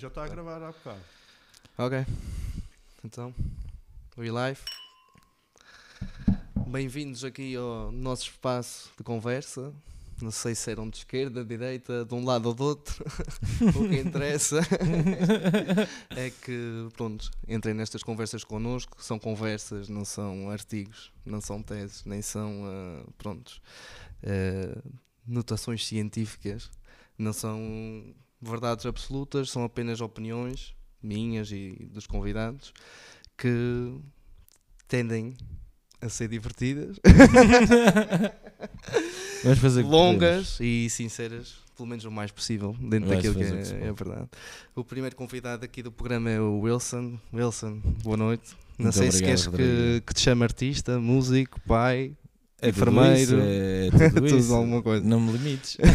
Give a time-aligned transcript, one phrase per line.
[0.00, 1.00] já está a gravar há bocado.
[1.76, 2.06] Ok.
[3.04, 3.34] Então,
[4.16, 4.58] we live.
[6.66, 9.74] Bem-vindos aqui ao nosso espaço de conversa.
[10.22, 13.04] Não sei se eram de esquerda, de direita, de um lado ou do outro.
[13.76, 14.60] o que interessa
[16.16, 19.04] é que, pronto, entrem nestas conversas connosco.
[19.04, 23.60] São conversas, não são artigos, não são teses, nem são, uh, pronto,
[24.24, 24.92] uh,
[25.26, 26.70] notações científicas.
[27.18, 30.72] Não são verdades absolutas, são apenas opiniões
[31.02, 32.72] minhas e dos convidados
[33.36, 33.92] que
[34.86, 35.36] tendem
[36.00, 36.98] a ser divertidas,
[39.84, 43.92] longas e sinceras, pelo menos o mais possível, dentro Vais daquilo que se é, é
[43.92, 44.28] verdade.
[44.74, 47.18] O primeiro convidado aqui do programa é o Wilson.
[47.32, 48.56] Wilson, boa noite.
[48.78, 52.16] Não Muito sei se obrigado, queres que, que te chame artista, músico, pai,
[52.62, 54.54] É tudo enfermeiro, isso, é tudo, tudo isso.
[54.54, 55.06] alguma coisa.
[55.06, 55.76] Não me limites.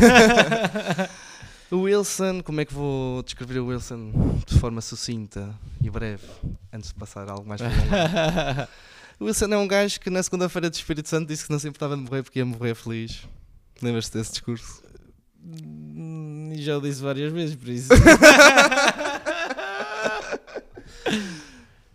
[1.71, 4.11] O Wilson, como é que vou descrever o Wilson
[4.45, 6.23] de forma sucinta e breve,
[6.72, 8.67] antes de passar algo mais prolongado?
[9.17, 11.69] O Wilson é um gajo que na segunda-feira de Espírito Santo disse que não se
[11.69, 13.22] importava de morrer porque ia morrer feliz.
[13.81, 14.83] Lembras-te desse discurso?
[15.41, 17.88] Hum, E já o disse várias vezes, por isso.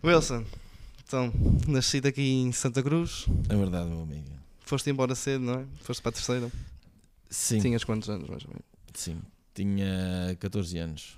[0.03, 0.43] Wilson,
[1.05, 1.31] então,
[1.67, 4.25] nascido aqui em Santa Cruz, É verdade, meu amigo.
[4.61, 5.65] foste embora cedo, não é?
[5.81, 6.51] Foste para a terceira.
[7.29, 8.65] Sim, Tinhas quantos anos, mais ou menos?
[8.95, 9.21] sim.
[9.53, 11.17] Tinha 14 anos.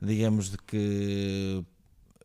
[0.00, 1.64] Digamos de que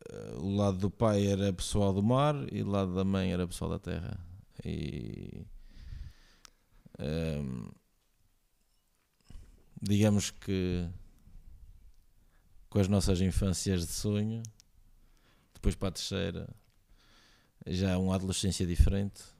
[0.08, 3.48] eh, o lado do pai era pessoal do mar e o lado da mãe era
[3.48, 4.18] pessoal da terra.
[4.64, 5.44] E
[7.00, 7.68] hum,
[9.82, 10.88] digamos que
[12.70, 14.42] com as nossas infâncias de sonho,
[15.52, 16.48] depois para a terceira,
[17.66, 19.33] já uma adolescência diferente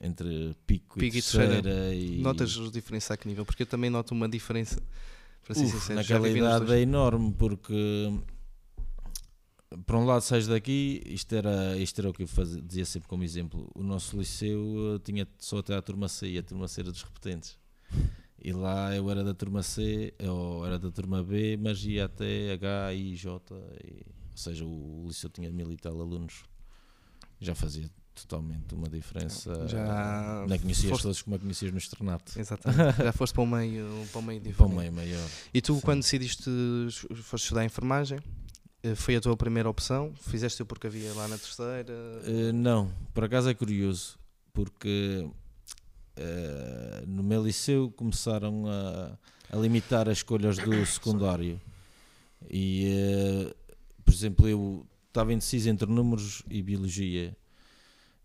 [0.00, 1.94] entre pico, Pico e terceira.
[1.94, 3.44] e Notas os diferenças a que nível?
[3.44, 4.82] Porque eu também noto uma diferença,
[5.44, 5.94] para ser Uf, sincero.
[5.96, 8.12] naquela idade é enorme porque
[9.84, 13.08] por um lado sais daqui, isto era, isto era o que eu fazia, dizia sempre
[13.08, 13.70] como exemplo.
[13.74, 16.90] O nosso liceu eh, tinha só até a turma C e a turma C era
[16.92, 17.58] dos repetentes.
[18.42, 22.52] E lá eu era da turma C, ou era da turma B, mas ia até
[22.52, 23.54] H, I, J,
[23.84, 26.44] e, ou seja, o, o liceu tinha mil e tal alunos.
[27.40, 27.90] Já fazia
[28.22, 29.68] totalmente uma diferença.
[29.68, 32.38] Já não conhecias foste- todos como a conhecias no externato.
[32.38, 32.96] Exatamente.
[33.04, 34.74] Já foste para o meio, para o meio Para o diferente.
[34.78, 35.28] meio maior.
[35.52, 35.80] E tu, Sim.
[35.80, 36.50] quando decidiste,
[37.22, 38.18] foste estudar enfermagem,
[38.82, 40.12] eh, foi a tua primeira opção?
[40.20, 41.92] Fizeste o porque havia lá na terceira?
[42.26, 44.18] Uh, não, por acaso é curioso,
[44.52, 45.28] porque
[46.18, 49.18] uh, no meu liceu começaram a,
[49.50, 51.60] a limitar as escolhas do secundário.
[52.50, 52.88] E,
[53.50, 53.54] uh,
[54.04, 57.36] por exemplo, eu estava indeciso entre números e biologia.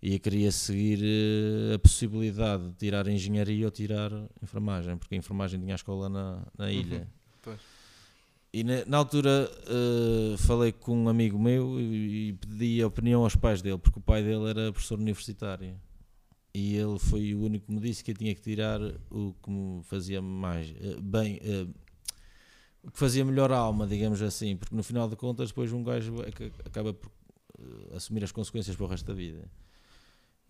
[0.01, 5.17] E eu queria seguir uh, a possibilidade de tirar engenharia ou tirar enfermagem, porque a
[5.17, 7.07] enfermagem tinha a escola na, na ilha.
[7.41, 7.59] pois.
[8.53, 13.23] E na, na altura eh, falei com um amigo meu e, e pedi a opinião
[13.23, 15.79] aos pais dele, porque o pai dele era professor universitário.
[16.53, 19.49] E ele foi o único que me disse que eu tinha que tirar o que
[19.49, 21.65] me fazia mais eh, bem, eh,
[22.83, 25.81] o que fazia melhor a alma, digamos assim, porque no final de contas, depois um
[25.83, 27.09] gajo aca- acaba por
[27.57, 29.49] eh, assumir as consequências para o resto da vida.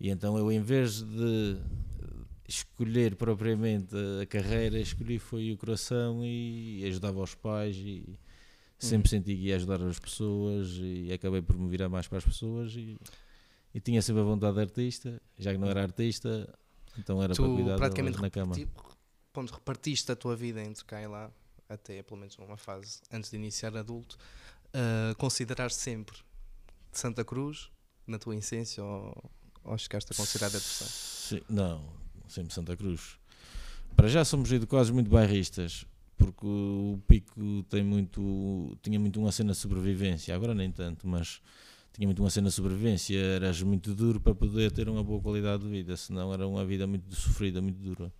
[0.02, 1.56] E então eu, em vez de
[2.48, 8.18] escolher propriamente a carreira, escolhi foi o coração e ajudava os pais e
[8.76, 12.24] sempre senti que ia ajudar as pessoas e acabei por me virar mais para as
[12.24, 12.98] pessoas e,
[13.72, 16.52] e tinha sempre a vontade de artista, já que não era artista,
[16.98, 18.56] então era para Tu cuidar praticamente na cama.
[19.32, 21.30] ponto, repartiste a tua vida entre cá e lá,
[21.68, 24.18] até pelo menos numa fase antes de iniciar adulto,
[24.74, 26.18] uh, considerar sempre
[26.90, 27.70] Santa Cruz,
[28.04, 29.30] na tua essência, ou,
[29.64, 30.92] ou chegaste a considerar a terceira?
[30.92, 31.82] Sim, não,
[32.28, 33.18] sempre Santa Cruz.
[33.96, 35.84] Para já somos educados muito bairristas,
[36.16, 41.40] porque o Pico tem muito, tinha muito uma cena de sobrevivência, agora nem tanto, mas
[41.92, 45.62] tinha muito uma cena de sobrevivência, eras muito duro para poder ter uma boa qualidade
[45.62, 48.12] de vida, senão era uma vida muito sofrida, muito dura.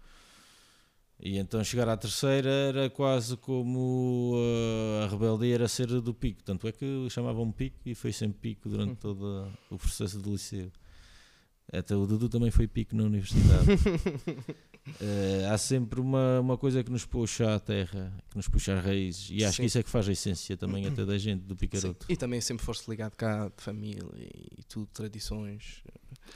[1.24, 6.42] E então chegar à terceira era quase como uh, a rebeldia era ser do pico,
[6.42, 10.70] tanto é que chamavam pico e foi sempre pico durante todo o processo do liceu.
[11.70, 13.66] Até o Dudu também foi pico na universidade.
[15.00, 18.84] Eh, há sempre uma, uma coisa que nos puxa à terra, que nos puxa às
[18.84, 19.62] raízes, e acho Sim.
[19.62, 21.58] que isso é que faz a essência também até da gente, do Sim.
[21.58, 22.06] picaroto.
[22.08, 24.02] E também sempre foste ligado cá de família
[24.58, 25.84] e tudo, tradições.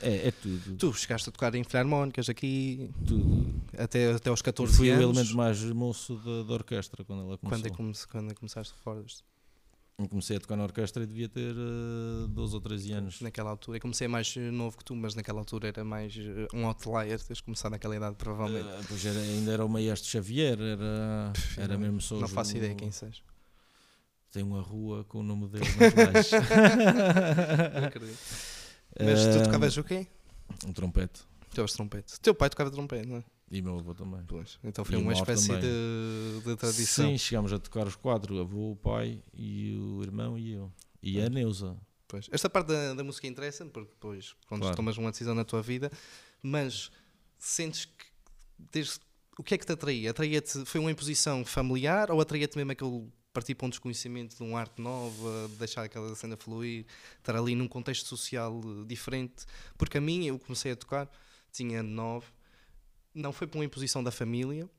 [0.01, 0.77] É, é tudo.
[0.77, 3.53] Tu chegaste a tocar em filarmónicas aqui tudo.
[3.77, 5.03] até, até aos Eu 14 fui o anos.
[5.03, 7.49] elemento mais moço da, da orquestra quando ela começou.
[7.75, 8.73] Quando é, quando é que começaste
[9.03, 9.25] disto?
[9.99, 13.19] Eu comecei a tocar na orquestra e devia ter uh, 12 ou 13 anos.
[13.19, 16.47] Naquela altura, eu comecei mais eh, novo que tu, mas naquela altura era mais eh,
[16.53, 18.67] um outlier, teres começado naquela idade, provavelmente.
[18.67, 22.15] Uh, pois era, ainda era o maestro Xavier, era, Pff, era mesmo só.
[22.19, 23.23] Não faço ideia quem seja.
[24.31, 26.35] Tem uma rua com o nome dele nas baixo.
[27.87, 28.19] Acredito.
[29.03, 30.05] Mas tu tocavas o quê?
[30.63, 31.21] Um trompete.
[31.49, 32.19] Tocavas trompete.
[32.19, 33.23] Teu pai tocava trompete, não é?
[33.49, 34.21] E meu avô também.
[34.27, 34.59] Pois.
[34.63, 37.09] Então foi E uma espécie de, de tradição.
[37.09, 40.71] Sim, chegámos a tocar os quatro: o avô, o pai e o irmão e eu.
[41.01, 41.77] E a Neuza.
[42.07, 42.27] Pois.
[42.31, 44.75] Esta parte da, da música interessa-me, porque depois quando Claro.
[44.75, 45.91] tomas uma decisão na tua vida,
[46.41, 46.89] mas
[47.37, 48.05] sentes que
[48.57, 48.99] desde,
[49.37, 50.09] o que é que te atraía?
[50.11, 54.59] Atraía-te, foi uma imposição familiar ou atraía-te mesmo aquele partir para um desconhecimento de uma
[54.59, 56.85] arte nova, deixar aquela cena fluir,
[57.19, 59.45] estar ali num contexto social diferente?
[59.77, 61.07] Porque a mim, eu comecei a tocar,
[61.51, 62.25] tinha nove,
[63.17, 64.69] não foi por uma imposição da família,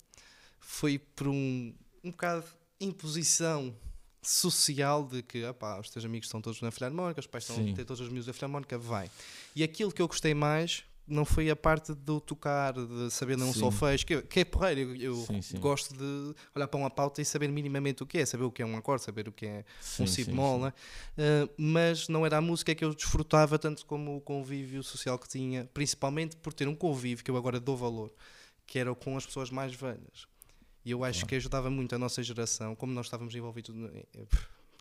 [0.61, 2.45] foi por um, um bocado
[2.81, 3.75] imposição
[4.23, 7.73] social de que opá, os teus amigos estão todos na Filharmónica, os pais estão Sim.
[7.73, 9.11] a ter todos os miúdos da Filharmónica, vai.
[9.55, 13.53] E aquilo que eu gostei mais não foi a parte do tocar, de saber não
[13.53, 13.61] Sim.
[13.61, 14.81] solfejo, que, que é porreiro.
[14.81, 15.59] Eu, eu Sim, sim.
[15.59, 18.63] gosto de olhar para uma pauta e saber minimamente o que é, saber o que
[18.63, 19.65] é um acorde, saber o que é
[20.01, 20.73] um si bemol, né?
[21.17, 25.29] Uh, mas não era a música que eu desfrutava tanto como o convívio social que
[25.29, 28.13] tinha, principalmente por ter um convívio que eu agora dou valor,
[28.67, 30.27] que era com as pessoas mais velhas.
[30.85, 31.29] E eu acho Claro.
[31.29, 33.91] que ajudava muito a nossa geração, como nós estávamos envolvidos, no-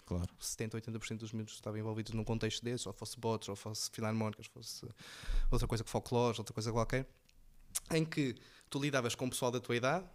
[0.08, 0.30] Claro.
[0.40, 4.46] 70, 80% dos miúdos estavam envolvidos num contexto desse, ou fosse bots, ou fosse filarmónicas,
[4.48, 4.88] fosse
[5.52, 7.06] outra coisa que folclore, outra coisa qualquer,
[7.92, 8.34] em que
[8.70, 10.06] tu lidavas com o pessoal da tua idade,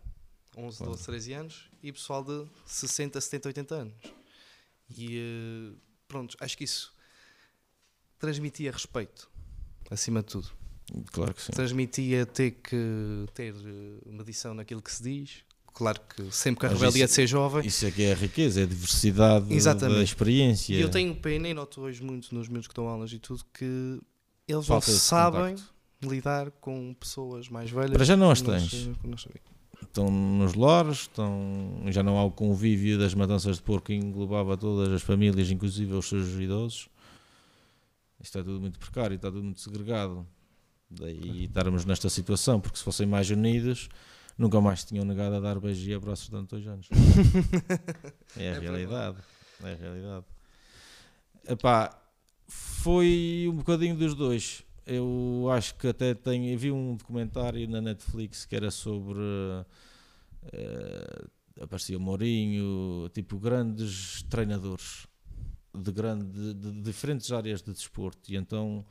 [0.57, 0.93] 11, Claro.
[0.93, 3.95] 12, 13 anos, e pessoal de 60, 70, 80 anos.
[4.97, 5.79] E eh,
[6.09, 6.93] pronto, acho que isso
[8.19, 9.31] transmitia respeito,
[9.91, 10.51] acima de tudo.
[11.13, 11.53] Claro que sim.
[11.53, 15.45] Transmitia ter que ter eh, medição naquilo que se diz.
[15.75, 18.13] Claro que sempre que a Mas rebeldia isso- de ser jovem, Isso é que é
[18.13, 19.97] a riqueza, é a diversidade Exatamente.
[19.99, 20.75] da experiência.
[20.75, 23.43] E eu tenho pena e noto hoje muito nos miúdos que dão aulas e tudo
[23.55, 23.99] que
[24.47, 25.75] eles Falta não sabem contacto.
[26.03, 27.93] lidar com pessoas mais velhas.
[27.93, 28.89] Para já não as tens.
[29.05, 29.27] nós.
[29.83, 34.57] Estão nos lares, estão, já não há o convívio das matanças de porco que englobava
[34.57, 36.89] todas as famílias, inclusive os seus idosos.
[38.21, 40.27] Isto é tudo muito precário, está tudo muito segregado.
[40.89, 43.89] Daí estarmos nesta situação, porque se fossem mais unidos,
[44.37, 46.89] nunca mais tinham negado a dar beijos e abraços durante dois anos.
[48.37, 49.19] É a É realidade.
[49.63, 50.25] É a realidade.
[51.49, 52.01] Epá,
[52.47, 54.63] foi um bocadinho dos dois.
[54.87, 56.59] Eu acho que até tenho.
[56.59, 59.21] Vi um documentário na Netflix que era sobre.
[60.53, 61.25] eh,
[61.61, 65.07] aparecia o Mourinho, tipo grandes treinadores
[65.75, 68.33] de, grande, de, de diferentes áreas de desporto.
[68.33, 68.85] E então.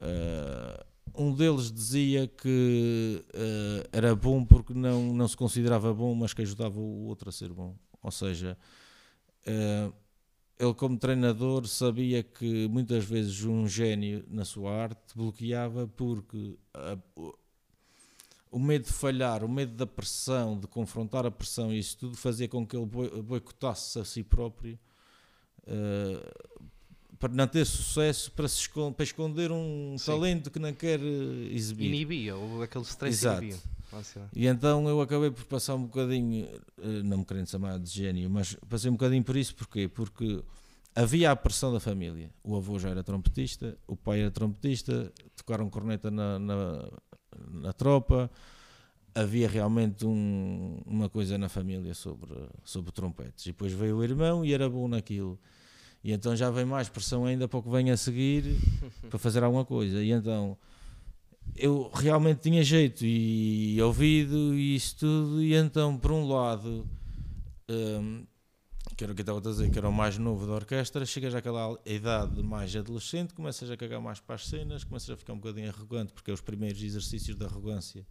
[0.00, 6.32] eh, um deles dizia que eh, era bom porque não, não se considerava bom, mas
[6.34, 7.76] que ajudava o outro a ser bom.
[8.02, 8.56] Ou seja,
[9.46, 9.92] eh,
[10.58, 16.98] ele, como treinador, sabia que muitas vezes um gênio na sua arte bloqueava porque a-
[18.50, 22.48] o- medo de falhar, o medo da pressão, de confrontar a pressão, isso tudo fazia
[22.48, 24.78] com que ele boi- boicotasse a si próprio.
[27.18, 30.06] Para não ter sucesso, para, se escon- para esconder um Sim.
[30.06, 31.86] talento que não quer eh, exibir.
[31.88, 33.42] Inibia, ou aquele stress Exato.
[33.42, 33.58] inibia.
[34.34, 36.46] E então eu acabei por passar um bocadinho,
[36.80, 39.88] eh, não me querendo chamar de gênio, mas passei um bocadinho por isso, porquê?
[39.88, 40.42] Porque
[40.94, 42.30] havia a pressão da família.
[42.44, 46.88] O avô já era trompetista, o pai era trompetista, tocaram corneta na, na,
[47.50, 48.30] na tropa,
[49.14, 52.30] havia realmente um- uma coisa na família sobre,
[52.62, 53.46] sobre trompetes.
[53.46, 55.38] E depois veio o irmão e era bom naquilo.
[56.08, 58.42] E então já vem mais pressão ainda para o que vem a seguir
[59.10, 60.02] para fazer alguma coisa.
[60.02, 60.56] E então
[61.54, 65.42] eu realmente tinha jeito e ouvido e isso tudo.
[65.42, 66.88] E então, por um lado,
[67.68, 68.24] hum,
[68.96, 71.04] que era o que eu estava a dizer, que era o mais novo da orquestra,
[71.04, 75.34] chegas àquela idade mais adolescente, começas a cagar mais para as cenas, começas a ficar
[75.34, 78.06] um bocadinho arrogante, porque é os primeiros exercícios de arrogância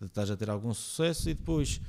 [0.00, 1.80] de estás a ter algum sucesso e depois.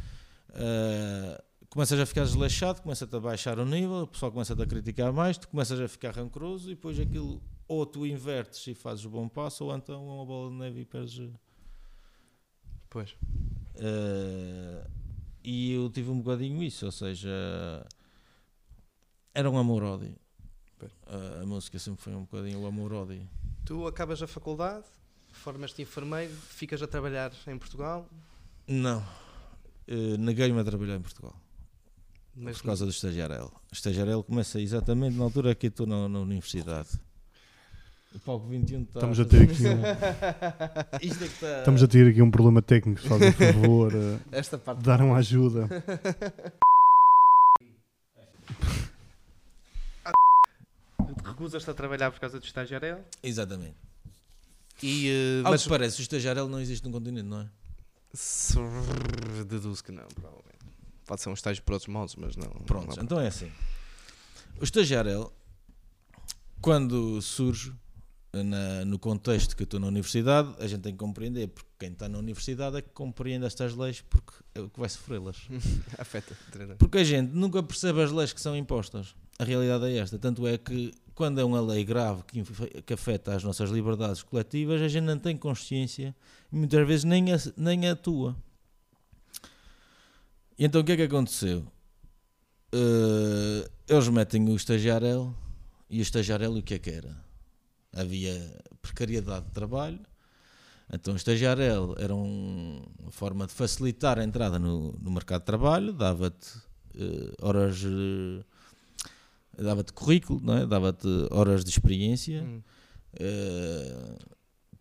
[0.55, 1.43] ah,
[1.75, 5.37] começas a ficar desleixado, começa-te a baixar o nível, o pessoal começa-te a criticar mais,
[5.37, 9.27] tu começas a ficar rancoroso e depois aquilo ou tu invertes e fazes o bom
[9.27, 11.33] passo ou então é uma bola de neve e perdes.
[12.89, 13.13] Pois.
[13.75, 14.87] eh,
[15.43, 17.29] e eu tive um bocadinho isso, ou seja,
[19.33, 20.15] era um amor-ódio.
[20.79, 20.93] Pois.
[21.41, 23.27] A, música sempre foi um bocadinho o amor-ódio.
[23.65, 24.85] Tu acabas a faculdade,
[25.27, 28.09] formas-te enfermeiro, ficas a trabalhar em Portugal,
[28.65, 29.05] Não,
[29.89, 31.35] eh, neguei-me a trabalhar em Portugal.
[32.35, 33.51] Mas por causa do estagiarel.
[33.71, 36.89] O estagiarel começa exatamente na altura que eu estou na, na universidade.
[38.13, 38.99] O palco 21 está.
[38.99, 39.81] Estamos a ter aqui um,
[41.05, 41.59] Isto é que está.
[41.59, 45.17] estamos a ter aqui um problema técnico, se fazem favor, eh, esta parte dar uma
[45.17, 45.67] ajuda.
[51.25, 52.99] recusas-te a trabalhar por causa do estagiário?
[53.21, 53.75] Exatamente.
[54.83, 57.49] E, Ao mas que parece, o estagiário não existe no continente, não é?
[58.13, 58.55] se-
[59.47, 60.54] deduzo que não, provavelmente.
[61.05, 62.47] Pode ser um estágio por outros modos, mas não.
[62.65, 63.03] Pronto, não.
[63.03, 63.51] então é assim.
[64.59, 65.31] O estagiário,
[66.61, 67.73] quando surge
[68.33, 71.91] na- no contexto que eu estou na universidade, a gente tem que compreender, porque quem
[71.91, 75.37] está na universidade é que compreende estas leis, porque é o que vai sofrê-las.
[75.97, 76.35] Afeta.
[76.77, 79.15] Porque a gente nunca percebe as leis que são impostas.
[79.39, 80.17] A realidade é esta.
[80.17, 82.43] Tanto é que, quando é uma lei grave que,
[82.81, 86.15] que afeta as nossas liberdades coletivas, a gente não tem consciência
[86.51, 88.35] e muitas vezes nem, a, nem atua.
[90.57, 91.65] E então o que é que aconteceu?
[92.73, 95.35] Eh, eles metem o estagiário
[95.89, 97.15] e o estagiário o que é que era?
[97.93, 98.35] Havia
[98.81, 99.99] precariedade de trabalho.
[100.93, 105.45] Então o estagiário era um- uma forma de facilitar a entrada no, no mercado de
[105.45, 106.49] trabalho, dava-te
[106.97, 108.43] eh, horas, eh,
[109.61, 110.65] dava-te currículo, é?
[110.65, 112.61] dava-te horas de experiência, Hum.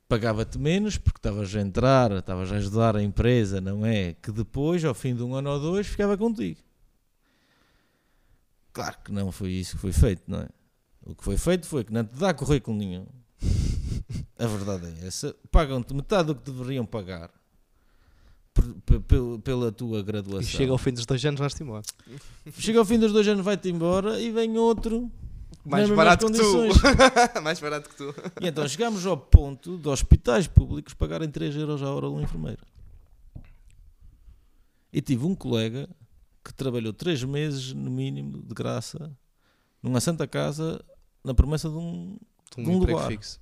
[0.08, 4.14] Pagava-te menos porque estavas a entrar, estavas a ajudar a empresa, não é?
[4.14, 6.60] Que depois, ao fim de um ano ou dois, ficava contigo.
[8.72, 10.48] Claro que não foi isso que foi feito, não é?
[11.06, 13.06] O que foi feito foi que não te dá currículo nenhum.
[14.38, 15.34] A verdade é essa.
[15.50, 17.30] Pagam-te metade do que deveriam pagar
[19.44, 20.42] pela tua E graduação.
[20.42, 21.82] chega ao fim dos dois anos, vais-te embora.
[22.58, 25.10] Chega ao fim dos dois anos, vai-te embora e vem outro.
[25.64, 26.68] Mais nas barato que tu.
[27.42, 28.14] Mais barato que tu.
[28.40, 32.20] E então chegámos ao ponto de hospitais públicos pagarem 3 euros a hora de um
[32.20, 32.62] enfermeiro.
[34.92, 35.88] E tive um colega
[36.44, 39.10] que trabalhou 3 meses, no mínimo, de graça,
[39.82, 40.84] numa santa casa,
[41.24, 42.18] na promessa de um.
[42.58, 43.08] Um, De um lugar.
[43.08, 43.40] fixo.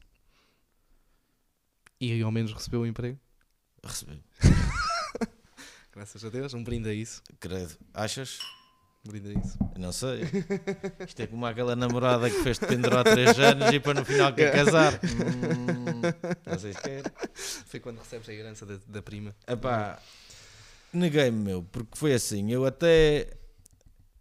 [2.01, 3.19] E aí ao menos recebeu o emprego.
[3.85, 4.19] Recebeu.
[5.93, 6.55] Graças a Deus.
[6.55, 7.23] Um brinde a isso.
[7.39, 7.77] Credo.
[7.93, 8.39] Achas?
[9.05, 9.59] Um brinde a isso.
[9.77, 10.23] Não sei.
[11.07, 14.53] Isto é como aquela namorada que fez-te pendurar 3 anos e para no final quer
[14.53, 14.99] casar.
[15.03, 16.03] Hum,
[16.47, 17.03] não sei se quer.
[17.67, 19.35] Foi quando recebes a herança da, da prima.
[19.47, 20.01] Epá,
[20.93, 22.51] neguei-me, meu, porque foi assim.
[22.51, 23.29] Eu até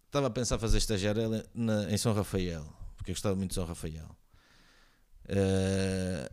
[0.05, 2.63] estava a pensar fazer estagiário na- em São Rafael,
[2.97, 4.15] porque eu gostava muito de São Rafael.
[5.27, 6.29] Eh,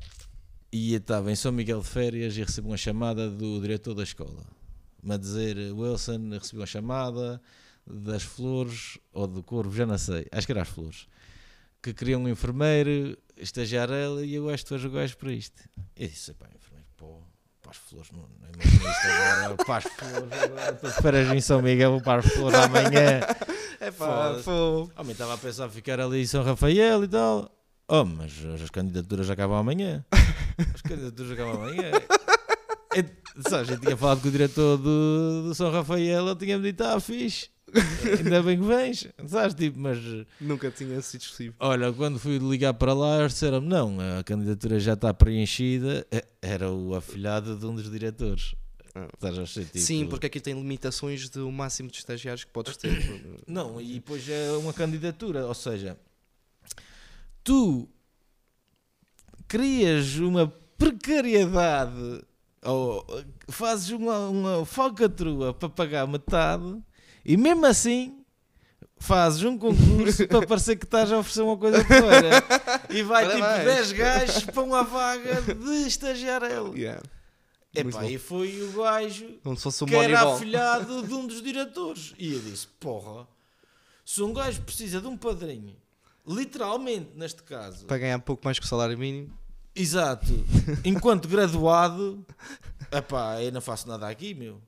[0.73, 4.45] e estava em São Miguel de férias e recebi uma chamada do diretor da escola.
[5.03, 7.41] Me a dizer, Wilson, recebi uma chamada
[7.91, 11.07] das flores, ou do corvo, já não sei, acho que era as flores,
[11.83, 15.63] que queriam um enfermeiro, estagiário, e eu acho que tu és o gajo para isto.
[15.97, 17.21] Eu disse, pá, enfermeiro, pô,
[17.63, 21.33] para as flores, não, não imagino isto agora, para as flores, agora estou de férias
[21.33, 23.21] em São Miguel, vou para as flores amanhã.
[23.81, 24.43] É Foda-se.
[24.43, 24.91] pô.
[24.97, 27.49] Homem, estava a pensar ficar ali em São Rafael e tal.
[27.87, 30.05] Oh, mas as candidaturas acabam amanhã.
[30.75, 31.93] As candidaturas acabam amanhã.
[32.97, 36.83] E, sabes, eu tinha falado com o diretor do, do São Rafael, ele tinha-me dito,
[36.83, 37.49] ah, fixe,
[38.19, 39.07] ainda bem que vens.
[39.27, 39.99] Sabes, tipo, mas
[40.41, 41.55] Nunca tinha sido possível.
[41.61, 46.07] olha, quando fui ligar para lá, eles disseram não, a candidatura já está preenchida.
[46.11, 48.55] Eh, Era o afilhado de um dos diretores.
[48.95, 49.07] Ah.
[49.47, 52.99] Tipo, Sim, porque aqui tem limitações do máximo de estagiários que podes ter.
[53.47, 55.97] Não, e depois é uma candidatura, ou seja,
[57.45, 57.89] tu
[59.47, 62.23] crias uma precariedade
[62.63, 63.07] ou
[63.49, 66.83] fazes uma, uma falcatrua para pagar metade
[67.29, 68.15] e mesmo assim
[68.99, 72.31] fazes um concurso para parecer que estás a oferecer uma coisa fora
[72.91, 73.65] e vai tipo Parabéns.
[73.77, 76.75] 10 gajos para uma vaga de estagiário.
[76.77, 77.01] yeah.
[77.75, 78.09] Muito Epá, bom.
[78.09, 80.35] e foi o gajo Como se fosse um que era Moneyball.
[80.37, 82.15] afilhado de um dos diretores.
[82.19, 83.29] E eu disse: Porra,
[84.05, 85.77] se um gajo precisa de um padrinho,
[86.27, 89.33] literalmente neste caso, Para ganhar um pouco mais que o salário mínimo.
[89.77, 90.27] exato,
[90.85, 92.25] enquanto graduado,
[92.91, 94.61] epá, eu não faço nada aqui, meu.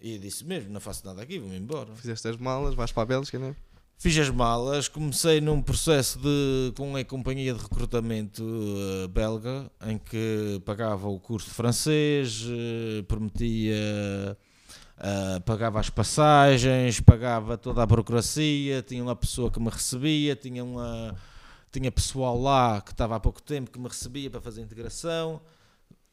[0.00, 1.94] E eu disse mesmo: Não faço nada aqui, vou-me embora.
[1.94, 3.56] Fizeste as malas, vais para a Bélgica, não é?
[3.98, 9.96] Fiz as malas, comecei num processo de, com a companhia de recrutamento eh, belga, em
[9.96, 14.36] que pagava o curso de francês, eh, prometia,
[14.98, 20.62] eh, pagava as passagens, pagava toda a burocracia, tinha uma pessoa que me recebia, tinha,
[20.62, 21.16] uma,
[21.72, 25.40] tinha pessoal lá que estava há pouco tempo que me recebia para fazer integração.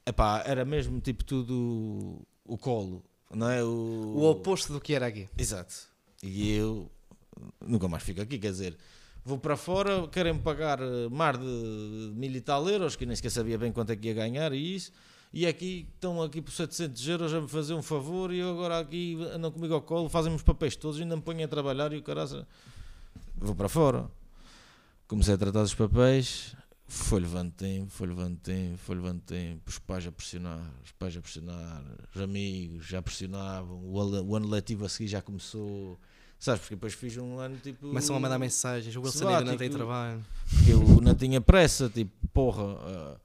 [0.05, 3.63] Epá, era mesmo tipo tudo o colo, não é?
[3.63, 5.27] O oposto do que era aqui.
[5.37, 5.73] Exato.
[6.21, 6.89] E eu
[7.65, 8.77] nunca mais fico aqui, quer dizer,
[9.25, 13.31] vou para fora, querem-me pagar eh, mais de mil e tal euros, que nem sequer
[13.31, 14.91] sabia bem quanto é que ia ganhar e isso,
[15.33, 18.79] e aqui estão aqui por 700 euros a me fazer um favor e eu agora
[18.79, 21.97] aqui andam comigo ao colo, fazem os papéis todos, ainda me põem a trabalhar e
[21.97, 22.45] o caralho,
[23.35, 24.09] vou para fora.
[25.07, 26.55] Comecei a tratar dos papéis,
[26.95, 31.15] foi levando tempo, foi levando tempo, foi levando tempo, os pais a pressionar, os pais
[31.17, 31.83] a pressionar,
[32.15, 35.99] os amigos já pressionavam, o ano- o ano letivo a seguir já começou,
[36.39, 36.59] Sabes?
[36.59, 37.87] Porque depois fiz um ano tipo.
[37.87, 40.21] Começam a mandar mensagens, o Wilson ainda não tem trabalho.
[40.65, 43.15] que eu não tinha pressa, tipo, porra, ah,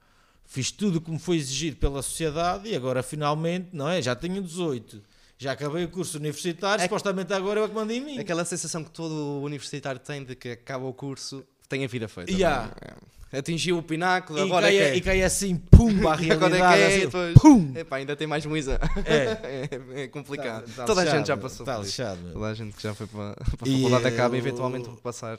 [0.45, 4.01] fiz tudo como foi exigido pela sociedade e agora finalmente, não é?
[4.01, 5.03] Já tenho 18,
[5.37, 8.19] já acabei o curso universitário, É- supostamente agora é que mando em mim.
[8.19, 12.31] Aquela sensação que todo universitário tem de que acaba o curso, tem a vida feita.
[12.31, 12.73] Yeah.
[12.79, 12.93] é?
[13.31, 16.31] Atingiu o pináculo, E agora cai, é e que cai assim, pumba, a é.
[16.31, 16.81] Agora realidade.
[16.81, 17.33] é que é, assim, depois.
[17.35, 17.71] pum!
[17.77, 18.79] Epá, ainda tem mais muisa.
[19.05, 19.67] É.
[19.95, 20.65] É, é complicado.
[20.65, 21.83] Tá- tá Toda a lixado, gente já passou tá isso.
[21.83, 22.31] lixado.
[22.33, 24.99] Toda a gente que já foi para, para a E faculdade acaba eu- eventualmente por
[24.99, 25.37] passar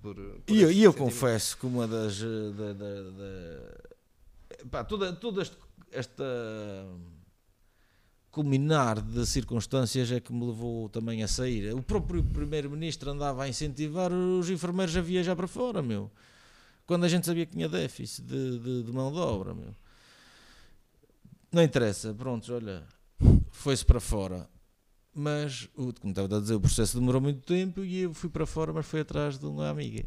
[0.00, 0.14] por.
[0.14, 2.20] por E eu, e eu confesso que uma das.
[2.22, 5.42] eh, Da, da, da- pá, toda, toda
[5.90, 6.24] esta
[8.30, 11.74] culminar de circunstâncias é que me levou também a sair.
[11.74, 16.08] O próprio Primeiro-Ministro andava a incentivar os enfermeiros a viajar para fora, meu.
[16.90, 19.72] Quando a gente sabia que tinha déficit de, de, de mão de obra, meu.
[21.52, 22.82] Não interessa, pronto, olha,
[23.52, 24.50] foi-se para fora.
[25.14, 28.72] Mas, como estava a dizer, o processo demorou muito tempo e eu fui para fora,
[28.72, 30.04] mas fui atrás de uma amiga.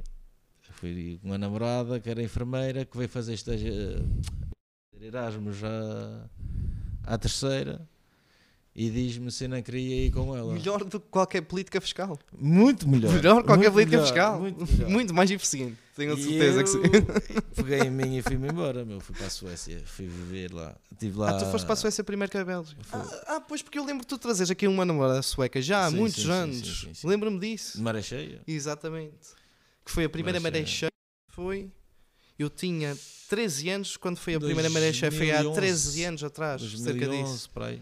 [0.71, 6.29] Fui com uma namorada que era enfermeira, que veio fazer estágio, eh, Erasmus à,
[7.13, 7.87] à terceira
[8.75, 10.51] e diz-me se não queria ir com ela.
[10.53, 12.17] Melhor do que qualquer política fiscal.
[12.37, 13.13] Muito melhor.
[13.13, 14.39] Melhor que qualquer muito política melhor, fiscal.
[14.39, 15.13] Muito, Muito, melhor.
[15.13, 15.77] mais eficiente.
[15.95, 16.79] Tenho E certeza que sim.
[17.55, 18.99] Peguei em mim e fui-me embora, meu.
[18.99, 20.75] Fui para a Suécia, fui viver lá.
[20.97, 22.81] Tive lá Ah, tu foste para a Suécia primeiro que a Bélgica.
[22.91, 25.91] Ah, ah, pois porque eu lembro que tu trazes aqui uma namorada sueca já há
[25.91, 26.87] Sim, muitos sim, anos.
[27.03, 27.77] Lembro-me disso.
[27.77, 28.41] de maré cheia.
[28.47, 29.13] Exatamente.
[29.85, 30.89] Que foi a primeira Maré cheia.
[31.29, 31.69] Foi.
[32.39, 32.97] Eu tinha
[33.29, 35.11] 13 anos quando foi a primeira maré cheia.
[35.11, 35.59] Foi há 2011.
[35.61, 37.49] 13 anos atrás, cerca 2011, disso.
[37.51, 37.81] para aí.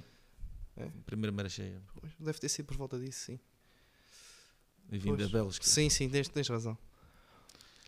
[0.77, 0.87] É?
[1.05, 1.81] Primeira maré cheia.
[1.99, 3.39] Pois, Deve ter sido por volta disso, sim.
[4.91, 5.31] E vim da Pois.
[5.31, 5.65] Bélgica.
[5.65, 6.77] Sim, sim, tens, tens razão.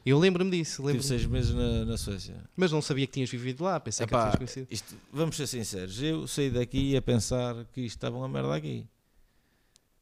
[0.05, 0.77] Eu lembro-me disso.
[0.81, 2.43] Tive Lembro seis meses na, na Suécia.
[2.55, 3.79] Mas não sabia que tinhas vivido lá.
[3.79, 4.67] Pensei que Epá, tinhas conhecido.
[4.69, 8.85] Isto, vamos ser sinceros, eu saí daqui a pensar que isto estava uma merda aqui.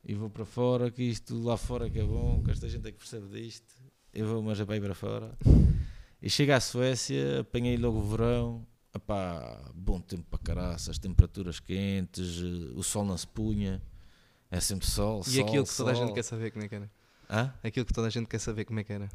[0.04, 2.92] E vou para fora, que isto lá fora que é bom, que esta gente é
[2.92, 3.76] que percebe disto.
[4.12, 5.38] Eu vou, mas é ir para fora.
[6.22, 8.68] E chego à Suécia, apanhei logo o verão.
[8.94, 13.82] Epá, bom tempo para caraças, temperaturas quentes, eh, o sol não se punha.
[14.50, 16.06] É sempre sol, E sol, aquilo que toda a sol.
[16.06, 16.92] gente quer saber como é que era.
[17.30, 17.54] Hã?
[17.64, 19.10] Aquilo que toda a gente quer saber como é que era.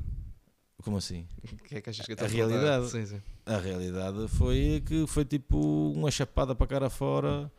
[0.83, 1.27] Como assim?
[1.45, 2.89] O que é que achas que eu A realidade.
[2.91, 3.21] Sim, sim.
[3.45, 5.59] A realidade foi que foi tipo
[5.93, 7.53] uma chapada para cara fora.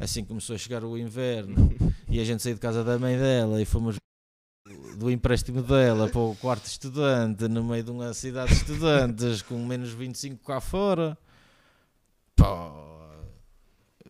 [0.00, 1.70] Assim começou a chegar o inverno
[2.08, 3.96] e a gente saiu de casa da mãe dela e fomos
[4.96, 9.62] do empréstimo dela para o quarto estudante no meio de uma cidade de estudantes com
[9.66, 11.16] menos 25 cá fora.
[12.38, 12.72] Pá,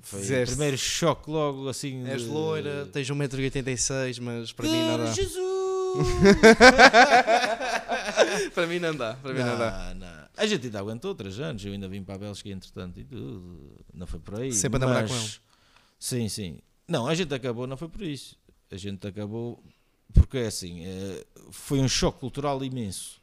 [0.02, 2.06] foi o Dizeste- primeiro choque logo assim.
[2.06, 5.12] És de- loira, tens 1,86m, mas para mim não dá.
[5.12, 5.48] Jesus!
[8.54, 9.14] para mim não dá.
[9.14, 9.94] Para mim não, dá.
[9.94, 10.28] Não, não.
[10.36, 13.72] A gente ainda aguentou 3 anos, eu ainda vim para a Bélgica entretanto e tudo.
[13.92, 14.52] Não foi por aí.
[14.52, 15.40] Sempre a namorar com mas-
[15.98, 16.58] Sim, sim.
[16.86, 18.36] Não, a gente acabou, não foi por isso.
[18.70, 19.62] A gente acabou
[20.12, 23.20] porque assim, eh, foi um choque cultural imenso.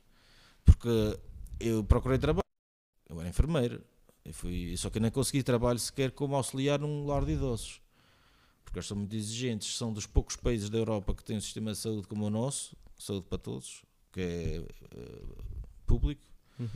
[0.63, 1.17] Porque
[1.59, 2.43] eu procurei trabalho,
[3.09, 3.81] eu era enfermeiro,
[4.25, 7.79] eu fui, só que eu não consegui trabalho sequer como auxiliar num lar de idosos.
[8.63, 11.71] Porque eles são muito exigentes, são dos poucos países da Europa que têm um sistema
[11.71, 15.21] de saúde como o nosso, saúde para todos, que é eh,
[15.85, 16.25] público.
[16.59, 16.67] Uhum.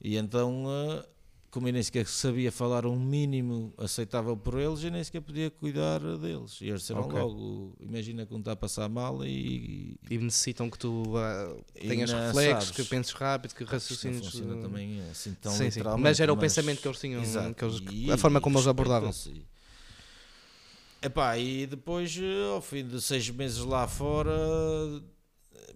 [0.00, 1.08] E então, eh,
[1.54, 5.48] como eu nem sequer sabia falar um mínimo aceitável por eles, eu nem sequer podia
[5.52, 6.60] cuidar deles.
[6.60, 7.16] E eles disseram Ok.
[7.16, 9.94] logo: imagina quando está a passar mal e.
[10.10, 12.70] E necessitam que tu ah, E tenhas reflexos, sabes.
[12.72, 14.24] que penses rápido, que raciocínios.
[14.26, 15.80] funciona uh, também assim tão sim, sim.
[15.96, 17.22] Mas era o pensamento que eles tinham,
[17.54, 19.10] que eles- E- a forma e como eles abordavam.
[19.10, 19.46] respeitam-se.
[21.00, 24.32] Epá, e depois, eh, ao fim de seis meses lá fora,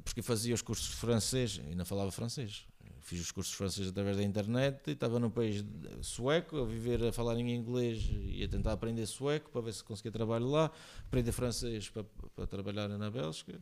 [0.02, 2.64] porque eu fazia os cursos de francês, e não falava francês.
[3.09, 5.64] Fiz os cursos de francês através da internet e estava num país
[6.03, 9.83] sueco, a viver, a falar em inglês e a tentar aprender sueco para ver se
[9.83, 10.71] conseguia trabalho lá,
[11.07, 12.05] aprender francês para,
[12.37, 13.59] para trabalhar na Bélgica.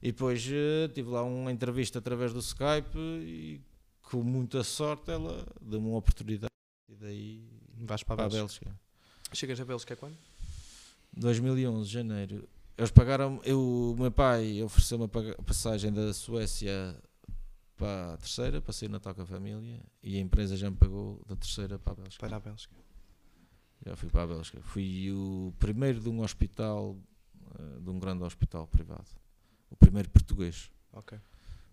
[0.00, 3.60] E depois eh, tive lá uma entrevista através do Skype e
[4.00, 6.52] com muita sorte ela deu-me uma oportunidade
[6.88, 7.48] e daí
[7.80, 8.66] Vais para para a a Bélgica.
[8.66, 8.80] Bélgica.
[9.32, 10.16] Chegas a Bélgica quando?
[11.16, 12.48] 2011, janeiro.
[12.76, 16.96] Eles pagaram, eu, o meu pai ofereceu uma passagem da Suécia
[17.78, 21.22] para a terceira, para sair Natal com a família, e a empresa já me pagou
[21.26, 22.26] da terceira para a Bélgica.
[22.26, 22.74] Para a Bélgica.
[23.86, 24.60] Já fui para a Bélgica.
[24.60, 26.96] Fui o primeiro de um hospital,
[27.58, 29.06] eh, de um grande hospital privado.
[29.70, 30.70] O primeiro português.
[30.92, 31.16] Ok.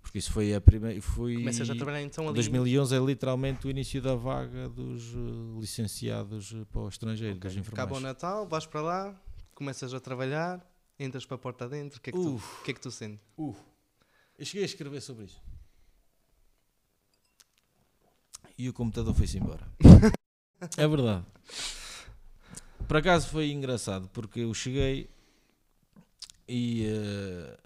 [0.02, 1.02] Porque isso foi a primeira.
[1.02, 2.36] Começas a trabalhar então ali.
[2.36, 7.50] 2011 é literalmente o início da vaga dos eh, licenciados eh, para o estrangeiro, Ok.
[7.50, 8.00] dos Acaba o.
[8.00, 9.22] Natal, vais para lá,
[9.56, 10.64] começas a trabalhar,
[11.00, 13.26] entras para a porta dentro, o que é que, tu, que, é que tu sentes?
[13.36, 15.42] Eu cheguei a escrever sobre isso.
[18.58, 19.68] E o computador foi-se embora.
[20.78, 21.26] é verdade.
[22.88, 25.10] Por acaso foi engraçado, porque eu cheguei
[26.48, 27.58] e eh,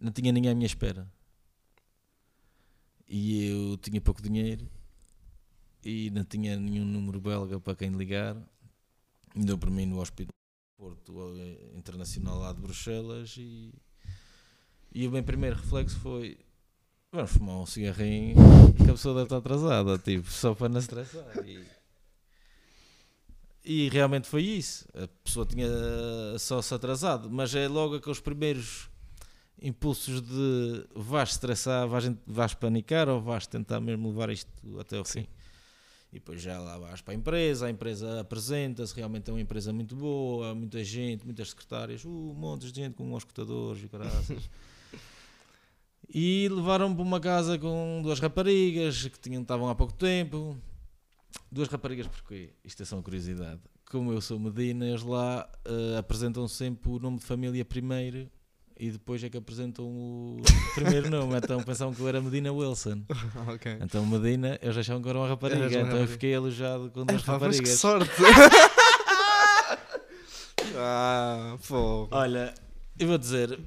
[0.00, 1.06] não tinha ninguém à minha espera.
[3.08, 4.68] E eu tinha pouco dinheiro
[5.84, 8.36] e não tinha nenhum número belga para quem ligar.
[9.34, 10.32] Deu para mim no Hospital
[10.76, 13.72] Porto eh, Internacional lá de Bruxelas e,
[14.92, 16.38] e o meu primeiro reflexo foi
[17.16, 18.36] vamos fumar um cigarrinho
[18.76, 21.24] que a pessoa deve estar atrasada, tipo, só para não estressar.
[21.44, 21.64] E,
[23.64, 24.86] e realmente foi isso.
[24.94, 25.66] A pessoa tinha
[26.38, 28.88] só se atrasado, mas é logo aqueles primeiros
[29.60, 35.04] impulsos de vais estressar, vais, vais panicar ou vais tentar mesmo levar isto até ao
[35.04, 35.26] fim.
[36.12, 39.72] E depois já lá vais para a empresa, a empresa apresenta-se, realmente é uma empresa
[39.72, 44.50] muito boa, muita gente, muitas secretárias, uh, montes de gente com os escutadores e caraças.
[46.08, 50.56] e levaram-me para uma casa com duas raparigas que tinham, estavam há pouco tempo.
[51.50, 53.60] Duas raparigas porque Isto é só uma curiosidade.
[53.90, 58.28] Como eu sou Medina, eles lá uh, apresentam sempre o nome de família primeiro
[58.78, 60.42] e depois é que apresentam o
[60.74, 61.34] primeiro nome.
[61.36, 63.02] Então pensavam que eu era Medina Wilson.
[63.48, 63.78] ok.
[63.80, 65.66] Então Medina, eles achavam que eu era uma rapariga.
[65.66, 67.80] Uma então eu fiquei alojado com duas Epá, mas que raparigas.
[67.80, 68.10] sorte!
[70.76, 72.08] ah, pô.
[72.10, 72.54] Olha,
[72.98, 73.58] eu vou dizer,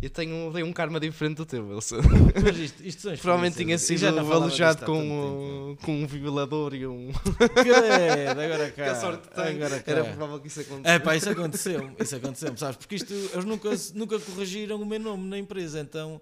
[0.00, 1.96] Eu tenho, tenho um karma diferente do teu, Wilson.
[2.42, 7.12] mas isto, isto são Provavelmente tinha sido alojado com, com um vibrador e um.
[7.12, 8.84] Credo, agora cá.
[8.84, 9.56] Que a sorte tem.
[9.56, 9.92] Agora cá.
[9.92, 10.96] Era provável que isso acontecesse.
[10.96, 12.76] É pá, isso aconteceu, isso aconteceu, sabes?
[12.78, 16.20] Porque isto, eles nunca, nunca corrigiram o meu nome na empresa, então,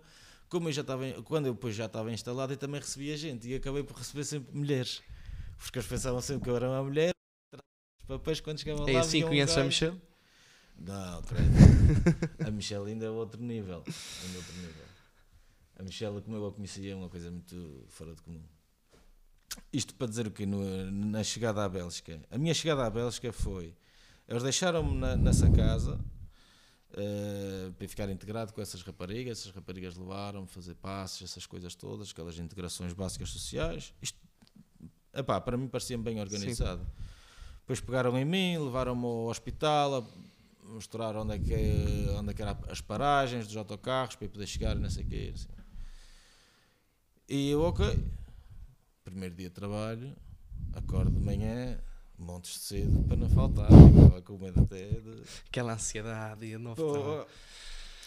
[0.48, 3.54] como eu já estava, quando eu depois já estava instalado, eu também recebia gente e
[3.54, 5.00] acabei por receber sempre mulheres,
[5.56, 7.12] porque eles pensavam sempre que eu era uma mulher,
[7.54, 8.90] os papéis quando chegavam lá.
[8.90, 9.62] É assim que um conheces a.
[9.62, 10.07] Michelle?
[10.78, 11.22] Não.
[12.46, 13.82] A Michelle ainda é outro nível.
[13.86, 14.84] Ainda é outro nível.
[15.76, 18.42] A Michelle, como eu a conhecia, é uma coisa muito fora de comum.
[19.72, 20.46] Isto para dizer o quê?
[20.46, 22.20] No- na chegada à Bélgica.
[22.30, 23.74] A minha chegada à Bélgica foi.
[24.28, 25.98] Eles deixaram-me na- nessa casa
[26.92, 29.40] eh, para ficar integrado com essas raparigas.
[29.40, 33.92] Essas raparigas levaram-me fazer passos, essas coisas todas, aquelas integrações básicas sociais.
[34.00, 34.18] Isto,
[35.12, 36.86] epá, para mim parecia-me bem organizado.
[37.60, 40.06] Depois pegaram em mim, levaram-me ao hospital,
[40.68, 44.46] mostraram onde é que, onde é que eram as paragens dos autocarros para eu poder
[44.46, 45.32] chegar e não sei o quê.
[45.34, 45.48] assim.
[47.28, 47.86] E eu, ok.
[49.04, 50.14] Primeiro dia de trabalho,
[50.74, 51.78] acordo de manhã,
[52.18, 53.70] montes de cedo para não faltar.
[53.70, 55.22] Estava com medo até de.
[55.48, 57.26] Aquela ansiedade e a novo Pô,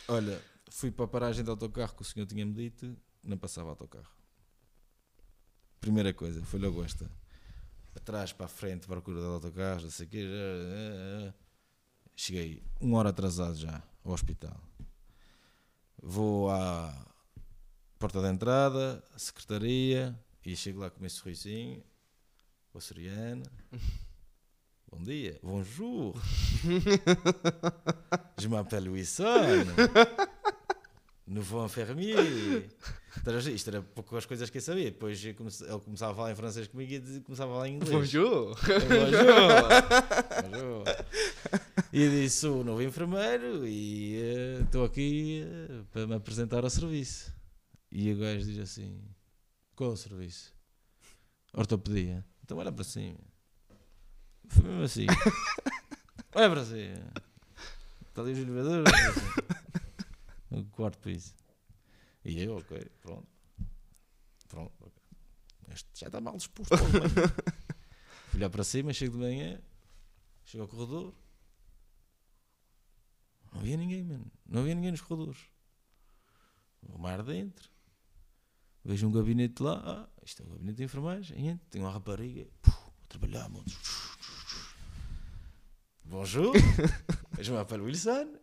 [0.08, 4.12] olha, fui para a paragem de autocarro que o senhor tinha-me dito, não passava autocarro.
[5.80, 7.10] Primeira coisa, foi logo esta.
[7.94, 10.28] Para trás, para a frente, procura de autocarros, não sei o quê.
[12.16, 14.60] Cheguei uma hora atrasado já ao hospital.
[16.02, 17.06] Vou à
[18.00, 21.84] porta da entrada, secretaria, e chego lá com o meu sorrisinho.
[22.74, 23.44] Ô Soriana.
[24.92, 25.40] Bom dia.
[25.42, 26.16] Bonjour.
[28.38, 29.66] Je m'appelle Wilson.
[31.32, 32.70] Nouveau infirmier.
[33.20, 34.86] Então, Isto era pouco as coisas que eu sabia.
[34.86, 37.68] Depois eu comece- ele começava a falar em francês comigo e eu começava a falar
[37.68, 37.92] em inglês.
[37.94, 38.56] Bonjour!
[38.56, 40.50] Bonjour.
[40.50, 40.84] Bonjour.
[41.94, 46.70] E disse: sou o novo enfermeiro e eh, estou aqui eh, para me apresentar ao
[46.70, 47.34] serviço.
[47.92, 48.98] E o gajo diz assim:
[49.76, 50.54] qual é o serviço?
[51.54, 52.24] Ortopedia.
[52.46, 53.20] Então olha para cima.
[54.48, 55.06] Foi mesmo assim.
[56.34, 57.12] olha para cima.
[58.08, 58.94] Está ali os elevadores.
[60.52, 61.34] No quarto piso.
[62.26, 63.28] E eu, ok, pronto.
[64.50, 65.02] Pronto, ok.
[65.70, 66.76] Este já está mal disposto.
[68.30, 69.62] Fui lá para cima, chego de manhã,
[70.44, 71.16] chego ao corredor.
[73.52, 74.30] Não havia ninguém, mano.
[74.46, 75.40] Não havia ninguém nos corredores.
[76.84, 77.70] Vou mais dentro.
[78.84, 79.82] Vejo um gabinete lá.
[79.86, 81.48] Ah, isto é um gabinete de enfermagem.
[81.48, 82.48] Entra, Tem uma rapariga.
[82.62, 83.66] Puh, a trabalhar, mano.
[86.04, 86.54] Bonjour.
[87.32, 88.41] Vejo uma para Wilson.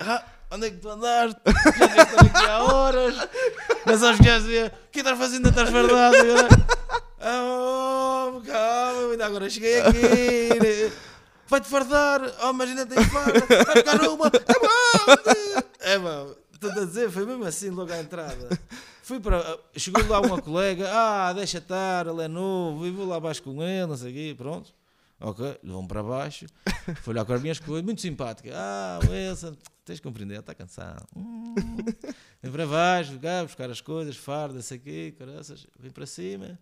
[0.00, 1.40] Ah, onde é que tu andaste?
[1.78, 3.28] Já estar aqui há horas.
[3.84, 5.48] Mas aos gajos diziam: O que estás fazendo?
[5.48, 6.18] Estás verdade?
[7.20, 10.92] Ah, oh, calma, ainda agora cheguei aqui.
[11.48, 12.20] Vai-te fardar.
[12.44, 13.40] Oh, mas ainda tens farda.
[13.64, 14.26] Vai ficar uma.
[14.28, 15.62] É bom.
[15.80, 16.34] É bom.
[16.52, 18.48] Estou a dizer, foi mesmo assim logo à entrada.
[19.02, 19.58] Fui para.
[19.76, 20.88] Chegou lá uma colega.
[20.92, 22.86] Ah, deixa estar, ele é novo.
[22.86, 24.34] E vou lá abaixo com ele, não sei o quê.
[24.36, 24.77] Pronto.
[25.20, 26.46] Ok, levou-me para baixo.
[27.02, 28.50] Foi lá com as minhas coisas, muito simpática.
[28.54, 31.06] Ah, Wilson, tens de compreender, está cansado.
[31.16, 31.54] Hum.
[32.40, 35.66] Vem para baixo, cá, buscar as coisas, farda, sei o quê, caraças.
[35.78, 36.58] Vem para cima.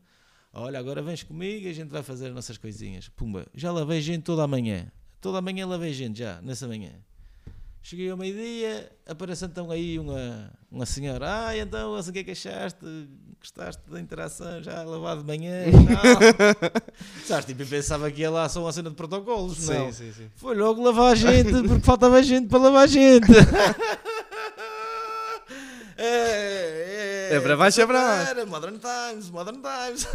[0.52, 3.10] Olha, agora vens comigo e a gente vai fazer as nossas coisinhas.
[3.10, 4.90] Pumba, já lavei gente toda a manhã.
[5.20, 6.92] Toda a manhã lavei gente já, nessa manhã.
[7.88, 11.46] Cheguei ao meio-dia, aparece então aí uma, uma senhora.
[11.46, 12.84] Ah, então, assim, o que é que achaste?
[13.38, 14.60] Gostaste da interação?
[14.60, 15.66] Já lavado de manhã?
[15.70, 16.18] Não.
[17.24, 19.92] Sabes, tipo, eu pensava que ia lá só uma cena de protocolos, sim, não?
[19.92, 20.28] Sim, sim.
[20.34, 23.30] Foi logo lavar a gente, porque faltava gente para lavar a gente.
[25.96, 30.08] é, é, é para baixo, é para Modern Times, Modern Times.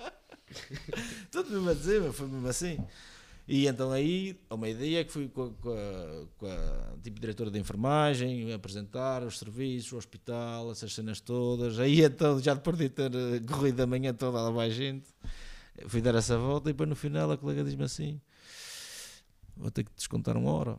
[1.30, 2.78] Tudo mesmo a dizer, foi mesmo assim.
[3.52, 7.50] E então aí, ao meio-dia, que fui com a, com a, com a tipo diretora
[7.50, 11.80] de enfermagem, apresentar os serviços, o hospital, essas cenas todas.
[11.80, 15.08] Aí então, já depois de ter eh, corrido a manhã toda lá vai gente,
[15.88, 18.20] fui dar essa volta e depois no final a colega diz-me assim:
[19.56, 20.78] Vou ter que descontar uma hora.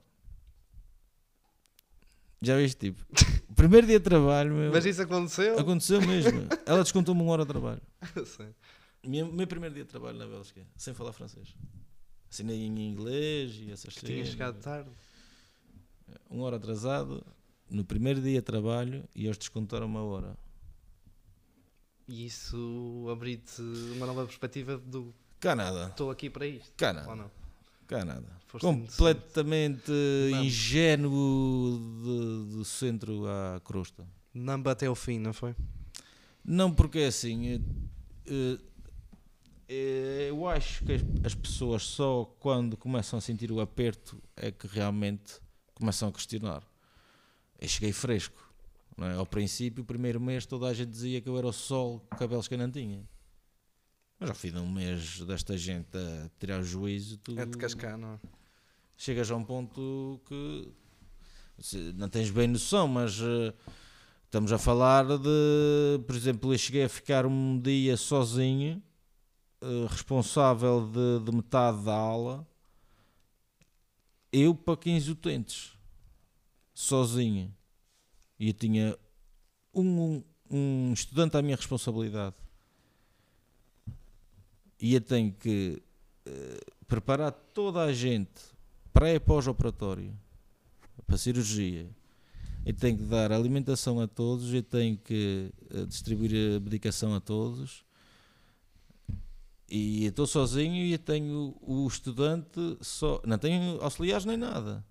[2.42, 3.06] Já viste, tipo,
[3.54, 5.60] primeiro dia de trabalho, meu, Mas isso aconteceu?
[5.60, 6.48] aconteceu mesmo.
[6.66, 7.82] Ela descontou-me uma hora de trabalho.
[8.26, 8.56] Sim.
[9.06, 11.54] Meu, meu primeiro dia de trabalho na Bélgica, sem falar francês.
[12.32, 14.30] Assinei em inglês e essas Tinha cenas.
[14.30, 14.90] chegado tarde.
[16.30, 17.26] Uma hora atrasado,
[17.70, 20.38] no primeiro dia de trabalho, e eles descontaram uma hora.
[22.08, 23.62] E isso abriu-te
[23.96, 26.72] uma nova perspectiva do Cá nada, estou aqui para isto.
[26.78, 27.32] cá Ou nada, não?
[27.88, 28.42] cá nada.
[28.48, 29.92] Foste Completamente
[30.32, 30.44] Não.
[30.44, 31.80] ingênuo
[32.50, 34.06] de- do centro à crosta.
[34.34, 35.54] Namba até o fim, não foi?
[36.44, 37.48] Não, porque é assim.
[37.56, 37.60] eh,
[38.28, 38.58] eh,
[39.74, 44.68] Eu acho que as- as pessoas só quando começam a sentir o aperto é que
[44.68, 45.40] realmente
[45.74, 46.62] começam a questionar.
[47.60, 48.50] Eu cheguei fresco.
[48.98, 49.14] É?
[49.14, 52.24] Ao princípio, o primeiro mês, toda a gente dizia que eu era o sol que
[52.24, 53.08] a Bélgica não tinha.
[54.20, 57.58] Mas ao fim de um mês desta gente a tirar o juízo, tu É de
[57.58, 58.20] cascar, não é?
[58.98, 60.72] chegas a um ponto que
[61.96, 63.54] não tens bem noção, mas eh,
[64.26, 68.82] estamos a falar de, por exemplo, eu cheguei a ficar um dia sozinho,
[69.62, 72.48] eh, responsável de, de metade da aula,
[74.32, 75.74] eu para 15 utentes,
[76.74, 77.54] sozinho,
[78.40, 78.98] e eu tinha
[79.74, 82.36] um, um estudante à minha responsabilidade.
[84.80, 85.82] E eu tenho que
[86.26, 88.42] eh, preparar toda a gente
[88.92, 90.12] pré e pós-operatório
[91.06, 91.88] para cirurgia.
[92.66, 97.20] Eu tenho que dar alimentação a todos, eu tenho que eh, distribuir a medicação a
[97.20, 97.84] todos.
[99.74, 103.22] E estou sozinho e tenho o estudante só.
[103.26, 104.86] Não tenho auxiliares nem nada.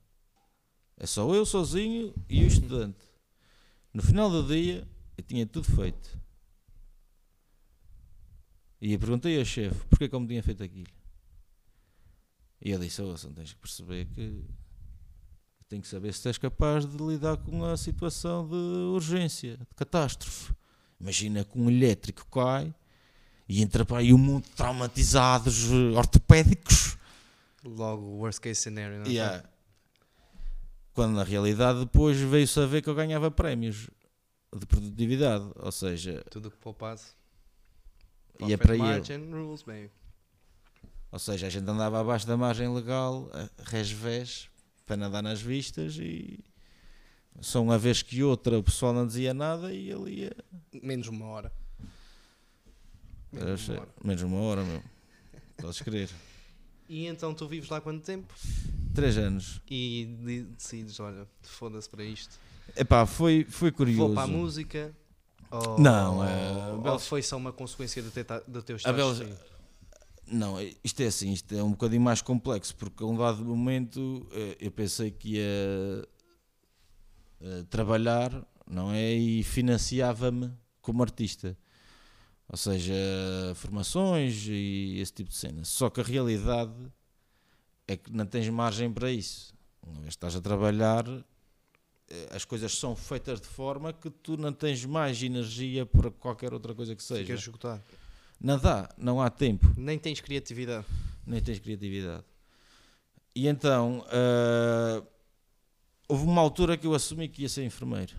[0.96, 3.04] É só eu sozinho e o estudante.
[3.92, 4.88] No final do dia
[5.18, 6.18] eu tinha tudo feito.
[8.80, 10.90] E eu perguntei ao chefe porque é que eu me tinha feito aquilo.
[12.62, 14.42] E ele disse: Ouça, tens que perceber que
[15.68, 18.56] tem que saber se és capaz de lidar com a situação de
[18.94, 20.54] urgência, de catástrofe.
[20.98, 22.74] Imagina que um elétrico cai
[23.50, 26.96] e entra para aí um mundo de traumatizados eh, ortopédicos.
[27.64, 29.08] Logo, worst case scenario, não é?
[29.08, 29.44] Yeah.
[30.94, 33.90] Quando na realidade depois veio-se a ver que eu ganhava prémios
[34.56, 35.50] de produtividade.
[35.56, 37.12] Ou seja, Tudo o que poupasse.
[38.38, 38.84] ia para ele.
[38.84, 39.90] margin rules, baby.
[41.10, 43.28] Ou seja, a gente andava abaixo da margem legal,
[43.64, 44.48] resvés,
[44.86, 46.38] para nadar nas vistas e
[47.40, 50.36] só uma vez que outra o pessoal não dizia nada e ele ia.
[50.80, 51.60] Menos uma hora.
[53.32, 53.88] Era Menos uma hora.
[54.04, 54.82] menos uma hora, meu.
[55.56, 56.08] Podes crer.
[56.88, 58.32] E então tu vives lá quanto tempo?
[58.94, 59.60] Três anos.
[59.70, 62.36] E de- decides, olha, foda-se para isto.
[62.76, 63.98] Epá, foi, foi curioso.
[64.06, 64.94] Vou para a música.
[65.50, 68.78] Ou, Não, é, ou Bélgica- foi só uma consequência do, teu ta- do teu A
[68.78, 69.50] estado Bélgica-?
[70.26, 74.26] Não, isto é assim, isto é um bocadinho mais complexo, porque a um dado momento
[74.32, 76.08] eh, eu pensei que ia
[77.40, 79.12] eh, trabalhar, não é?
[79.12, 81.56] E financiava-me como artista.
[82.50, 82.92] Ou seja,
[83.54, 85.68] formações e esse tipo de cenas.
[85.68, 86.74] Só que a realidade
[87.86, 89.54] é que não tens margem para isso.
[89.86, 91.04] Uma vez que estás a trabalhar,
[92.08, 96.52] eh, as coisas são feitas de forma que tu não tens mais energia para qualquer
[96.52, 97.24] outra coisa que seja.
[97.24, 97.82] Ficas esgotado.
[98.40, 100.86] Não dá, não há tempo Nem tens criatividade.
[101.26, 102.24] nem tens criatividade.
[103.34, 105.02] E então, ah,
[106.08, 108.14] houve uma altura que eu assumi que ia ser enfermeiro.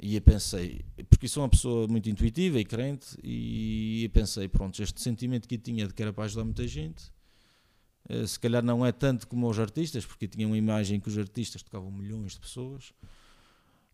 [0.00, 4.80] E eu pensei, porque sou uma pessoa muito intuitiva e crente, e eu pensei, pronto,
[4.80, 7.10] este sentimento que eu tinha de que era para ajudar muita gente,
[8.08, 11.08] eh, se calhar não é tanto como os artistas, porque eu tinha uma imagem que
[11.08, 12.92] os artistas tocavam milhões de pessoas.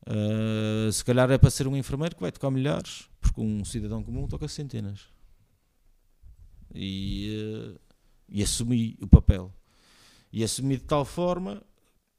[0.07, 4.03] Ah, se calhar é para ser um enfermeiro que vai tocar milhares, porque um cidadão
[4.03, 5.09] comum toca centenas.
[6.75, 7.81] E, eh,
[8.29, 9.53] e assumi o papel.
[10.33, 11.62] E assumi de tal forma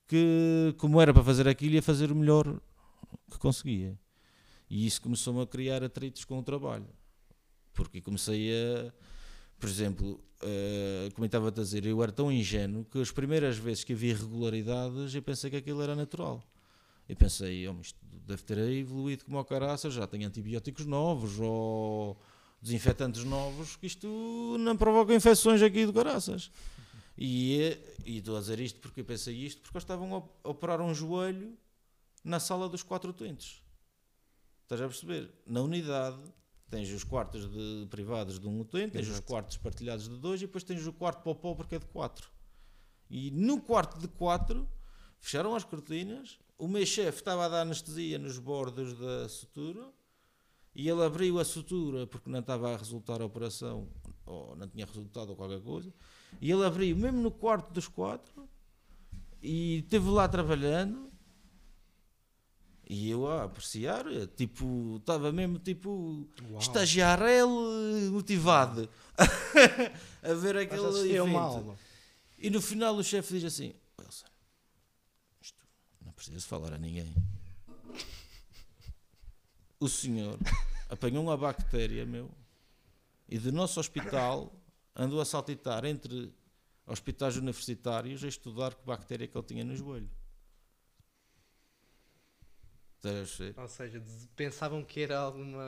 [0.08, 2.62] que, como era para fazer aquilo, ia fazer o melhor
[3.30, 3.97] que conseguia.
[4.69, 6.88] E isso começou-me a criar atritos com o trabalho.
[7.73, 8.93] Porque comecei a,
[9.60, 13.84] por exemplo, eh, como estava a dizer, eu era tão ingênuo que as primeiras vezes
[13.84, 16.43] que havia irregularidades eu pensei que aquilo era natural.
[17.08, 22.19] Eu pensei, oh, isto deve ter evoluído como ao caraças, já tem antibióticos novos ou
[22.62, 26.49] desinfetantes novos, que isto não provoca infecções aqui do caraças.
[27.17, 30.80] E e estou a dizer isto porque eu pensei isto, porque eles estavam a operar
[30.80, 31.58] um joelho
[32.26, 33.62] na sala dos quatro utentes.
[34.64, 35.32] Estás a perceber?
[35.46, 36.20] Na unidade
[36.70, 39.28] tens os quartos de, privados de um utente, tens os Exato.
[39.28, 41.86] quartos partilhados de dois e depois tens o quarto para o pobre que é de
[41.86, 42.30] quatro.
[43.08, 44.68] E no quarto de quatro
[45.20, 49.94] fecharam as cortinas, o meu chefe estava a dar anestesia nos bordos da sutura
[50.74, 53.88] e ele abriu a sutura porque não estava a resultar a operação
[54.26, 55.94] ou não tinha resultado ou qualquer coisa.
[56.42, 58.50] E ele abriu mesmo no quarto dos quatro
[59.42, 61.14] e esteve lá trabalhando.
[62.88, 66.60] E eu a apreciar, tipo, estava mesmo tipo Uau.
[66.60, 68.88] estagiarel eh, motivado
[70.21, 71.56] a ver aquele Estás a assistir a uma evento.
[71.58, 71.80] aula.
[72.38, 74.28] E no final o chefe diz assim: Wilson,
[75.41, 75.58] isto
[76.06, 77.12] não preciso falar a ninguém.
[79.80, 80.38] O senhor
[80.89, 82.30] apanhou uma bactéria, meu,
[83.28, 84.54] e do nosso hospital
[84.95, 86.32] andou a saltitar entre
[86.86, 90.10] hospitais universitários a estudar que bactéria que ele tinha no joelho.
[93.08, 93.62] Estás a perceber?
[93.62, 94.02] Ou seja,
[94.36, 95.63] pensavam que era alguma.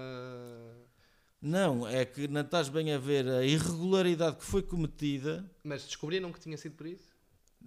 [1.41, 5.45] Não, é que não estás bem a ver a irregularidade que foi cometida.
[5.63, 7.15] Mas descobriram que tinha sido por isso?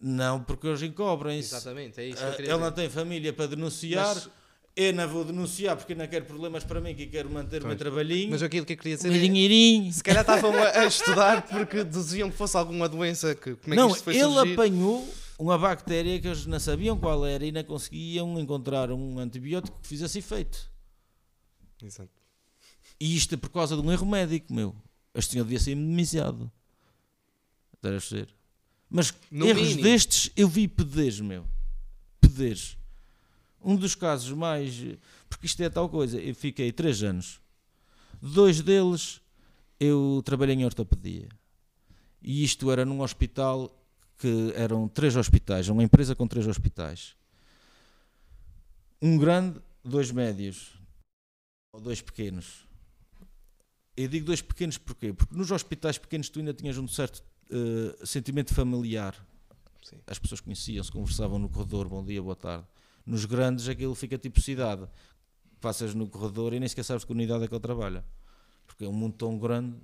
[0.02, 1.54] Não, porque hoje encobrem-se.
[1.54, 2.74] Exatamente, é isso que Ah, eu Ele queria não dizer.
[2.74, 4.14] tem família para denunciar.
[4.14, 4.28] Mas,
[4.76, 7.76] Eu não vou denunciar porque não quero problemas para mim, que quero manter o meu
[7.76, 8.30] trabalhinho.
[8.30, 9.92] mas aquilo que eu queria dizer é, dinheirinho.
[9.92, 13.82] se calhar estavam a, estudar porque deduziam que fosse alguma doença que como é que
[13.82, 14.52] Não, isto foi ele surgir?
[14.54, 15.06] apanhou
[15.40, 19.88] uma bactéria que eles não sabiam qual era e não conseguiam encontrar um antibiótico que
[19.88, 20.70] fizesse efeito.
[21.82, 22.10] Exato.
[23.00, 24.76] E isto é por causa de um erro médico, meu.
[25.14, 26.52] Este senhor devia ser indemnizado.
[27.74, 28.34] Estás a perceber?
[28.90, 29.82] Mas No erros mínimo.
[29.82, 31.46] destes eu vi pedez, meu.
[32.20, 32.76] Pedez.
[33.62, 34.74] Um dos casos mais.
[35.28, 36.20] Porque isto é tal coisa.
[36.20, 37.40] Eu fiquei três anos.
[38.20, 39.22] Dois deles
[39.78, 41.28] eu trabalhei em ortopedia.
[42.22, 43.74] E isto era num hospital
[44.20, 47.16] que eram três hospitais, uma empresa com três hospitais.
[49.00, 50.74] Um grande, dois médios,
[51.72, 52.68] ou dois pequenos.
[53.96, 55.14] Eu digo dois pequenos porquê?
[55.14, 59.16] Porque nos hospitais pequenos tu ainda tinhas um certo eh, sentimento familiar.
[59.82, 59.96] Sim.
[60.06, 62.66] As pessoas conheciam-se, conversavam no corredor, bom dia, boa tarde.
[63.06, 64.86] Nos grandes aquilo fica tipo cidade.
[65.62, 68.04] Passas no corredor e nem sequer sabes que unidade é que ele trabalha.
[68.66, 69.78] Porque é um mundo tão grande.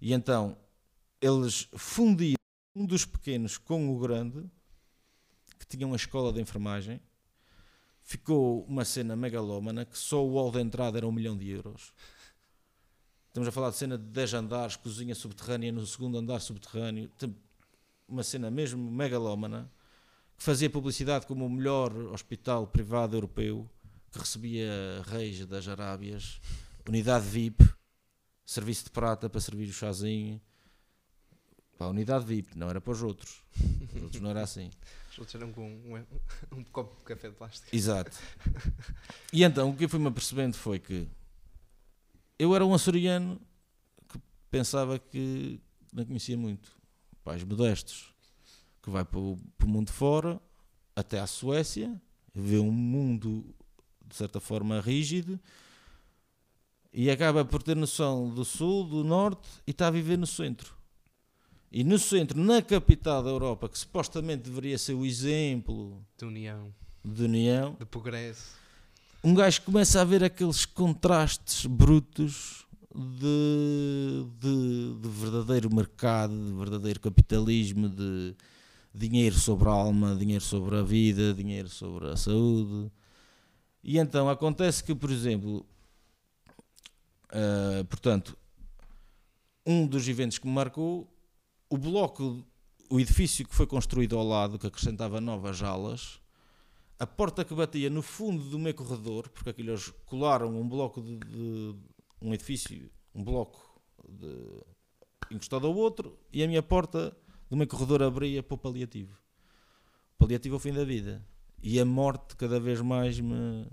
[0.00, 0.56] E então,
[1.20, 2.43] eles fundiram
[2.74, 4.44] um dos pequenos com o grande,
[5.58, 7.00] que tinha uma escola de enfermagem.
[8.02, 11.94] Ficou uma cena megalómana, que só o hall de entrada era um milhão de euros.
[13.28, 17.10] Estamos a falar de cena de 10 andares, cozinha subterrânea no segundo andar subterrâneo.
[18.06, 19.70] Uma cena mesmo megalómana,
[20.36, 23.68] que fazia publicidade como o melhor hospital privado europeu,
[24.12, 26.40] que recebia reis das Arábias,
[26.86, 27.64] unidade VIP,
[28.44, 30.40] serviço de prata para servir o chazinho.
[31.76, 33.42] Para a unidade VIP, não era para os outros.
[33.94, 34.70] Os outros não era assim.
[35.12, 37.74] Os outros eram com um, um copo de café de plástico.
[37.74, 38.16] Exato.
[39.32, 41.08] E então o que eu fui-me apercebendo foi que
[42.38, 43.40] eu era um açoriano
[44.08, 45.60] que pensava que
[45.92, 46.70] não conhecia muito.
[47.22, 48.12] Pais modestos,
[48.82, 50.40] que vai para o, para o mundo fora,
[50.94, 52.00] até à Suécia,
[52.34, 53.54] vê um mundo
[54.06, 55.40] de certa forma rígido
[56.92, 60.74] e acaba por ter noção do sul, do norte e está a viver no centro.
[61.76, 66.72] E no centro, na capital da Europa, que supostamente deveria ser o exemplo De união,
[67.04, 68.52] de união, de progresso.
[69.24, 77.00] um gajo começa a ver aqueles contrastes brutos de, de, de verdadeiro mercado, de verdadeiro
[77.00, 78.36] capitalismo, de
[78.94, 82.88] dinheiro sobre a alma, dinheiro sobre a vida, dinheiro sobre a saúde.
[83.82, 85.66] E então acontece que, por exemplo,
[87.30, 88.38] ah, portanto,
[89.66, 91.12] um dos eventos que me marcou,
[91.70, 92.44] o bloco,
[92.90, 96.20] o edifício que foi construído ao lado, que acrescentava novas alas,
[96.98, 101.00] a porta que batia no fundo do meu corredor, porque aquilo eles colaram um bloco
[101.02, 101.76] de, de-
[102.20, 104.62] um edifício, um bloco de-
[105.34, 107.16] encostado ao outro, e a minha porta
[107.50, 109.16] do meu corredor abria para o paliativo.
[110.18, 111.26] Paliativo ao fim da vida.
[111.62, 113.66] E a morte cada vez mais me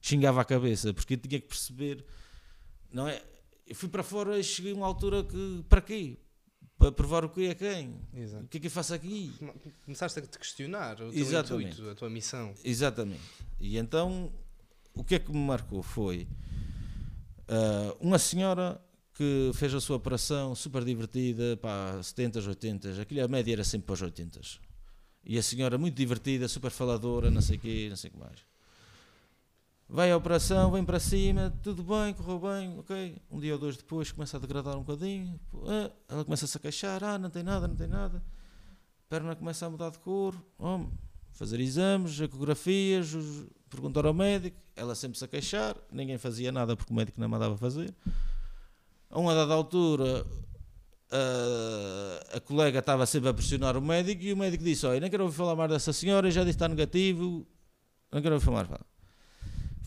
[0.00, 2.04] xingava a cabeça, porque eu tinha que perceber,
[2.90, 3.22] não é?
[3.66, 6.18] Eu fui para fora e cheguei a uma altura que, para quê?
[6.82, 7.94] Para provar o que é quem?
[8.12, 8.44] Exato.
[8.44, 9.32] O que é que eu faço aqui?
[9.84, 11.72] Começaste a te questionar o teu Exatamente.
[11.72, 12.52] intuito, a tua missão.
[12.64, 13.22] Exatamente.
[13.60, 14.32] E então,
[14.94, 16.26] o que é que me marcou foi
[17.48, 18.80] ah, uma senhora
[19.14, 23.86] que fez a sua operação super divertida, pá, 70, 80, aquilo a média era sempre
[23.86, 24.40] para os 80.
[25.24, 28.18] E a senhora muito divertida, super faladora, não sei o quê, não sei o que
[28.18, 28.51] mais.
[29.92, 33.14] Vai à operação, vem para cima, tudo bem, correu bem, ok.
[33.30, 37.04] Um dia ou dois depois começa a degradar um bocadinho, ah, ela começa-se a queixar,
[37.04, 38.16] ah, não tem nada, não tem nada.
[38.16, 40.86] A perna começa a mudar de cor, oh,
[41.32, 43.14] fazer exames, ecografias,
[43.68, 47.28] perguntar ao médico, ela sempre se a queixar, ninguém fazia nada porque o médico não
[47.28, 47.94] mandava fazer.
[49.10, 50.24] A uma dada altura,
[51.10, 55.10] a, a colega estava sempre a pressionar o médico e o médico disse: Olha, não
[55.10, 57.46] quero ouvir falar mais dessa senhora, já disse que está negativo,
[58.10, 58.91] não quero ouvir falar mais.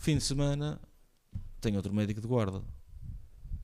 [0.06, 0.80] Fim de semana,
[1.60, 2.62] tem outro médico de guarda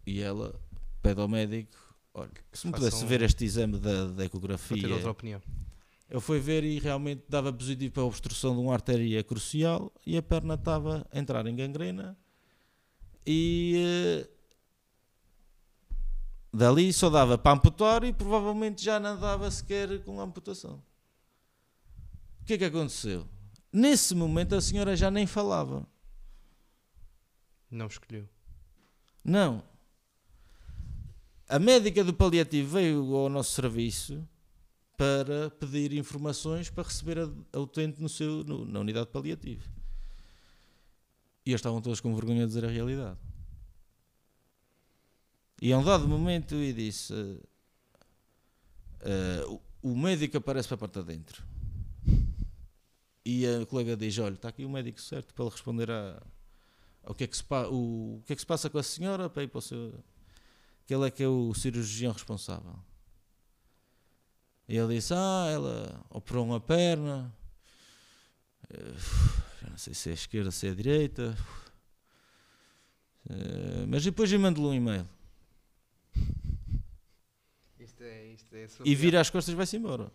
[0.07, 0.59] e ela
[0.99, 1.77] pede ao médico:
[2.15, 4.91] Olha, se me pudesse ver este exame da, da ecografia.
[4.91, 5.39] outra opinião.
[6.09, 10.17] Eu fui ver e realmente dava positivo para a obstrução de uma artéria crucial e
[10.17, 12.17] a perna estava a entrar em gangrena
[13.23, 14.29] e eh,
[16.51, 20.81] dali só dava para amputar e provavelmente já não dava sequer com a amputação.
[22.41, 23.27] O que é que aconteceu?
[23.71, 25.87] Nesse momento a senhora já nem falava.
[27.71, 28.27] Não escolheu.
[29.23, 29.63] Não.
[31.47, 34.27] A médica do paliativo veio ao nosso serviço
[34.97, 39.67] para pedir informações para receber a, a utente no seu, no- na unidade de paliativo.
[41.45, 43.17] E eles estavam todos com vergonha de dizer a realidade.
[45.61, 47.37] E a um dado momento eu disse: eh,
[49.01, 51.43] eh, o, médico aparece para a porta dentro.
[53.25, 55.89] E a colega diz: Olha, está aqui o médico certo para ele responder
[57.03, 59.29] o que, é que se, o, o que é que se passa com a senhora
[59.29, 60.03] para ir para o seu.
[60.85, 62.77] Que ele é que é o cirurgião responsável.
[64.67, 67.35] E ele disse: Ah, ela operou uma perna.
[68.69, 68.93] Eh,
[69.61, 71.37] Já não sei se é a esquerda, se é a direita.
[73.29, 75.07] Eh, Mas depois eu mando-lhe um e-mail.
[77.79, 80.11] Isto é, isto é E vira as costas e vai-se embora.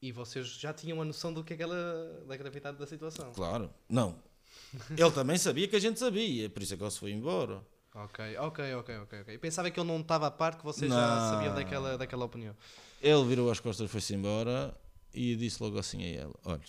[0.00, 3.32] E vocês já tinham a noção do que é que ela, da gravidade da situação.
[3.32, 3.72] Claro.
[3.88, 4.22] Não.
[4.90, 7.64] Ele também sabia que a gente sabia, por isso é que ele se foi embora.
[7.94, 9.20] Ok, ok, ok, ok.
[9.20, 9.34] ok.
[9.36, 12.56] Eu pensava que ele não estava a par, que vocês já sabiam daquela, daquela opinião.
[13.00, 14.76] Ele virou as costas, foi-se embora
[15.12, 16.60] e disse logo assim a ela: Olha,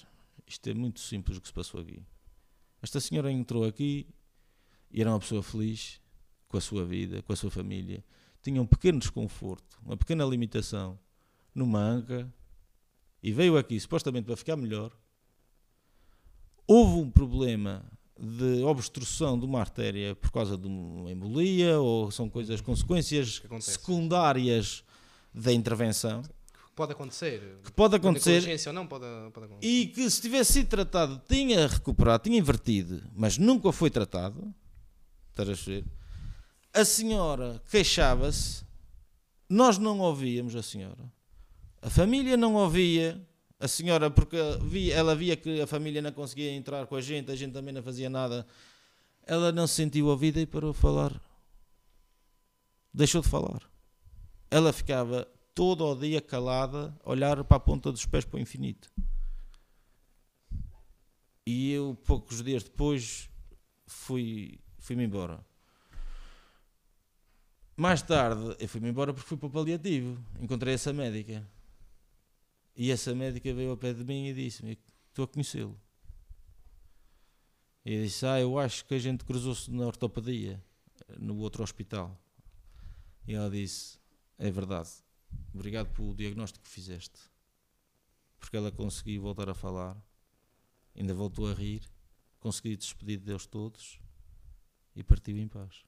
[0.46, 2.06] isto é muito simples o que se passou aqui.
[2.80, 4.08] Esta senhora entrou aqui
[4.92, 6.00] e era uma pessoa feliz
[6.48, 8.04] com a sua vida, com a sua família.
[8.44, 11.00] Tinha um pequeno desconforto, uma pequena limitação
[11.56, 12.32] numa anca
[13.24, 14.96] e veio aqui supostamente para ficar melhor.
[16.68, 17.84] Houve um problema
[18.20, 23.46] de obstrução de uma artéria por causa de uma embolia ou são coisas, consequências Que
[23.48, 23.72] acontece.
[23.74, 24.84] secundárias
[25.34, 26.24] da intervenção
[26.76, 27.60] Pode acontecer.
[27.64, 29.68] que pode acontecer ou não, pode, pode acontecer.
[29.68, 34.54] e que se tivesse sido tratado tinha recuperado, tinha invertido, mas nunca foi tratado.
[35.30, 35.86] Estás a ver?
[36.74, 38.64] A senhora queixava-se,
[39.50, 41.12] nós não ouvíamos a senhora.
[41.82, 43.22] A família não ouvia
[43.66, 47.32] a senhora porque via, ela via que a família não conseguia entrar com a gente,
[47.32, 48.46] a gente também não fazia nada.
[49.26, 51.20] Ela não se sentiu ouvida e parou de falar.
[52.94, 53.62] Deixou de falar.
[54.50, 58.90] Ela ficava todo o dia calada, olhar para a ponta dos pés para o infinito.
[61.46, 63.30] E eu, poucos dias depois,
[63.86, 65.46] fui, fui-me embora.
[67.76, 70.18] Mais tarde, eu fui-me embora porque fui para o paliativo.
[70.40, 71.46] Encontrei essa médica.
[72.76, 75.80] E essa médica veio ao pé de mim e disse-me: Estou a conhecê-lo.
[77.86, 80.62] E disse: Ah, eu acho que a gente cruzou-se na ortopedia,
[81.18, 82.20] no outro hospital.
[83.26, 83.98] E ela disse:
[84.38, 84.90] É verdade.
[85.54, 87.20] Obrigado pelo diagnóstico que fizeste.
[88.38, 89.98] Porque ela conseguiu voltar a falar,
[90.94, 91.90] ainda voltou a rir,
[92.40, 94.00] conseguiu despedir deles todos
[94.96, 95.85] e partiu em paz.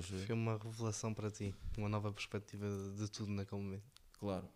[0.00, 0.26] Ver?
[0.26, 1.54] Foi uma revelação para ti.
[1.76, 2.66] Uma nova perspectiva
[2.96, 3.84] de, tudo naquele momento.
[4.18, 4.48] Claro.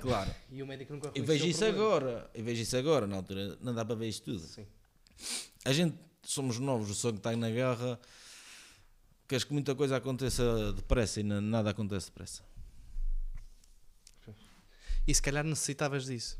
[0.00, 0.34] Claro.
[0.50, 1.84] E o médico nunca Eu reconheceu vejo isso problema.
[1.86, 2.30] agora.
[2.34, 3.58] Eu vejo isso agora, na altura.
[3.60, 4.40] Não dá para ver isso tudo.
[4.40, 4.66] Sim.
[5.64, 7.98] A gente somos novos, o sangue está na guerra.
[9.28, 12.42] Queres que muita coisa aconteça depressa e na- nada acontece depressa.
[15.06, 16.38] E se calhar necessitavas disso.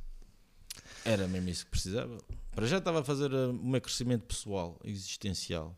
[1.05, 2.19] Era mesmo isso que precisava.
[2.61, 5.75] Para já estava a fazer uh, o meu crescimento pessoal, existencial.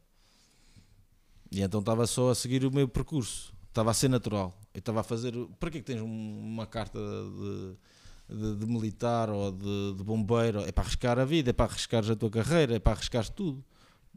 [1.49, 3.55] E então estava só a seguir o meu percurso.
[3.69, 4.53] Estava a ser natural.
[4.75, 5.33] Eu estava a fazer.
[5.61, 10.03] Para que é que tens um- uma carta de, de- de militar ou de, de
[10.03, 10.59] bombeiro?
[10.63, 13.65] É para arriscar a vida, é para arriscares a tua carreira, é para arriscares tudo.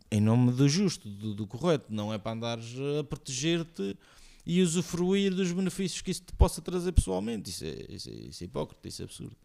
[0.10, 1.86] Em nome do justo, do, do correto.
[1.94, 3.96] Não é para andares a proteger-te
[4.44, 7.48] e usufruir dos benefícios que isso te possa trazer pessoalmente.
[7.52, 9.38] Isso é, isso é, isso é hipócrita, isso é absurdo.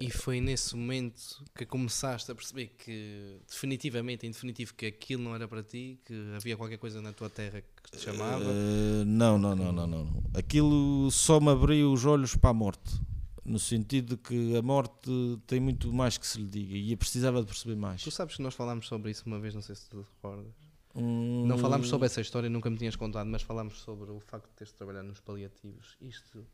[0.00, 5.34] E foi nesse momento que começaste a perceber que definitivamente, em definitivo, que aquilo não
[5.34, 8.44] era para ti, que havia qualquer coisa na tua terra que te chamava.
[8.44, 10.24] Eh, não, não, não, não, não.
[10.34, 13.00] Aquilo só me abriu os olhos para a morte.
[13.44, 15.10] No sentido de que a morte
[15.46, 18.02] tem muito mais que se lhe diga e eu precisava de perceber mais.
[18.02, 20.52] Tu sabes que nós falámos sobre isso uma vez, não sei se tu te recordas.
[20.94, 24.54] Não falámos sobre essa história, nunca me tinhas contado, mas falámos sobre o facto de
[24.54, 25.96] teres de trabalhar nos paliativos.
[26.00, 26.46] Isto,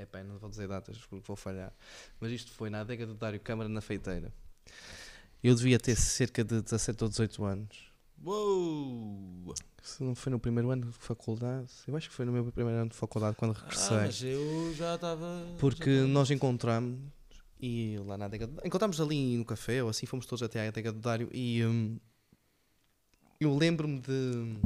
[0.00, 1.72] é pá, não vou dizer datas porque vou falhar,
[2.18, 4.32] mas isto foi na adega do Dário Câmara na Feiteira.
[5.42, 7.90] Eu devia ter cerca de 17 ou 18 anos.
[8.22, 9.54] Uou!
[9.82, 12.78] Se não foi no primeiro ano de faculdade, eu acho que foi no meu primeiro
[12.80, 13.96] ano de faculdade quando regressei.
[13.96, 15.26] Ah, mas eu já estava.
[15.58, 16.98] Porque já nós encontramos
[17.58, 20.68] e lá na adega do- encontramos ali no café ou assim, fomos todos até à
[20.68, 21.98] adega do Dário e hum,
[23.40, 24.56] eu lembro-me de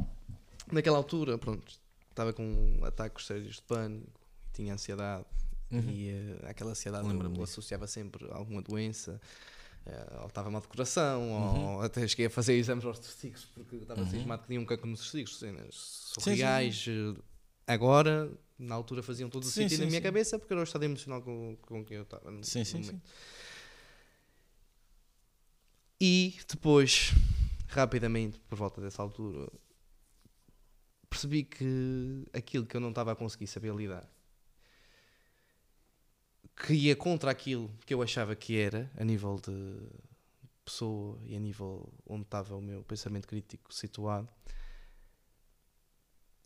[0.73, 1.65] naquela altura, pronto,
[2.11, 4.21] estava com ataques sérios de pânico,
[4.55, 5.25] tinha ansiedade
[5.71, 5.91] Uhum.
[5.91, 7.43] e eh, aquela ansiedade eu disso.
[7.43, 9.21] associava sempre a alguma doença.
[9.87, 11.75] eh, ou estava mal de coração, Uhum.
[11.77, 14.07] ou até cheguei a fazer exames aos testículos porque estava Uhum.
[14.07, 15.75] cismado que tinha um cancro nos testículos, cenas
[16.15, 16.87] surreais.
[16.89, 17.21] eh,
[17.67, 20.05] Agora, na altura, faziam todo o Sim, sentido sim, na minha sim.
[20.05, 22.31] cabeça porque era o estado emocional com, com que eu estava.
[22.43, 23.01] Sim, sim, sim.
[26.01, 27.13] E depois,
[27.69, 29.51] rapidamente, por volta dessa altura,
[31.09, 34.09] percebi que aquilo que eu não estava a conseguir saber lidar,
[36.57, 39.77] que ia contra aquilo que eu achava que era, a nível de
[40.65, 44.29] pessoa e a nível onde estava o meu pensamento crítico situado,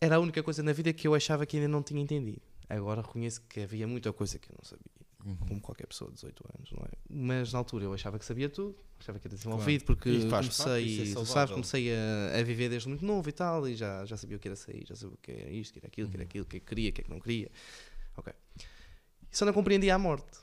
[0.01, 2.41] era a única coisa na vida que eu achava que ainda não tinha entendido.
[2.69, 4.85] Agora reconheço que havia muita coisa que eu não sabia
[5.25, 5.35] Uhum.
[5.35, 6.91] como qualquer pessoa de 18 anos, não é?
[7.09, 10.47] Mas na altura eu achava que sabia tudo, achava que era desenvolvido, porque E faz
[10.47, 13.75] parte, comecei, isso é sabes, comecei a, a viver desde muito novo e tal, e
[13.75, 15.79] já, já sabia o que era sair, já sabia o que era isto, o que
[15.79, 16.29] era aquilo, o que era Uhum.
[16.29, 17.51] aquilo, o que é que queria, o que é que não queria.
[18.15, 18.33] Ok.
[19.31, 20.39] E só não compreendia a morte.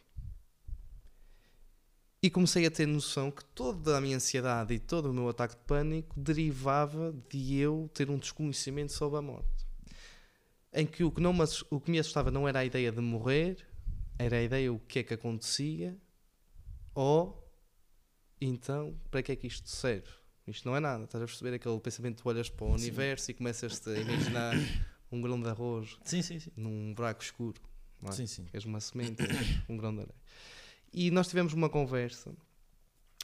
[2.23, 5.55] E comecei a ter noção que toda a minha ansiedade e todo o meu ataque
[5.55, 9.67] de pânico derivava de eu ter um desconhecimento sobre a morte.
[10.73, 13.01] Em que o que, não me, o que me assustava não era a ideia de
[13.01, 13.67] morrer,
[14.19, 15.97] era a ideia o que é que acontecia,
[16.95, 17.47] ou
[18.41, 20.09] então para que é que isto serve?
[20.47, 22.85] Isto não é nada, estás a perceber aquele pensamento que tu olhas para o Sim.
[22.85, 24.55] universo e começas a imaginar
[25.11, 26.41] um grão de arroz sim, sim.
[26.57, 27.61] num buraco escuro.
[28.07, 28.17] Não é?
[28.17, 28.47] Sim, sim.
[28.53, 29.23] és uma semente,
[29.69, 30.15] um grão de areia.
[30.93, 32.35] E nós tivemos uma conversa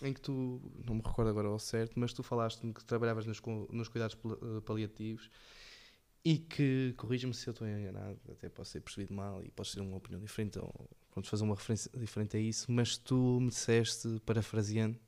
[0.02, 3.40] em que tu, não me recordo agora ao certo, mas tu falaste-me que trabalhavas nos,
[3.70, 5.30] nos cuidados pal- paliativos
[6.24, 9.80] e que, corrija-me se eu estou enganado, até posso ter percebido mal e podes ter
[9.80, 14.20] uma opinião diferente ou pronto, fazer uma referência diferente a isso, mas tu me disseste,
[14.24, 14.98] parafraseando,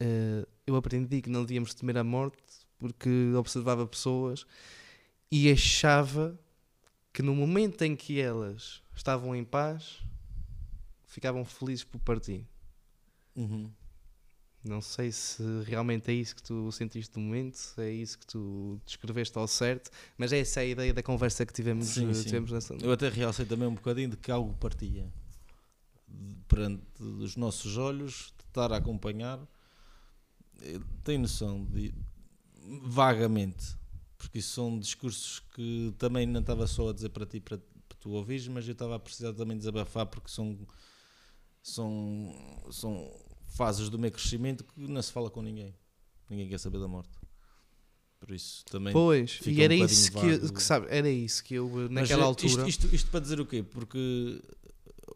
[0.00, 2.42] eh, eu aprendi que não devíamos temer a morte
[2.78, 4.46] porque observava pessoas
[5.30, 6.38] e achava
[7.16, 10.02] que no momento em que elas estavam em paz,
[11.06, 12.46] ficavam felizes por partir.
[13.34, 13.70] Uhum.
[14.62, 18.26] Não sei se realmente é isso que tu sentiste no momento, se é isso que
[18.26, 22.24] tu descreveste ao certo, mas essa é a ideia da conversa que tivemos, Sim, sim.
[22.24, 22.74] tivemos nessa.
[22.74, 25.10] Eu até realcei também um bocadinho de que algo partia
[26.46, 29.40] perante os nossos olhos, de estar a acompanhar.
[31.02, 31.94] Tenho noção de
[32.82, 33.74] vagamente,
[34.16, 37.98] porque isso são discursos que também não estava só a dizer para ti para, para
[37.98, 40.58] tu ouvires, mas eu estava a precisar também desabafar porque são,
[41.62, 43.10] são, são
[43.48, 45.74] fases do meu crescimento que não se fala com ninguém.
[46.28, 47.10] Ninguém quer saber da morte.
[48.18, 50.52] Por isso também Pois, e era um isso que, vago.
[50.54, 52.68] que sabe, era isso que eu eh, Mas, naquela eh, altura.
[52.68, 53.62] Isto, isto, isto para dizer o quê?
[53.62, 54.40] Porque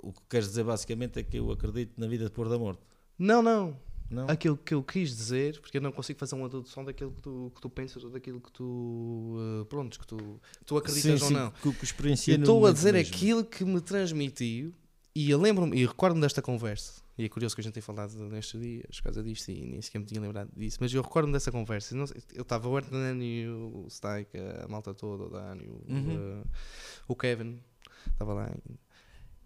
[0.03, 2.83] o que queres dizer basicamente é que eu acredito na vida depois da morte.
[3.19, 3.77] Não, não.
[4.11, 4.29] Não?
[4.29, 7.53] Aquilo que eu quis dizer, porque eu não consigo fazer uma dedução daquilo que tu,
[7.55, 9.37] que tu pensas ou daquilo que tu.
[9.63, 11.51] eh, prontos, que tu, tu acreditas sim, ou sim, não.
[11.53, 13.15] Que, que Eu estou a dizer mesmo.
[13.15, 14.75] aquilo que me transmitiu
[15.15, 17.01] e eu lembro-me e recordo-me desta conversa.
[17.17, 19.81] E é curioso que a gente tenha falado nestes dias por causa disto e nem
[19.83, 20.79] sequer me tinha lembrado disso.
[20.81, 21.95] Mas eu recordo-me dessa conversa.
[21.95, 26.41] Não eu estava o Hernani, o Staik, a malta toda, o Dani, o, Uhum.
[26.43, 26.45] eh,
[27.07, 27.61] o Kevin,
[28.11, 28.51] estava lá.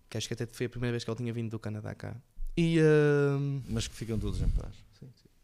[0.09, 2.17] Que acho que até foi a primeira vez que ele tinha vindo do Canadá cá.
[2.57, 2.79] E.
[2.79, 4.75] ehm, Mas que ficam todos em paz.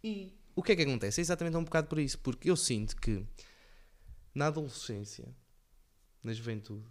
[0.03, 1.21] e o que é que acontece?
[1.21, 3.25] É exatamente um bocado por isso, porque eu sinto que
[4.35, 5.29] na adolescência,
[6.23, 6.87] na juventude,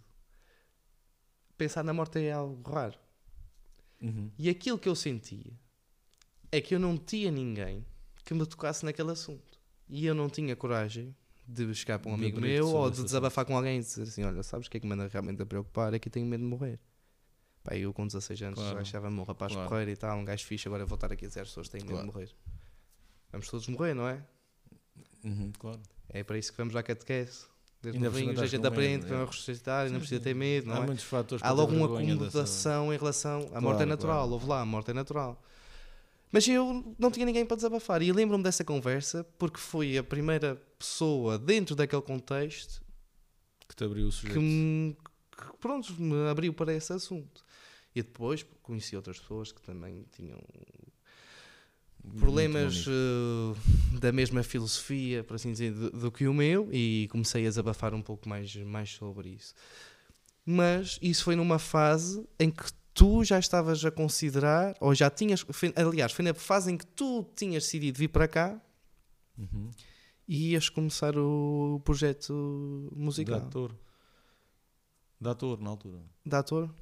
[1.56, 2.98] pensar na morte é algo raro.
[4.00, 4.30] Uhum.
[4.38, 5.52] E aquilo que eu sentia
[6.50, 7.84] é que eu não tinha ninguém
[8.24, 9.60] que me tocasse naquele assunto.
[9.88, 11.14] E eu não tinha coragem
[11.46, 14.42] de chegar para um amigo meu ou de desabafar com alguém e dizer assim: Olha,
[14.42, 15.92] sabes o que é que me anda realmente a preocupar?
[15.92, 16.78] É que eu tenho medo de morrer.
[17.62, 18.78] Pá, eu com 16 anos Claro.
[18.78, 19.68] achava-me um rapaz Claro.
[19.68, 20.66] porreiro e tal, um gajo fixe.
[20.68, 22.08] Agora estar aqui a dizer às pessoas que têm medo Claro.
[22.08, 22.30] de morrer.
[23.32, 24.22] Vamos todos morrer, não é?
[25.22, 25.80] Uhum, claro.
[26.08, 27.44] É para isso que vamos à catequese.
[27.82, 29.24] Desde novinhos, a gente aprende, medo, para é.
[29.24, 30.86] ressuscitar, e não precisa ter medo, Há não é?
[30.86, 33.50] muitos fatores Há logo uma dessa- acomodação em relação.
[33.54, 34.32] A morte é natural, claro.
[34.32, 35.42] houve lá, a morte é natural.
[36.32, 38.02] Mas eu não tinha ninguém para desabafar.
[38.02, 42.82] E lembro-me dessa conversa porque foi a primeira pessoa dentro daquele contexto
[43.66, 44.40] que te abriu o que sujeito.
[44.40, 44.94] me,
[45.36, 47.42] que, pronto, me abriu para esse assunto.
[47.94, 50.38] E depois conheci outras pessoas que também tinham
[52.18, 57.42] problemas eh, da mesma filosofia, por assim dizer, do, do que o meu e comecei
[57.44, 59.54] a desabafar um pouco mais, mais sobre isso.
[60.44, 62.64] Mas isso foi numa fase em que
[62.94, 66.86] tu já estavas a considerar, ou já tinhas, foi- aliás, foi na fase em que
[66.86, 68.60] tu tinhas decidido vir para cá
[69.38, 69.70] Uhum.
[70.28, 73.38] e ias começar o projeto De musical.
[73.38, 73.74] ator.
[75.20, 76.02] De ator, na altura.
[76.24, 76.74] De ator?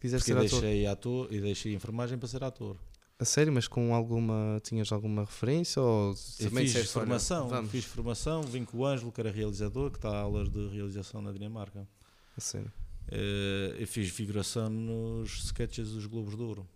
[0.00, 0.60] Quiseste ser ator?
[0.60, 2.76] deixei ator e deixei enfermagem para ser ator.
[3.18, 4.58] A sério, mas com alguma.
[4.62, 5.80] Tinhas alguma referência?
[5.82, 9.90] Ou Eu também fiz disseste, formação, fiz formação, vim com o Ângelo, que era realizador,
[9.90, 11.86] que está a aulas de realização na Dinamarca.
[12.34, 12.72] A sério.
[13.08, 16.66] Eh, eu fiz figuração nos sketches dos Globos de Ouro.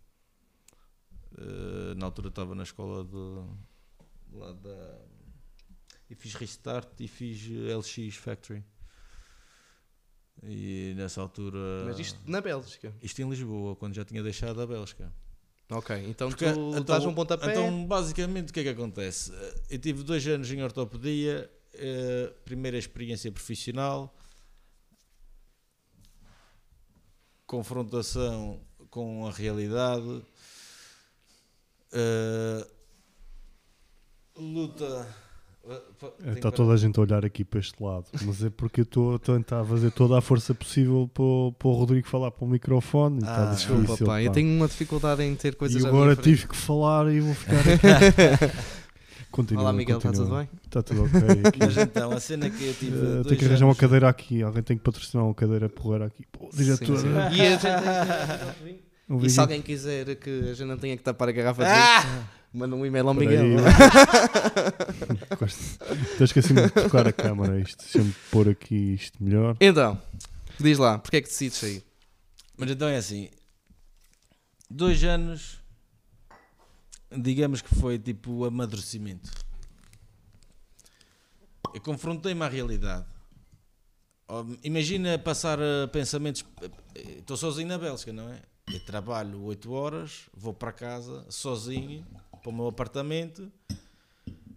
[1.39, 4.99] Eh, na altura estava na escola de lá da
[6.11, 8.63] e fiz Restart e fiz eh, LX Factory.
[10.43, 12.93] E nessa altura Mas isto na Bélgica.
[13.03, 15.13] isto em Lisboa, quando já tinha deixado a Bélgica.
[15.71, 17.51] Ok, então Porque, tu então- dás um pontapé.
[17.51, 19.33] Então, basicamente, o que é que acontece?
[19.71, 24.15] Eu tive dois anos em ortopedia, eh, primeira experiência profissional,
[27.47, 28.61] confrontação
[28.91, 30.23] com a realidade,
[31.93, 32.67] eh,
[34.37, 35.24] luta.
[35.69, 38.85] Eh, Está toda a gente a olhar aqui para este lado, mas é porque eu
[38.85, 42.45] estou a tentar fazer toda a força possível para, o- para o Rodrigo falar para
[42.45, 43.77] o microfone e está Ah, difícil.
[43.79, 47.21] Desculpa, pá, eu tenho uma dificuldade em ter coisas e agora tive que falar e
[47.21, 48.55] vou ficar aqui.
[49.31, 50.49] Continua, Olá Miguel, está tudo bem?
[50.65, 51.59] Está tudo ok aqui.
[51.59, 52.97] Mas então, a cena que eu tive.
[52.97, 54.43] Eh, dois tenho que arranjar uma cadeira aqui.
[54.45, 56.25] Alguém tem que patrocinar uma cadeira porreira aqui.
[56.31, 56.97] Pô, diretor.
[56.99, 57.09] Sim, sim.
[57.09, 61.03] eh, E, a gente- um e se alguém quiser que a gente não tenha que
[61.03, 62.29] tapar a garrafa de Ah!
[62.55, 63.67] Manda um e-mail ao Espera Miguel.
[65.47, 67.61] Estou esquecendo de tocar a câmara.
[67.61, 67.83] Isto.
[67.83, 69.57] Deixa-me pôr aqui isto melhor.
[69.61, 70.01] Então,
[70.59, 71.85] diz lá, porque é que decides sair?
[72.57, 73.29] Mas então é assim,
[74.71, 75.59] dois anos,
[77.11, 79.31] digamos que foi tipo o amadurecimento.
[81.75, 83.07] Eu confrontei-me à realidade.
[84.63, 86.45] Imagina passar a pensamentos.
[86.95, 88.41] Estou sozinho na Bélgica, não é?
[88.73, 92.07] Eu trabalho 8 horas, vou para casa sozinho,
[92.45, 93.51] para o meu apartamento.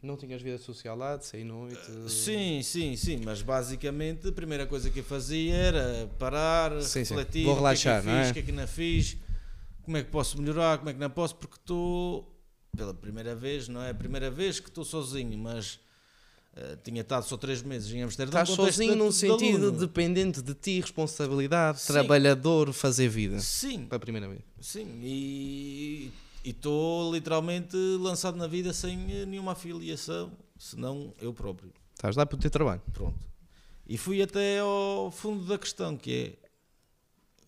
[0.03, 1.79] Não tinhas vida social lá, de sair noite?
[2.07, 7.15] Sim, sim, sim, mas basicamente a primeira coisa que eu fazia era parar, Sim, sim.
[7.15, 8.29] refletir, Vou o que relaxar, é que fiz, é?
[8.29, 9.17] o que é que não fiz,
[9.83, 12.31] como é que posso melhorar, como é que não posso, porque estou
[12.75, 15.79] pela primeira vez, não é a primeira vez que estou sozinho, mas
[16.55, 18.41] eh, tinha estado só três meses em Amsterdã.
[18.43, 19.79] Estás sozinho de- num de sentido aluno.
[19.79, 21.87] dependente de ti, responsabilidade, Sim.
[21.87, 23.39] trabalhador, fazer vida.
[23.39, 24.41] Sim, Pela primeira vez.
[24.61, 26.11] sim, e
[26.47, 31.73] e estou literalmente lançado na vida sem eh, nenhuma afiliação, senão eu próprio.
[31.93, 32.81] Estás lá para o teu trabalho.
[32.93, 33.19] Pronto.
[33.85, 36.47] E fui até ao fundo da questão, que é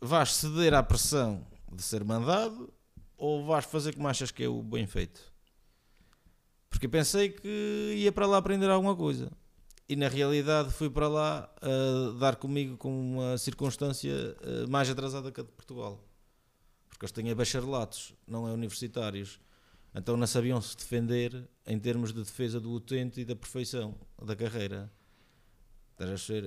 [0.01, 2.73] vais ceder à pressão de ser mandado
[3.15, 5.21] ou vais fazer como achas que é o bem feito?
[6.69, 9.31] Porque pensei que ia para lá aprender alguma coisa.
[9.87, 15.31] E na realidade fui para lá a dar comigo com uma circunstância eh, mais atrasada
[15.31, 16.03] que a de Portugal.
[16.99, 19.39] Porque eles têm bacharelatos, não é universitários.
[19.95, 24.35] Então não sabiam se defender em termos de defesa do utente e da perfeição da
[24.35, 24.91] carreira.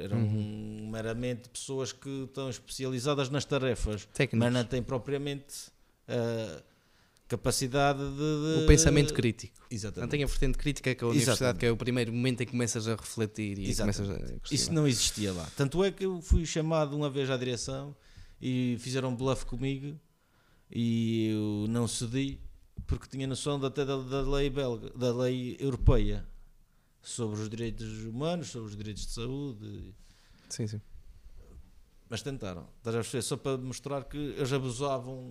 [0.02, 0.88] Eram Uhum.
[0.90, 4.38] meramente pessoas que estão especializadas nas tarefas, Técnicos.
[4.38, 5.70] mas não têm propriamente
[6.08, 6.62] a
[7.28, 9.54] capacidade de, de- O pensamento crítico.
[9.60, 10.10] Não Exatamente.
[10.10, 11.60] tem a vertente crítica que a universidade, Exatamente.
[11.60, 14.18] que é o primeiro momento em que começas a refletir e começas a
[14.50, 15.46] Isso não existia lá.
[15.56, 17.94] Tanto é que eu fui chamado uma vez à direção
[18.40, 19.98] e fizeram um bluff comigo
[20.72, 22.38] e eu não cedi
[22.86, 26.26] porque tinha noção da- da, da lei belga, da lei europeia
[27.00, 29.94] sobre os direitos humanos, sobre os direitos de saúde.
[30.48, 30.80] Sim, sim.
[32.08, 32.68] Mas tentaram.
[32.78, 33.22] Estás a perceber?
[33.22, 35.26] Só para mostrar que eles abusavam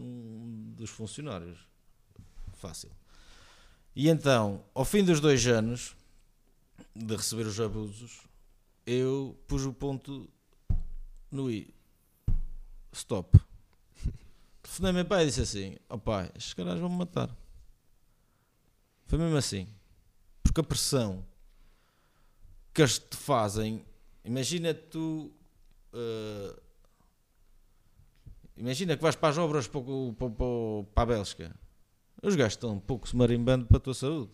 [0.76, 1.60] dos funcionários.
[2.54, 2.90] Fácil.
[3.96, 5.96] E então, ao fim dos dois anos
[6.96, 8.22] de receber os abusos,
[8.86, 10.28] eu pus o ponto
[11.30, 11.74] no I.
[12.92, 13.40] Stop.
[14.72, 17.30] Telefonei ao meu pai e disse assim: Ó pai, estes caras vão me matar.
[19.06, 19.68] Foi mesmo assim.
[20.42, 21.26] Porque a pressão
[22.74, 23.86] que eles te fazem,
[24.24, 25.30] imagina tu.
[25.94, 26.56] eh,
[28.56, 31.54] imagina que vais para as obras para, o- para, o- para a Bélgica.
[32.24, 34.32] Os gajos estão um pouco se marimbando para a tua saúde.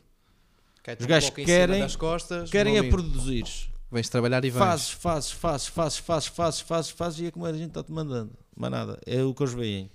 [0.84, 2.96] Cai-te Os um gajos em querem- costas, Querem é amigo.
[2.96, 3.46] produzir.
[3.90, 4.90] Vens trabalhar e vais.
[4.90, 8.34] Fazes, fazes, fazes, fazes, fazes, fazes, fazes, fazes, e é como a gente está-te mandando.
[8.56, 9.00] Mais nada.
[9.06, 9.90] É o que eles veem.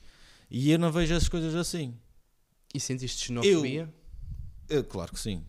[0.54, 1.98] E eu não vejo as coisas assim.
[2.74, 3.90] E sentiste xenofobia?
[4.68, 5.42] Eu, claro que sim.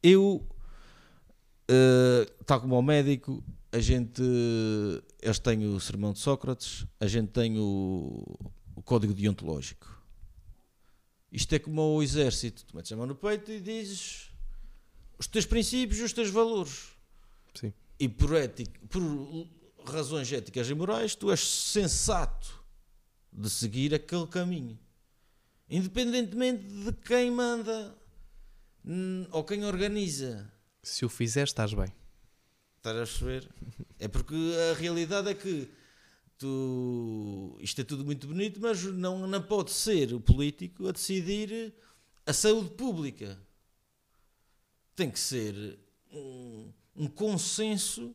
[0.00, 0.48] Eu,
[1.68, 4.22] eh, tal como ao médico, a gente.
[5.20, 8.22] Eles têm o sermão de Sócrates, a gente tem o,
[8.76, 10.00] o código deontológico.
[11.32, 12.64] Isto é como o exército.
[12.64, 14.30] Tu metes a mão no peito e dizes
[15.18, 16.90] os teus princípios e os teus valores.
[17.52, 17.72] Sim.
[17.98, 19.02] E por, ética, por
[19.84, 22.63] razões éticas e morais, tu és sensato
[23.34, 24.78] de seguir aquele caminho.
[25.68, 27.94] Independentemente de quem manda
[28.84, 30.48] hum, ou quem organiza.
[30.82, 31.92] Se o fizeres, estás bem.
[32.76, 33.50] Estás a perceber?
[33.96, 34.34] É porque
[34.70, 35.70] a realidade é que
[36.36, 41.72] tu, isto é tudo muito bonito, mas não, não pode ser o político a decidir
[42.26, 43.40] a saúde pública.
[44.94, 45.78] Tem que ser
[46.12, 48.14] um, um consenso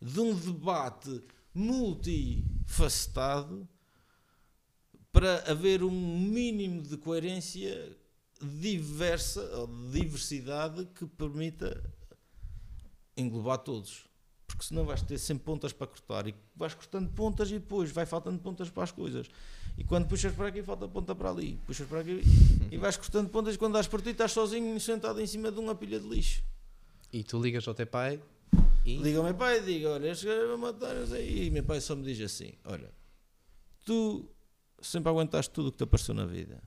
[0.00, 1.20] de um debate
[1.52, 3.68] multifacetado
[5.18, 7.90] para haver um mínimo de coerência
[8.40, 11.82] diversa ou de diversidade que permita
[13.16, 14.06] englobar todos.
[14.46, 18.06] Porque senão vais ter sempre pontas para cortar e vais cortando pontas e depois vai
[18.06, 19.26] faltando pontas para as coisas.
[19.76, 21.58] E quando puxas para aqui, falta ponta para ali.
[21.66, 22.22] Puxas para aqui
[22.70, 25.58] e vais cortando pontas e quando dás por ti estás sozinho sentado em cima de
[25.58, 26.44] uma pilha de lixo.
[27.12, 28.22] E tu ligas ao teu pai
[28.84, 28.98] e.
[28.98, 31.46] Liga ao meu pai e diga, olha, este gajo vai matar aí.
[31.46, 32.92] E meu pai só me diz assim, olha,
[33.84, 34.30] tu
[34.80, 36.62] sempre aguentaste tudo o que te apareceu na vida.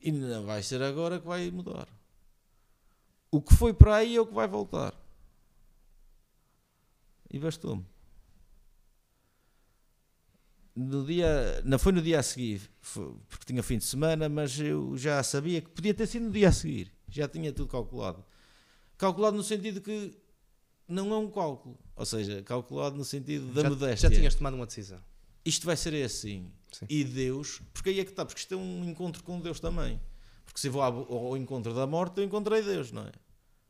[0.00, 1.88] E não vai ser agora que vai mudar.
[3.30, 4.94] O que foi para aí é o que vai voltar.
[7.30, 7.84] E bastou-me.
[10.76, 14.58] No dia, não foi no dia a seguir, foi- porque tinha fim de semana, mas
[14.58, 16.92] eu já sabia que podia ter sido no dia a seguir.
[17.08, 18.24] Já tinha tudo calculado.
[18.98, 20.16] Calculado no sentido que
[20.88, 21.78] não é um cálculo.
[21.94, 25.00] Ou seja, calculado no sentido da já, modéstia já tinhas tomado uma decisão.
[25.44, 26.50] Isto vai ser assim.
[26.72, 26.86] Sim.
[26.88, 30.00] E Deus, porque aí é que está, porque isto é um encontro com Deus também.
[30.44, 33.12] Porque se vou ao, ao encontro da morte, eu encontrei Deus, não é?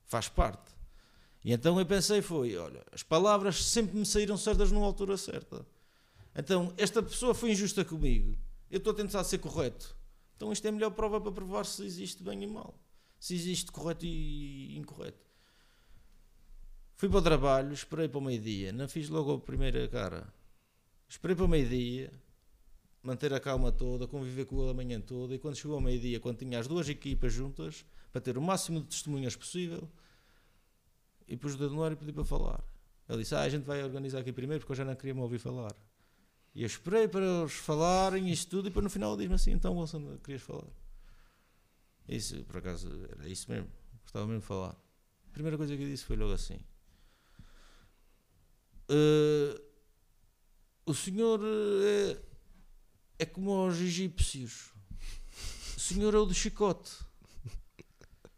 [0.06, 0.72] Faz parte.
[1.44, 5.66] E então eu pensei, foi, olha, as palavras sempre me saíram certas numa altura certa.
[6.34, 8.36] Então, esta pessoa foi injusta comigo.
[8.70, 9.94] Eu estou a tentar ser correto.
[10.36, 12.74] Então isto é a melhor prova para provar se existe bem e mal.
[13.20, 15.24] Se existe correto e incorreto.
[16.96, 18.72] Fui para o trabalho, esperei para o meio-dia.
[18.72, 20.32] Não fiz logo a primeira cara.
[21.14, 22.12] Esperei para o meio-dia,
[23.00, 25.32] manter a calma toda, conviver com ele a manhã toda.
[25.32, 28.80] E quando chegou ao meio-dia, quando tinha as duas equipas juntas, para ter o máximo
[28.80, 29.88] de testemunhas possível,
[31.28, 32.64] e pus o dedo no ar e pedi para falar.
[33.08, 35.20] Ele disse: Ah, a gente vai organizar aqui primeiro porque eu já não queria me
[35.20, 35.72] ouvir falar.
[36.52, 39.52] E eu esperei para eles falarem isto tudo, e depois no final ele diz-me assim:
[39.52, 40.66] Então, Gonçalo, querias falar?
[42.08, 43.70] Isso, por acaso, era isso mesmo.
[44.02, 44.76] Gostava mesmo de falar.
[45.28, 46.58] A primeira coisa que eu disse foi logo assim:
[48.88, 49.63] "Eh,
[50.86, 52.18] O senhor é,
[53.20, 54.72] é como aos egípcios.
[55.76, 56.92] O senhor é o do chicote.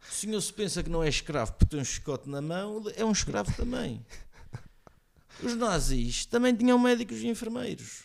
[0.09, 3.03] O senhor se pensa que não é escravo porque tem um chicote na mão, é
[3.03, 4.05] um escravo também.
[5.43, 8.03] Os nazis também tinham médicos e enfermeiros.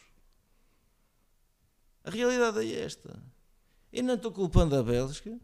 [2.04, 3.22] A realidade é esta.
[3.92, 5.38] Eu não estou culpando a Bélgica,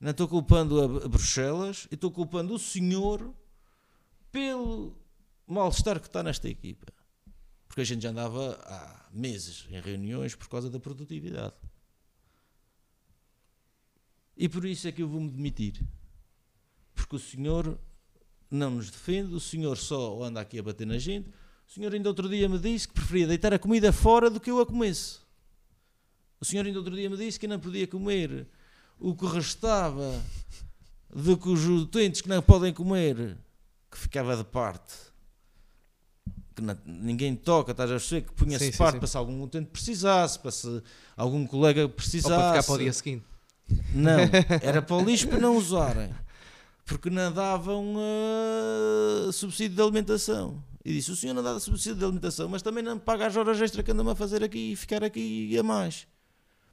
[0.00, 3.32] não estou culpando a Bruxelas, estou culpando o senhor
[4.32, 4.98] pelo
[5.46, 6.92] mal-estar que está nesta equipa.
[7.72, 11.54] Porque a gente já andava há meses em reuniões por causa da produtividade.
[14.36, 15.80] E por isso é que eu vou-me demitir.
[16.94, 17.78] Porque o senhor
[18.50, 21.30] não nos defende, o senhor só anda aqui a bater na gente.
[21.66, 24.50] O senhor ainda outro dia me disse que preferia deitar a comida fora do que
[24.50, 25.20] eu a comesse.
[26.38, 28.46] O senhor ainda outro dia me disse que não podia comer
[29.00, 30.22] o que restava
[31.08, 33.38] do que os utentes que não podem comer,
[33.90, 35.11] que ficava de parte.
[36.54, 38.22] Que não- ninguém toca, estás a perceber?
[38.26, 38.98] Que punha-se Sim, de sim, parte sim.
[38.98, 40.82] para se algum utente precisasse, para se
[41.16, 42.34] algum colega Ou precisasse.
[42.34, 43.24] para ficar para o dia seguinte.
[43.94, 44.18] Não,
[44.62, 46.10] era para o lixo para não usarem.
[46.84, 50.62] Porque não davam ah, subsídio de alimentação.
[50.84, 53.60] E disse: o senhor não dá subsídio de alimentação, mas também não paga as horas
[53.60, 56.06] extra que anda-me a fazer aqui e ficar aqui a mais.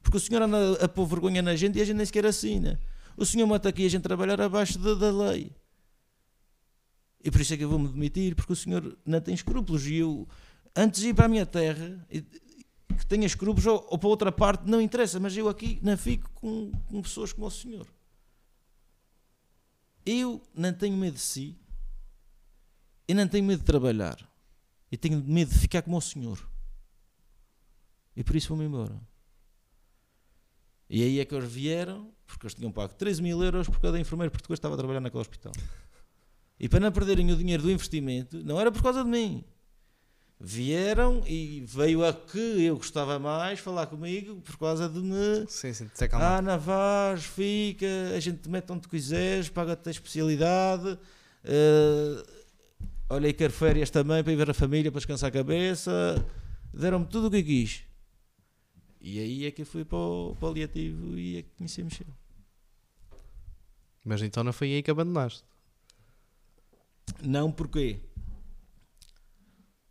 [0.02, 2.80] Porque o senhor anda a pôr vergonha na gente e a gente nem sequer assina.
[3.16, 5.52] O senhor mata aqui a gente trabalhar abaixo da, da lei.
[7.22, 9.86] E por isso é que eu vou-me demitir, porque o senhor não tem escrúpulos.
[9.86, 10.28] E eu,
[10.76, 14.32] antes de ir para a minha terra, e- que tenha escrúpulos ou, ou para outra
[14.32, 17.88] parte, não interessa, mas eu aqui não fico com, com pessoas como o senhor.
[20.06, 21.58] Eu não tenho medo de si,
[23.08, 24.18] eu não tenho medo de trabalhar,
[24.92, 26.40] eu tenho medo de ficar como o senhor.
[28.16, 29.00] E por isso vou-me embora.
[30.90, 34.00] E aí é que eles vieram, porque eles tinham pago 13 mil euros por cada
[34.00, 35.54] enfermeiro português que estava a trabalhar naquele hospital.
[36.60, 39.44] E para não perderem o dinheiro do investimento, não era por causa de mim.
[40.42, 45.46] Vieram e veio a que eu gostava mais falar comigo por causa de me.
[45.48, 46.10] Sim, sim, te.
[46.14, 47.86] Ah, Navaz, fica,
[48.16, 50.98] a gente te mete onde quiseres, paga-te a especialidade.
[51.44, 52.24] eh,
[53.10, 56.26] olha, e quero férias também para ir ver a família, para descansar a cabeça.
[56.74, 57.84] Deram-me tudo o que eu quis.
[59.02, 62.08] E aí é que eu fui para o paliativo e é que conheci Michel.
[64.06, 65.44] Mas então não foi aí que abandonaste.
[67.22, 68.02] Não porque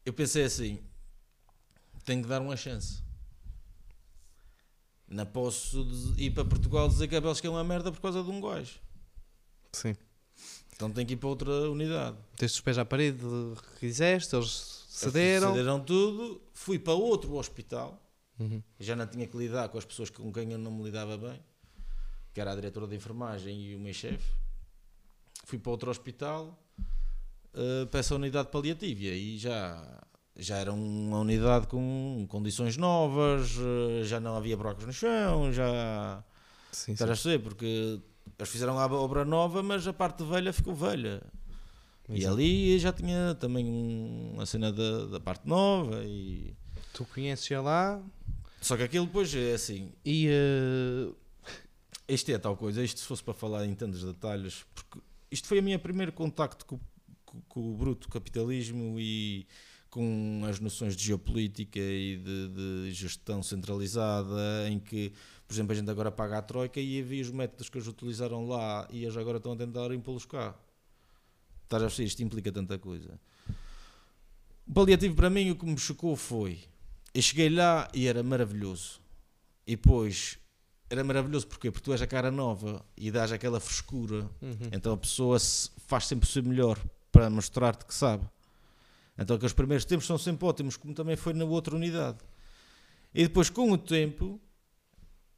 [0.04, 0.78] eu pensei assim,
[2.04, 3.02] tenho que dar uma chance.
[5.06, 8.30] Não posso ir para Portugal dizer que a Bélgica é uma merda por causa de
[8.30, 8.78] um gajo.
[9.72, 9.96] Sim.
[10.74, 12.16] Então tenho que ir para outra unidade.
[12.36, 13.18] Tens os pés à parede,
[13.80, 15.52] quiseste, eles cederam.
[15.52, 18.02] Cederam tudo, fui para outro hospital,
[18.38, 18.62] Uhum.
[18.78, 21.42] já não tinha que lidar com as pessoas com quem eu não me lidava bem,
[22.32, 24.30] que era a diretora de enfermagem e o meu chefe.
[25.44, 26.56] Fui para outro hospital,
[27.54, 30.00] eh, para essa unidade paliativa, e aí já,
[30.36, 36.22] já era uma unidade com condições novas, eh, já não havia brocas no chão, já.
[36.72, 37.38] Sim, Estás a perceber?
[37.42, 38.00] Porque
[38.38, 41.22] eles fizeram a obra nova, mas a parte velha ficou velha.
[42.08, 42.34] E Exato.
[42.34, 46.54] ali já tinha também um- a cena da, da parte nova e.
[46.94, 48.02] Tu conheces já lá
[48.62, 49.92] Só que aquilo depois é assim.
[50.04, 51.12] e eh,
[52.08, 54.98] Isto é tal coisa, isto se fosse para falar em tantos detalhes, porque
[55.30, 56.80] isto foi o meu primeiro contacto com,
[57.48, 59.46] com- o bruto capitalismo e
[59.90, 65.12] com as noções de geopolítica e de, de gestão centralizada, em que,
[65.46, 68.46] por exemplo, a gente agora paga a troika e havia os métodos que eles utilizaram
[68.46, 70.54] lá e eles agora estão a tentar impô-los cá.
[71.64, 72.06] Estás a perceber?
[72.08, 73.18] Isto implica tanta coisa.
[74.66, 76.60] O paliativo para mim o que me chocou foi,
[77.14, 79.00] eu cheguei lá e era maravilhoso.
[79.66, 80.38] E depois
[80.90, 81.70] era maravilhoso porquê?
[81.70, 84.68] porque tu és a cara nova e dás aquela frescura, uhum.
[84.72, 85.38] então a pessoa
[85.86, 86.78] faz sempre o seu melhor
[87.18, 88.24] para mostrar-te que sabe.
[89.18, 92.18] Então aqueles primeiros tempos são sempre ótimos, como também foi na outra unidade.
[93.12, 94.40] E depois, com o tempo,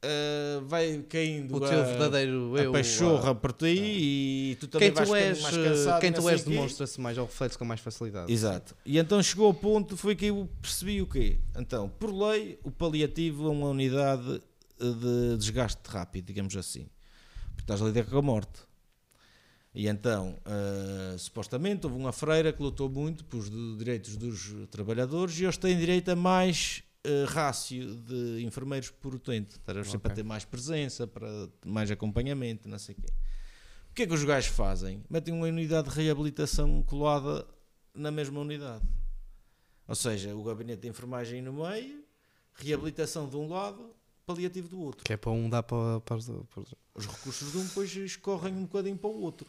[0.03, 2.71] ah, vai caindo o teu a, verdadeiro a eu.
[2.71, 6.01] pachorra ah, por ti e tu também quem vais tu ficando és, mais eh, cansado.
[6.01, 8.31] quem tu és demonstra-se mais ou reflete com mais facilidade.
[8.31, 8.75] Exato.
[8.85, 11.39] E então chegou ao ponto, foi que eu percebi o quê?
[11.57, 14.39] Então, por lei, o paliativo é uma unidade
[14.79, 16.87] eh, de desgaste rápido, digamos assim.
[17.55, 18.70] Porque estás a lidar com a morte.
[19.73, 25.45] E então, eh, supostamente, houve uma freira que lutou muito pelos direitos dos trabalhadores e
[25.45, 29.55] eles têm direito a mais eh, rácio de enfermeiros por utente.
[29.55, 29.97] Estás a perceber?
[29.97, 29.99] Ok.
[30.01, 33.13] Para ter mais presença, para mais acompanhamento, não sei o quê.
[33.89, 35.03] O que é que os gajos fazem?
[35.09, 37.47] Metem uma unidade de reabilitação colada
[37.93, 38.85] na mesma unidade.
[39.87, 42.03] Ou seja, o gabinete de enfermagem no meio,
[42.53, 43.93] reabilitação de um lado,
[44.25, 45.03] paliativo do outro.
[45.03, 46.63] Que é para um dar para, para os para
[46.95, 49.47] Os recursos de um depois escorrem um bocadinho para o outro.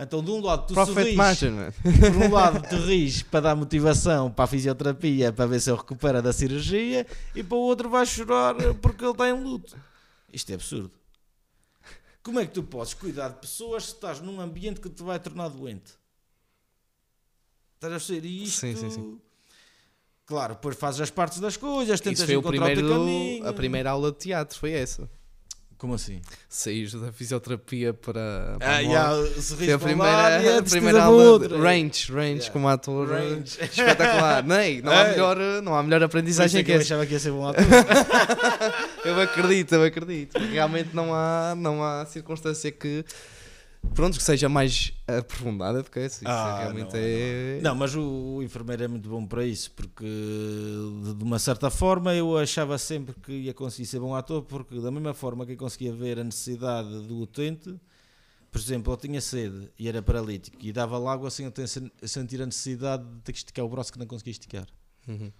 [0.00, 3.56] Então, de um lado, tu Profit sorris, margin, por um lado, tu ris para dar
[3.56, 7.90] motivação para a fisioterapia, para ver se ele recupera da cirurgia, e para o outro
[7.90, 9.76] vais chorar porque ele está em luto.
[10.32, 10.92] Isto é absurdo.
[12.22, 15.18] Como é que tu podes cuidar de pessoas se estás num ambiente que te vai
[15.18, 15.94] tornar doente?
[17.74, 18.14] Estás a?
[18.14, 18.60] E isto...
[18.60, 19.20] Sim, sim, sim.
[20.26, 23.00] Claro, depois fazes as partes das coisas, tentas Isso foi o encontrar o teu primeiro,
[23.00, 23.48] caminho.
[23.48, 25.08] a primeira aula de teatro, foi essa.
[25.78, 26.20] Como assim?
[26.48, 31.22] Saís da fisioterapia para, para Ah, a o sorriso a primeira, a decidida primeira aula
[31.22, 31.48] outro.
[31.48, 32.50] de range, range Yeah.
[32.50, 33.08] como ator.
[33.08, 33.44] Range.
[33.62, 34.42] Espetacular.
[34.44, 36.84] Nem, não, há melhor, não há melhor isso é aprendizagem que que eu essa.
[36.94, 37.64] achava que ia ser bom ator.
[39.04, 40.36] Eu acredito, eu acredito.
[40.38, 43.04] Realmente não há, não há circunstância que.
[43.94, 46.24] Pronto, que seja mais aprofundada do que essa.
[46.24, 47.60] Isso Ah, realmente não, é.
[47.62, 52.38] Não, mas o, enfermeiro é muito bom para isso, porque de, uma certa forma eu
[52.38, 55.92] achava sempre que ia conseguir ser bom ator, porque da mesma forma que eu conseguia
[55.92, 57.74] ver a necessidade do utente,
[58.50, 61.52] por exemplo, eu tinha sede e era paralítico e dava logo assim eu
[62.08, 64.66] sentir a necessidade de ter que esticar o braço que não conseguia esticar.
[65.06, 65.32] Uhum.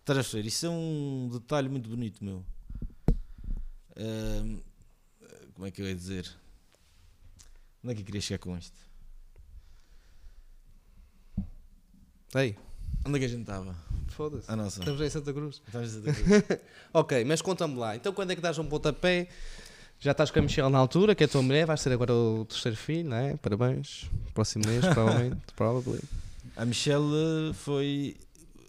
[0.00, 0.32] Estás?
[0.34, 2.44] Isso é um detalhe muito bonito, meu.
[3.96, 4.60] Ahm,
[5.54, 6.30] como é que eu ia dizer?
[7.84, 8.76] Onde é que eu queria chegar com isto?
[12.34, 12.56] Ei,
[13.06, 13.76] Onde é que a gente estava?
[14.08, 14.50] foda-se.
[14.50, 14.78] A nossa.
[14.80, 15.60] Estamos em Santa Cruz.
[15.66, 16.60] Estamos a dizer-
[16.94, 17.96] Ok, mas conta-me lá.
[17.96, 19.28] Então quando é que dás um pontapé?
[20.00, 22.12] Já estás com a Michelle na altura, que é a tua mulher, vais ser agora
[22.14, 23.36] o terceiro filho, não é?
[23.36, 24.08] Parabéns.
[24.32, 25.40] Próximo mês, provavelmente.
[25.56, 26.00] Probably.
[26.56, 28.16] A Michelle foi.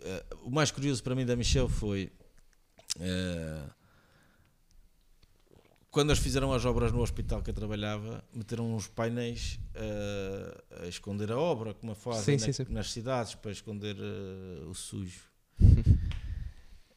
[0.03, 2.11] eh, o mais curioso para mim da Michelle foi.
[2.99, 3.63] eh,
[5.95, 10.87] quando eles fizeram as obras no hospital que eu trabalhava, meteram uns painéis eh, a
[10.87, 12.73] esconder a obra, como fazem Sim, na- sim, sim.
[12.73, 15.21] nas cidades, para esconder eh, o sujo.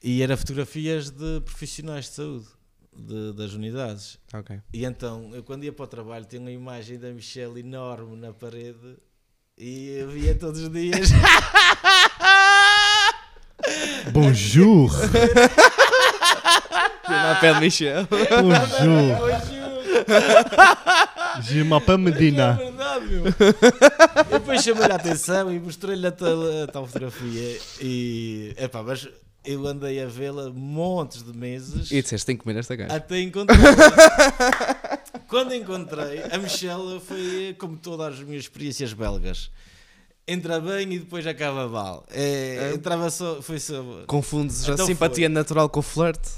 [0.03, 2.46] e era fotografias de profissionais de saúde,
[2.92, 4.18] de- das unidades.
[4.34, 4.61] Ok.
[4.74, 8.32] E então, eu quando ia para o trabalho, tinha uma imagem da Michelle enorme na
[8.32, 8.96] parede
[9.57, 11.11] e eu via todos os dias.
[14.12, 14.90] Bonjour!
[17.09, 18.06] De Michelle.
[18.11, 19.38] Bonjour!
[21.42, 22.52] Je m'appelle É Medina.
[22.54, 23.24] verdade, meu.
[23.26, 27.59] E depois chamei-lhe a atenção e mostrei-lhe a tal, a tal fotografia.
[27.80, 29.09] E, epá, mas
[29.44, 32.94] eu andei a vê-la montes de meses E disseste, tem que comer esta gaja.
[32.94, 33.56] até encontrar.
[35.28, 39.50] Quando encontrei, a Michelle foi como todas as minhas experiências belgas.
[40.26, 42.04] Entra bem e depois acaba mal.
[42.11, 42.74] É, É.
[42.74, 43.82] Entrava só, foi só.
[44.06, 46.28] Confundes a Então simpatia natural com o flerte?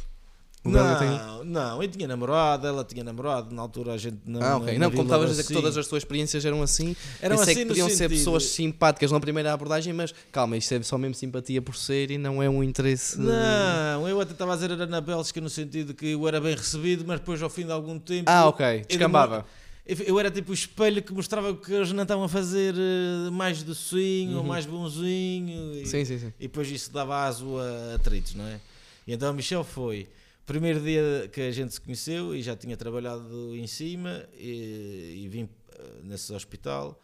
[0.63, 4.19] O belga tem- Não, não, eu tinha namorado, ela tinha namorado, na altura a gente
[4.27, 4.43] não.
[4.43, 4.75] Ah, ok.
[4.75, 5.55] na Não, como estavas a dizer que assim.
[5.55, 9.19] todas as tuas experiências eram assim, Eram pensei assim que podiam ser pessoas simpáticas na
[9.19, 12.63] primeira abordagem, mas calma, isto é só mesmo simpatia por ser e não é um
[12.63, 13.19] interesse.
[13.19, 16.55] Não, eu até estava a dizer era na Bélgica no sentido que eu era bem
[16.55, 18.25] recebido, mas depois ao fim de algum tempo.
[18.29, 18.85] Ah, ok.
[18.87, 19.47] Descambava.
[19.87, 23.31] Eu eu era tipo o espelho que mostrava que eles não estavam a fazer eh,
[23.31, 24.47] mais docinho ou Uhum.
[24.49, 25.75] mais bonzinho.
[25.75, 26.33] E, Sim, sim, sim.
[26.39, 28.61] e depois isso dava aso a atritos, não é?
[29.07, 30.07] E então a Michelle foi.
[30.51, 35.29] Primeiro dia que a gente se conheceu e já tinha trabalhado em cima e, e
[35.29, 35.49] vim
[35.79, 37.01] eh, nesse hospital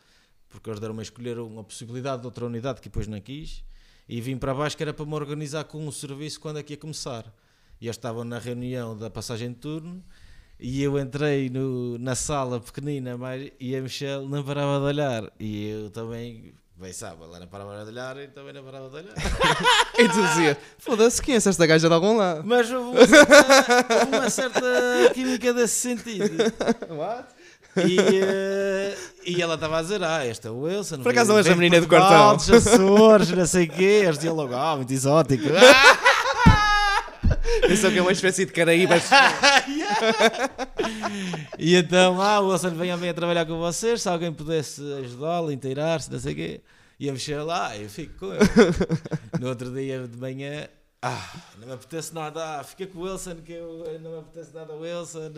[0.49, 3.63] porque eles deram-me a escolher uma possibilidade de outra unidade que depois não quis
[4.09, 6.73] e vim para baixo que era para me organizar com o serviço quando é que
[6.73, 7.33] ia começar.
[7.81, 10.03] E eles estavam na reunião da passagem de turno
[10.59, 15.33] e eu entrei no- na sala pequenina mais, e a Michelle não parava de olhar
[15.39, 18.97] e eu também, bem sabe, ela não parava de olhar e também não parava de
[18.97, 19.15] olhar.
[19.99, 22.43] E tu dizias, foda-se, conhece esta gaja de algum lado?
[22.45, 24.61] Mas houve uma certa, houve uma certa
[25.15, 26.53] química desse sentido.
[26.91, 27.27] What?
[27.85, 28.97] E, eh,
[29.27, 30.99] e ela estava a dizer: Ah, esta é o Wilson.
[31.03, 32.37] Por acaso não és a menina do quartel.
[32.37, 34.03] dos Açores, não sei o quê.
[34.05, 35.45] Eles diziam logo: Ah, muito exótico.
[37.69, 39.03] Isso é que é uma espécie de caraíbas.
[41.59, 44.03] e então, ah, o Wilson venha bem a trabalhar com vocês.
[44.03, 46.61] Se alguém pudesse ajudá-lo, inteirar-se, não sei o quê.
[46.99, 48.45] E a mexer lá, eu fico com ele.
[49.41, 50.67] No outro dia de manhã,
[51.03, 52.61] ah, não me apetece nada.
[52.61, 55.33] Ah, fica com o Wilson, que eu eh, não me apetece nada o Wilson.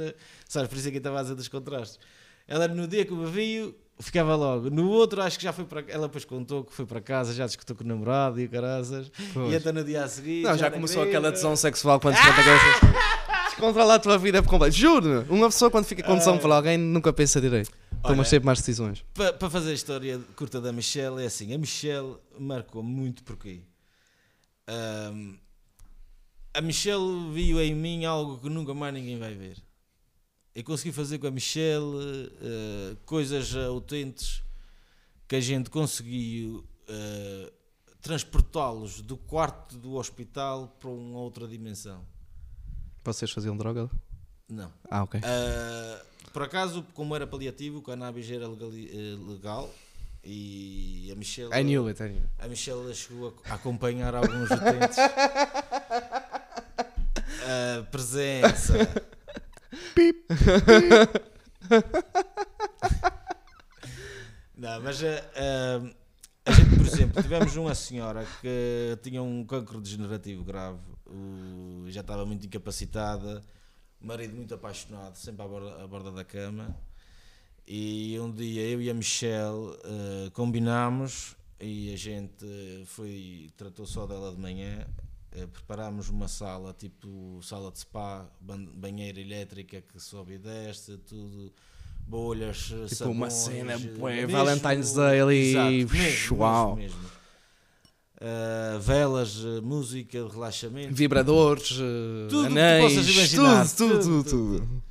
[0.49, 1.99] Sabes, por isso é que estava a dizer dos contrastes.
[2.47, 4.71] Ela, no dia que me viu, ficava logo.
[4.71, 5.85] No outro, acho que já foi para.
[5.89, 9.11] Ela depois contou que foi para casa, já discutiu com o namorado e o caraças.
[9.35, 9.53] Pois.
[9.53, 10.45] E então no dia a seguir.
[10.45, 13.38] Não, já não começou aquela tesão sexual quando se conta coisas.
[13.59, 14.77] Descontrola a tua vida por completo.
[14.77, 17.73] Juro, uma pessoa quando fica com tesão por alguém nunca pensa direito.
[18.05, 19.05] Toma sempre mais decisões.
[19.15, 23.63] Pa- Para fazer a história curta da Michelle, é assim: a Michelle marcou muito porquê?
[24.69, 25.37] Ahm,
[26.55, 29.57] a Michelle viu em mim algo que nunca mais ninguém vai ver.
[30.55, 34.41] Eu consegui fazer com a Michelle eh, coisas autênticas
[35.27, 37.53] que a gente conseguiu eh,
[38.01, 42.05] transportá-los do quarto do hospital para uma outra dimensão.
[43.13, 43.89] Vocês faziam droga?
[44.49, 44.73] Não.
[44.91, 45.21] Ah, ok.
[45.21, 49.71] Uh, por acaso, como era paliativo, o cannabis era legali- eh, legal
[50.25, 52.29] e a Michelle, I knew it, I knew it.
[52.39, 54.99] a Michelle chegou a, a acompanhar alguns utentes.
[57.51, 58.75] A presença.
[64.57, 65.81] Não, mas eh, eh,
[66.45, 70.79] a gente, por exemplo, tivemos uma senhora que tinha um cancro degenerativo grave,
[71.09, 73.43] o- já estava muito incapacitada,
[74.01, 76.75] marido muito apaixonado, sempre à borda, à borda da cama.
[77.67, 82.47] E um dia eu e a Michelle eh, combinámos e a gente
[82.87, 84.87] foi, tratou só dela de manhã.
[85.31, 90.97] eh, preparámos uma sala, tipo sala de spa, ban- banheira elétrica que sobe e desce,
[90.97, 91.53] tudo,
[92.07, 92.57] bolhas,
[92.89, 95.53] Tipo uma sabões, cena, eh, bué, mesmo- Valentine's Day ali,
[96.35, 96.77] uau.
[96.77, 96.99] mesmo,
[98.21, 104.25] Eh, velas, eh, música relaxamento, Vibradores, eh, Tudo o que anéis, possas imaginar, tudo, tudo,
[104.25, 104.83] tudo, tudo.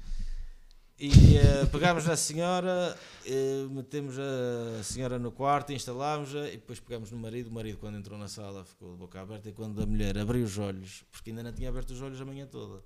[0.99, 7.11] E eh, pegámos na senhora, eh, metemos a senhora no quarto, instalámos-a e depois pegámos
[7.11, 7.49] no marido.
[7.49, 9.49] O marido, quando entrou na sala, ficou de boca aberta.
[9.49, 12.25] E quando a mulher abriu os olhos, porque ainda não tinha aberto os olhos a
[12.25, 12.81] manhã toda,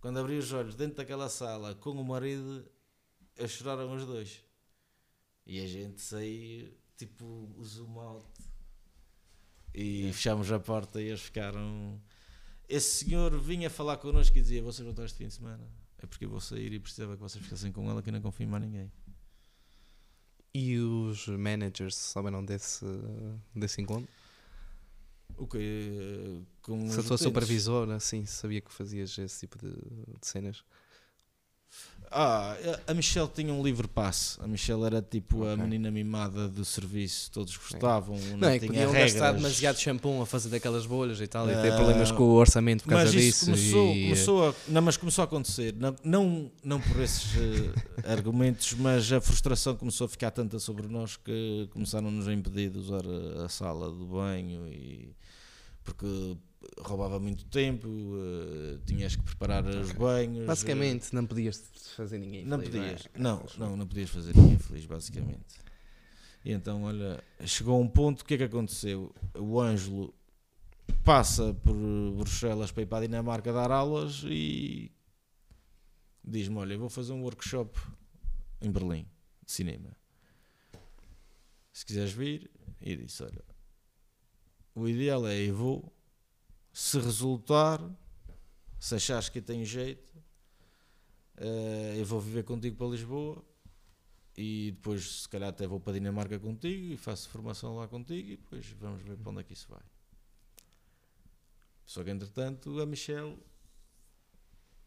[0.00, 2.62] quando abriu os olhos dentro daquela sala com o marido,
[3.36, 4.44] eles choraram os dois.
[5.46, 7.24] E a gente saiu, tipo,
[7.56, 8.26] o zoom out.
[9.76, 12.00] E fechámos a porta e eles ficaram.
[12.66, 15.68] Esse senhor vinha falar connosco e dizia: Vocês vão estar este fim de semana?
[15.98, 18.22] É porque eu vou sair e precisava que vocês ficassem com ela, que eu não
[18.22, 18.90] confio mais ninguém.
[20.54, 22.86] E os managers souberam desse,
[23.54, 24.08] desse encontro?
[25.36, 26.40] O que?
[26.62, 30.64] Com Se a tua supervisora, assim, sabia que fazias esse tipo de, de cenas?
[32.10, 34.38] Ah, a Michelle tinha um livre passe.
[34.40, 35.56] A Michelle era tipo a Ok.
[35.64, 38.16] menina mimada do serviço, todos gostavam.
[38.30, 39.12] Não, Não, é que tinha podiam regras.
[39.12, 42.32] gastar demasiado shampoo a fazer daquelas bolhas e tal, e ter Ah, problemas com o
[42.34, 43.44] orçamento por causa Mas isso disso.
[43.46, 47.72] começou, e, começou a, não, mas começou a acontecer, não, não, não por esses eh,
[48.12, 52.78] argumentos, mas a frustração começou a ficar tanta sobre nós que começaram-nos a impedir de
[52.78, 55.14] usar a, a sala do banho e
[55.84, 56.36] porque
[56.78, 59.98] roubava muito tempo, eh, tinhas que preparar os Ok.
[59.98, 60.42] banhos.
[60.42, 61.58] eh, Basicamente, não podias
[61.96, 63.18] fazer ninguém não feliz, podias, é?
[63.18, 65.44] não, não, não podias fazer ninguém feliz, basicamente.
[66.44, 69.12] E então, olha, chegou um ponto, o que é que aconteceu?
[69.34, 70.14] O Ângelo
[71.04, 71.74] passa por
[72.16, 74.92] Bruxelas para ir para a Dinamarca dar aulas e
[76.24, 77.76] diz-me: Olha, eu vou fazer um workshop
[78.60, 79.06] em Berlim
[79.44, 79.96] de cinema.
[81.72, 82.50] Se quiseres vir,
[82.80, 83.44] e disse: Olha,
[84.74, 85.92] o ideal é eu vou,
[86.76, 87.80] se resultar,
[88.78, 90.22] se achares que tenho jeito,
[91.38, 93.42] eh, eu vou viver contigo para Lisboa
[94.36, 98.28] e depois se calhar até vou para a Dinamarca contigo e faço formação lá contigo
[98.28, 99.80] e depois vamos ver para onde é que isso vai.
[101.86, 103.38] Só que entretanto a Michelle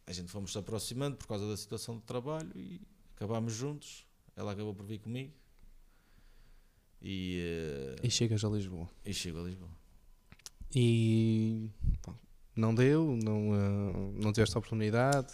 [0.06, 2.80] a gente fomos se aproximando por causa da situação de trabalho e
[3.16, 4.06] acabámos juntos.
[4.36, 5.34] Ela acabou por vir comigo
[7.02, 7.40] e,
[8.00, 8.88] eh, E chegas a Lisboa.
[9.04, 9.79] e chego a Lisboa.
[10.76, 11.70] E
[12.56, 15.28] não deu, não, ah, não tiveste a oportunidade.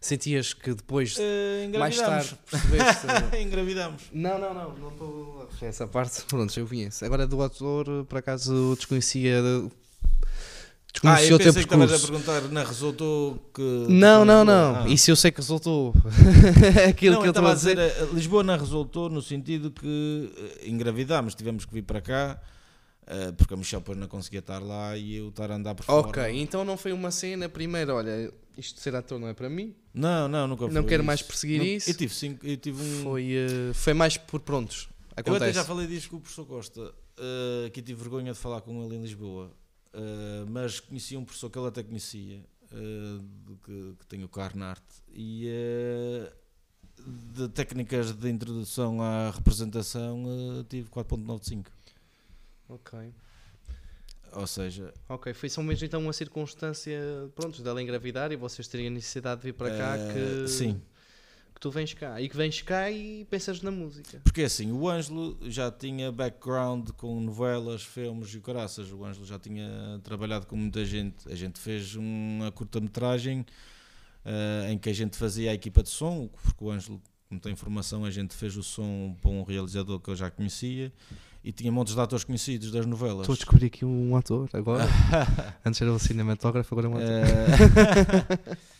[0.00, 3.06] Sentias que depois, Eh, mais tarde, percebeste.
[3.42, 4.02] engravidamos.
[4.12, 6.22] Não, não, não, não estou a essa parte.
[6.28, 7.04] Pronto, eu conheço.
[7.04, 9.40] Agora do ator, por acaso desconhecia.
[9.42, 9.68] Ah,
[10.92, 12.24] Desconhecia eu o teu pensei que estavas a percurso.
[12.32, 13.86] perguntar, não resultou que.
[13.88, 14.76] Não, não, não.
[14.76, 14.88] Ah.
[14.88, 15.92] Isso eu sei que resultou.
[16.88, 17.76] Aquilo não, que eu estava a dizer.
[17.78, 20.32] eh, Lisboa não resultou no sentido que
[20.62, 22.40] eh, engravidámos, tivemos que vir para cá,
[23.06, 25.84] eh, porque a Michelle depois não conseguia estar lá e eu estar a andar por
[25.84, 26.08] fora.
[26.08, 27.48] Ok, então não foi uma cena.
[27.48, 29.74] Primeiro, olha, isto de ser ator não é para mim.
[29.94, 30.74] Não, não, nunca foi.
[30.74, 31.06] Não quero isso.
[31.06, 31.88] mais perseguir Não- isso.
[31.90, 33.02] Eu tive cinco, eu tive um.
[33.04, 34.88] Foi, eh, foi mais por prontos.
[34.90, 35.52] eu até Acontece.
[35.54, 38.84] já falei disso com o professor Costa, eh, que eu tive vergonha de falar com
[38.84, 39.52] ele em Lisboa,
[40.50, 42.44] mas conhecia um professor que ele até conhecia,
[43.64, 44.82] que, que tem o Carnart,
[45.14, 45.48] e
[47.34, 50.22] de técnicas de introdução à representação
[50.68, 51.66] tive 4.95.
[52.68, 53.12] Ok.
[54.32, 57.00] Ou seja, Ok, foi só mesmo então uma circunstância,
[57.34, 60.80] pronto, dela engravidar e vocês terem a necessidade de vir para cá eh, que, sim,
[61.54, 62.20] que tu vens cá.
[62.20, 64.20] E que vens cá e pensas na música.
[64.24, 68.90] porque assim, o Ângelo já tinha background com novelas, filmes e caraças.
[68.92, 71.26] O Ângelo já tinha trabalhado com muita gente.
[71.30, 73.46] A gente fez uma curta-metragem
[74.24, 77.56] eh, em que a gente fazia a equipa de som, porque o Ângelo, como tem
[77.56, 80.92] formação, a gente fez o som para um realizador que eu já conhecia
[81.46, 83.20] e tinha montes de atores conhecidos das novelas.
[83.20, 84.84] Estou a descobrir aqui um ator agora.
[85.64, 88.56] Antes era um cinematógrafo, agora é um ator.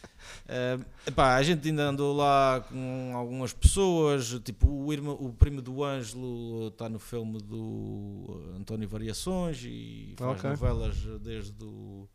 [0.48, 5.60] Eh, epá, a gente ainda andou lá com algumas pessoas, tipo o, irmão, o primo
[5.60, 10.50] do Ângelo está no filme do António Variações e faz Ok.
[10.50, 12.08] novelas desde o,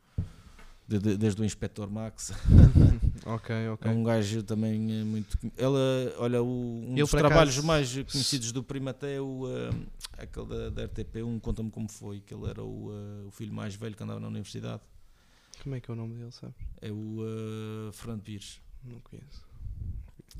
[0.88, 2.32] de- de- desde o Inspector Max.
[3.26, 3.92] ok, É ok.
[3.92, 5.38] um gajo também eh, muito.
[5.58, 5.80] Ela,
[6.18, 9.70] olha, o, um Eu, dos trabalhos acaso, mais conhecidos do primo até é o, eh,
[10.24, 13.76] aquele da, da RTP1, conta-me como foi, que ele era o, eh, o filho mais
[13.76, 14.82] velho que andava na universidade.
[15.64, 16.54] Como é que é o nome dele, sabe?
[16.82, 18.60] É o eh, Fernando Pires.
[18.84, 19.46] Não conheço.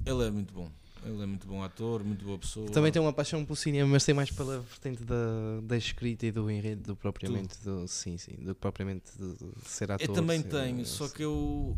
[0.06, 0.72] Ele é muito bom.
[1.04, 2.70] Ele é muito bom ator, muito boa pessoa.
[2.70, 5.16] Também tenho uma paixão pelo cinema, mas tem mais pela vertente da,
[5.64, 9.92] da escrita e do enredo do propriamente do, sim, sim, do propriamente de, de ser
[9.92, 10.08] ator.
[10.08, 11.76] Eu também tenho, só que eu,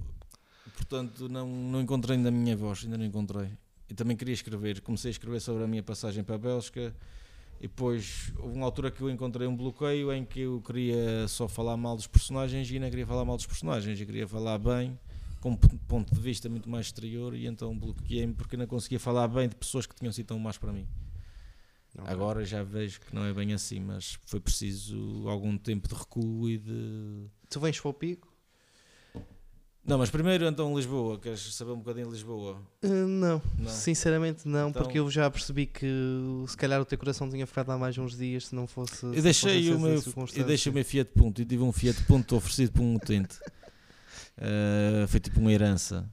[0.75, 3.49] portanto, não, não encontrei na minha voz, ainda não encontrei.
[3.89, 6.93] E também queria escrever, comecei a escrever sobre a minha passagem para a Bélgica
[7.59, 11.47] e depois houve uma altura que eu encontrei um bloqueio em que eu queria só
[11.47, 14.99] falar mal dos personagens e não queria falar mal dos personagens, eu queria falar bem,
[15.43, 19.27] com um ponto de vista muito mais exterior e então bloqueei-me porque não conseguia falar
[19.27, 20.87] bem de pessoas que tinham sido tão más para mim.
[21.97, 22.11] Ok.
[22.11, 26.49] Agora já vejo que não é bem assim, mas foi preciso algum tempo de recuo
[26.49, 27.27] e de.
[27.49, 28.33] Tu vens para o pico?
[29.85, 32.57] Não, mas primeiro então Lisboa, queres saber um bocadinho de Lisboa?
[32.81, 33.41] Uh, não.
[33.59, 33.69] Não.
[33.69, 35.85] sinceramente não, Então- porque eu já percebi que
[36.47, 38.95] se calhar o teu coração tinha ficado lá mais uns dias se não fosse.
[38.95, 40.01] se Eu não deixei, o meu,
[40.37, 43.37] eu deixei o meu Fiat Punto e tive um Fiat Punto oferecido por um utente.
[44.37, 46.09] Eh, foi tipo uma herança.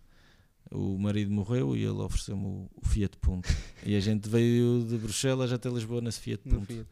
[0.70, 3.48] O marido morreu e ele ofereceu-me o, o Fiat Punto.
[3.84, 6.66] E a gente veio de Bruxelas até Lisboa nesse Fiat Punto.
[6.66, 6.86] Fiat.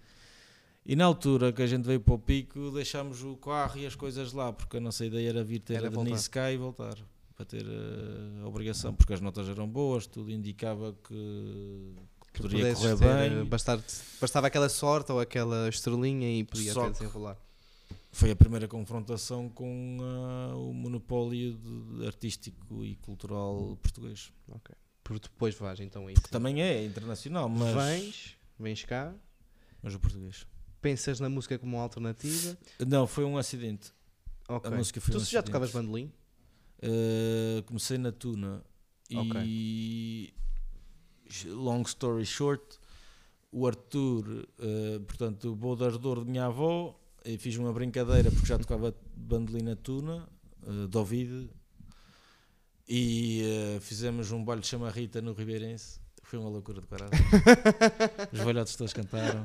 [0.84, 3.94] E na altura que a gente veio para o pico, deixámos o carro e as
[3.94, 5.90] coisas lá, porque a nossa ideia era vir ter Era a.
[5.90, 6.96] Denise cá e voltar.
[7.36, 11.92] Para ter eh, a obrigação, porque as notas eram boas, tudo indicava que,
[12.32, 13.42] que poderia correr ter, bem.
[13.42, 13.80] uh, bastar-
[14.20, 17.36] bastava aquela sorte ou aquela estrelinha e podia Só até desenrolar.
[18.10, 24.32] Foi a primeira confrontação com ah, o monopólio de- artístico e cultural português.
[25.04, 26.22] Por depois vais então a isso.
[26.22, 29.14] Que também é internacional, mas, Vens, vens cá,
[29.82, 30.46] mas o português.
[30.80, 32.56] pensas na música como uma alternativa.
[32.86, 33.92] Não, foi um acidente.
[34.48, 34.70] Ok.
[34.70, 35.44] A música foi Tu um já acidente.
[35.46, 36.12] tocavas bandolim?
[36.82, 38.62] Uh, comecei na Tuna
[39.10, 40.32] e
[41.46, 42.78] long story short
[43.50, 46.97] o Arthur uh, portanto o boudador de minha avó
[47.28, 50.26] e fiz uma brincadeira porque já tocava bandolim na Tuna
[50.62, 51.50] uh, de ouvido
[52.88, 53.42] e
[53.76, 57.10] uh, fizemos um baile de chamarrita no Ribeirense foi uma loucura de caralho
[58.32, 59.44] os velhotes todos cantaram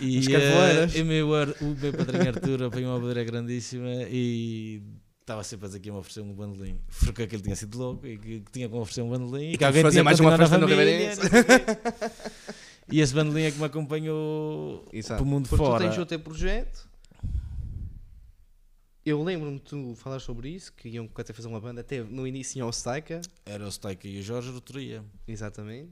[0.00, 0.94] E, eh, carvoeiras.
[0.94, 4.82] e o meu, o meu padrinho Arthur apanhou uma madeira grandíssima e
[5.20, 6.80] estava sempre a dizer que ia-me oferecer um bandolim.
[7.04, 9.52] Porque aquele tinha sido louco e que, que tinha que me oferecer um bandolim.
[9.52, 11.20] E, que alguém fazer mais uma festa no Ribeirense.
[12.88, 12.94] o.
[12.94, 15.16] E esse bandolim é que me acompanhou Exato.
[15.16, 15.84] para o mundo Porque fora.
[15.84, 16.88] tu tens o teu projeto.
[19.04, 22.24] Eu lembro-me de tu falar sobre isso, que iam até fazer uma banda, até no
[22.26, 25.04] início em Ostaika, Era o Staika e o Jorge Roteria.
[25.26, 25.90] exatamente.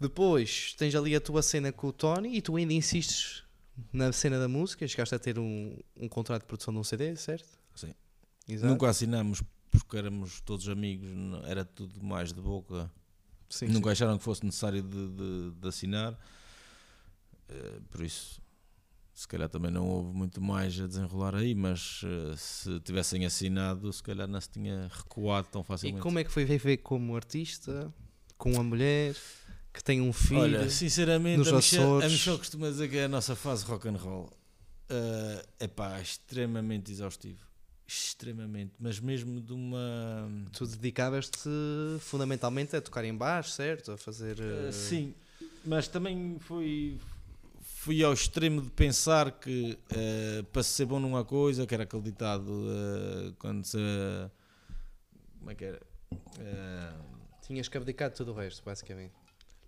[0.00, 3.42] Depois tens ali a tua cena com o Tony e tu ainda insistes
[3.92, 7.16] na cena da música, chegaste a ter um, um contrato de produção de um CD,
[7.16, 7.48] certo?
[7.74, 7.92] Sim.
[8.48, 8.72] Exato.
[8.72, 11.08] Nunca assinamos porque éramos todos amigos,
[11.46, 12.90] era tudo mais de boca.
[13.48, 13.92] Sim, Nunca sim.
[13.92, 16.18] acharam que fosse necessário de, de- de assinar.
[17.48, 18.40] Eh, por isso,
[19.14, 23.92] se calhar também não houve muito mais a desenrolar aí, mas eh, se tivessem assinado,
[23.92, 26.02] se calhar não se tinha recuado tão E facilmente.
[26.02, 27.92] como é que foi viver como artista,
[28.36, 29.14] com uma mulher
[29.72, 30.40] que tem um filho?
[30.40, 32.08] Olha, sinceramente, nos a Michelle, a.
[32.08, 34.30] Michelle costuma dizer que é a nossa fase rock and roll.
[35.58, 37.47] é pá, extremamente exaustivo.
[37.90, 40.30] Extremamente, mas mesmo de uma.
[40.52, 41.48] Tu dedicavas-te
[42.00, 43.92] fundamentalmente a tocar em baixo, certo?
[43.92, 44.38] A fazer.
[44.38, 45.14] Uh, eh, sim,
[45.64, 46.98] mas também fui,
[47.62, 52.02] fui ao extremo de pensar que uh, para ser bom numa coisa, que era aquele
[52.02, 53.78] ditado uh, quando se.
[55.38, 55.80] Como é que era?
[57.40, 59.14] Tinhas que abdicar de tudo o resto, basicamente.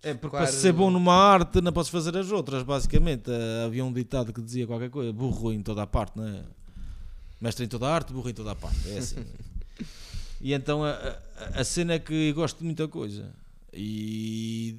[0.03, 3.31] é porque para ser bom numa arte não podes fazer as outras, basicamente.
[3.65, 6.45] Havia um ditado que dizia qualquer coisa: burro em toda a parte, não é?
[7.41, 8.91] Mestre em toda a arte, burro em toda a parte.
[8.91, 9.25] É assim.
[10.41, 10.91] e então a,
[11.37, 13.35] a, a cena é que gosto de muita coisa.
[13.73, 14.79] E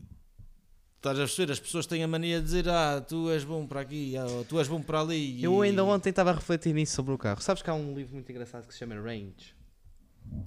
[0.97, 3.81] estás a perceber, as pessoas têm a mania de dizer ah, tu és bom para
[3.81, 5.43] aqui, ah, ou tu és bom para ali.
[5.43, 7.41] Eu ainda ontem estava a refletir nisso sobre o carro.
[7.41, 9.55] Sabes que há um livro muito engraçado que se chama Range,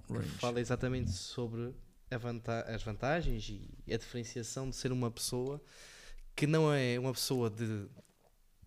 [0.07, 0.29] que Range.
[0.39, 1.75] fala exatamente sobre
[2.21, 5.61] vanta- as vantagens e a diferenciação de ser uma pessoa
[6.37, 7.87] que não é uma pessoa de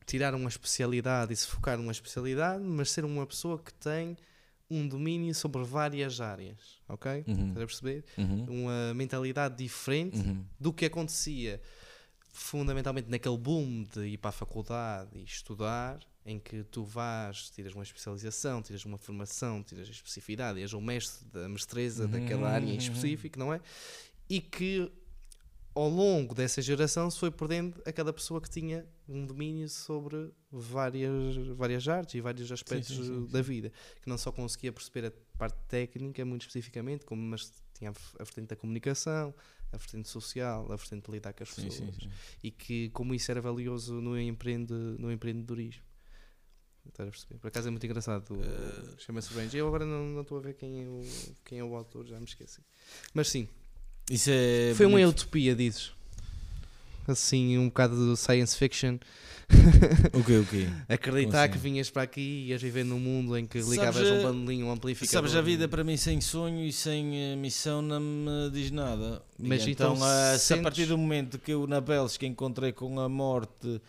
[0.07, 4.17] tirar uma especialidade e se focar numa especialidade, mas ser uma pessoa que tem
[4.69, 7.23] um domínio sobre várias áreas, ok?
[7.27, 8.05] Uhum, Estás a perceber?
[8.17, 10.43] uhum, Uma mentalidade diferente uhum.
[10.59, 11.61] do que acontecia
[12.31, 17.73] fundamentalmente naquele boom de ir para a faculdade e estudar, em que tu vais, tiras
[17.73, 22.65] uma especialização, tiras uma formação, tiras a especificidade, és o mestre da mestreza daquela área
[22.65, 22.77] em uhum.
[22.77, 23.59] específico, não é?
[24.29, 24.91] E que
[25.77, 31.35] ao longo dessa geração se foi perdendo aquela pessoa que tinha um domínio sobre várias,
[31.55, 33.71] várias artes e vários aspectos sim, sim, da vida,
[34.01, 38.23] que não só conseguia perceber a parte técnica muito especificamente, como mas tinha a a
[38.23, 39.35] vertente da comunicação,
[39.71, 42.09] a vertente social, a vertente de lidar com as Sim, pessoas sim, sim.
[42.43, 45.83] e que como isso era valioso no, empreende, no empreendedorismo.
[46.97, 47.37] A?
[47.37, 48.35] Por acaso é muito engraçado.
[48.41, 49.55] Eh, Chama-se Range.
[49.57, 51.01] Eu agora não não estou a ver quem é, o,
[51.43, 52.61] quem é o autor, já me esqueci.
[53.13, 53.47] Mas sim,
[54.09, 55.09] Isso é foi uma bonito.
[55.21, 55.91] utopia, dizes.
[57.07, 58.97] Assim, um bocado de science fiction.
[60.13, 60.67] O quê, o quê?
[60.89, 61.53] Acreditar assim?
[61.53, 64.23] que vinhas para aqui e ias viver num mundo em que Sabes ligavas a- um
[64.23, 65.13] bandolim, um amplificador.
[65.29, 69.21] Sabes, a vida para mim sem sonho e sem eh, missão não me diz nada.
[69.39, 72.25] E Mas então, então ah, se a sentes- partir do momento que eu na Bélgica
[72.25, 73.81] encontrei com a morte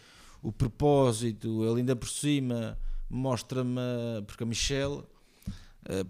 [0.42, 2.78] o propósito, ele ainda por cima
[3.10, 3.80] mostra-me,
[4.28, 5.02] porque a Michelle,
[5.88, 6.04] eh,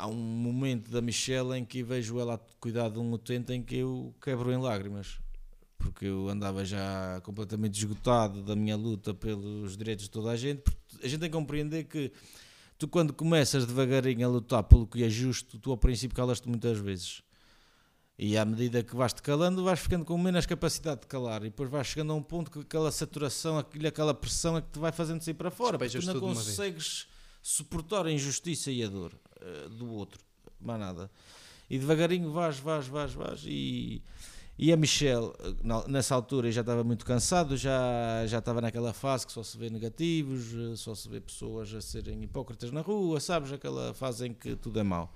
[0.00, 3.62] há um momento da Michelle em que vejo ela a cuidar de um utente em
[3.62, 5.18] que eu quebro em lágrimas.
[5.78, 10.62] Porque eu andava já completamente esgotado da minha luta pelos direitos de toda a gente.
[10.62, 12.12] Porque a gente tem que compreender que
[12.78, 16.78] tu quando começas devagarinho a lutar pelo que é justo, tu ao princípio calas-te muitas
[16.78, 17.22] vezes.
[18.18, 21.42] E à medida que vais-te calando, vais ficando com menos capacidade de calar.
[21.42, 24.68] E depois vais chegando a um ponto que aquela saturação, aquilo, aquela pressão é que
[24.68, 25.78] te vai fazendo sair para fora.
[25.78, 27.06] Porque tu não consegues
[27.42, 30.20] suportar a injustiça e a dor eh, do outro.
[30.60, 31.10] Mais nada.
[31.68, 33.42] E devagarinho vais, vais, vais, vais.
[33.46, 34.02] E,
[34.58, 39.26] e a Michelle, eh, nessa altura, já estava muito cansado, já, já estava naquela fase
[39.26, 43.20] que só se vê negativos, eh, só se vê pessoas a serem hipócritas na rua,
[43.20, 43.52] sabes?
[43.52, 45.14] Aquela fase em que tudo é mau.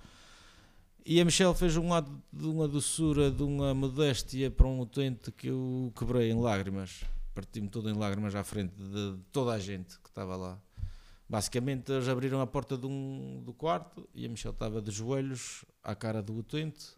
[1.07, 5.31] E a Michelle fez um lado de uma doçura, de uma modéstia para um utente
[5.31, 7.05] que eu quebrei em lágrimas.
[7.35, 10.59] Parti-me todo em lágrimas à frente de toda a gente que estava lá.
[11.29, 15.65] Basicamente, eles abriram a porta de um, do quarto e a Michelle estava de joelhos
[15.83, 16.93] à cara do utente.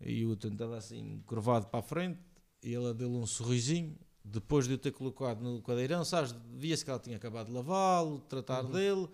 [0.00, 2.20] E o utente estava assim, curvado para a frente.
[2.62, 3.96] E ela deu-lhe um sorrisinho.
[4.22, 6.34] Depois de eu ter colocado no cadeirão, sabes?
[6.52, 9.08] Via-se que ela tinha acabado de lavá-lo, tratar dele.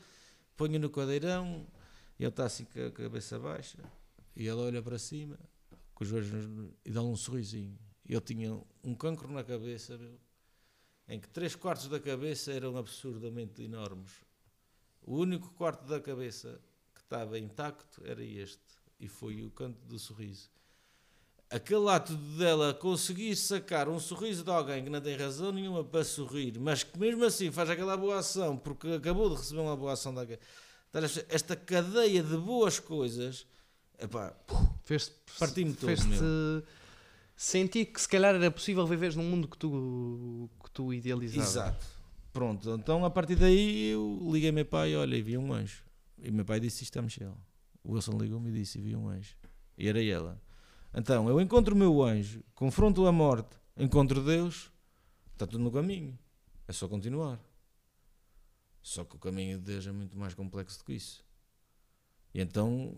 [0.56, 1.66] Ponho no cadeirão.
[2.18, 3.78] E ele está assim com a cabeça baixa.
[4.36, 5.38] E ela olha para cima,
[5.94, 6.30] com os joelhos
[6.84, 7.78] e dá-lhe um sorrisinho.
[8.08, 10.18] E ele tinha um cancro na cabeça, meu,
[11.10, 14.12] em que três quartos da cabeça eram absurdamente enormes.
[15.02, 16.60] O único quarto da cabeça
[16.94, 18.62] que estava intacto era este.
[18.98, 20.48] E foi o canto do sorriso.
[21.50, 26.04] aquele ato dela conseguir sacar um sorriso de alguém que não tem razão nenhuma para
[26.04, 29.92] sorrir, mas que mesmo assim faz aquela boa ação porque acabou de receber uma boa
[29.92, 30.38] ação daquele.
[31.28, 33.46] Esta cadeia de boas coisas,
[33.98, 34.32] epá,
[35.38, 36.62] Parti-me todo, fez-te meu.
[37.36, 41.50] sentir que se calhar era possível viveres num mundo que tu, que tu idealizavas.
[41.50, 41.86] Exato.
[42.32, 45.82] Pronto, então a partir daí eu liguei meu pai, olha, e vi um anjo.
[46.22, 47.34] E meu pai disse isto a Michelle.
[47.82, 49.34] O Wilson ligou-me e disse, e vi um anjo.
[49.76, 50.40] E era ela.
[50.94, 54.70] Então, eu encontro o meu anjo, confronto a morte, encontro Deus,
[55.32, 56.18] está tudo no caminho.
[56.68, 57.40] É só continuar.
[58.82, 61.24] Só que o caminho de Deus é muito mais complexo do que isso.
[62.32, 62.96] E então,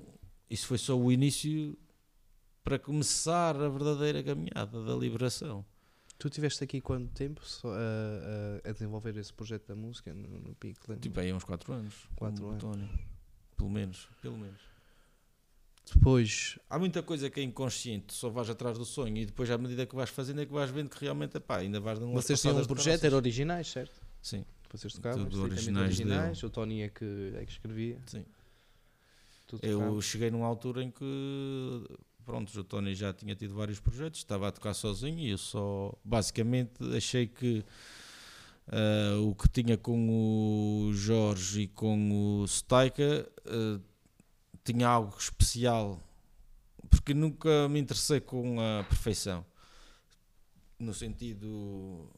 [0.49, 1.77] isso foi só o início
[2.63, 5.65] para começar a verdadeira caminhada da liberação.
[6.23, 10.55] Tu estiveste aqui quanto tempo só a, a- desenvolver esse projeto da música no, no
[10.55, 10.81] Pico?
[10.89, 11.03] lembra?
[11.03, 11.95] Tipo, aí há uns 4 anos.
[12.15, 12.65] Quatro com o anos.
[12.65, 12.89] António.
[13.57, 14.61] Pelo menos, pelo menos.
[15.93, 19.59] Depois, Há muita coisa que é inconsciente, só vais atrás do sonho e depois à
[19.59, 22.41] medida que vais fazendo é que vais vendo que realmente, epá, ainda vais dando vocês
[22.41, 24.01] tinham um projeto, eram originais, certo?
[24.23, 26.43] Sim, Vocês tocavam, Tudo originais originais.
[26.45, 27.99] O Tony é que, é que escrevia.
[28.07, 28.25] sim.
[29.49, 30.05] Tu Eu tocavas.
[30.05, 31.85] cheguei numa altura em que,
[32.25, 35.95] pronto, o Tony já tinha tido vários projetos, estava a tocar sozinho e eu só,
[36.05, 37.65] basicamente, achei que
[38.69, 43.81] ah, o que tinha com o Jorge e com o Staika ah,
[44.65, 46.01] tinha algo especial,
[46.89, 49.45] porque nunca me interessei com a perfeição,
[50.79, 52.09] no sentido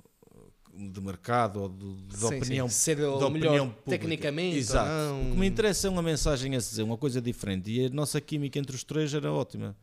[0.77, 2.37] de mercado ou de, de Sim, sim.
[2.37, 4.57] opinião Ser o melhor tecnicamente.
[4.57, 4.89] Exato.
[4.89, 5.29] não.
[5.29, 7.71] O que me interessa é uma mensagem a dizer, uma coisa diferente.
[7.71, 9.77] E a nossa química entre os três era ótima.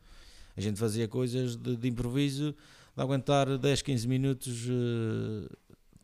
[0.56, 2.54] A gente fazia coisas de, de improviso,
[2.96, 4.66] de aguentar 10, 15 minutos.
[4.68, 5.48] eh,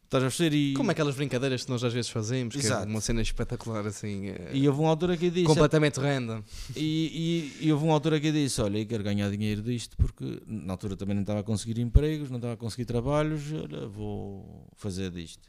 [0.05, 0.57] estás a perceber?
[0.57, 2.89] E, Como aquelas brincadeiras que nós às vezes fazemos, que é Exato.
[2.89, 5.47] uma cena espetacular, assim, é, e houve uma altura que disse.
[5.47, 6.43] completamente random.
[6.75, 10.43] E, e, e houve uma altura que disse: Olha, eu quero ganhar dinheiro disto, porque
[10.47, 13.53] na altura também não estava a conseguir empregos, não estava a conseguir trabalhos.
[13.53, 15.47] Olha, vou fazer disto.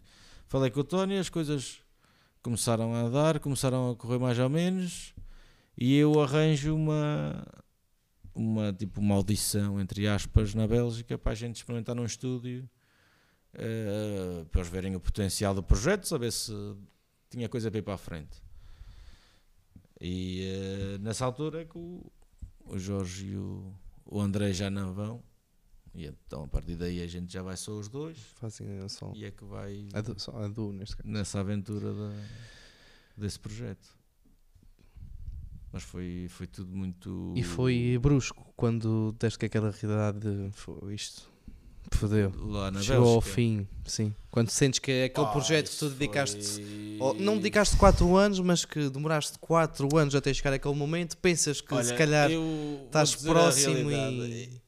[0.47, 1.77] Falei com o Tony, as coisas
[2.41, 5.13] começaram a dar, começaram a correr mais ou menos,
[5.77, 7.45] e eu arranjo uma,
[8.39, 12.69] uma tipo uma audição, entre aspas, na Bélgica para a gente experimentar num estúdio.
[13.53, 16.51] eh, para eles verem o potencial do projeto, saber se
[17.29, 18.41] tinha coisa para ir para a frente.
[19.99, 22.11] E eh, nessa altura é que o,
[22.65, 23.73] o Jorge e o,
[24.05, 25.23] o André já não vão.
[25.93, 28.17] E então a partir daí a gente já vai só os dois.
[28.35, 30.71] Fazem só E é que vai a du, só a du,
[31.03, 32.23] nessa aventura da-
[33.17, 33.97] desse projeto.
[35.71, 37.33] Mas foi, foi tudo muito.
[37.35, 41.29] E foi brusco quando deste que aquela realidade foi isto.
[41.91, 42.31] Fodeu.
[42.37, 43.33] lá na Chegou ao Bélgica.
[43.35, 44.13] fim, sim.
[44.29, 46.43] Quando sentes que é aquele Ah, projeto que tu dedicaste.
[46.55, 51.17] foi- ou não dedicaste 4 anos, mas que demoraste 4 anos até chegar àquele momento,
[51.17, 52.29] pensas que Olha, se calhar
[52.85, 54.61] estás próximo e,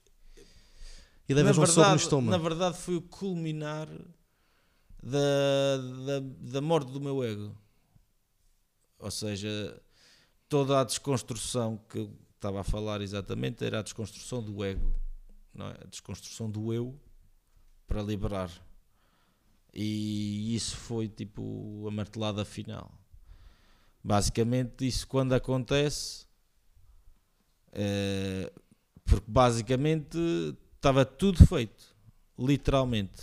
[1.30, 2.32] e levas um soco no estômago.
[2.32, 3.88] Na verdade, foi o culminar
[5.04, 6.20] da, da,
[6.54, 7.56] da morte do meu ego.
[9.00, 9.80] Ou seja,
[10.52, 14.94] toda a desconstrução que eu estava a falar exatamente era a desconstrução do ego,
[15.54, 15.78] não é?
[15.82, 16.94] a desconstrução do eu
[17.88, 18.52] para liberar.
[19.74, 22.92] E isso foi tipo a martelada final.
[24.04, 26.28] Basicamente, isso quando acontece,
[27.72, 28.52] eh,
[29.06, 30.18] porque basicamente
[30.76, 31.96] estava tudo feito,
[32.38, 33.22] literalmente.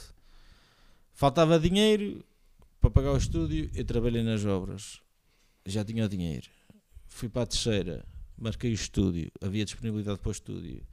[1.12, 2.24] Faltava dinheiro
[2.80, 5.02] para pagar o estúdio, eu trabalhei nas obras,
[5.66, 6.57] já tinha o dinheiro.
[7.18, 10.86] Fui para a terceira, marquei o estúdio, havia disponibilidade para o estúdio.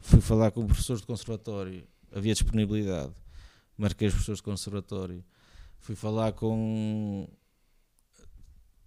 [0.00, 3.14] Fui falar com professores de conservatório, havia disponibilidade.
[3.78, 5.24] Marquei os professores de conservatório.
[5.78, 7.28] Fui falar com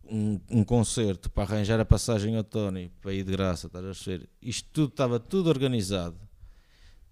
[0.03, 3.87] um, um concerto para arranjar a passagem ao Tony para ir de graça, estás a
[3.87, 4.29] perceber?
[4.41, 6.19] Isto tudo estava tudo organizado.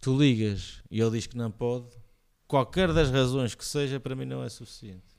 [0.02, 1.88] Tu ligas e ele diz que não pode.
[2.46, 5.11] Qualquer das razões que seja, para mim não é suficiente.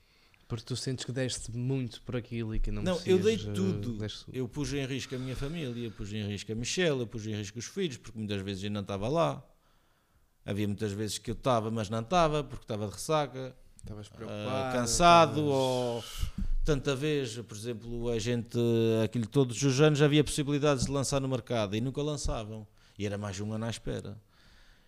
[0.52, 3.52] Porque tu sentes que deste muito por aquilo e que não Não, eu dei eh,
[3.54, 3.96] tudo.
[4.30, 7.34] Eu pus em risco a minha família, pus em risco a Michelle, eu pus em
[7.34, 9.42] risco os filhos, porque muitas vezes eu não estava lá.
[10.44, 13.56] Havia muitas vezes que eu estava, mas não estava, porque estava de ressaca.
[13.78, 14.76] Estavas ah, preocupado.
[14.76, 16.04] cansado estavas- ou
[16.66, 18.58] tanta vez, por exemplo, a gente,
[19.02, 22.66] aquilo todos os anos havia possibilidades de lançar no mercado e nunca lançavam.
[22.98, 24.20] E era mais um ano à espera.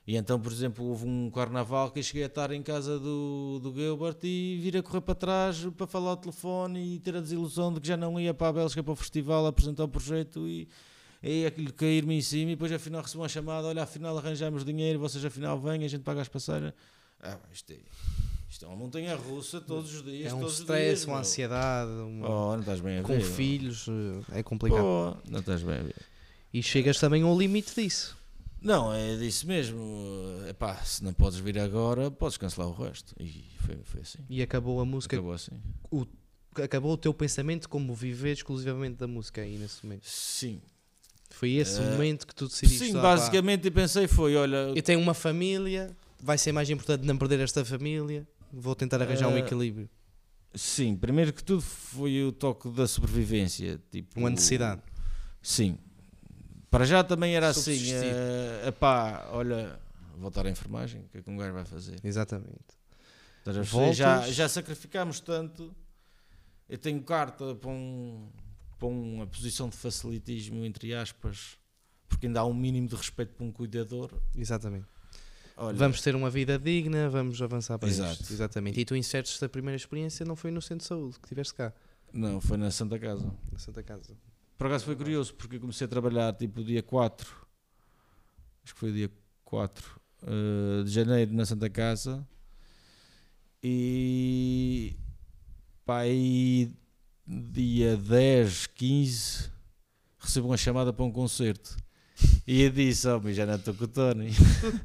[0.06, 3.58] E então, por exemplo, houve um carnaval que eu cheguei a estar em casa do,
[3.62, 7.20] do Gilbert e vir a correr para trás para falar ao telefone e ter a
[7.22, 10.46] desilusão de que já não ia para a Bélgica para o festival apresentar o projeto
[10.46, 10.68] e,
[11.22, 14.98] e aquilo cair-me em cima e depois afinal recebi uma chamada, olha, afinal arranjamos dinheiro,
[14.98, 16.74] vocês afinal vêm, a gente paga as passagens.
[17.22, 17.76] Ah, isto é,
[18.50, 20.30] isto é uma montanha russa todos os dias.
[20.30, 21.20] É um stress, dias, uma meu.
[21.20, 23.22] ansiedade, uma- Oh, não estás bem a com ver.
[23.24, 24.82] filhos, eh, é complicado.
[24.82, 25.96] Pô, não estás bem a ver.
[26.52, 28.14] E chegas também ao limite disso.
[28.64, 29.78] Não, é disso mesmo.
[30.48, 33.14] Epá, se não podes vir agora, podes cancelar o resto.
[33.20, 34.18] E foi, foi assim.
[34.28, 35.52] E acabou a música, Acabou assim.
[36.62, 40.06] acabou o teu pensamento como viver exclusivamente da música aí nesse momento.
[40.08, 40.60] Sim.
[41.30, 42.86] Foi esse o Eh, momento que tu decidiste.
[42.92, 47.04] Sim, "Ah, basicamente eu pensei foi, olha, Eu tenho uma família, vai ser mais importante
[47.04, 48.26] não perder esta família.
[48.52, 49.90] Vou tentar arranjar um Eh, equilíbrio.
[50.54, 53.80] sim, primeiro que tudo foi o toque da sobrevivência.
[53.90, 54.80] Tipo, Uma necessidade.
[55.42, 55.76] Sim.
[56.74, 57.94] Para já também era assim, Subsistir.
[58.02, 59.78] eh, epá, olha,
[60.18, 62.00] voltar à enfermagem, o que é que um gajo vai fazer?
[62.02, 62.58] Exatamente.
[63.70, 65.72] Voltas- Já, já sacrificámos tanto.
[66.68, 68.28] Eu tenho carta para, um,
[68.76, 71.56] para uma posição de facilitismo, entre aspas,
[72.08, 74.10] porque ainda há um mínimo de respeito para um cuidador.
[74.34, 74.86] Exatamente.
[75.56, 78.20] Olha, Vamos ter uma vida digna, vamos avançar para Exato.
[78.20, 78.32] isto.
[78.32, 78.80] Exatamente.
[78.80, 81.72] E tu insertes a primeira experiência, não foi no centro de saúde que tiveste cá,
[82.12, 83.32] Não, foi na Santa Casa.
[83.52, 84.16] na Santa Casa.
[84.64, 87.30] Por acaso foi curioso, porque eu comecei a trabalhar tipo dia 4,
[88.64, 89.12] acho que foi dia
[89.44, 92.26] 4 eh, de janeiro na Santa Casa,
[93.62, 94.96] e
[95.84, 96.72] pá, aí
[97.26, 99.52] dia 10, 15,
[100.18, 101.76] recebo uma chamada para um concerto.
[102.46, 104.30] E eu disse, oh, mas já não estou com o Tony.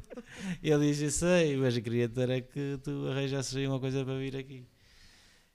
[0.62, 4.18] ele disse, sei, mas eu queria ter é que tu arranjasses aí uma coisa para
[4.18, 4.66] vir aqui.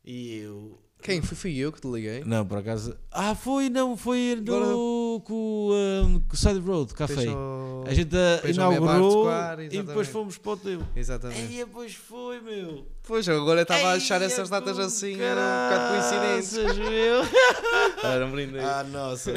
[0.03, 1.21] E eu, Quem?
[1.21, 2.23] Fui, fui eu que te liguei.
[2.25, 2.95] não, por acaso.
[3.11, 5.69] Ah, foi, não, foi Agora- no, com,
[6.03, 7.13] um, com o Side Road Café.
[7.13, 9.29] Fez ao- A gente Meia Bar inaugurou
[9.71, 10.81] e depois fomos para o teu.
[10.95, 11.39] Exatamente.
[11.41, 12.87] Aí depois foi, meu.
[13.03, 16.09] Pois, eu agora estava a achar essas datas com assim, era um bocado
[16.41, 16.57] coincidentes.
[16.57, 16.77] caraças,
[18.01, 18.09] meu.
[18.11, 19.31] Era um brinde ah, nossa,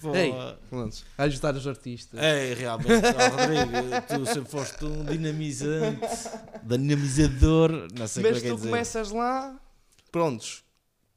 [0.00, 0.12] pô.
[0.18, 0.34] Ei.
[0.68, 2.18] Pronto, a ajudar os artistas.
[2.20, 6.00] Ei, realmente, Rodrigo, tu sempre foste um dinamizante,
[6.64, 8.68] dinamizador, não sei Mas é que é tu dizer.
[8.68, 9.54] começas lá,
[10.10, 10.63] prontos.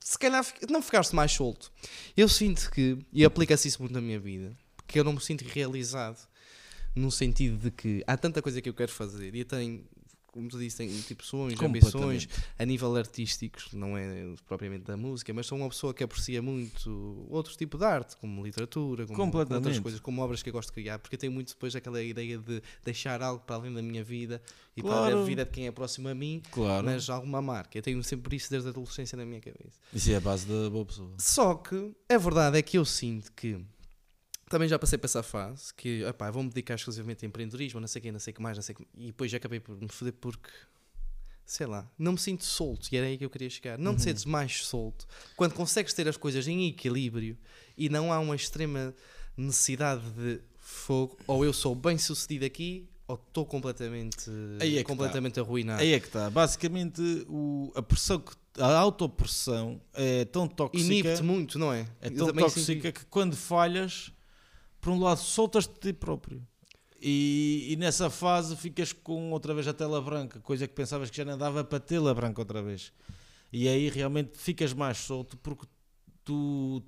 [0.08, 1.70] Se calhar não ficaste mais solto.
[2.16, 5.42] Eu sinto que, e aplica-se isso muito na minha vida, porque eu não me sinto
[5.42, 6.26] realizado
[6.96, 9.84] no sentido de que há tanta coisa que eu quero fazer e eu tenho,
[10.38, 15.34] como tu disse, tenho tipo sonhos, ambições a nível artísticos, não é propriamente da música,
[15.34, 19.80] mas sou uma pessoa que aprecia muito outros tipos de arte, como literatura, como outras
[19.80, 22.38] coisas, como obras que eu gosto de criar, porque eu tenho muito depois aquela ideia
[22.38, 24.42] de deixar algo para além da minha vida
[24.76, 25.20] e para Claro.
[25.20, 27.78] a vida de quem é próximo a mim Claro, mas alguma marca.
[27.78, 29.80] Eu tenho sempre isso desde a adolescência na minha cabeça.
[29.94, 31.12] isso é a base da boa pessoa.
[31.18, 33.60] Só que a verdade é que eu sinto que
[34.50, 38.00] também já passei por essa fase que epá, vou-me dedicar exclusivamente a empreendedorismo, não sei
[38.00, 39.60] o que, não sei o que mais, não sei o que, e depois já acabei
[39.60, 40.50] por me foder porque
[41.46, 43.78] sei lá, não me sinto solto e era aí que eu queria chegar.
[43.78, 47.38] Não te sentes mais solto quando consegues ter as coisas em equilíbrio
[47.78, 48.94] e não há uma extrema
[49.38, 54.30] necessidade de fogo, ou eu sou bem sucedido aqui, ou estou completamente,
[54.60, 55.82] Aí é que completamente arruinado.
[55.82, 56.30] Aí é que está.
[56.30, 60.84] Basicamente, o, a pressão, que, a autopressão é tão tóxica.
[60.84, 61.88] Inibe-te muito, não é?
[62.02, 64.12] É tão tóxica que quando falhas,
[64.88, 66.42] por um lado, soltas-te de ti próprio.
[67.02, 71.18] E, e nessa fase ficas com outra vez a tela branca, coisa que pensavas que
[71.18, 72.94] já não dava para tela branca outra vez.
[73.52, 75.66] E aí realmente ficas mais solto porque
[76.24, 76.82] tu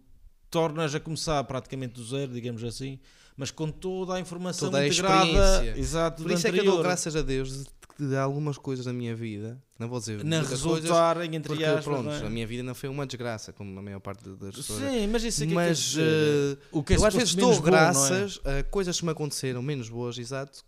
[0.49, 3.01] tornas a começar praticamente do zero, digamos assim,
[3.35, 5.25] mas com toda a informação Toda a integrada.
[5.25, 5.77] experiência.
[5.77, 6.83] Exato, Por isso é que eu dou anterior.
[6.87, 7.65] graças a Deus
[8.07, 11.83] de, algumas coisas na minha vida, não vou dizer coisas, resultarem entre porque aspas.
[11.83, 12.25] pronto, é?
[12.25, 14.79] a minha vida não foi uma desgraça, como a maior parte das pessoas.
[14.79, 17.35] Sim, mas isso é que Mas é que eh, o que é eu às vezes
[17.35, 17.61] dou bom, é?
[17.61, 20.63] graças a coisas que me aconteceram menos boas, exato,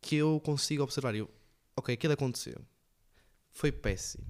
[0.00, 1.14] que eu consigo observar.
[1.14, 1.28] Eu,
[1.76, 2.60] ok, aquilo aconteceu,
[3.50, 4.24] foi péssimo,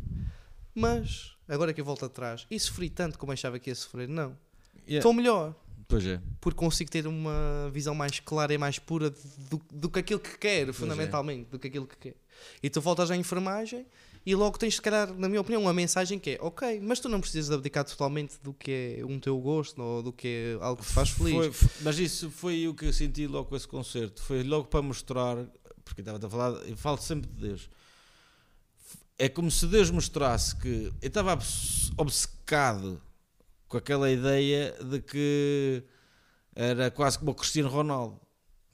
[0.74, 4.36] mas agora que eu volto atrás e sofri tanto como achava que ia sofrer, não,
[4.86, 4.98] Yeah.
[4.98, 5.54] estou melhor.
[5.90, 6.20] Pois é.
[6.40, 10.38] porque consigo ter uma visão mais clara e mais pura do, do que aquilo que
[10.38, 10.72] quero, é.
[10.72, 12.16] fundamentalmente, do que aquilo que quero.
[12.62, 13.84] E tu voltas à enfermagem
[14.24, 17.08] e logo tens, se calhar, na minha opinião, uma mensagem que é ok, mas tu
[17.08, 20.80] não precisas abdicar totalmente do que é um teu gosto ou do que é algo
[20.80, 21.34] que te faz feliz.
[21.34, 24.22] Foi- foi- mas isso foi o que eu senti logo com esse concerto.
[24.22, 25.36] Foi logo para mostrar,
[25.84, 27.68] porque estava a falar, eu falo sempre de Deus.
[29.18, 31.38] É como se Deus mostrasse que eu estava
[31.96, 33.00] obcecado
[33.70, 35.84] com aquela ideia de que
[36.54, 38.20] era quase como o Cristiano Ronaldo.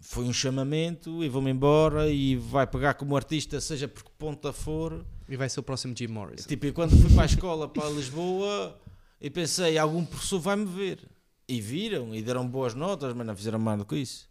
[0.01, 4.53] Foi um chamamento e vou-me embora e vai pegar como artista, seja por que ponta
[4.55, 5.05] for.
[5.29, 6.49] E vai ser o próximo Jim Morrison.
[6.49, 8.81] Tipo, e quando fui para a escola, para Lisboa,
[9.21, 11.07] e pensei, algum professor vai-me ver.
[11.47, 14.31] E viram, e deram boas notas, mas não fizeram mais do que isso.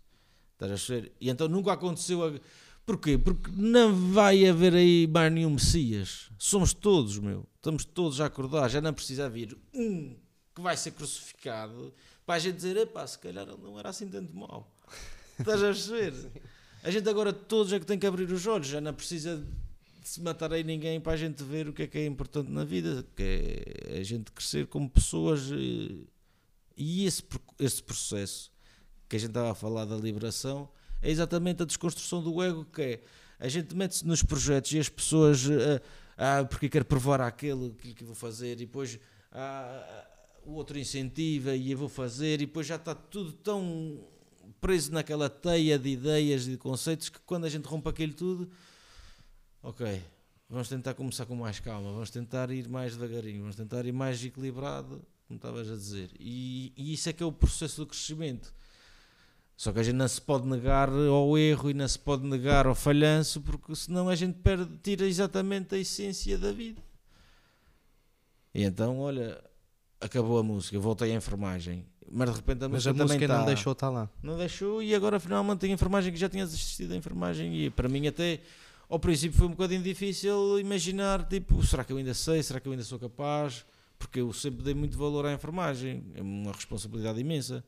[0.54, 1.12] Estás a ver?
[1.22, 2.24] E então nunca aconteceu.
[2.26, 2.34] A...
[2.86, 3.20] Porquê?
[3.20, 6.32] Porque não vai haver aí mais nenhum Messias.
[6.40, 7.46] Somos todos, meu.
[7.56, 8.68] Estamos todos a acordar.
[8.68, 10.16] Já não precisa haver um
[10.56, 11.94] que vai ser crucificado
[12.26, 14.72] para a gente dizer, epá, se calhar ele não era assim tanto mau.
[15.38, 16.14] Estás a perceber?
[16.82, 18.68] A gente agora todos é que tem que abrir os olhos.
[18.68, 19.46] Já não precisa
[20.02, 22.50] de se matar aí ninguém para a gente ver o que é que é importante
[22.50, 26.06] na vida, que é a gente crescer como pessoas eh,
[26.78, 27.24] e esse,
[27.60, 28.52] esse processo
[29.10, 30.70] que a gente estava a falar da liberação
[31.02, 33.04] É exatamente a desconstrução do ego que é.
[33.40, 35.82] A gente mete-se nos projetos e as pessoas, eh,
[36.18, 38.98] ah, porque quero provar aquilo, aquilo que vou fazer, e depois
[39.32, 40.08] ah,
[40.46, 44.00] o outro incentiva e eu vou fazer, e depois já está tudo tão
[44.62, 48.50] preso naquela teia de ideias e de conceitos que quando a gente rompe aquilo tudo,
[49.62, 50.02] ok,
[50.50, 54.24] vamos tentar começar com mais calma, vamos tentar ir mais devagarinho, vamos tentar ir mais
[54.24, 56.12] equilibrado, como estavas a dizer.
[56.20, 58.54] E, e isso é que é o processo do crescimento.
[59.58, 62.68] Só que a gente não se pode negar ao erro e não se pode negar
[62.68, 66.82] ao falhanço, porque senão a gente perde, tira exatamente a essência da vida.
[68.54, 69.42] E então, olha,
[70.02, 71.86] acabou a música, voltei à enfermagem.
[72.12, 74.10] Mas de repente a Mas música, a música também não tá- deixou estar lá.
[74.22, 77.70] não deixou e agora finalmente tem a enfermagem que já tinha desistido da enfermagem e
[77.72, 78.40] para mim até
[78.88, 82.68] ao princípio foi um bocadinho difícil imaginar tipo, será que eu ainda sei, será que
[82.68, 83.66] eu ainda sou capaz?
[83.98, 87.64] Porque eu sempre dei muito valor à enfermagem, é uma responsabilidade imensa.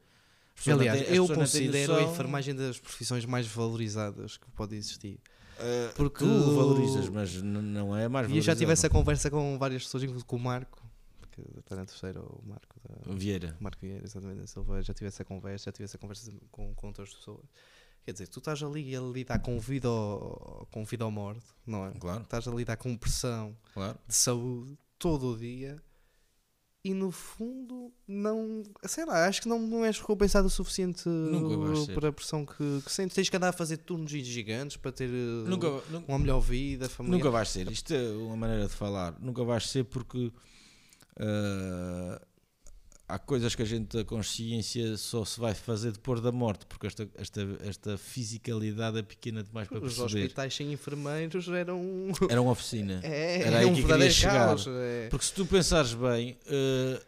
[0.67, 5.19] Aliás, as eu considero a enfermagem das profissões mais valorizadas que pode existir.
[5.59, 8.93] Uh, porque tu valorizas, mas não é a mais E eu já tive essa valorizada.
[8.93, 10.83] conversa com várias pessoas, inclusive com o Marco,
[11.41, 13.57] que está na terceira, o Marco da, Vieira.
[13.59, 17.13] Marco Vieira, exatamente, da já tive essa conversa, já tive essa conversa com, com outras
[17.13, 17.45] pessoas.
[18.03, 21.85] Quer dizer, tu estás ali a lidar com vida ou, com vida ou morte, não
[21.85, 21.91] é?
[21.91, 23.97] Claro, Estás a lidar com pressão claro.
[24.07, 25.81] de saúde todo o dia
[26.83, 31.93] e no fundo não, sei lá, acho que não, não és recompensado o suficiente Nunca
[31.93, 33.13] por a pressão que, que sentes.
[33.13, 37.17] Tens que andar a fazer turnos gigantes para ter Nunca, nu- uma melhor vida familiar.
[37.17, 37.69] nunca vais ser.
[37.69, 39.19] Isto é uma maneira de falar.
[39.19, 40.31] Nunca vais ser porque
[41.19, 42.21] ah,
[43.07, 46.87] há coisas que a gente, a consciência, só se vai fazer depois da morte, porque
[46.87, 50.23] esta, esta, esta fisicalidade é pequena demais para Os perceber.
[50.23, 51.81] hospitais sem enfermeiros eram,
[52.29, 52.99] Era uma oficina.
[53.03, 54.47] é, Era aí um que queria verdadeiro chegar.
[54.47, 54.67] caos.
[54.67, 55.07] é.
[55.09, 57.01] Porque se tu pensares bem, eh,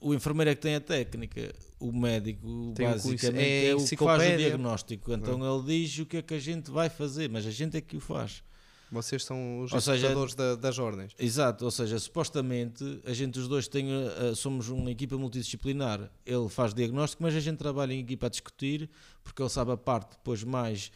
[0.00, 3.96] o enfermeiro é que tem a técnica, o médico Tem basicamente é é, o que
[3.96, 5.12] faz o diagnóstico.
[5.12, 7.80] Então ele diz o que é que a gente vai fazer, mas a gente é
[7.80, 8.42] que o faz.
[8.92, 11.12] Vocês são os executadores da- das ordens.
[11.18, 16.10] Exato, ou seja, supostamente a gente os dois tem, eh, somos uma equipa multidisciplinar.
[16.26, 18.90] Ele faz diagnóstico, mas a gente trabalha em equipa a discutir,
[19.22, 20.90] porque ele sabe a parte depois mais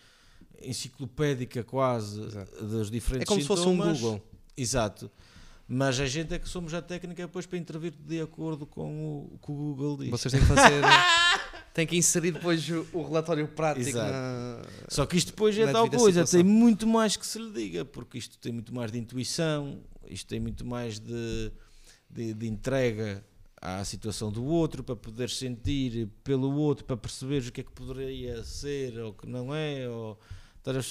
[0.61, 2.65] enciclopédica quase Exato.
[2.65, 4.01] dos diferentes É como se fosse um sintomas.
[4.01, 4.23] Google.
[4.57, 5.11] Exato.
[5.67, 9.39] Mas a gente é que somos a técnica depois para intervir de acordo com o
[9.39, 10.11] que o Google diz.
[10.11, 10.83] Vocês têm que fazer.
[11.75, 14.63] têm que inserir depois o, o relatório prático na.
[14.89, 18.17] Só que isto depois é tal coisa, tem muito mais que se lhe diga, porque
[18.17, 21.53] isto tem muito mais de intuição, isto tem muito mais de,
[22.09, 23.23] de, de entrega
[23.61, 27.73] à situação do outro, para poder sentir pelo outro, para perceber o que é que
[27.73, 30.19] poderia ser ou que não é, ou,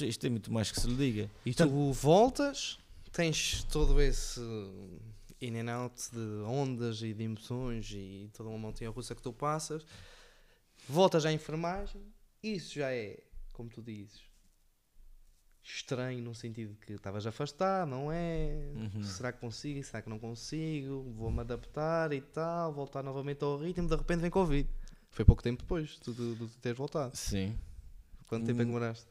[0.01, 1.31] isto tem muito mais que se lhe diga.
[1.45, 2.77] E tu voltas,
[3.11, 4.41] tens todo esse
[5.41, 9.31] in and out de ondas e de emoções e toda uma montanha russa que tu
[9.31, 9.85] passas,
[10.87, 12.01] voltas à enfermagem,
[12.41, 13.19] isso já é,
[13.51, 14.21] como tu dizes,
[15.63, 18.71] estranho no sentido de que estavas afastado, não é?
[18.75, 19.03] Uhum.
[19.03, 19.81] Será que consigo?
[19.83, 21.03] Será que não consigo?
[21.15, 24.69] Vou-me adaptar e tal, voltar novamente ao ritmo, de repente vem Covid.
[25.09, 27.15] Foi pouco tempo depois de de, tu teres voltado.
[27.15, 27.57] Sim.
[28.27, 28.73] Quanto tempo é que Hum.
[28.73, 29.07] demoraste?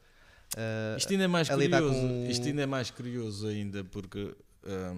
[0.55, 4.35] Ah, Isto ainda é mais curioso, com- isto ainda é mais curioso ainda, porque
[4.65, 4.95] ah,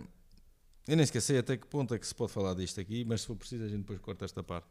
[0.88, 3.28] eu nem esqueci até que ponto é que se pode falar disto aqui, mas se
[3.28, 4.68] for preciso a gente depois corta esta parte.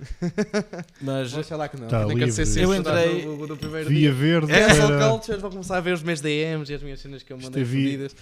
[1.00, 1.88] Mas Vamos falar que não.
[1.88, 2.62] Tá ser livre.
[2.62, 4.12] Eu entrei- no, no primeiro Via dia.
[4.12, 7.22] verde Cancel para- culture, vou começar a ver os meus DMs e as minhas cenas
[7.22, 8.16] que eu mandei é vi- fodidas.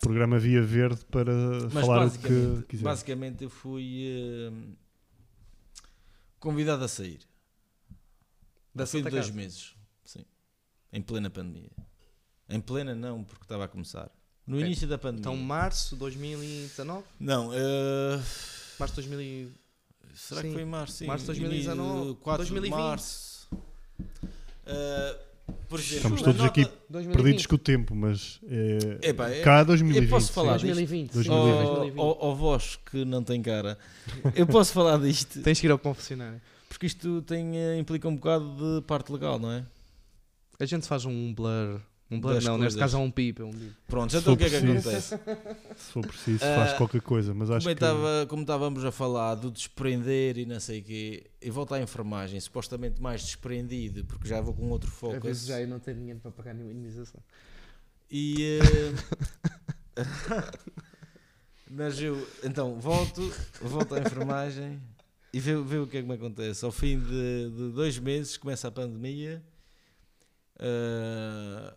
[0.00, 1.32] programa Via Verde para
[1.72, 2.82] Mas falar o que basicamente, quiser.
[2.84, 4.52] basicamente eu fui eh,
[6.38, 7.20] convidado a sair.
[8.74, 9.36] Da fim de dois Casa.
[9.36, 9.74] meses.
[10.04, 10.24] Sim.
[10.92, 11.70] Em plena pandemia.
[12.48, 14.10] Em plena não, porque estava a começar.
[14.46, 14.66] No Ok.
[14.66, 15.20] início da pandemia.
[15.20, 17.04] Então, março de 2019?
[17.20, 18.20] não, eh,
[18.80, 19.48] Março de 2000 e-
[20.14, 20.48] será Sim.
[20.48, 20.94] que foi em março?
[20.96, 21.06] Sim.
[21.06, 22.78] Março de 2019, 4 de 2020.
[22.80, 23.48] março.
[25.68, 27.22] Por exemplo, Estamos todos nota- aqui 2020.
[27.22, 30.04] perdidos com o tempo, mas é, Epá, é- cá 2020.
[30.04, 30.66] eu posso falar sim.
[30.66, 31.08] 2020.
[31.10, 31.66] sim, 2020.
[31.68, 31.98] Ó 2020.
[32.00, 33.76] ó- ó vós que não tem cara,
[34.34, 36.40] eu posso falar disto Tens que ir ao confessionário.
[36.68, 39.64] porque isto tem, eh, implica um bocado de parte legal, não é?
[40.60, 41.80] A gente faz um blur.
[42.10, 43.40] Um Das não, neste caso é um pip.
[43.40, 43.52] É um.
[43.86, 45.16] Pronto, então o que é que acontece?
[45.76, 48.84] Se for preciso, Ah, faz qualquer coisa, mas acho Como, eu que estava- como estávamos
[48.84, 53.22] a falar do desprender e não sei o quê, e volto à enfermagem, supostamente mais
[53.22, 55.16] desprendido, porque já vou com outro foco.
[55.18, 57.20] Às vezes já eu não tenho dinheiro para pagar nenhuma indenização.
[58.10, 58.58] E.
[59.96, 60.02] eh,
[61.70, 63.32] Mas eu, então, volto,
[63.62, 64.80] volto à enfermagem
[65.32, 66.64] e vê, vê o que é que me acontece.
[66.64, 69.40] Ao fim de, de dois meses começa a pandemia.
[70.58, 71.74] eh,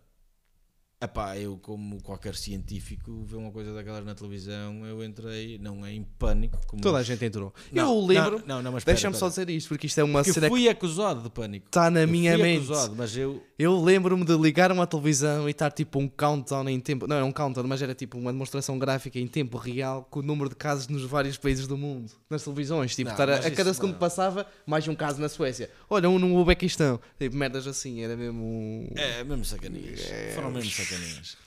[1.03, 5.91] Epá, eu como qualquer científico vê uma coisa daquelas na televisão, eu entrei, não é
[5.91, 6.57] em pânico.
[6.81, 7.53] Toda a gente entrou.
[7.71, 8.39] Não, eu lembro.
[8.39, 10.69] Não, não, não, mas Deixa-me só dizer isto, porque isto é uma Porque cena fui
[10.69, 11.65] acusado de pânico.
[11.67, 12.65] está na Eu minha mente.
[12.71, 16.79] acusado, mas eu Eu lembro-me de ligar uma televisão e estar tipo um countdown em
[16.79, 17.05] tempo.
[17.07, 20.23] Não, era um countdown, mas era tipo uma demonstração gráfica em tempo real com o
[20.23, 22.11] número de casos nos vários países do mundo.
[22.29, 22.95] Nas televisões.
[22.95, 25.69] Tipo, Não, estar a, a cada segundo que passava, mais um caso na Suécia.
[25.89, 26.99] Olha, um no Uzbequistão.
[27.19, 28.01] Tipo, merdas assim.
[28.01, 28.89] Era mesmo.
[28.95, 29.99] É, mesmo sacaninhas.
[30.09, 30.31] É.
[30.33, 30.71] Foram mesmo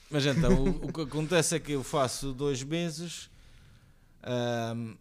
[0.09, 3.29] Mas então, o, o que acontece é que eu faço dois meses.
[4.23, 4.95] ahm,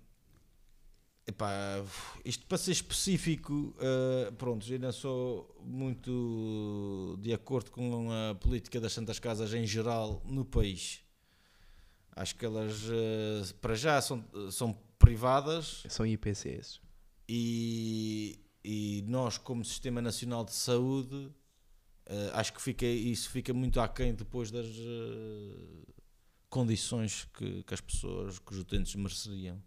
[1.27, 1.85] epá,
[2.25, 8.81] isto para ser específico, ah, pronto, eu não sou muito de acordo com a política
[8.81, 11.01] das Santas Casas em geral no país.
[12.15, 16.81] Acho que elas, ah, para já, são, são privadas São IPCs.
[17.29, 21.31] e, e nós, como Sistema Nacional de Saúde,
[22.07, 25.93] eh, acho que fica, isso fica muito aquém depois das eh,
[26.49, 29.63] condições que, que as pessoas, que os utentes mereceriam.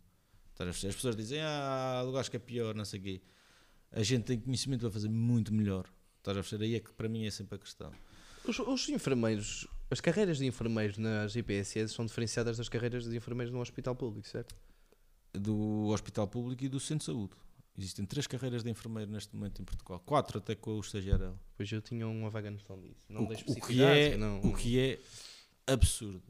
[0.60, 3.22] As pessoas dizem, ah, lugares que é pior, não sei o quê.
[3.92, 5.86] A gente tem conhecimento para fazer muito melhor.
[6.18, 6.66] Estás a perceber?
[6.66, 7.92] Aí é que para mim é sempre a questão.
[8.46, 9.68] Os, os enfermeiros.
[9.90, 14.28] As carreiras de enfermeiros nas IPSS são diferenciadas das carreiras de enfermeiros no hospital público,
[14.28, 14.54] certo?
[15.34, 17.34] Do hospital público e do centro de saúde.
[17.78, 20.00] Existem três carreiras de enfermeiro neste momento em Portugal.
[20.06, 21.40] Quatro até com o estagiário.
[21.56, 23.06] Pois eu tinha uma vaga noção disso.
[23.10, 25.00] Não o, o que é, não- o que é
[25.66, 26.22] absurdo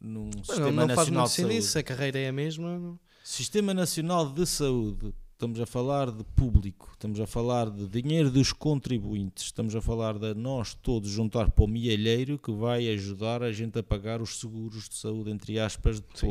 [0.00, 1.56] num Não, sistema não faz nacional muito de saúde.
[1.58, 1.78] isso.
[1.78, 2.78] A carreira é a mesma.
[2.78, 5.12] não- Sistema Nacional de Saúde.
[5.32, 10.18] Estamos a falar de público, estamos a falar de dinheiro dos contribuintes, estamos a falar
[10.18, 14.38] de nós todos juntar para o mielheiro que vai ajudar a gente a pagar os
[14.40, 16.26] seguros de saúde, entre aspas, de Sim.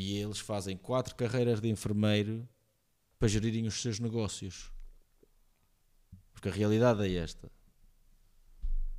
[0.00, 2.48] E eles fazem quatro carreiras de enfermeiro
[3.18, 4.70] para gerirem os seus negócios.
[6.32, 7.50] Porque a realidade é esta.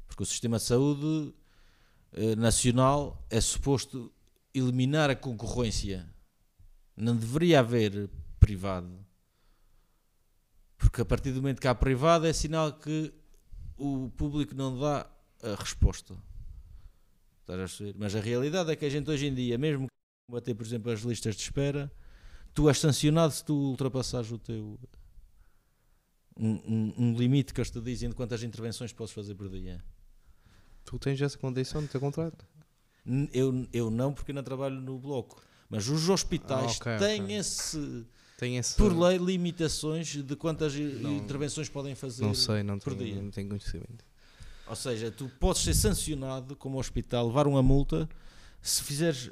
[0.06, 1.34] Porque o sistema de saúde
[2.12, 4.12] eh, nacional é suposto
[4.54, 6.06] eliminar a concorrência.
[6.98, 9.00] Não deveria haver privado.
[10.78, 13.14] Porque a partir do momento que há privado é sinal que
[13.78, 15.10] o público não dá
[15.42, 16.14] a resposta.
[17.40, 17.94] Estás a?
[17.98, 19.88] Mas a realidade é que a gente hoje em dia, mesmo
[20.30, 21.92] bater, por exemplo, as listas de espera,
[22.54, 24.80] tu és sancionado se tu ultrapassares o teu
[26.38, 29.84] um, um- um limite que eles te dizem de quantas intervenções podes fazer por dia.
[30.86, 32.46] Tu tens essa condição no teu contrato?
[33.34, 35.42] Eu, eu não, porque não trabalho no bloco.
[35.70, 37.36] Mas os hospitais Ah, ok, têm ok.
[37.38, 38.06] esse,
[38.38, 38.76] Tem esse.
[38.76, 42.24] por lei, limitações de quantas i- Não- intervenções podem fazer.
[42.24, 43.22] Não sei, não por tenho, dia.
[43.22, 44.04] não tenho conhecimento.
[44.66, 48.08] Ou seja, tu podes ser sancionado como hospital, levar uma multa
[48.62, 49.32] se fizeres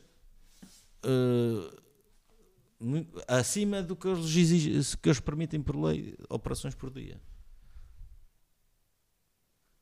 [2.80, 7.20] mu- acima do que eles, exigem, que eles permitem por lei operações por dia.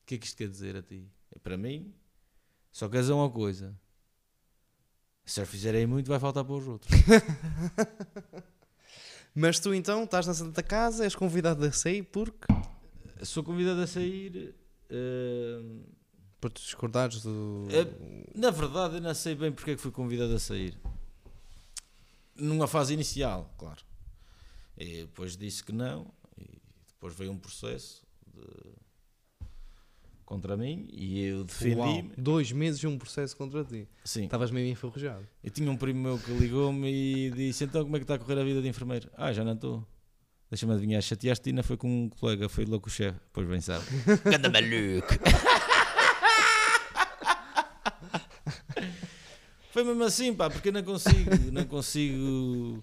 [0.04, 1.08] O que é que isto quer dizer a ti?
[1.36, 1.94] É Para mim,
[2.72, 3.76] só quer dizer uma coisa.
[5.26, 6.92] Se eles fizerem muito, vai faltar para os outros.
[9.34, 12.46] Mas tu então estás na Santa Casa, és convidado a sair porque.
[13.24, 14.56] Sou convidado a sair.
[16.40, 17.66] Para te discordares do.
[18.36, 20.78] Na verdade, eu não sei bem porque é que fui convidado a sair.
[22.36, 23.82] Numa fase inicial, claro.
[24.78, 28.76] E depois disse que não, e depois veio um processo de-
[30.26, 32.12] contra mim e eu Uau, defendi-me.
[32.18, 33.88] dois meses e um processo contra ti.
[34.04, 35.26] Sim, Estavas meio enferrujado.
[35.44, 38.20] eu tinha um primo meu que ligou-me e disse: Então, como é que está a
[38.20, 39.10] correr a vida de enfermeiro?
[39.16, 39.86] Ah, já não estou.
[40.50, 43.20] Deixa-me adivinhar, chateaste e não foi com um colega, foi logo com o chefe.
[43.34, 43.84] Pois bem, sabe.
[44.30, 45.14] Ganda maluco.
[49.76, 52.82] Foi mesmo assim, pá, porque eu não consigo, não consigo,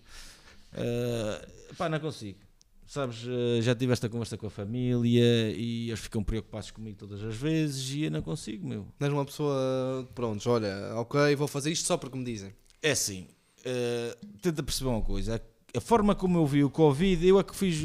[0.74, 1.48] eh,
[1.78, 2.38] pá, não consigo.
[2.86, 7.22] Sabes, eh, já tive esta conversa com a família e eles ficam preocupados comigo todas
[7.24, 8.86] as vezes e eu não consigo, meu.
[9.00, 10.06] Não és uma pessoa.
[10.14, 12.52] Pronto, olha, ok, vou fazer isto só porque me dizem.
[12.82, 13.26] É assim,
[13.64, 15.36] eh, tenta perceber uma coisa.
[15.36, 17.82] A, a forma como eu vi o Covid, eu é que fiz.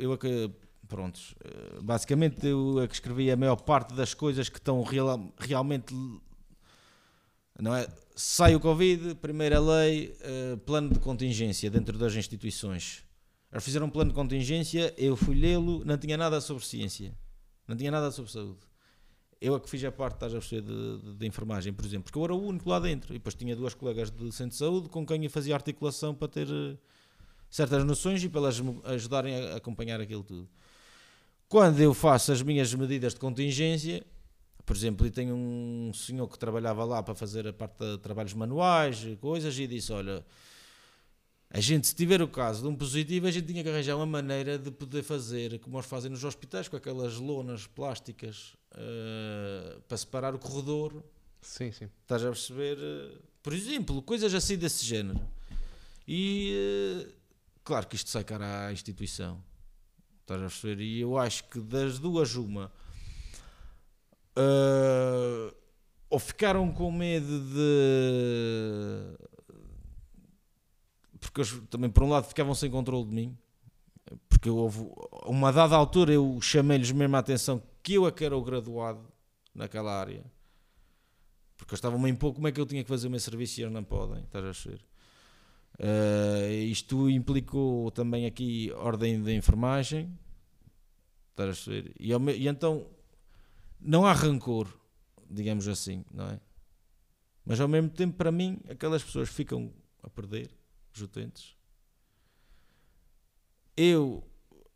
[0.00, 0.50] Eu é que.
[0.88, 1.36] Prontos.
[1.80, 5.94] basicamente, eu é que escrevi a maior parte das coisas que estão real- realmente.
[7.60, 7.86] Não é?
[8.14, 13.04] Sai o Covid, primeira lei, eh, plano de contingência dentro das instituições.
[13.50, 17.14] Eles fizeram um plano de contingência, eu fui lê-lo, não tinha nada sobre ciência,
[17.66, 18.60] não tinha nada sobre saúde.
[19.40, 22.18] Eu é que fiz a parte, estás a de, de, de enfermagem, por exemplo, porque
[22.18, 23.12] eu era o único lá dentro.
[23.12, 26.28] E depois tinha duas colegas de centro de saúde com quem eu fazia articulação para
[26.28, 26.76] ter eh,
[27.50, 30.48] certas noções e para elas me ajudarem a acompanhar aquilo tudo.
[31.48, 34.06] Quando eu faço as minhas medidas de contingência,
[34.64, 38.34] por exemplo, e tenho um senhor que trabalhava lá para fazer a parte de trabalhos
[38.34, 40.24] manuais, coisas, e disse: Olha,
[41.54, 44.06] A gente, se tiver o caso de um positivo, a gente tinha que arranjar uma
[44.06, 49.98] maneira de poder fazer, como eles fazem nos hospitais, com aquelas lonas plásticas eh, para
[49.98, 51.04] separar o corredor.
[51.42, 51.90] Sim, sim.
[52.00, 52.78] Estás a perceber?
[53.42, 55.20] Por exemplo, coisas assim desse género.
[56.08, 56.54] E
[57.04, 57.12] eh,
[57.62, 59.38] claro que isto sai cara à instituição.
[60.22, 60.82] Estás a perceber?
[60.82, 62.72] E eu acho que das duas, uma.
[64.36, 65.54] Eh,
[66.10, 69.16] ou ficaram com medo de.
[71.20, 73.38] Porque eles também, por um lado, ficavam sem controle de mim.
[74.28, 74.90] Porque houve,
[75.22, 78.42] a uma dada altura eu chamei-lhes mesmo a atenção que eu é que era o
[78.42, 79.00] graduado
[79.54, 80.24] naquela área.
[81.56, 83.60] Porque eu estava em pouco como é que eu tinha que fazer o meu serviço
[83.60, 84.84] e eles não podem, estás a perceber?
[85.78, 90.12] Eh, isto implicou também aqui ordem de enfermagem,
[91.30, 91.94] estás a perceber?
[91.98, 92.86] E, e então
[93.82, 94.68] não há rancor,
[95.30, 96.40] digamos assim, não é?
[97.44, 99.72] Mas ao mesmo tempo, para mim, aquelas pessoas ficam
[100.02, 100.50] a perder,
[100.94, 101.56] os utentes.
[103.76, 104.22] Eu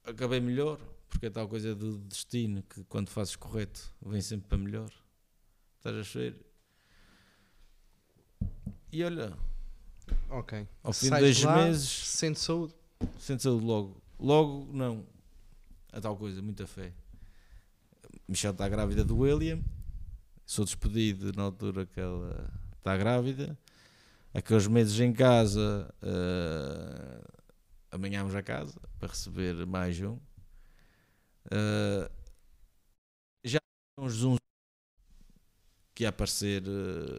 [0.05, 0.78] acabei melhor,
[1.09, 4.91] porque é tal coisa do destino que quando fazes correto vem sempre para melhor.
[5.78, 6.45] Estás a perceber?
[8.93, 9.37] E olha,
[10.31, 10.66] Ok.
[10.83, 12.74] ao fim de Sais dois lá, meses, Sente saúde.
[13.19, 14.03] sente saúde logo.
[14.19, 15.07] Logo, não.
[15.93, 16.93] A tal coisa, muita fé.
[18.29, 19.61] Michelle está grávida do William.
[20.45, 23.59] Sou despedido na altura que ela está grávida.
[24.33, 27.21] Aqueles meses em casa, eh,
[27.91, 30.19] amanhãmos a casa para receber mais um.
[31.51, 32.11] Eh,
[33.45, 33.59] já
[33.99, 34.41] uns zunzos
[35.95, 36.63] que ia aparecer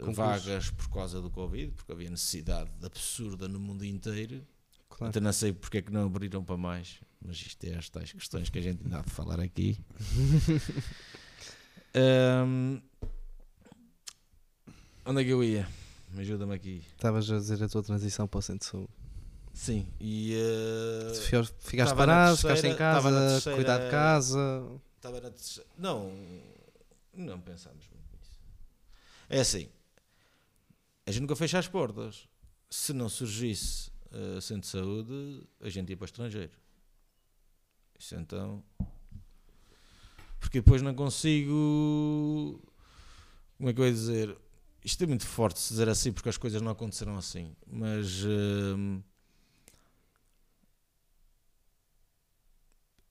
[0.01, 0.15] Concursos.
[0.15, 4.45] vagas por causa do Covid, porque havia necessidade absurda no mundo inteiro.
[4.87, 5.09] Claro.
[5.09, 8.11] Então não sei porque é que não abriram para mais, mas isto é as tais
[8.11, 9.77] questões que a gente ainda há de falar aqui.
[11.93, 12.81] Ahm,
[15.05, 15.67] onde é que eu ia?
[16.11, 16.83] Me ajuda-me aqui.
[16.95, 18.89] Estavas a dizer a tua transição para o centro de saúde.
[19.53, 20.33] Sim, e
[21.27, 24.79] fior- Ficaste parado, ficaste em casa, terceira- cuidar de casa.
[24.95, 25.67] estava na terceira.
[25.77, 26.11] Não,
[27.13, 28.39] não pensámos muito nisso.
[29.29, 29.67] É assim,
[31.07, 32.27] a gente nunca fecha as portas.
[32.69, 36.51] Se não surgisse eh, centro de saúde, a gente ia para o estrangeiro.
[37.99, 38.63] Isso então.
[40.39, 42.61] Porque depois não consigo.
[43.57, 44.37] Como é que eu ia dizer?
[44.83, 47.55] Isto é muito forte se dizer assim, porque as coisas não aconteceram assim.
[47.67, 48.23] Mas.
[48.25, 49.01] hum,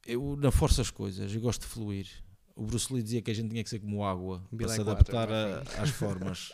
[0.07, 2.07] eu não forço as coisas, eu gosto de fluir.
[2.55, 4.79] O Bruce Lee dizia que a gente tinha que ser como água Be para se
[4.79, 6.51] like adaptar water, a- às formas.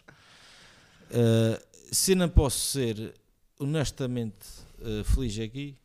[1.11, 3.15] Uh, se não posso ser
[3.61, 4.47] honestamente
[4.81, 5.77] uh, feliz aqui,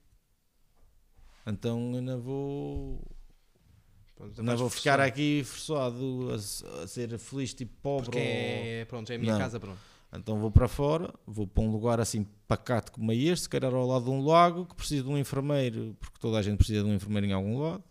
[1.47, 3.01] então eu não vou,
[4.37, 8.05] não vou ficar aqui forçado a, a ser feliz tipo pobre.
[8.05, 9.39] Porque ou- é, pronto, é a minha Não.
[9.39, 9.79] casa, pronto.
[10.13, 13.73] Então vou para fora, vou para um lugar assim pacato como é este, se calhar
[13.73, 16.81] ao lado de um lago, que precisa de um enfermeiro, porque toda a gente precisa
[16.83, 17.83] de um enfermeiro em algum lado.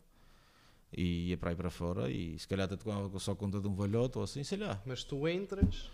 [0.97, 3.74] E ia para aí para fora e se calhar até com só conta de um
[3.74, 4.81] velhote ou assim, sei lá.
[4.87, 5.91] Mas tu entras.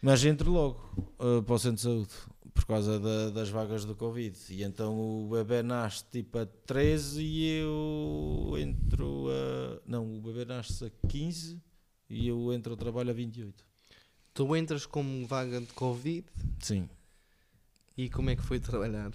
[0.00, 0.78] Mas entro logo
[1.18, 2.12] uh, para o centro de saúde
[2.54, 4.36] por causa da- das vagas do Covid.
[4.50, 9.80] E então o bebê nasce tipo a 13 e eu entro a.
[9.86, 11.60] Não, o bebê nasce a 15
[12.10, 13.64] e eu entro ao trabalho a 28.
[14.34, 16.24] Tu entras como vaga de Covid
[16.60, 16.88] Sim.
[17.96, 19.10] e como é que foi trabalhar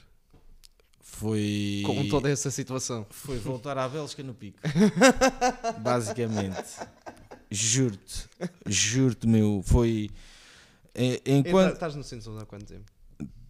[0.99, 1.81] Foi.
[1.85, 3.05] com toda essa situação?
[3.09, 4.59] Foi voltar à Bélgica no pico.
[5.81, 6.77] Basicamente.
[7.49, 8.27] Juro-te.
[8.67, 9.61] Juro-te, meu.
[9.63, 10.09] Foi.
[10.93, 11.73] eh, Enquanto...
[11.73, 12.91] Estás no centro há quanto tempo?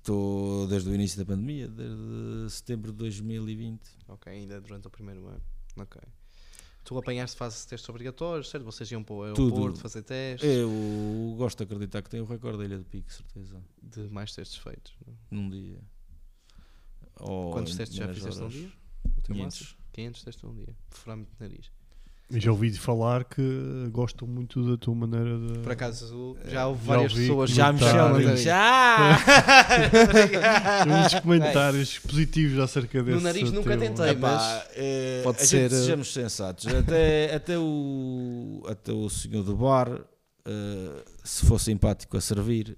[0.04, 3.80] Estou desde o início da pandemia, desde setembro de 2020.
[4.10, 5.42] Ok, ainda durante o primeiro ano.
[5.78, 6.02] Ok.
[6.84, 8.66] Tu apanhaste fase de testes obrigatórios, certo?
[8.66, 9.80] Vocês iam para o aeroporto Tudo.
[9.80, 13.64] fazer testes Eu gosto de acreditar que tenho o recorde da Ilha do Pico, certeza.
[13.82, 14.94] de mais testes feitos.
[15.08, 15.16] não?
[15.44, 15.80] Num dia.
[17.22, 18.68] Ou Quantos testes já fizeste num dia?
[19.06, 19.62] O teu 500.
[19.62, 19.78] máximo?
[19.94, 20.76] 500 testes num dia.
[20.90, 21.72] Furar-me de nariz.
[22.40, 23.42] Já ouvi falar que
[23.92, 25.60] gostam muito da tua maneira de.
[25.60, 28.42] Por acaso, já houve Já várias pessoas que Já, Lins, nariz.
[28.42, 29.20] já!
[30.88, 33.24] Muitos comentários positivos acerca desse.
[33.24, 34.10] nariz nunca teu- tentei.
[34.10, 36.68] Epá, eh, pode a ser, gente eh, sejamos sensatos.
[36.68, 39.90] Até, até, o, até o senhor do bar,
[40.46, 42.76] eh, se for simpático a servir,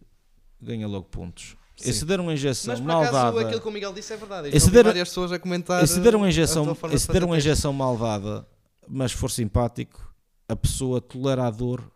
[0.62, 1.56] ganha logo pontos.
[1.78, 1.90] Sim.
[1.90, 4.14] E se der uma injeção Mas por mal acaso dada, aquilo que o Miguel disse
[4.14, 4.50] é verdade.
[4.52, 5.84] Esse várias pessoas a comentar.
[5.84, 7.74] e se der uma uh, injeção, tua forma e de se der fazer uma injeção
[7.74, 8.48] mal dada,
[8.88, 10.14] mas for simpático,
[10.48, 11.92] a pessoa tolera a dor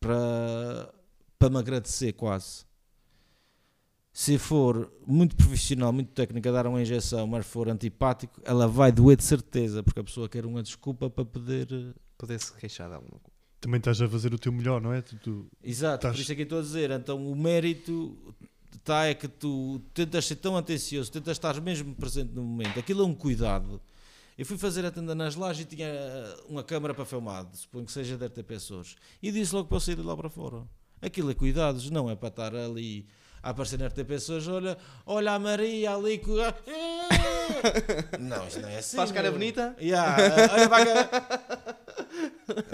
[0.00, 0.92] para,
[1.38, 2.64] para me agradecer quase.
[4.12, 8.92] Se for muito profissional, muito técnico a dar uma injeção, mas for antipático, ela vai
[8.92, 11.94] doer de certeza, porque a pessoa quer uma desculpa para poder.
[12.18, 13.32] Poder se queixar de alguma coisa.
[13.60, 15.00] Também estás a fazer o teu melhor, não é?
[15.00, 16.90] Tu, tu- Exato, Estás- por isso é que eu estou a dizer.
[16.90, 18.34] Então o mérito
[18.76, 22.78] está é que tu tentas ser tão atencioso, tentas estar mesmo presente no momento.
[22.78, 23.80] Aquilo é um cuidado.
[24.42, 25.88] Eu fui fazer a tenda nas lajes e tinha
[26.48, 28.96] uma câmara para filmar, suponho que seja da RTP Açores.
[29.22, 30.64] E disse logo para eu sair de lá para fora.
[31.00, 33.06] Aquilo é cuidados, não é para estar ali
[33.40, 36.32] a aparecer na RTP Açores, olha, olha a Maria ali com...
[38.18, 38.96] Não, isto não é assim.
[38.96, 39.38] Faz cara meu.
[39.38, 39.76] bonita?
[39.80, 40.16] Yeah,
[40.52, 41.08] olha para.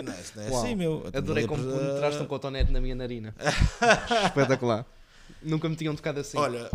[0.03, 0.65] Não, isto não é Uau.
[0.65, 1.05] assim, meu.
[1.13, 3.35] Adorei como uh, penetraste um cotonete na minha narina.
[4.25, 4.87] Espetacular.
[5.43, 6.39] Nunca me tinham tocado assim.
[6.39, 6.71] Olha,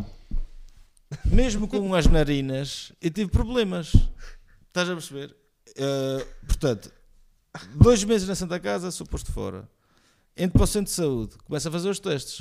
[1.25, 3.93] mesmo com as narinas, eu tive problemas.
[4.73, 5.35] Estás a perceber?
[5.77, 6.91] Uh, portanto,
[7.75, 9.69] dois meses na Santa Casa, sou posto fora.
[10.35, 12.39] Entro para o centro de saúde, começo a fazer os testes.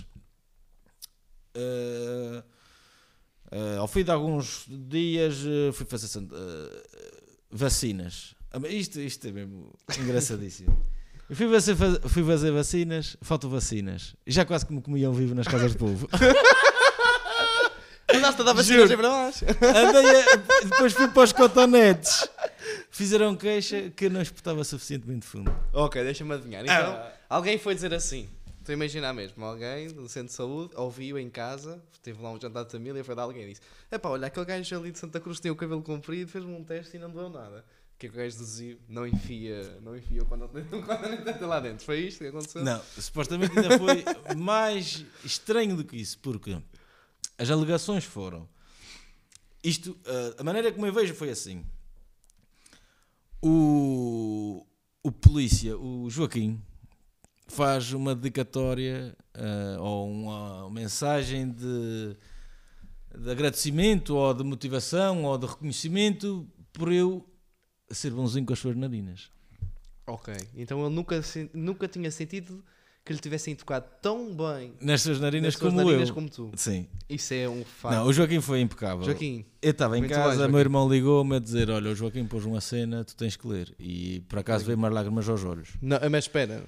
[1.54, 2.42] Uh,
[3.52, 5.42] uh, ao fim de alguns dias,
[5.74, 6.08] fui fazer
[7.50, 8.34] vacinas.
[8.50, 10.86] Ah, Isto, isto é mesmo engraçadíssimo.
[11.28, 14.16] Eu fui fazer, fui fazer vacinas, faltam vacinas.
[14.26, 16.08] Já quase que me comiam vivo nas casas de povo.
[18.28, 22.28] A vacinas para a- depois fui para os cotonetes.
[22.90, 25.54] Fizeram queixa que não espetava suficientemente fundo.
[25.72, 26.62] Ok, deixa-me adivinhar.
[26.62, 27.12] Então, Ah.
[27.28, 28.28] alguém foi dizer assim.
[28.60, 32.40] Estou a imaginar mesmo, alguém do centro de saúde ouviu em casa, teve lá um
[32.40, 35.18] jantar de família, foi dar alguém e disse: Epá, olha, aquele gajo ali de Santa
[35.18, 37.64] Cruz tem o cabelo comprido, fez-me um teste e não doeu nada.
[37.98, 38.78] Que é que o gajo deduziu?
[38.88, 41.84] Não enfia, não enfia quando não tem lá dentro.
[41.84, 42.62] Foi isto que aconteceu?
[42.62, 44.04] Não, supostamente ainda foi
[44.36, 46.56] mais estranho do que isso, porque
[47.42, 48.48] as alegações foram.
[49.64, 51.64] Isto, ah, a maneira como eu vejo foi assim.
[53.42, 54.64] O,
[55.02, 56.62] o polícia, o Joaquim,
[57.48, 62.16] faz uma dedicatória ah, ou uma mensagem de,
[63.18, 67.28] de agradecimento ou de motivação ou de reconhecimento por eu
[67.90, 69.32] ser bonzinho com as suas narinas.
[70.06, 71.20] Ok, então ele nunca,
[71.52, 72.64] nunca tinha sentido
[73.04, 76.14] que lhe tivessem tocado tão bem Nas suas narinas nas suas como narinas eu.
[76.14, 76.52] como tu.
[76.56, 76.86] Sim.
[77.08, 77.94] Isso é um fato.
[77.94, 79.04] Não, o Joaquim foi impecável.
[79.04, 82.44] Joaquim, Eu estava em casa, bem, meu irmão ligou-me a dizer: Olha, o Joaquim pôs
[82.44, 83.74] uma cena, tu tens que ler.
[83.78, 85.70] E por acaso veio umas lágrimas aos olhos.
[85.82, 86.62] não, mas espera,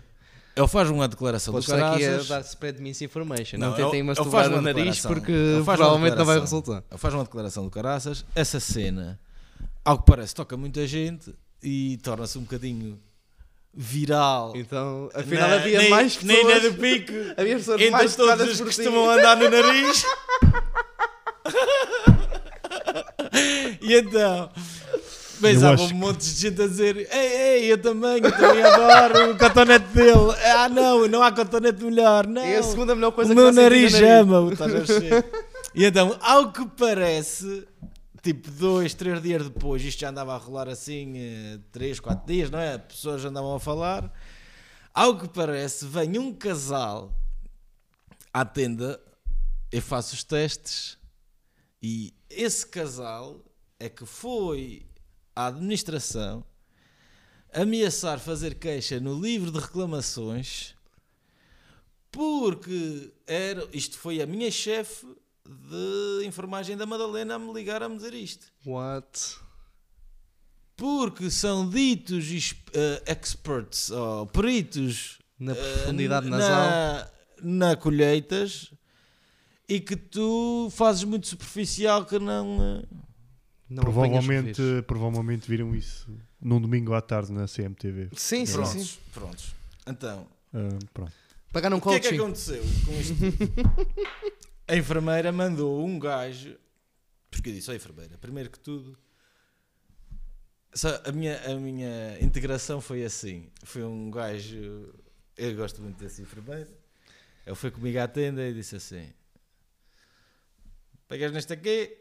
[0.56, 2.28] Ele faz uma declaração podes dos aqui a caraças.
[2.28, 3.56] dar spread misinformation.
[3.58, 5.32] Não, Não, tentem masturbar faz o nariz porque
[5.64, 6.82] provavelmente não vai resultar.
[6.90, 8.24] Ele faz uma declaração do caraças.
[8.34, 9.20] Essa cena,
[9.84, 11.32] ao que parece, toca muita gente
[11.62, 12.98] e torna-se um bocadinho
[13.76, 14.52] viral.
[14.54, 16.62] Então, afinal Na- havia nem- mais Nem pessoas.
[16.62, 17.12] na do pico.
[17.36, 20.04] Havia pessoas Entre mais todos os que costumam andar no nariz.
[23.80, 24.50] e então,
[25.40, 29.32] pensava acho um monte de gente a dizer: Ei, ei, eu também, eu também adoro
[29.32, 30.34] o cotonete dele.
[30.56, 32.26] Ah, não, não há cotonete melhor.
[32.26, 34.08] Não, É a segunda melhor coisa o que meu nariz nariz.
[34.08, 34.52] ama-o.
[34.52, 34.78] estás a?
[35.74, 37.66] E então, ao que parece,
[38.24, 42.50] tipo, dois, três dias depois, isto já andava a rolar assim, eh, três, quatro dias,
[42.50, 42.72] não é?
[42.74, 44.10] As pessoas já andavam a falar.
[44.94, 47.14] Ao que parece, vem um casal
[48.32, 48.98] à tenda,
[49.70, 50.96] eu faço os testes
[51.82, 53.44] e esse casal
[53.78, 54.86] é que foi
[55.36, 56.42] à administração
[57.52, 60.74] ameaçar fazer queixa no livro de reclamações
[62.10, 65.06] porque era, isto foi a minha chefe
[65.48, 68.46] de enfermagem da Madalena a me ligar a me dizer isto.
[68.64, 69.36] What?
[70.76, 77.10] Porque são ditos eh, experts, ou peritos Na eh, profundidade na- nasal.
[77.42, 78.72] Na colheitas
[79.68, 82.80] e que tu fazes muito superficial que não.
[82.82, 82.96] eh,
[83.68, 86.08] Não Provavelmente, provavelmente viram isso
[86.40, 88.10] num domingo à tarde na CMTV.
[88.16, 88.98] Sim, sim, prontos, sim.
[89.12, 89.54] prontos.
[89.86, 91.12] Então, Ah, pronto.
[91.52, 92.08] Pagaram o que é coaching.
[92.16, 93.14] que aconteceu com isto?
[94.66, 96.56] a enfermeira mandou um gajo.
[97.30, 98.96] Porque eu disse, ó enfermeira, primeiro que tudo.
[101.04, 103.50] a, minha, a minha integração foi assim.
[103.62, 104.94] Foi um gajo.
[105.36, 106.70] Eu gosto muito desse enfermeiro.
[107.46, 109.12] Ele foi comigo à tenda e disse assim:
[111.08, 111.96] Pegas neste aqui.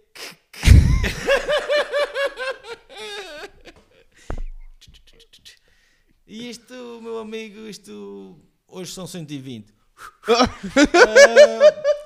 [6.26, 9.72] E isto, meu amigo, isto hoje são 120.
[10.26, 12.03] Ah,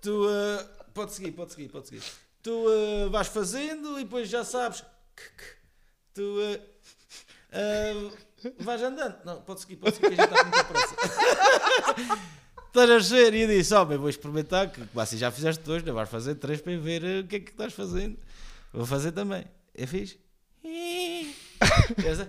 [0.00, 2.02] tu ah, pode seguir, pode seguir, pode seguir.
[2.42, 4.84] Tu ah, vais fazendo e depois já sabes.
[6.14, 6.60] Tu ah,
[7.52, 8.10] ah,
[8.60, 9.16] vais andando.
[9.24, 10.94] Não, pode seguir, pode seguir, que a gente está com muita pressa.
[12.68, 13.34] Estás a ver?
[13.34, 14.70] E eu disse: Ó, oh, vou experimentar.
[14.70, 17.40] Que assim já fizeste dois, não vais fazer três para ver ah, o que é
[17.40, 18.18] que estás fazendo.
[18.72, 19.44] Vou fazer também.
[19.74, 20.18] É fixe?
[21.98, 22.26] Está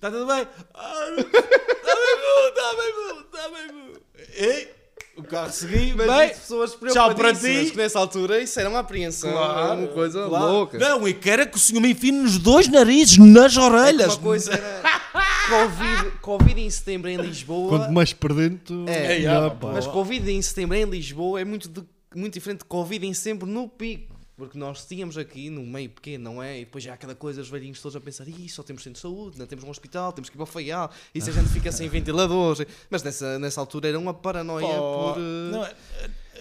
[0.00, 0.46] Tá tudo bem?
[0.74, 4.00] Ah, Está bem bom, está bem bom, está bem bom.
[4.34, 4.79] Ei,
[5.20, 6.28] o carro seguiu, Mas bem.
[6.30, 7.70] pessoas tchau para ti.
[7.70, 10.46] que nessa altura isso era uma apreensão, uma coisa claro.
[10.46, 10.78] louca.
[10.78, 13.64] Não, e quero é que o senhor me enfie nos dois narizes, nas É que
[13.66, 14.14] orelhas.
[14.14, 14.82] uma coisa era
[15.48, 17.68] Covid, Covid em setembro em Lisboa.
[17.78, 19.72] Quanto mais por dentro, É, é, pá.
[19.72, 21.82] Mas Covid em setembro em Lisboa é muito de
[22.14, 24.09] muito diferente de Covid em sempre no pico.
[24.40, 26.60] Porque nós tínhamos aqui no meio pequeno, não é?
[26.60, 28.94] E depois já há aquela coisa, os velhinhos todos a pensar, Ih, só temos centro
[28.96, 31.32] de saúde, não temos um hospital, temos que ir para o feial, e se a
[31.32, 32.66] gente fica sem ventiladores.
[32.88, 35.20] Mas nessa, nessa altura era uma paranoia Pô, por.
[35.20, 35.74] eh, não é-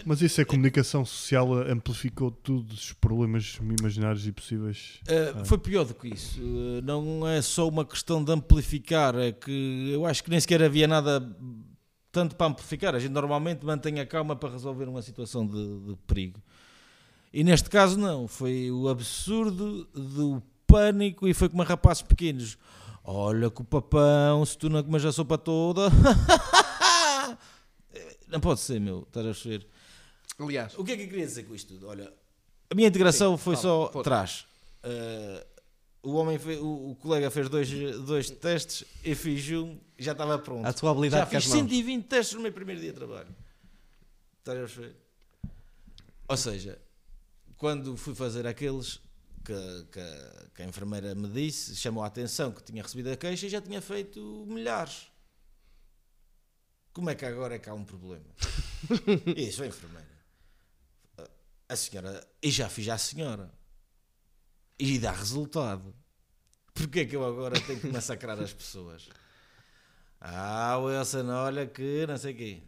[0.06, 5.02] Mas isso é comunicação social, amplificou todos os problemas imaginários e possíveis.
[5.04, 6.40] Uh, foi pior do que isso.
[6.42, 10.64] Uh, não é só uma questão de amplificar, é que eu acho que nem sequer
[10.64, 11.22] havia nada
[12.12, 12.96] tanto para amplificar.
[12.96, 16.42] A gente normalmente mantém a calma para resolver uma situação de, de perigo.
[17.32, 18.28] E neste caso, não.
[18.28, 22.58] Foi o absurdo do pânico e foi como a rapazes pequenos.
[23.04, 25.90] Olha que o papão, se tu não comes a sopa toda.
[28.28, 29.04] não pode ser, meu.
[29.04, 29.68] Estás a ver?
[30.40, 31.88] Aliás, O que é que eu queria dizer com isto tudo?
[31.88, 32.12] Olha,
[32.70, 34.04] a minha integração foi fala, só força.
[34.10, 34.46] trás.
[34.84, 35.46] Uh,
[36.02, 37.70] o homem o, o colega fez dois,
[38.06, 40.66] dois testes, eu fiz um, já estava pronto.
[40.66, 41.60] a tua habilidade já com as fiz mãos.
[41.62, 43.36] 120 testes no meu primeiro dia de trabalho.
[44.40, 44.96] Estás a ver?
[46.28, 46.80] Ou seja,
[47.60, 49.00] quando fui fazer aqueles
[49.46, 49.54] que,
[49.92, 53.50] que- que a enfermeira me disse, chamou a atenção que tinha recebido a queixa e
[53.50, 55.12] já tinha feito milhares.
[56.94, 58.26] Como é que agora é que há um problema?
[59.38, 60.10] Isso, a enfermeira.
[61.68, 63.52] A senhora, e já fiz à senhora.
[64.80, 65.94] E dá resultado.
[66.74, 69.08] Porquê é que eu agora tenho que massacrar as pessoas?
[70.20, 72.64] Ah, Wilson, olha que não sei o quê.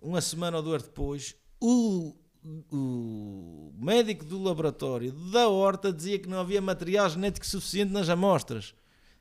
[0.00, 6.40] Uma semana ou duas depois, o, o médico do laboratório da horta dizia que não
[6.40, 8.74] havia material genético suficiente nas amostras.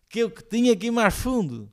[0.09, 1.71] Que eu que tinha que ir mais fundo.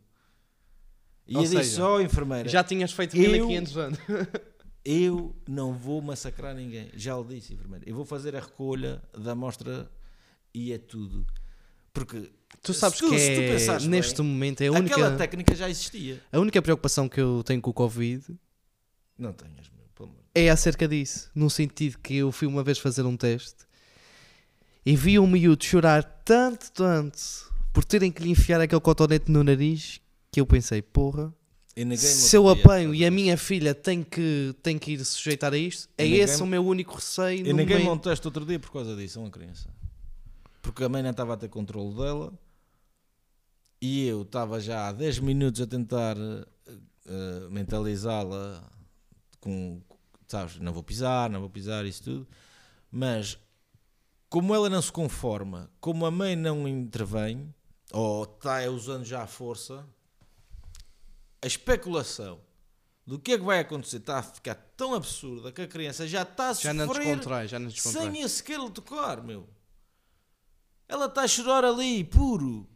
[1.26, 3.98] E Ou eu disse, seja, ó enfermeira, Já tinhas feito Eu- 1500 anos.
[4.84, 6.90] eu não vou massacrar ninguém.
[6.94, 7.84] Já o disse, enfermeira.
[7.88, 9.90] Eu vou fazer a recolha da amostra
[10.54, 11.26] e é tudo.
[11.92, 12.30] Porque
[12.62, 15.16] Tu se sabes tu- que tu é, pensares neste bem, momento é a única, aquela
[15.16, 16.22] técnica já existia.
[16.32, 18.24] a única preocupação que eu tenho com o Covid
[19.18, 19.68] Não tenhas.
[20.38, 21.30] É acerca disso.
[21.34, 23.66] No sentido que eu fui uma vez fazer um teste
[24.84, 27.18] e vi um miúdo chorar tanto, tanto
[27.72, 30.00] por terem que lhe enfiar aquele cotonete no nariz
[30.32, 31.32] que eu pensei, porra,
[31.96, 35.88] se eu apanho e a minha filha tem que, tem que ir sujeitar a isto,
[35.96, 37.46] é ninguém- esse o meu único receio.
[37.46, 37.84] E ninguém momento.
[37.84, 39.68] me um teste outro dia por causa disso, a uma criança.
[40.60, 42.32] Porque a mãe não estava a ter controle dela
[43.80, 48.68] e eu estava já há 10 minutos a tentar eh, mentalizá-la
[49.40, 49.80] com,
[50.28, 52.28] sabes, não vou pisar, não vou pisar, isso tudo.
[52.90, 53.38] Mas
[54.28, 57.52] como ela não se conforma, como a mãe não intervém,
[57.92, 59.86] ou está usando já a força,
[61.42, 62.40] a especulação
[63.06, 66.22] do que é que vai acontecer está a ficar tão absurda que a criança já
[66.22, 68.12] está a Já não sofrer descontrai, já não descontrai.
[68.12, 69.48] sem eu sequer lhe tocar, meu.
[70.86, 72.68] Ela está a chorar ali, puro.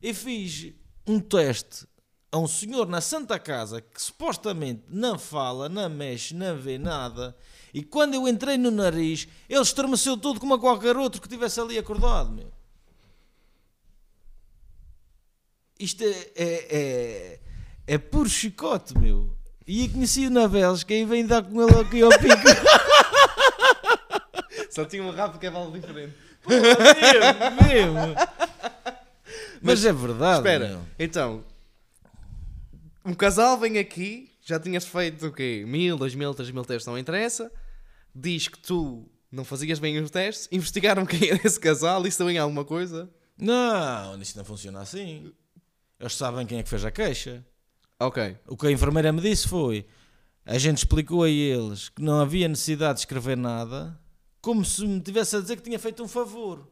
[0.00, 0.72] Eu fiz
[1.06, 1.86] um teste
[2.32, 7.36] a um senhor na Santa Casa que supostamente não fala, não mexe, não vê nada.
[7.74, 11.60] E quando eu entrei no nariz, ele estremeceu todo como a qualquer outro que estivesse
[11.60, 12.52] ali acordado, meu.
[15.78, 17.40] Isto é, é, é,
[17.86, 19.34] é puro chicote, meu.
[19.66, 22.42] E eu conheci o Naveles, que aí vem dar com ele aqui ao pico.
[24.70, 26.14] Só tinha um rabo de cavalo diferente.
[26.46, 28.14] mesmo, mesmo.
[29.62, 30.38] Mas, é verdade.
[30.38, 30.80] Espera, meu.
[30.98, 31.44] então,
[33.04, 35.64] um casal vem aqui, já tinhas feito o quê?
[35.66, 37.50] Mil, dois mil, três mil testes, não interessa.
[38.14, 42.38] Diz que tu não fazias bem os testes, investigaram quem era esse casal, isso também
[42.38, 43.08] há alguma coisa?
[43.38, 45.32] Não, isto não funciona assim.
[45.98, 47.44] Eles sabem quem é que fez a queixa.
[47.98, 48.36] Ok.
[48.46, 49.86] O que a enfermeira me disse foi:
[50.44, 53.98] a gente explicou a eles que não havia necessidade de escrever nada,
[54.40, 56.66] como se me tivesse a dizer que tinha feito um favor.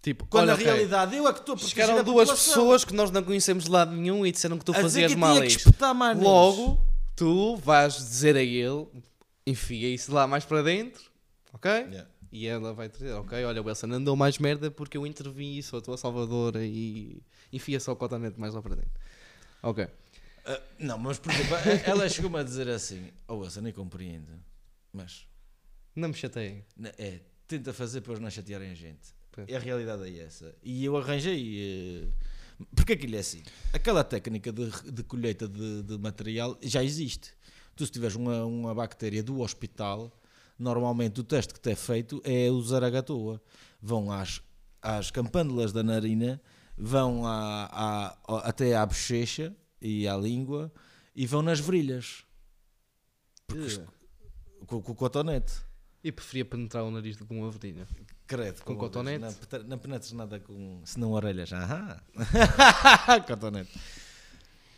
[0.00, 2.30] Tipo, Quando olha, na ok, realidade eu é que estou a proteger chegaram a duas
[2.30, 5.18] pessoas que nós não conhecemos de lado nenhum e disseram que tu a fazias que
[5.18, 5.70] mal a isto.
[6.20, 6.80] Logo,
[7.16, 8.86] tu vais dizer a ele,
[9.46, 11.02] enfia isso lá mais para dentro,
[11.52, 11.70] ok?
[11.70, 12.08] Yeah.
[12.30, 15.78] E ela vai dizer, ok, olha, o Wilson andou mais merda porque eu intervi, sou
[15.78, 17.22] a tua salvadora e
[17.52, 19.00] enfia só o cotonete mais lá para dentro.
[19.62, 19.88] Ok.
[20.44, 24.28] Ah, não, mas por exemplo, ela chegou-me a dizer assim: Oh, Wilson, nem compreendo,
[24.92, 25.26] mas
[25.96, 26.64] Não me chateiem.
[26.98, 29.17] É, tenta fazer para eles não chatearem a gente.
[29.38, 29.48] Pois.
[29.48, 30.52] E a realidade é essa.
[30.64, 32.08] E eu arranjei.
[32.60, 33.40] eh, Porque aquilo é assim.
[33.72, 37.32] Aquela técnica de, de colheita de, de material já existe.
[37.76, 40.12] Tu, se tiveres uma, uma bactéria do hospital,
[40.58, 43.40] normalmente o teste que te é feito é usar a gatoa.
[43.80, 44.42] Vão às,
[44.82, 46.42] às campândulas da narina,
[46.76, 50.72] vão à, à- até à bochecha e à língua
[51.14, 52.24] e vão nas virilhas.
[53.46, 53.80] Porque,
[54.66, 55.52] com, com o cotonete.
[56.02, 57.86] E preferia penetrar o nariz que uma verdinha.
[58.26, 59.18] Credo, Com com cotonete?
[59.18, 59.34] Não,
[59.66, 60.80] não penetres nada com.
[60.84, 61.50] Se não orelhas.
[61.52, 62.00] Aham.
[63.26, 63.70] cotonete.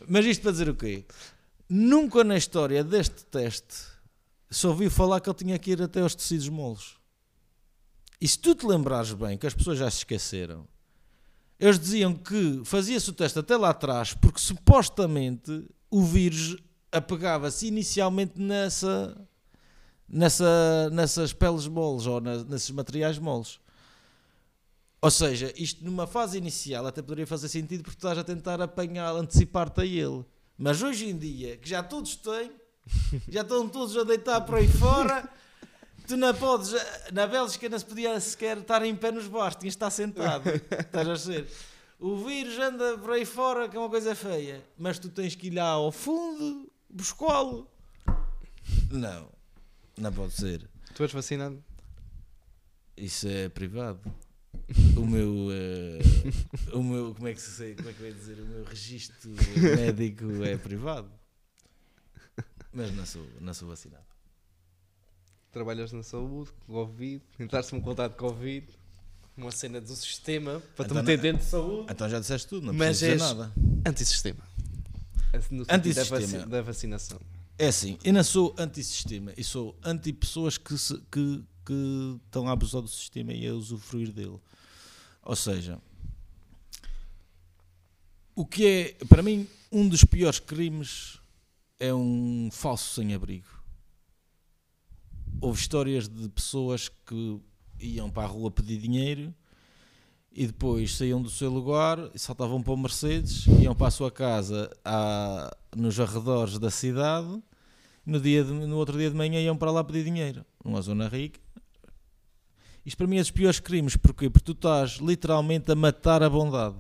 [0.09, 1.05] Mas isto para dizer o quê?
[1.69, 3.75] Nunca na história deste teste
[4.51, 6.95] só ouviu falar que ele tinha que ir até aos tecidos moles.
[8.21, 10.67] E se tu te lembrares bem, que as pessoas já se esqueceram,
[11.59, 16.57] eles diziam que fazia-se o teste até lá atrás porque supostamente o vírus
[16.91, 19.17] apegava-se inicialmente nessa,
[20.11, 23.61] nessa, nessas peles moles ou na- nesses materiais moles.
[25.03, 29.15] Ou seja, isto numa fase inicial até poderia fazer sentido porque estás a tentar apanhar,
[29.15, 30.25] antecipar-te a ele.
[30.59, 32.51] Mas hoje em dia, que já todos têm,
[33.29, 35.27] já estão todos a deitar por aí fora,
[36.07, 36.75] tu não podes,
[37.13, 40.51] na Bélgica não se podia sequer estar em pé nos bares, tinhas de estar sentado.
[40.71, 41.47] Estás a ser.
[41.99, 45.47] O vírus anda por aí fora, que é uma coisa feia, mas tu tens que
[45.47, 47.67] ir lá ao fundo buscá-lo.
[48.91, 49.29] Não,
[50.01, 50.69] não pode ser.
[50.95, 51.63] Tu és vacinado?
[52.97, 54.01] Isso é privado.
[54.97, 56.01] O meu, eh,
[56.75, 59.31] o meu, como é que se sei, como é que ia dizer, o meu registro
[59.77, 61.11] médico é privado.
[62.73, 64.05] Mas não sou, não sou vacinado.
[65.53, 68.67] Trabalhas na saúde, Covid, entraste num contato de Covid,
[69.37, 71.87] uma cena do sistema para te Então meter não- dentro de saúde.
[71.93, 73.53] Então já disseste tudo, não Mas preciso dizer nada.
[73.87, 74.45] Antissistema.
[75.51, 76.21] No Da, Antissistema.
[76.21, 77.21] vaci- da vacinação.
[77.61, 80.75] É assim, eu não sou anti-sistema, eu sou anti-pessoas que,
[81.13, 84.41] que, que estão a abusar do sistema e a usufruir dele.
[85.23, 85.79] Ou seja,
[88.35, 91.19] o que é, para mim, um dos piores crimes
[91.79, 93.63] é um falso sem-abrigo.
[95.39, 97.43] Houve histórias de pessoas que
[97.79, 99.35] iam para a rua pedir dinheiro
[100.33, 104.11] e depois saíam do seu lugar e saltavam para o Mercedes, iam para a sua
[104.11, 104.75] casa
[105.77, 107.43] nos arredores da cidade
[108.05, 111.09] no, dia de- no outro dia de manhã iam para lá pedir dinheiro, numa zona
[111.09, 111.41] rica.
[112.85, 114.31] Isto para mim é dos piores crimes, porquê?
[114.31, 116.77] Porque tu estás literalmente a matar a bondade.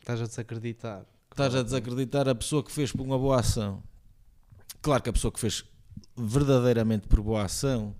[0.00, 1.04] Estás a desacreditar.
[1.30, 3.82] Estás a desacreditar a pessoa que fez por uma boa ação.
[4.80, 5.64] Claro que a pessoa que fez
[6.16, 7.94] verdadeiramente por boa ação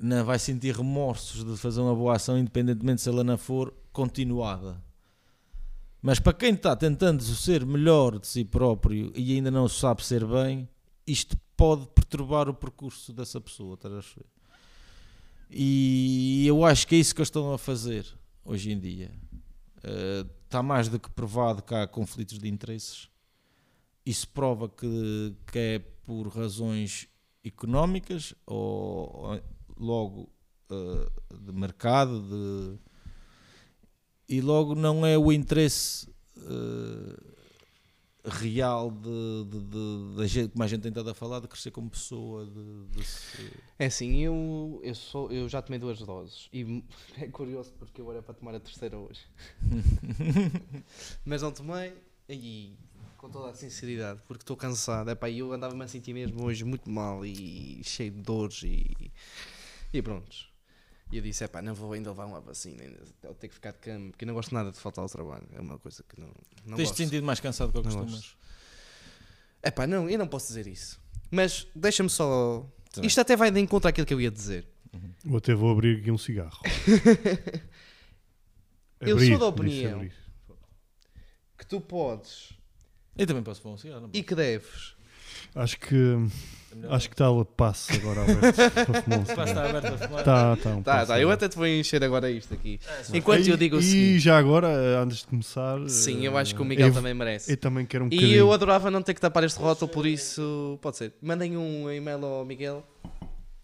[0.00, 4.80] não vai sentir remorsos de fazer uma boa ação, independentemente se ela não for continuada.
[6.02, 10.26] Mas para quem está tentando ser melhor de si próprio e ainda não sabe ser
[10.26, 10.68] bem,
[11.06, 13.74] isto pode perturbar o percurso dessa pessoa.
[13.74, 14.26] estás a perceber?
[15.48, 18.04] E eu acho que é isso que eles estão a fazer
[18.44, 19.12] hoje em dia.
[19.78, 23.08] Uh, está mais do que provado que há conflitos de interesses.
[24.04, 27.06] Isso prova que, que é por razões
[27.44, 29.42] económicas ou, ou
[29.76, 30.32] logo
[30.70, 32.78] uh, de mercado de,
[34.32, 37.32] e logo não é o interesse uh,
[38.24, 41.70] real de, de, de- da gente, como a gente tem estado a falar, de crescer
[41.72, 46.48] como pessoa, de, de se- É assim, eu, eu, sou, eu já tomei duas doses
[46.52, 46.84] e
[47.18, 49.20] é curioso porque eu era para tomar a terceira hoje.
[51.24, 51.94] Mas não tomei
[52.28, 52.76] e
[53.18, 55.10] com toda a sinceridade, porque estou cansado.
[55.10, 58.90] Epá, e eu andava-me a sentir mesmo hoje muito mal e cheio de dores e,
[59.92, 60.51] e pronto.
[61.12, 63.72] E eu disse, epá, não vou ainda levar uma vacina, ainda vou ter que ficar
[63.72, 65.46] de cama, porque eu não gosto nada de faltar ao trabalho.
[65.52, 66.32] É uma coisa que não,
[66.64, 68.34] não Tens-te sentido mais cansado do que Não costumas?
[69.62, 70.98] Epá, não, eu não posso dizer isso.
[71.30, 72.66] Mas deixa-me só...
[72.96, 73.06] Bem.
[73.06, 74.66] Isto até vai de encontro àquilo que eu ia dizer.
[75.24, 76.60] Eu até vou abrir aqui um cigarro.
[79.00, 80.08] Eu Abrir, sou da opinião.
[81.58, 82.56] Que tu podes
[83.16, 84.02] Eu também posso pôr um cigarro.
[84.02, 84.94] não e que deves
[85.54, 89.36] Acho que É acho que está a passo agora aberto para um.
[89.36, 90.24] Lá está aberto a fumar.
[90.24, 92.80] Tá, tá, um Tá, tá, eu até te vou encher agora isto aqui.
[93.02, 93.18] Sim.
[93.18, 94.16] Enquanto eu digo o e, seguinte.
[94.16, 94.68] e já agora,
[95.02, 97.52] antes de começar, Sim, eh, eu acho que o Miguel eu, também merece.
[97.52, 98.36] eu também quero um E bocadinho.
[98.36, 101.12] eu adorava não ter que tapar este rótulo, por isso pode ser.
[101.20, 102.82] Mandem um e-mail ao Miguel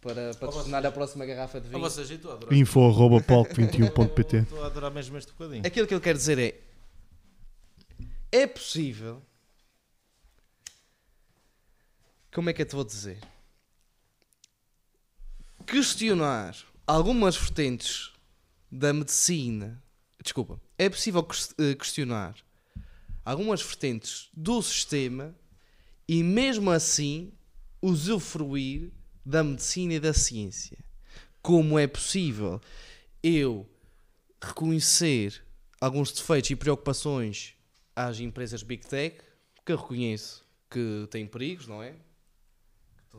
[0.03, 1.81] para patrocinar a próxima garrafa de vinho.
[1.81, 2.55] vocês, eu estou a adorar.
[2.55, 5.67] Info arroba palco21.pt Estou a adorar mesmo este bocadinho.
[5.67, 6.55] Aquilo que eu quero dizer é:
[8.31, 9.23] é possível.
[12.39, 13.19] Como é que eu te vou dizer?
[15.67, 16.57] Questionar
[16.87, 18.13] algumas vertentes
[18.71, 19.83] da medicina.
[20.23, 20.61] Desculpa.
[20.79, 21.27] É possível
[21.59, 22.37] eh, questionar
[23.25, 25.35] algumas vertentes do sistema
[26.07, 27.33] e, mesmo assim,
[27.83, 28.93] usufruir
[29.27, 30.79] da medicina e da ciência.
[31.43, 32.61] Como é possível
[33.21, 33.69] eu
[34.41, 35.45] reconhecer
[35.81, 37.57] alguns defeitos e preocupações
[37.97, 39.19] às empresas Big Tech,
[39.67, 41.97] que eu reconheço que têm perigos, não é?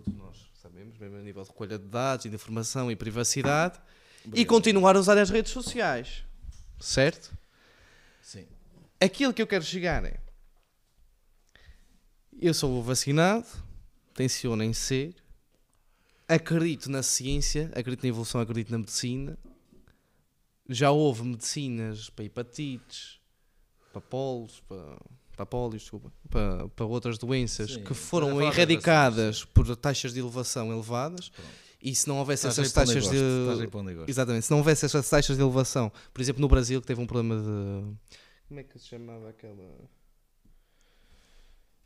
[0.04, 3.78] Todos nós sabemos, mesmo a nível de recolha de dados e de informação e privacidade,
[4.34, 6.24] e continuar a usar as redes sociais,
[6.80, 7.38] certo?
[8.22, 8.48] Sim.
[9.02, 10.22] Aquilo que eu quero chegar é:
[12.42, 13.46] eu sou vacinado,
[14.14, 15.16] tenciono em ser,
[16.30, 19.38] acredito na ciência, acredito na evolução, acredito na medicina.
[20.70, 23.20] Já houve medicinas para hepatites,
[23.92, 24.98] para polos, para,
[25.40, 30.20] para a polio, desculpa, para, para outras doenças Sim, que foram erradicadas por taxas de
[30.20, 31.50] elevação elevadas Pronto.
[31.82, 33.18] e se não houvesse Estás essas taxas de
[34.06, 37.08] exatamente, se não houvesse essas taxas de elevação, por exemplo, no Brasil que teve um
[37.08, 38.18] problema de
[38.50, 39.90] como é que se chamava aquela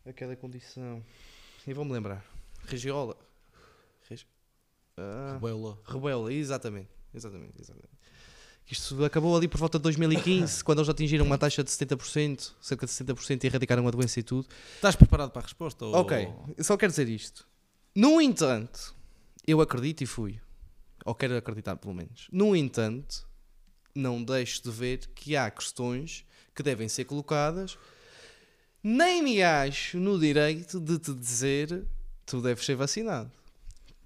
[0.03, 1.03] aquela condição?
[1.67, 2.25] E vou-me lembrar.
[2.65, 3.15] Regiola.
[4.09, 4.25] Regi...
[4.97, 5.33] Ah.
[5.33, 5.77] Rebela.
[5.85, 6.89] Rebela, exatamente.
[7.13, 7.93] Exatamente, exatamente.
[8.69, 12.85] Isto acabou ali por volta de 2015, quando eles atingiram uma taxa de 70%, cerca
[12.85, 14.47] de 70% e erradicaram a doença e tudo.
[14.75, 15.85] Estás preparado para a resposta?
[15.85, 16.27] ou- Ok,
[16.57, 17.45] eu só quero dizer isto.
[17.95, 18.95] No entanto,
[19.45, 20.39] eu acredito e fui.
[21.05, 22.27] Ou quero acreditar, pelo menos.
[22.31, 23.27] No entanto,
[23.93, 26.25] não deixo de ver que há questões
[26.55, 27.77] que devem ser colocadas.
[28.81, 31.85] Nem me acho no direito de te dizer
[32.25, 33.31] tu deves ser vacinado.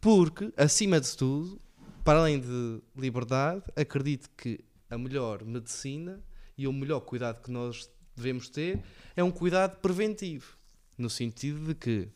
[0.02, 1.60] Porque, acima de tudo,
[2.08, 6.24] para além de liberdade, acredito que a melhor medicina
[6.58, 8.82] e o melhor cuidado que nós devemos ter
[9.14, 10.58] é um cuidado preventivo.
[10.98, 12.08] No sentido de que,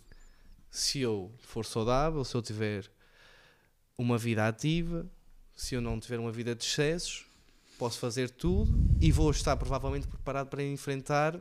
[0.69, 2.89] se eu for saudável, se eu tiver
[3.97, 5.05] uma vida ativa,
[5.53, 7.26] se eu não tiver uma vida de excessos,
[7.77, 11.38] posso fazer tudo e vou estar provavelmente preparado para enfrentar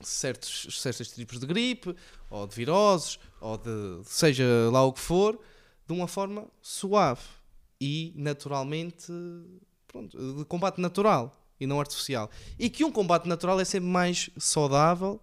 [0.00, 1.94] certos, certos tipos de gripe,
[2.30, 5.38] ou de viroses, ou de seja lá o que for,
[5.86, 7.39] de uma forma suave
[7.80, 9.12] e naturalmente
[9.86, 12.30] pronto, de combate natural e não artificial.
[12.58, 15.20] E que um combate natural é sempre mais saudável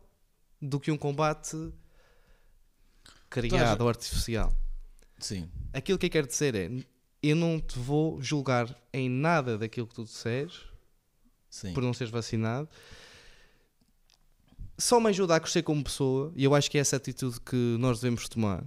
[0.62, 1.72] do que um combate
[3.30, 4.54] criado ou artificial.
[5.20, 5.50] Sim.
[5.74, 6.70] Aquilo que eu quero dizer é:
[7.22, 10.62] eu não te vou julgar em nada daquilo que tu disseres
[11.50, 11.74] Sim.
[11.74, 12.70] por não seres vacinado.
[14.78, 17.76] Só me ajuda a crescer como pessoa e eu acho que é essa atitude que
[17.80, 18.64] nós devemos tomar.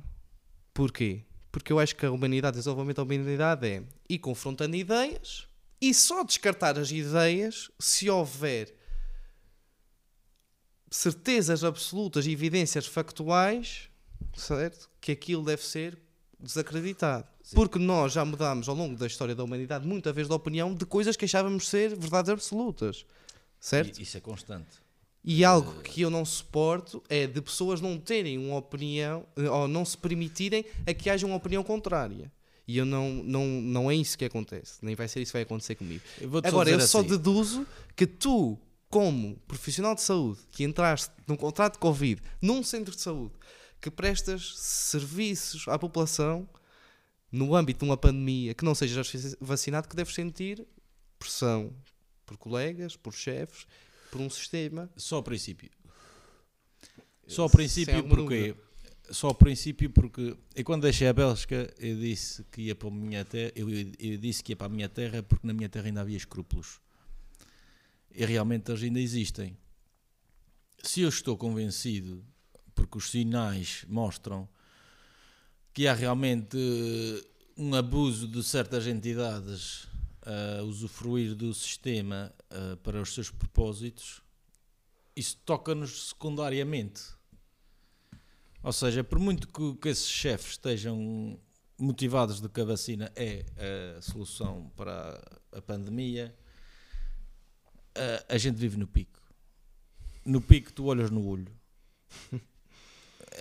[0.75, 1.25] Porquê?
[1.53, 5.47] Porque eu acho que a humanidade, o desenvolvimento da humanidade é ir confrontando ideias
[5.81, 8.75] e só descartar as ideias se houver
[10.91, 13.89] certezas absolutas e evidências factuais,
[14.35, 14.89] certo?
[15.01, 15.99] Que aquilo deve ser
[16.39, 17.27] desacreditado.
[17.43, 17.55] Sim.
[17.57, 20.85] Porque nós já mudámos ao longo da história da humanidade muita vez de opinião de
[20.87, 23.05] coisas que achávamos ser verdades absolutas.
[23.59, 23.99] Certo?
[23.99, 24.71] I- Isso é constante.
[25.23, 29.69] E algo que eu não suporto é de pessoas não terem uma opinião eh, ou
[29.69, 32.33] não se permitirem a que haja uma opinião contrária.
[32.67, 35.43] E eu não, não, não é isso que acontece, nem vai ser isso que vai
[35.43, 36.03] acontecer comigo.
[36.21, 37.67] Eu Agora, eu dizer só assim, deduzo
[37.97, 38.57] que tu,
[38.89, 43.35] como profissional de saúde, que entraste num contrato de Covid num centro de saúde,
[43.81, 46.49] que prestas serviços à população
[47.31, 50.67] no âmbito de uma pandemia, que não sejas vacinado, que deves sentir
[51.19, 51.73] pressão
[52.25, 53.67] por colegas, por chefes,
[54.11, 54.91] por um sistema.
[54.97, 55.70] Só ao princípio.
[57.27, 58.57] Só ao princípio porque dúvida.
[59.11, 62.91] só ao princípio porque eu quando deixei a Bélgica eu disse que ia para a
[62.91, 65.87] minha terra eu, eu disse que ia para a minha terra porque na minha terra
[65.87, 66.81] ainda havia escrúpulos
[68.12, 69.57] e realmente eles ainda existem
[70.82, 72.24] se eu estou convencido
[72.74, 74.49] porque os sinais mostram
[75.73, 77.24] que há realmente eh,
[77.57, 79.87] um abuso de certas entidades
[80.23, 84.23] a usufruir do sistema eh, para os seus propósitos
[85.17, 87.19] isso toca-nos secundariamente
[88.63, 91.39] ou seja, por muito que, que esses chefes estejam
[91.79, 93.45] motivados de que a vacina é
[93.97, 95.19] a solução para
[95.51, 96.35] a, pandemia,
[97.95, 99.19] a, a gente vive no pico.
[100.25, 101.51] No pico tu olhas no olho.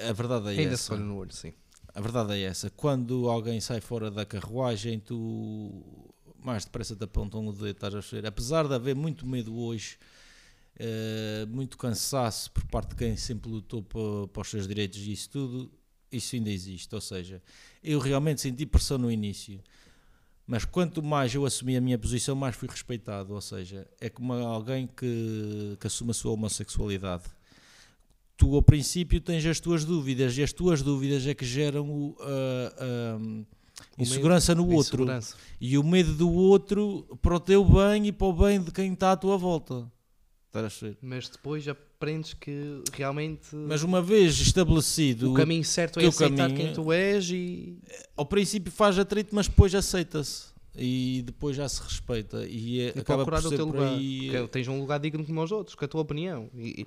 [0.07, 0.83] A verdade é Ainda essa.
[0.83, 1.51] se olha no olho, sim.
[1.93, 2.69] A verdade é essa.
[2.69, 7.99] Quando alguém sai fora da carruagem, tu mais depressa te apontam o dedo, estás a
[7.99, 8.25] ver.
[8.25, 9.97] Apesar de haver muito medo hoje,
[10.77, 15.11] eh, muito cansaço por parte de quem sempre lutou pa- para, os seus direitos e
[15.11, 15.71] isso tudo,
[16.11, 16.93] isso ainda existe.
[16.95, 17.41] Ou seja,
[17.83, 19.61] eu realmente senti pressão no início.
[20.47, 23.33] Mas quanto mais eu assumi a minha posição, mais fui respeitado.
[23.33, 27.25] Ou seja, é como alguém que, que assume a sua homossexualidade.
[28.35, 32.17] Tu, ao princípio, tens as tuas dúvidas e as tuas dúvidas é que geram o,
[32.21, 33.45] a medo,
[33.97, 35.03] insegurança no outro.
[35.03, 35.35] Insegurança.
[35.59, 38.93] E o medo do outro para o teu bem e para o bem de quem
[38.93, 39.91] está à tua volta.
[40.47, 40.97] Estás a ver?
[41.01, 46.47] Mas depois aprendes que realmente Mas uma vez estabelecido, o caminho certo é teu aceitar
[46.49, 47.77] caminho- quem tu és e
[48.17, 50.47] ao princípio faz atrito, mas depois aceita-se.
[50.75, 52.45] E depois já se respeita.
[52.47, 53.93] E, é- e acaba procurar por o ser teu por lugar.
[53.93, 54.29] aí.
[54.31, 56.49] Porque tens um lugar digno como os outros, com a tua opinião.
[56.57, 56.85] E-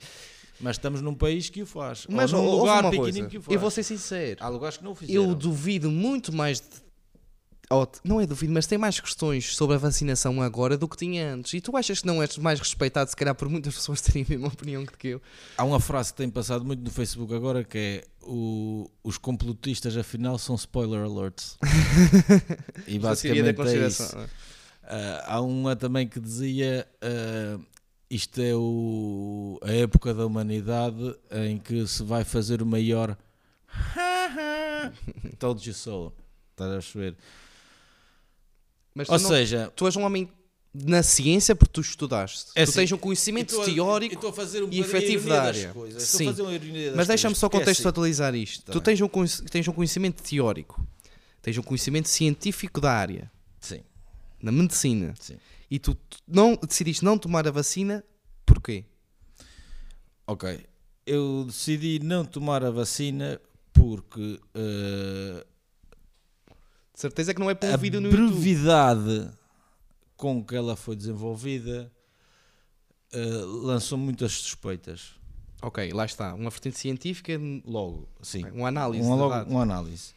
[0.62, 2.06] Mas estamos num país que o faz.
[2.09, 3.55] Mas Ou num lugar uma pequenino coisa, que o faz.
[3.55, 4.39] eu vou ser sincero.
[4.43, 5.22] Há lugares que não o fizeram.
[5.24, 6.60] Eu duvido muito mais.
[6.60, 6.82] de- t-
[8.05, 11.55] não é duvido, mas tem mais questões sobre a vacinação agora do que tinha antes.
[11.55, 14.28] E tu achas que não és mais respeitado, se calhar, por muitas pessoas terem a
[14.28, 15.22] mesma opinião que eu?
[15.56, 19.97] Há uma frase que tem passado muito no Facebook agora que é o- os complotistas
[19.97, 21.59] afinal são spoiler alerts.
[22.86, 24.16] e basicamente é isso.
[24.84, 27.59] Ah, há uma também que dizia: ah,
[28.14, 33.16] isto é o, a época da humanidade em que se vai fazer o maior
[35.39, 36.12] told you so.
[36.51, 37.16] Estás a perceber?
[38.94, 40.30] Mas Ou não- seja, tu és um homem
[40.74, 42.51] na ciência porque tu estudaste.
[42.55, 45.72] É tu assim, tens um conhecimento eu teórico, a e a efetivo da área.
[45.72, 46.02] coisas.
[46.02, 46.26] Sim.
[46.94, 47.82] mas deixa-me só porque é assim.
[47.82, 48.64] contextualizar isto.
[48.66, 49.09] Tá tu tens um,
[49.51, 50.86] tens um conhecimento teórico,
[51.40, 53.80] tens um conhecimento científico da área, Sim,
[54.43, 55.36] na medicina, sim.
[55.73, 55.97] E tu
[56.28, 58.05] não, decidiste não tomar a vacina,
[58.44, 58.85] porquê?
[60.27, 60.66] Ok.
[61.07, 63.40] Eu decidi não tomar a vacina
[63.73, 65.47] porque eh,
[66.94, 68.32] De certeza que não é para um a vídeo no YouTube.
[68.35, 69.31] brevidade
[70.15, 71.90] com que ela foi desenvolvida
[73.11, 75.15] eh, lançou muitas suspeitas.
[75.62, 76.35] Ok, lá está.
[76.35, 77.32] Uma vertente científica,
[77.65, 78.44] Logo, sim.
[78.51, 79.07] uma análise.
[79.07, 80.12] uma, logo, uma análise.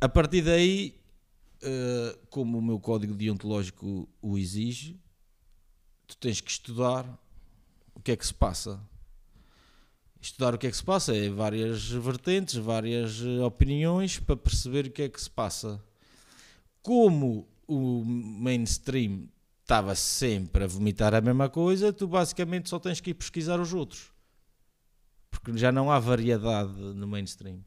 [0.00, 0.94] A partir daí,
[1.62, 4.98] eh, como o meu código deontológico o exige,
[6.06, 7.06] tu tens que estudar
[7.94, 8.80] o que é que se passa.
[10.20, 14.86] Estudar o que é que se passa é várias vertentes, várias eh, opiniões para perceber
[14.86, 15.82] o que é que se passa.
[16.82, 19.28] Como o mainstream
[19.62, 23.72] estava sempre a vomitar a mesma coisa, tu basicamente só tens que ir pesquisar os
[23.72, 24.12] outros.
[25.30, 27.64] Porque já não há variedade no mainstream.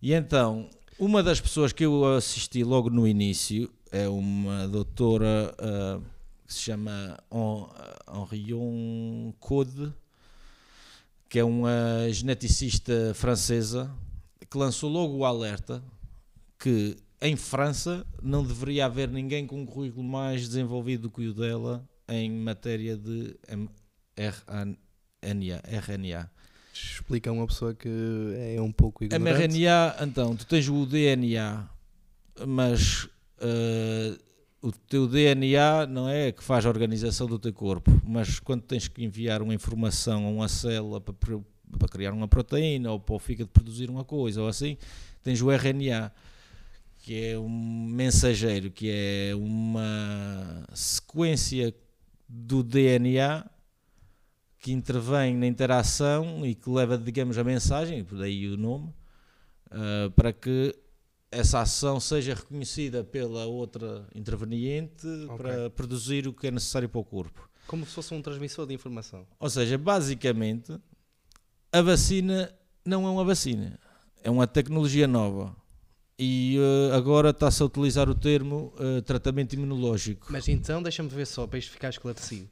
[0.00, 0.68] E então,
[1.04, 6.00] uma das pessoas que eu assisti logo no início é uma doutora ah,
[6.46, 7.66] que se chama Hen-
[8.32, 9.92] Henrion Code,
[11.28, 13.92] que é uma geneticista francesa,
[14.48, 15.82] que lançou logo o alerta
[16.56, 21.34] que em França não deveria haver ninguém com um currículo mais desenvolvido do que o
[21.34, 23.36] dela em matéria de
[24.16, 24.78] RNA.
[25.66, 26.30] RNA.
[26.72, 27.88] Explica a uma pessoa que
[28.56, 29.58] é um pouco ignorante.
[29.58, 31.68] mRNA, então, tu tens o DNA,
[32.46, 33.08] mas
[33.40, 34.16] eh,
[34.62, 38.88] o teu DNA não é que faz a organização do teu corpo, mas quando tens
[38.88, 41.14] que enviar uma informação a uma célula para,
[41.78, 44.78] para criar uma proteína ou para o fígado produzir uma coisa ou assim,
[45.22, 46.12] tens o RNA,
[47.00, 51.74] que é um mensageiro, que é uma sequência
[52.28, 53.44] do DNA
[54.62, 58.94] que intervém na interação e que leva, digamos, a mensagem, por daí o nome,
[59.68, 60.72] ah, para que
[61.32, 65.36] essa ação seja reconhecida pela outra interveniente Ok.
[65.36, 67.48] para produzir o que é necessário para o corpo.
[67.66, 69.26] Como se fosse um transmissor de informação.
[69.40, 70.78] Ou seja, basicamente,
[71.72, 72.52] a vacina
[72.84, 73.80] não é uma vacina,
[74.22, 75.56] é uma tecnologia nova.
[76.18, 80.26] E eh, agora está-se a utilizar o termo eh, tratamento imunológico.
[80.30, 82.48] Mas então, deixa-me ver só, para isto ficar esclarecido.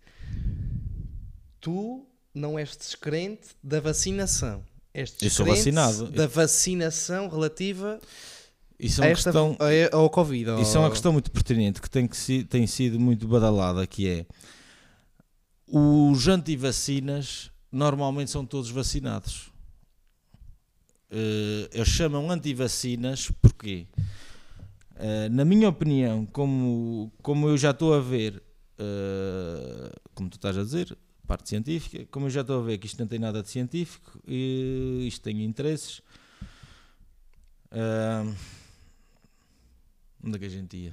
[1.61, 4.62] Tu não és descrente da vacinação.
[4.95, 6.11] És Eu sou descrente vacinado.
[6.11, 8.01] Da vacinação relativa
[8.78, 10.61] Isso é uma esta, questão, a- ao Covid.
[10.62, 14.09] Isso é uma ao- questão muito pertinente que tem, que tem sido muito badalada, que
[14.09, 14.27] é
[15.66, 19.51] os antivacinas normalmente são todos vacinados.
[21.11, 23.87] Eh, eles chamam antivacinas porque,
[24.97, 28.43] eh, na minha opinião, como, como eu já estou a ver,
[28.78, 30.97] eh, como tu estás a dizer,
[31.31, 34.20] parte científica, como eu já estou a ver que isto não tem nada de científico,
[34.27, 36.02] e isto tem interesses.
[37.70, 38.35] eh,
[40.24, 40.93] onde é que a gente ia?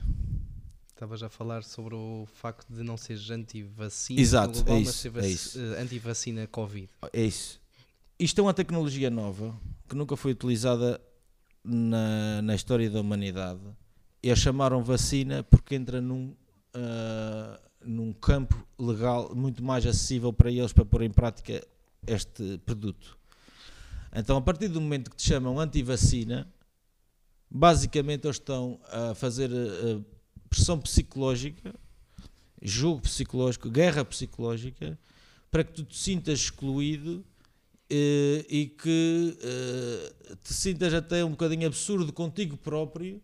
[0.90, 5.12] Estavas a falar sobre o facto de não seres anti-vacina Exato, global, é mas isso,
[5.12, 5.60] ser é isso.
[5.80, 6.88] anti-vacina Covid.
[7.12, 7.60] É isso.
[8.20, 9.60] Isto é uma tecnologia nova
[9.90, 11.02] que nunca foi utilizada
[11.64, 13.62] na, na história da humanidade.
[14.22, 16.36] E a chamaram vacina porque entra num,
[16.76, 21.66] ah, num campo legal muito mais acessível para eles para pôr em prática
[22.06, 23.18] este produto.
[24.14, 26.48] Então, a partir do momento que te chamam antivacina,
[27.50, 30.02] basicamente eles estão a fazer ah,
[30.50, 31.74] pressão psicológica,
[32.62, 34.98] jogo psicológico, guerra psicológica,
[35.52, 37.24] para que tu te sintas excluído
[37.90, 43.22] eh, e que eh, te sintas até um bocadinho absurdo contigo próprio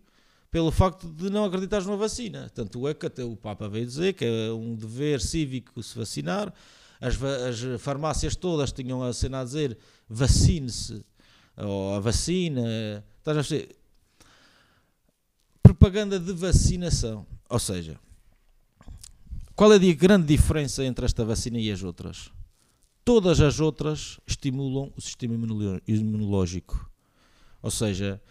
[0.53, 2.47] pelo facto de não acreditares numa vacina.
[2.53, 6.53] Tanto é que até o Papa veio dizer que é um dever cívico se vacinar.
[7.01, 9.75] As, as farmácias todas tinham a cena a dizer
[10.07, 11.03] vacine-se,
[11.57, 13.03] ou a vacina.
[13.17, 13.75] Estás a ver?
[15.63, 17.25] Propaganda de vacinação.
[17.49, 17.99] Ou seja,
[19.55, 22.29] qual é a grande diferença entre esta vacina e as outras?
[23.03, 25.33] Todas as outras estimulam o sistema
[25.87, 26.91] imunológico.
[27.59, 28.21] Ou seja,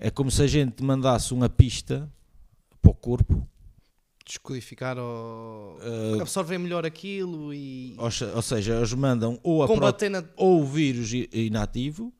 [0.00, 2.10] é como se a gente mandasse uma pista
[2.82, 3.46] para o corpo,
[4.26, 9.66] Descodificar ou eh, absorver melhor aquilo e ou, se- ou seja, eles mandam ou, a
[9.66, 10.24] prote- combater na...
[10.36, 12.12] ou o vírus inativo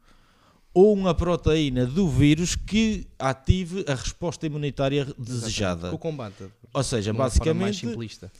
[0.74, 5.92] ou uma proteína do vírus que ative a resposta imunitária desejada.
[5.94, 6.44] o combate.
[6.74, 8.30] Ou seja, basicamente simplista.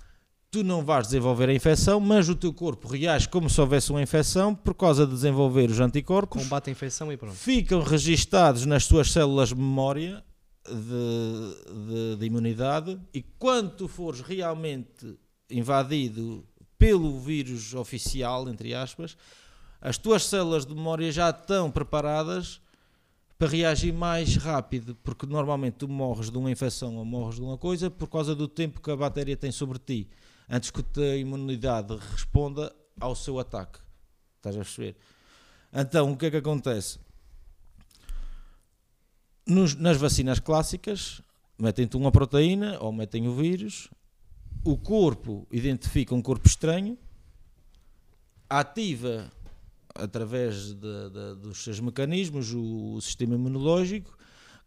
[0.51, 4.03] Tu não vais desenvolver a infecção, mas o teu corpo reage como se houvesse uma
[4.03, 6.43] infecção por causa de desenvolver os anticorpos.
[6.43, 7.35] Combate a infecção e pronto.
[7.35, 10.25] Ficam registados nas tuas células de memória
[10.67, 15.19] de, de, de imunidade e quando tu fores realmente
[15.49, 16.45] invadido
[16.77, 19.17] pelo vírus oficial, entre aspas,
[19.81, 22.61] as tuas células de memória já estão preparadas
[23.39, 27.57] para reagir mais rápido, porque normalmente tu morres de uma infecção ou morres de uma
[27.57, 30.09] coisa por causa do tempo que a bactéria tem sobre ti,
[30.51, 33.79] antes que a imunidade responda ao seu ataque.
[34.37, 34.97] Estás a perceber?
[35.73, 36.99] Então, o que é que acontece?
[39.47, 41.23] Nos- nas vacinas clássicas,
[41.59, 43.89] metem-te uma proteína ou metem o vírus,
[44.65, 46.99] o corpo identifica um corpo estranho,
[48.49, 49.31] ativa
[49.95, 54.17] através de- de- dos seus mecanismos o, o sistema imunológico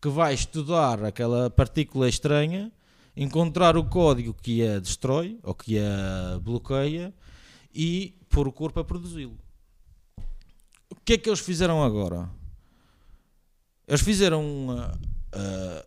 [0.02, 2.72] que vai estudar aquela partícula estranha,
[3.16, 7.14] encontrar o código que a destrói ou que a bloqueia
[7.74, 9.38] e pôr o corpo a produzi-lo.
[10.90, 12.30] O que é que eles fizeram agora?
[13.88, 15.00] Eles fizeram uma,
[15.32, 15.86] ah,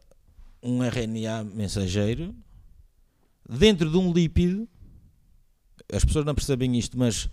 [0.62, 2.34] um RNA mensageiro
[3.48, 4.68] dentro de um lípido.
[5.92, 7.28] As pessoas não percebem isto, mas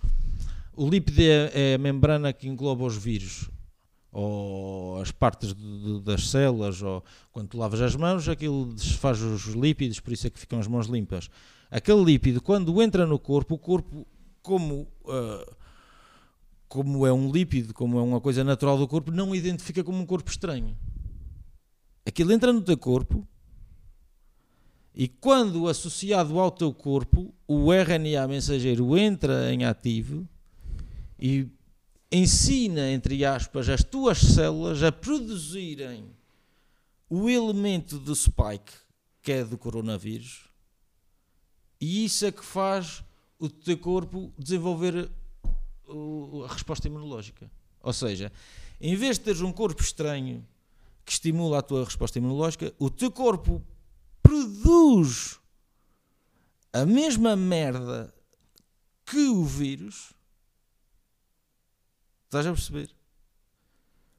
[0.75, 3.49] o lípido é, é a membrana que engloba os vírus
[4.13, 9.19] ou as partes de- de- das células, ou quando tu lavas as mãos, aquilo desfaz
[9.21, 11.29] os lípidos, por isso é que ficam as mãos limpas.
[11.71, 14.05] Aquele lípido, quando entra no corpo, o corpo,
[14.43, 15.55] como, ah,
[16.67, 20.05] como é um lípido, como é uma coisa natural do corpo, não identifica como um
[20.05, 20.77] corpo estranho.
[22.05, 23.27] Aquilo entra no teu corpo
[24.93, 30.27] e quando associado ao teu corpo, o RNA mensageiro entra em ativo
[31.17, 31.47] e
[32.13, 36.05] ensina, entre aspas, as tuas células a produzirem
[37.09, 38.73] o elemento do spike,
[39.21, 40.49] que é do coronavírus,
[41.81, 43.03] e isso é que faz
[43.37, 45.09] o teu corpo desenvolver
[46.47, 47.51] a resposta imunológica.
[47.81, 48.31] Ou seja,
[48.79, 50.47] em vez de teres um corpo estranho
[51.03, 53.61] que estimula a tua resposta imunológica, o teu corpo
[54.21, 55.39] produz
[56.71, 58.13] a mesma merda
[59.05, 60.13] que o vírus.
[62.33, 62.89] Estás a perceber?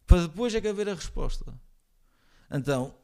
[0.07, 1.53] Para depois é que haver a resposta.
[2.49, 2.95] Então,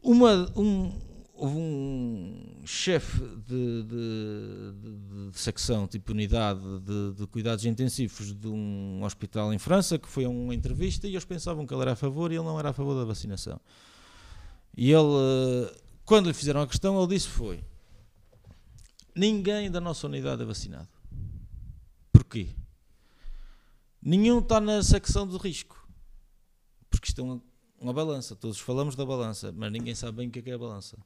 [0.00, 0.96] uma, um,
[1.34, 9.02] houve um chefe de, de, de- de secção, tipo unidade de, cuidados intensivos de um
[9.02, 11.96] hospital em França, que foi a uma entrevista e eles pensavam que ele era a
[11.96, 13.60] favor e ele não era a favor da vacinação.
[14.76, 15.02] E ele,
[15.72, 17.64] eh, quando lhe fizeram a questão, ele disse foi
[19.16, 20.88] ninguém da nossa unidade é vacinado.
[22.12, 22.54] Porquê?
[24.00, 25.76] Nenhum está na secção de risco.
[26.90, 27.42] Porque isto é uma,
[27.80, 28.34] uma balança.
[28.36, 30.96] Todos falamos da balança, mas ninguém sabe bem o que é, que é a balança.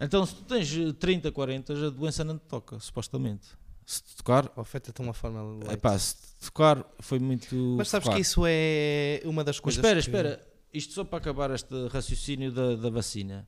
[0.00, 3.46] Então, se tu tens eh, 30, 40, a doença não te toca, supostamente.
[3.84, 5.72] Se te tocar, Afeta-te de uma forma light.
[5.74, 7.54] epá, se te tocar, foi muito.
[7.76, 8.16] Mas sabes focado.
[8.16, 9.78] que isso é uma das Mas coisas.
[9.78, 10.52] espera, que- espera.
[10.72, 13.46] Isto só para acabar este raciocínio da, da vacina.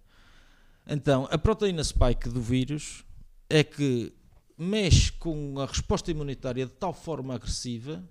[0.87, 3.03] Então, a proteína spike do vírus
[3.49, 4.13] é que
[4.59, 8.05] mexe com a resposta imunitária de tal forma agressiva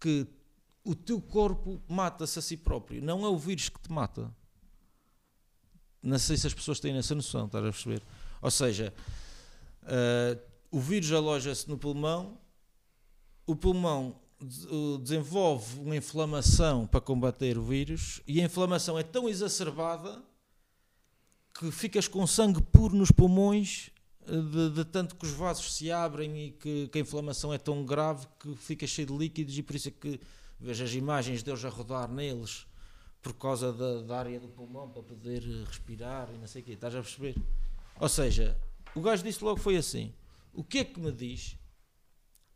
[0.00, 0.26] que
[0.84, 3.02] o teu corpo mata-se a si próprio.
[3.02, 4.34] Não é o vírus que te mata.
[6.02, 8.02] Não sei se as pessoas têm essa noção, estás a perceber?
[8.40, 8.94] Ou seja,
[9.84, 10.38] eh,
[10.70, 12.38] o vírus aloja-se no pulmão,
[13.46, 19.02] o pulmão des- uh, desenvolve uma inflamação para combater o vírus e a inflamação é
[19.02, 20.22] tão exacerbada
[21.58, 23.90] que ficas com sangue puro nos pulmões
[24.28, 27.84] de, de tanto que os vasos se abrem e que, que a inflamação é tão
[27.84, 30.20] grave que fica cheio de líquidos e por isso é que
[30.60, 32.66] vejo as imagens deles a rodar neles
[33.22, 36.64] por causa da, da área do pulmão para poder eh, respirar e não sei o
[36.64, 37.34] quê, estás a perceber?
[37.98, 38.56] Ou seja,
[38.94, 40.14] o gajo disse logo foi assim,
[40.52, 41.56] o que é que me diz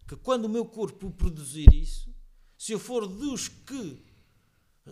[0.06, 2.14] que quando o meu corpo produzir isso,
[2.56, 3.98] se eu for dos que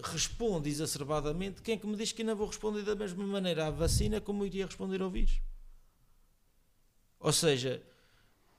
[0.02, 3.70] responde exacerbadamente, quem é que me diz que não vou responder da mesma maneira à
[3.70, 5.40] vacina como eu iria responder ao vírus?
[7.20, 7.82] Ou seja,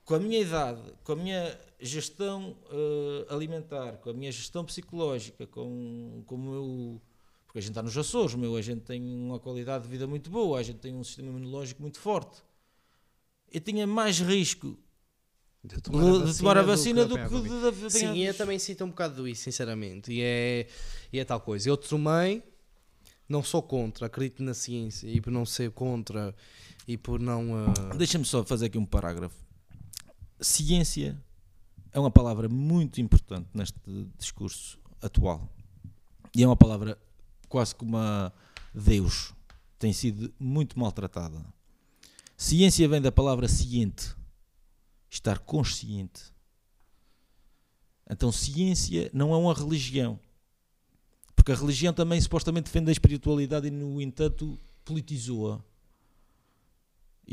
[0.06, 5.48] com a minha idade, com a minha gestão eh, alimentar, com a minha gestão psicológica,
[5.48, 7.02] com, com o meu.
[7.46, 10.30] Porque a gente está nos Açores, meu, a gente tem uma qualidade de vida muito
[10.30, 12.42] boa, a gente tem um sistema imunológico muito forte.
[13.52, 14.78] Eu tinha mais risco
[15.64, 17.72] de de, de tomar a vacina do que, de, Covid.
[17.72, 20.12] de, de, Sim, e eu também sinto um bocado isso, sinceramente.
[20.12, 20.68] E é,
[21.12, 21.70] e é tal coisa.
[21.70, 22.42] Eu tomei,
[23.30, 26.34] não sou contra, acredito na ciência e por não ser contra
[26.88, 27.56] e por não.
[27.56, 29.36] ah, Deixa-me só fazer aqui um parágrafo.
[30.40, 31.22] Ciência
[31.92, 33.80] é uma palavra muito importante neste
[34.18, 35.48] discurso atual.
[36.36, 36.98] E é uma palavra
[37.48, 38.32] quase como a
[38.74, 39.34] Deus.
[39.78, 41.44] Tem sido muito maltratada.
[42.38, 44.16] Ciência vem da palavra ciente,
[45.10, 46.32] estar consciente.
[48.10, 50.20] Então, ciência não é uma religião.
[51.36, 55.62] Porque a religião também supostamente defende a espiritualidade e, no entanto, politizou-a.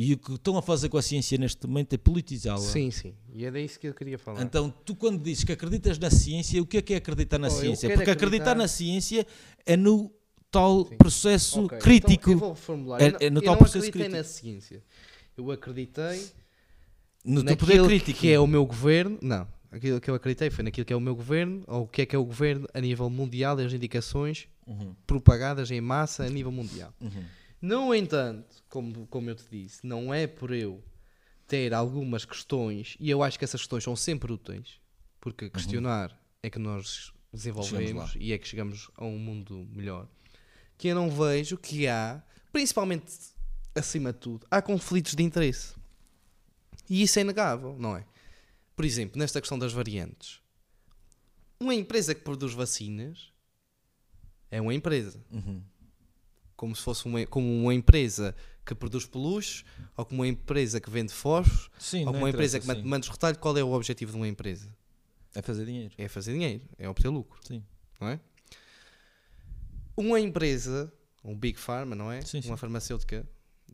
[0.00, 2.60] E o que estão a fazer com a ciência neste momento é politizá-la.
[2.60, 3.14] Sim, sim.
[3.34, 4.42] E é disso que eu queria falar.
[4.42, 7.48] Então, tu quando dizes que acreditas na ciência, o que é que é acreditar na
[7.48, 7.88] Oh, ciência?
[7.88, 8.26] Porque acreditar...
[8.26, 9.26] acreditar- na ciência
[9.66, 10.08] é no
[10.52, 10.96] tal Sim.
[10.96, 12.12] processo Ok, crítico.
[12.30, 13.02] Então eu vou reformular.
[13.02, 14.16] É- é no eu tal não processo acreditei crítico.
[14.16, 14.84] na ciência.
[15.36, 16.26] Eu acreditei
[17.24, 18.20] no teu poder crítico.
[18.20, 19.18] que é o meu governo.
[19.20, 19.48] Não.
[19.72, 22.06] Aquilo que eu acreditei foi naquilo que é o meu governo, ou o que é
[22.06, 26.52] que é o governo a nível mundial as indicações Uhum, propagadas em massa a nível
[26.52, 26.94] mundial.
[27.00, 27.24] uhum.
[27.60, 30.82] No entanto, como, como eu te disse, não é por eu
[31.46, 34.80] ter algumas questões, e eu acho que essas questões são sempre úteis,
[35.20, 40.06] porque questionar é que nós desenvolvemos e é que chegamos a um mundo melhor,
[40.76, 42.22] que eu não vejo que há,
[42.52, 43.12] principalmente
[43.74, 45.74] acima de tudo, há conflitos de interesse.
[46.88, 48.06] E isso é inegável, não é?
[48.76, 50.40] Por exemplo, nesta questão das variantes,
[51.58, 53.32] uma empresa que produz vacinas
[54.50, 55.62] é uma empresa Uhum.
[56.58, 58.34] Como se fosse uma, como uma empresa
[58.66, 59.64] que produz peluches,
[59.96, 62.82] ou como uma empresa que vende fósforos, Sim, ou como uma empresa que sim.
[62.82, 63.38] manda os retalhos.
[63.38, 64.68] Qual é o objetivo de uma empresa?
[65.34, 65.94] É fazer dinheiro.
[65.96, 67.62] É fazer dinheiro, é obter lucro, Sim.
[68.00, 68.20] não é?
[69.96, 70.92] Uma empresa,
[71.24, 72.22] um Big Pharma, não é?
[72.22, 72.48] Sim, sim.
[72.48, 73.24] Uma farmacêutica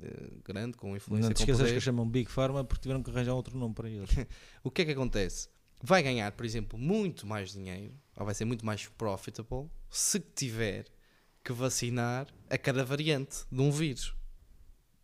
[0.03, 3.33] eh, grande, com influência Não te esqueças que chamam Big Pharma porque tiveram que arranjar
[3.33, 4.11] outro nome para eles.
[4.63, 5.49] O que é que acontece?
[5.83, 10.85] Vai ganhar, por exemplo, muito mais dinheiro, ou vai ser muito mais profitable, se tiver
[11.45, 14.15] que vacinar a cada variante de um vírus.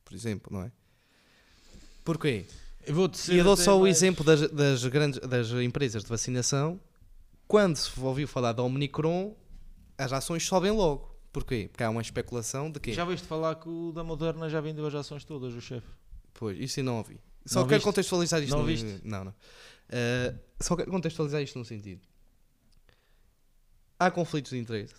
[0.05, 0.73] Por exemplo, não é?
[2.03, 2.47] Porquê?
[2.87, 6.81] Eu vou E eu dou só o exemplo das, das grandes das empresas de vacinação.
[7.47, 9.37] Quando se ouviu falar da Omicron,
[9.99, 11.11] as ações sobem logo.
[11.33, 11.69] Porquê?
[11.71, 12.93] Porque há uma especulação de que.
[12.93, 15.87] Já ouviste falar que o da Moderna já vendeu as ações todas, o chefe?
[16.33, 17.21] Pois, isso eu não ouvi.
[17.45, 17.85] Só Não quero viste?
[17.85, 18.57] contextualizar isto.
[18.57, 19.01] Não viste?
[19.05, 19.33] Não, não.
[19.33, 22.01] Uh, só quero contextualizar isto num sentido.
[23.99, 24.95] Há conflitos de interesse.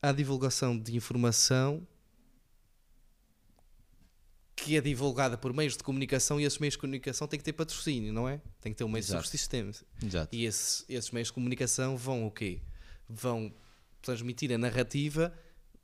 [0.00, 1.86] Há divulgação de informação
[4.54, 7.52] que é divulgada por meios de comunicação e esses meios de comunicação têm que ter
[7.52, 8.40] patrocínio, não é?
[8.60, 9.22] Tem que ter um meio de Exato.
[9.24, 9.86] subsistência.
[10.02, 10.34] Exato.
[10.34, 12.60] E esse- esses meios de comunicação vão o quê?
[13.08, 13.52] Vão
[14.02, 15.32] transmitir a narrativa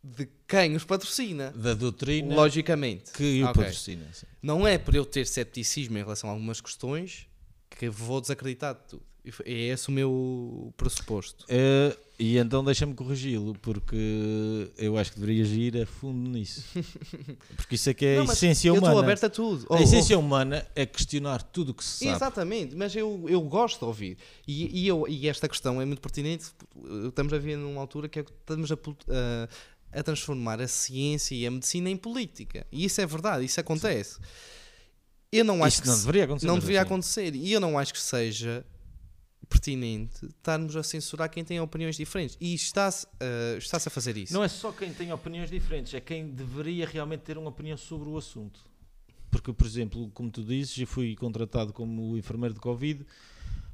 [0.02, 1.50] de quem os patrocina.
[1.52, 3.12] Da doutrina Logicamente.
[3.12, 3.62] que o Ok.
[3.62, 4.06] patrocina.
[4.12, 4.26] sim.
[4.42, 7.26] Não é por eu ter cepticismo em relação a algumas questões
[7.70, 9.06] que vou desacreditar de tudo.
[9.46, 11.46] É esse o meu pressuposto.
[11.48, 16.64] Eh, e então deixa-me corrigi-lo, porque eu acho que deverias ir a fundo nisso.
[17.56, 18.86] Porque isso é que é a Não, mas essência eu humana.
[18.88, 19.66] estou aberto a tudo.
[19.68, 22.16] Oh, A essência humana é questionar tudo o que se oh, sabe.
[22.16, 24.18] Exatamente, mas eu, eu gosto de ouvir.
[24.46, 26.46] E, e, eu, e esta questão é muito pertinente.
[27.08, 31.44] Estamos a ver numa altura que é estamos a, a, a transformar a ciência e
[31.46, 32.64] a medicina em política.
[32.70, 34.18] E isso é verdade, isso acontece.
[35.32, 36.46] Eu não acho Isso que não deveria acontecer.
[36.46, 36.86] não deveria assim.
[36.86, 37.34] acontecer.
[37.34, 38.64] E eu não acho que seja
[39.44, 42.36] pertinente estarmos a censurar quem tem opiniões diferentes.
[42.40, 44.32] E está-se eh, está-se a fazer isso.
[44.32, 48.08] Não é só quem tem opiniões diferentes, é quem deveria realmente ter uma opinião sobre
[48.08, 48.60] o assunto.
[49.30, 53.04] Porque, por exemplo, como tu dizes, eu fui contratado como enfermeiro de Covid,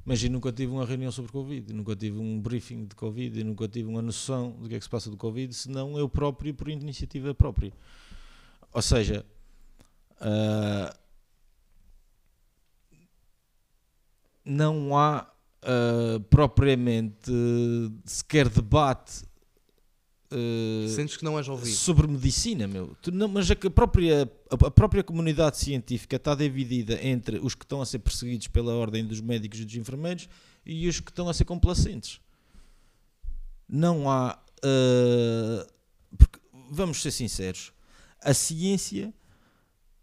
[0.03, 3.67] mas eu nunca tive uma reunião sobre Covid, nunca tive um briefing de Covid, nunca
[3.67, 6.67] tive uma noção do que é que se passa do Covid, senão eu próprio, por
[6.67, 7.71] iniciativa própria.
[8.73, 9.23] Ou seja,
[10.19, 10.95] ah,
[14.45, 15.31] não há
[15.63, 17.31] ah, propriamente
[18.05, 19.23] sequer debate
[20.31, 21.75] ah, Sentes que não és ouvido.
[21.75, 22.95] sobre medicina, meu.
[23.01, 27.81] Tu não- mas a própria, a, própria comunidade científica está dividida entre os que estão
[27.81, 30.29] a ser perseguidos pela ordem dos médicos e dos enfermeiros
[30.65, 32.21] e os que estão a ser complacentes.
[33.67, 34.39] Não há.
[34.63, 35.67] ah,
[36.17, 36.39] porque,
[36.71, 37.73] vamos ser sinceros,
[38.23, 39.13] a ciência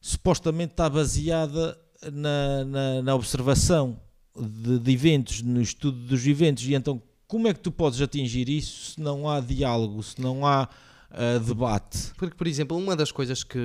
[0.00, 1.78] supostamente está baseada
[2.12, 3.98] na, na, na observação
[4.40, 8.48] de, de eventos, no estudo dos eventos, e então como é que tu podes atingir
[8.48, 10.68] isso se não há diálogo, se não há
[11.10, 12.12] ah, debate?
[12.16, 13.58] Porque, por exemplo, uma das coisas que,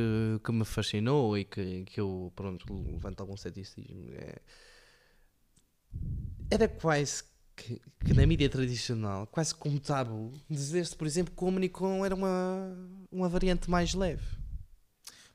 [0.43, 4.41] que me fascinou e que, que eu pronto, levanto algum ceticismo é.
[6.51, 7.23] Era quase
[7.55, 12.13] que, que na mídia tradicional, quase como tabu, dizer-se, por exemplo, que o Omicron era
[12.13, 12.75] uma,
[13.11, 14.25] uma variante mais leve.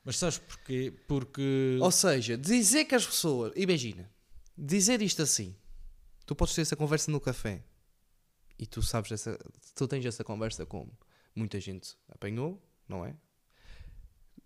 [0.03, 0.93] Mas sabes porquê?
[1.07, 1.77] Porque.
[1.81, 3.53] Ou seja, dizer que as pessoas.
[3.55, 4.09] Imagina,
[4.59, 5.55] dizer isto assim.
[6.25, 7.63] Tu podes ter essa conversa no café
[8.57, 9.39] e tu sabes essa.
[9.73, 10.91] Tu tens essa conversa como
[11.35, 13.15] muita gente apanhou, não é?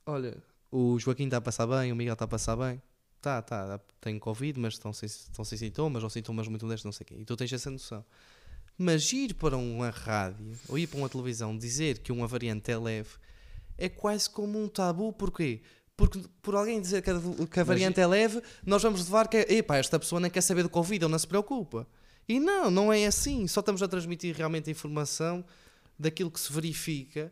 [0.06, 0.42] Olha,
[0.72, 2.82] o Joaquim está a passar bem, o Miguel está a passar bem.
[3.20, 6.92] Tá, tá, tem Covid, mas estão sem, estão sem sintomas, ou sintomas muito modestos, não
[6.92, 7.16] sei o quê.
[7.20, 8.06] E tu tens essa noção.
[8.78, 12.78] Mas ir para uma rádio ou ir para uma televisão dizer que uma variante é
[12.78, 13.12] leve
[13.78, 15.62] é quase como um tabu, porquê?
[15.96, 17.14] Porque por alguém dizer que a,
[17.50, 20.42] que a variante é leve, nós vamos levar que é, epá, esta pessoa nem quer
[20.42, 21.88] saber do Covid, ou não se preocupa.
[22.28, 23.48] E não, não é assim.
[23.48, 25.44] Só estamos a transmitir realmente a informação
[26.00, 27.32] daquilo que se verifica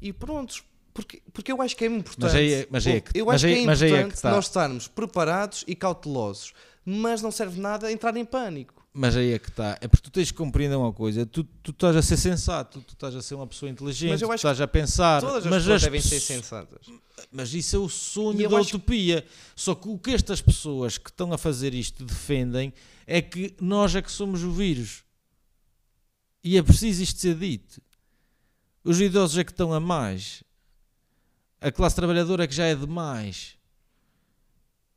[0.00, 0.64] e pronto.
[0.94, 2.20] Porque, porque eu acho que é importante.
[2.32, 4.30] Mas é- mas é que- eu acho que é aí é que importante está.
[4.30, 6.52] nós estarmos preparados e cautelosos.
[6.84, 8.81] Mas não serve nada entrar em pânico.
[8.94, 9.78] Mas aí é que está.
[9.80, 11.24] É porque tu tens que compreender uma coisa.
[11.24, 14.28] Tu, tu estás a ser sensato, tu estás a ser uma pessoa inteligente, Mas eu
[14.28, 15.20] tu acho estás a pensar.
[15.22, 16.86] Todas as mas pessoas as devem ser sensatas.
[17.30, 19.24] Mas isso é o sonho da acho- utopia.
[19.56, 22.70] Só que o que estas pessoas que estão a fazer isto defendem
[23.06, 25.02] é que nós é que somos o vírus.
[26.44, 27.80] E é preciso isto ser dito.
[28.84, 30.42] Os idosos é que estão a mais.
[31.62, 33.54] A classe trabalhadora é que já é demais.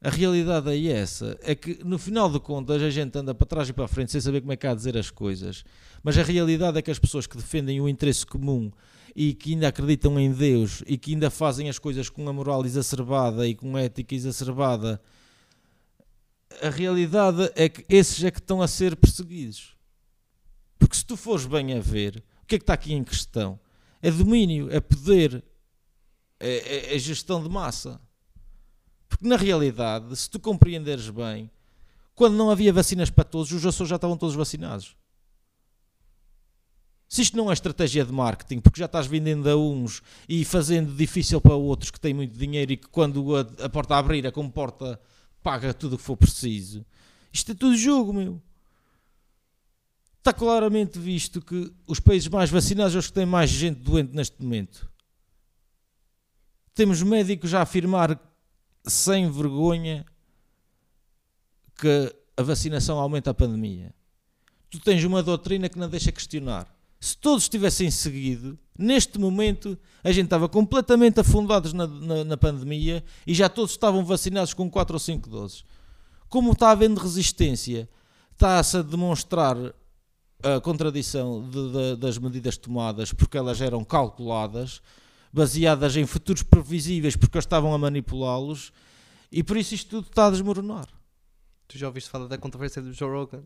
[0.01, 1.37] A realidade é essa.
[1.41, 4.11] É que no final de contas a gente anda para trás e para a frente
[4.11, 5.63] sem saber como é que há a dizer as coisas.
[6.03, 8.71] Mas a realidade é que as pessoas que defendem o interesse comum
[9.15, 12.63] e que ainda acreditam em Deus e que ainda fazem as coisas com a moral
[12.65, 15.01] exacerbada e com ética exacerbada,
[16.61, 19.75] a realidade é que esses é que estão a ser perseguidos.
[20.77, 23.59] Porque se tu fores bem a ver, o que é que está aqui em questão?
[24.01, 25.43] É domínio, é poder,
[26.39, 26.49] é,
[26.91, 27.99] é- é gestão de massa.
[29.15, 31.49] Porque na realidade, se tu compreenderes bem,
[32.13, 34.93] quando não havia vacinas para todos, os Açores já estavam todos vacinados.
[37.07, 40.93] Se isto não é estratégia de marketing, porque já estás vendendo a uns e fazendo
[40.93, 44.33] difícil para outros que têm muito dinheiro e que quando a, a porta abrir, a
[44.33, 44.99] comporta
[45.41, 46.85] paga tudo o que for preciso.
[47.31, 48.41] Isto é tudo jogo, meu.
[50.17, 54.13] Está claramente visto que os países mais vacinados são os que têm mais gente doente
[54.13, 54.89] neste momento.
[56.73, 58.19] Temos médicos a afirmar
[58.87, 60.05] sem vergonha
[61.79, 63.93] que a vacinação aumenta a pandemia.
[64.69, 66.73] Tu tens uma doutrina que não deixa questionar.
[66.99, 73.03] Se todos tivessem seguido, neste momento a gente estava completamente afundados na, na, na pandemia
[73.27, 75.63] e já todos estavam vacinados com 4 ou 5 doses.
[76.29, 77.87] Como está havendo resistência,
[78.31, 79.55] está-se a demonstrar
[80.43, 84.81] a contradição de- de- das medidas tomadas porque elas eram calculadas,
[85.35, 88.71] baseadas em futuros previsíveis porque eles estavam a manipulá-los
[89.29, 90.87] e por isso isto tudo está a desmoronar.
[91.67, 93.43] Tu já ouviste falar da controvérsia do Joe Rogan?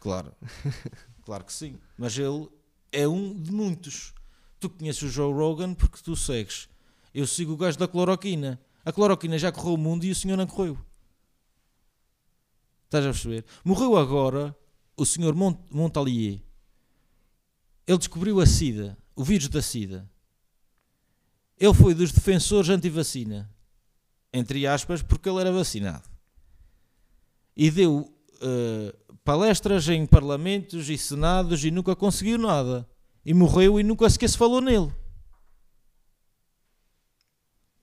[0.00, 0.34] Claro,
[1.24, 1.78] claro que sim.
[1.96, 2.48] Mas ele
[2.90, 4.12] é um de muitos.
[4.58, 6.68] Tu conheces o Joe Rogan porque tu segues.
[7.14, 8.60] Eu sigo o gajo da cloroquina.
[8.84, 10.76] A cloroquina já correu o mundo e o senhor não correu.
[12.86, 13.44] Estás a perceber?
[13.64, 14.56] Morreu agora
[14.96, 16.42] o senhor Mont Montalier.
[17.86, 20.10] Ele descobriu a SIDA, o vírus da SIDA.
[21.62, 23.48] Ele foi dos defensores anti-vacina.
[24.34, 26.10] Entre aspas, porque ele era vacinado.
[27.56, 28.92] E deu eh,
[29.22, 32.84] palestras em parlamentos e senados e nunca conseguiu nada.
[33.24, 34.92] E morreu e nunca sequer se falou nele.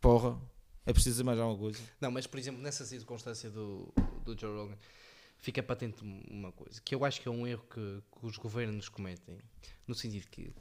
[0.01, 0.37] Porra,
[0.85, 1.79] é preciso mais alguma coisa.
[2.01, 3.93] Não, mas por exemplo, nessa circunstância do,
[4.25, 4.77] do Joe Rogan,
[5.37, 8.89] fica patente uma coisa, que eu acho que é um erro que, que os governos
[8.89, 9.37] cometem,
[9.87, 10.53] no sentido que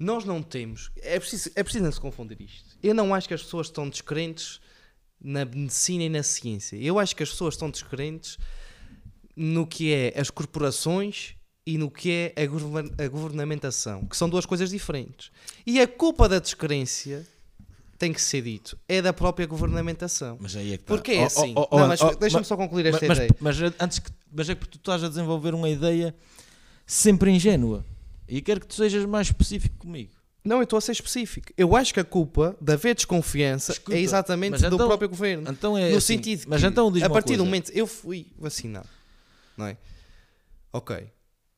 [0.00, 2.76] nós não temos, é preciso, é preciso não se confundir isto.
[2.82, 4.58] Eu não acho que as pessoas estão descrentes
[5.22, 6.76] na medicina e na ciência.
[6.76, 8.38] Eu acho que as pessoas estão descrentes
[9.36, 11.34] no que é as corporações
[11.66, 15.30] e no que é a, govern- a governamentação, que são duas coisas diferentes.
[15.66, 17.26] E a culpa da descrência,
[17.98, 20.38] tem que ser dito, é da própria governamentação.
[20.40, 20.94] Mas aí é que tá.
[20.94, 21.52] Porque é assim.
[21.54, 23.30] oh, oh, Não, mas oh, deixa-me mas- só concluir esta mas, ideia.
[23.38, 26.14] Mas, antes que, mas é que tu estás a desenvolver uma ideia
[26.86, 27.84] sempre ingênua.
[28.30, 30.12] E quero que tu sejas mais específico comigo.
[30.44, 31.52] Não, eu estou a ser específico.
[31.56, 35.50] Eu acho que a culpa de haver desconfiança Escuta, é exatamente do então- próprio governo.
[35.50, 37.44] Então é no assim, sentido mas que, então a partir do coisa.
[37.44, 38.88] momento eu fui vacinado,
[39.56, 39.76] não é?
[40.72, 40.96] Ok.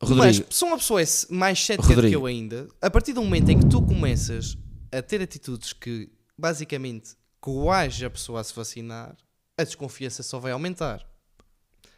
[0.02, 3.23] Rodrigo, Mas se uma pessoa é mais cética do que eu ainda, a partir do
[3.23, 4.59] momento em que tu começas
[4.91, 7.10] a ter atitudes que basicamente
[7.41, 9.17] coage a pessoa a se vacinar,
[9.57, 11.07] a desconfiança só vai aumentar.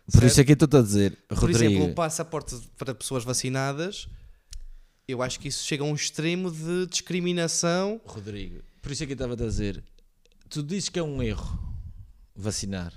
[0.05, 0.27] por certo?
[0.27, 4.07] isso é que eu estou a dizer, Por Rodrigo, exemplo, o passaporte para pessoas vacinadas,
[5.07, 8.01] eu acho que isso chega a um extremo de discriminação.
[8.05, 9.83] Rodrigo, por isso é que eu estava a dizer,
[10.49, 11.59] tu dizes que é um erro
[12.35, 12.93] vacinar.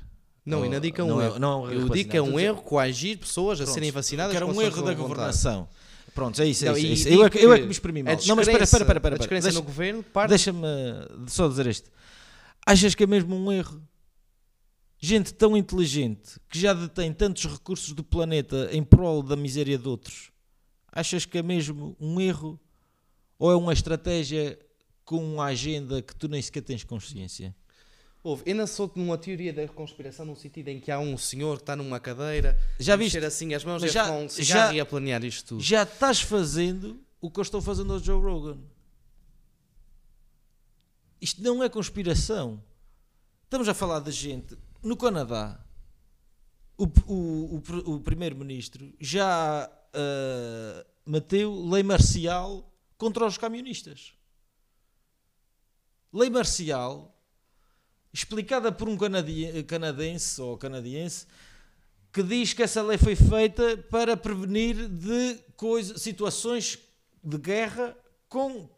[0.45, 1.40] Não, não digo que é um não erro.
[1.40, 4.32] não é um eu digo que é um erro coagir pessoas a Pronto, serem vacinadas.
[4.32, 5.02] Que era um erro a da sua vontade.
[5.02, 5.69] governação.
[6.16, 6.88] Pronto, é isso, é Não, isso.
[6.88, 7.08] é isso.
[7.10, 8.14] Eu, é que, eu é que me exprimi A mal.
[8.26, 8.98] Não, mas espera, espera, espera.
[8.98, 10.30] espera, A descrença Deixa- no governo parte.
[10.30, 10.64] Deixa-me
[11.27, 11.92] só dizer isto.
[12.66, 13.82] Achas que é mesmo um erro?
[15.00, 19.88] Gente tão inteligente que já detém tantos recursos do planeta em prol da miséria de
[19.88, 20.32] outros.
[20.98, 22.59] Achas que é mesmo um erro?
[23.38, 24.58] Ou é uma estratégia
[25.06, 27.56] com uma agenda que tu nem sequer tens consciência?
[28.24, 31.58] Houve, eu não sou numa teoria da conspiração no sentido em que há um senhor
[31.58, 33.16] que está numa cadeira Já viste?
[33.19, 35.61] assim as mãos já- fumar um cigarro já- e a planear isto tudo.
[35.64, 38.58] Já estás fazendo o que eu estou fazendo ao Joe Rogan.
[41.22, 42.59] Isto não é conspiração.
[43.43, 45.64] Estamos a falar de gente no Canadá.
[46.76, 54.14] O, o, o, o primeiro-ministro já uh, meteu lei marcial contra os camionistas.
[56.14, 57.14] Lei marcial
[58.14, 61.27] explicada por um canadense ou canadiense
[62.11, 66.80] que diz que essa lei foi feita para prevenir de coisa, situações
[67.24, 67.95] de guerra
[68.27, 68.69] com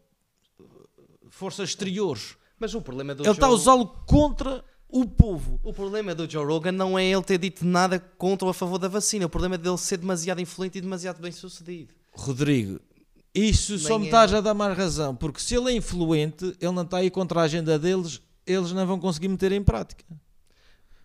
[1.30, 2.36] forças exteriores.
[2.58, 4.62] Mas o problema do Ele está a usá-lo contra
[4.92, 5.60] o povo.
[5.62, 8.78] O problema do Joe Rogan não é ele ter dito nada contra ou a favor
[8.78, 9.26] da vacina.
[9.26, 11.94] O problema é dele ser demasiado influente e demasiado bem sucedido.
[12.12, 12.80] Rodrigo,
[13.34, 14.08] isso só me é.
[14.08, 15.14] estás a dar mais razão.
[15.14, 18.86] Porque se ele é influente, ele não está aí contra a agenda deles, eles não
[18.86, 20.04] vão conseguir meter em prática.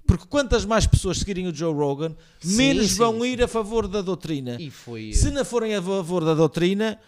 [0.07, 3.27] Porque quantas mais pessoas seguirem o Joe Rogan, sim, menos sim, vão sim.
[3.27, 4.57] ir a favor da doutrina.
[4.71, 5.13] Foi...
[5.13, 6.99] Se não forem a favor da doutrina,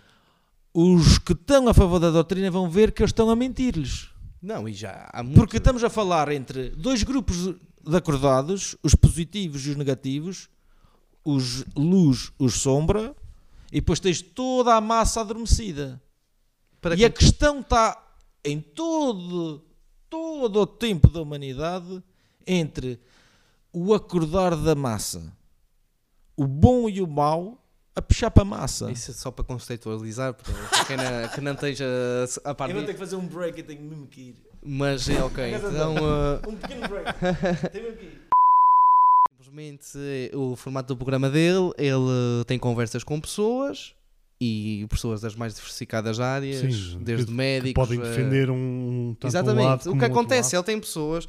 [0.73, 4.09] os que estão a favor da doutrina vão ver que eles estão a mentir-lhes.
[4.41, 5.35] Não, e já há muito...
[5.35, 7.55] Porque estamos a falar entre dois grupos
[7.87, 10.49] de acordados, os positivos e os negativos,
[11.23, 13.15] os luz, os sombra,
[13.71, 16.01] e depois tens toda a massa adormecida.
[16.79, 17.05] Para e que...
[17.05, 18.01] a questão está
[18.43, 19.63] em todo,
[20.09, 22.01] todo o tempo da humanidade
[22.45, 22.99] entre
[23.73, 25.35] o acordar da massa,
[26.35, 27.61] o bom e o mau,
[27.97, 28.91] a puxar para a massa.
[28.91, 31.85] Isso é só para conceitualizar, para quem não, que não esteja
[32.43, 34.35] a par Eu vou ter que fazer um break e tenho mesmo que ir.
[34.63, 35.95] Mas é ok, então...
[35.95, 36.37] Uh...
[36.47, 37.13] Um pequeno break,
[37.73, 38.27] tenho mesmo que ir.
[39.31, 43.95] Simplesmente o formato do programa dele, ele tem conversas com pessoas
[44.39, 47.89] e pessoas das mais diversificadas áreas, Sim, desde que, médicos.
[47.89, 49.15] Que podem defender um.
[49.23, 49.89] Exatamente.
[49.89, 51.27] Um o que acontece, ele tem pessoas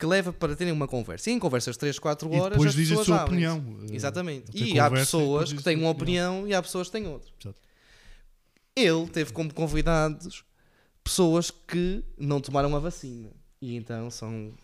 [0.00, 1.28] que leva para terem uma conversa.
[1.28, 2.46] E em conversas de 3, 4 horas.
[2.46, 3.62] E depois diz a sua opinião.
[3.92, 4.50] Exatamente.
[4.54, 7.30] E há pessoas que têm uma opinião e há pessoas que têm outra.
[7.38, 7.60] Exato.
[8.74, 10.42] Ele teve como convidados
[11.04, 13.28] pessoas que não tomaram a vacina.
[13.60, 14.54] E então são.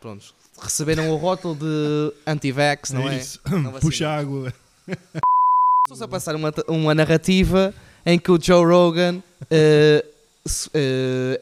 [0.00, 0.34] Prontos.
[0.58, 3.18] Receberam o rótulo de anti-vax, não é?
[3.18, 3.40] Isso.
[3.44, 3.80] é?
[3.80, 4.54] Puxa água.
[4.86, 7.74] Estou a passar uma, uma narrativa
[8.06, 9.20] em que o Joe Rogan.
[9.42, 10.09] Uh,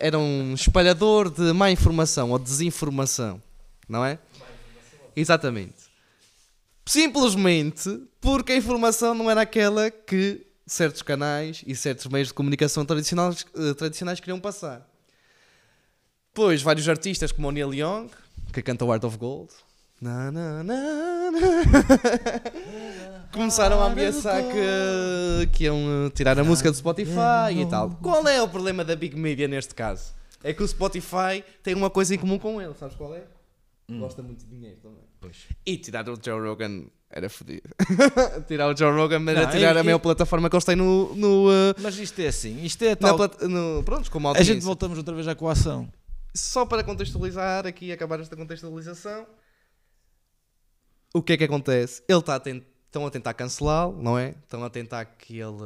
[0.01, 3.41] era um espalhador de má informação ou desinformação,
[3.89, 4.19] não é?
[5.15, 5.89] Exatamente.
[6.85, 12.85] Simplesmente porque a informação não era aquela que certos canais e certos meios de comunicação
[12.85, 14.87] tradicionais, uh, tradicionais queriam passar.
[16.33, 18.11] Pois vários artistas como o Neil Young,
[18.53, 19.53] que canta o Art of Gold,
[20.01, 21.33] na, na, na,
[23.33, 25.77] Começaram a ameaçar que, que iam
[26.15, 27.91] tirar a música do Spotify e tal.
[28.01, 30.15] Qual é o problema da Big Media neste caso?
[30.43, 33.25] É que o Spotify tem uma coisa em comum com ele, sabes qual é?
[33.89, 33.99] Hum.
[33.99, 35.03] Gosta muito de dinheiro também.
[35.21, 35.47] Pois.
[35.67, 37.69] E tirar o Joe Rogan era fodido.
[38.47, 41.13] tirar o Joe Rogan era não, tirar a maior plataforma que eles têm no.
[41.17, 43.19] no uh, Mas isto é assim, isto é tal.
[43.49, 45.91] No, pronto, como a gente voltamos outra vez à coação.
[46.35, 49.27] Só para contextualizar aqui e acabar esta contextualização
[51.19, 52.03] o que é que acontece?
[52.09, 52.43] Ele está a
[52.89, 54.35] estão a tentar cancelá-lo, não é?
[54.45, 55.59] Estão a tentar que ele,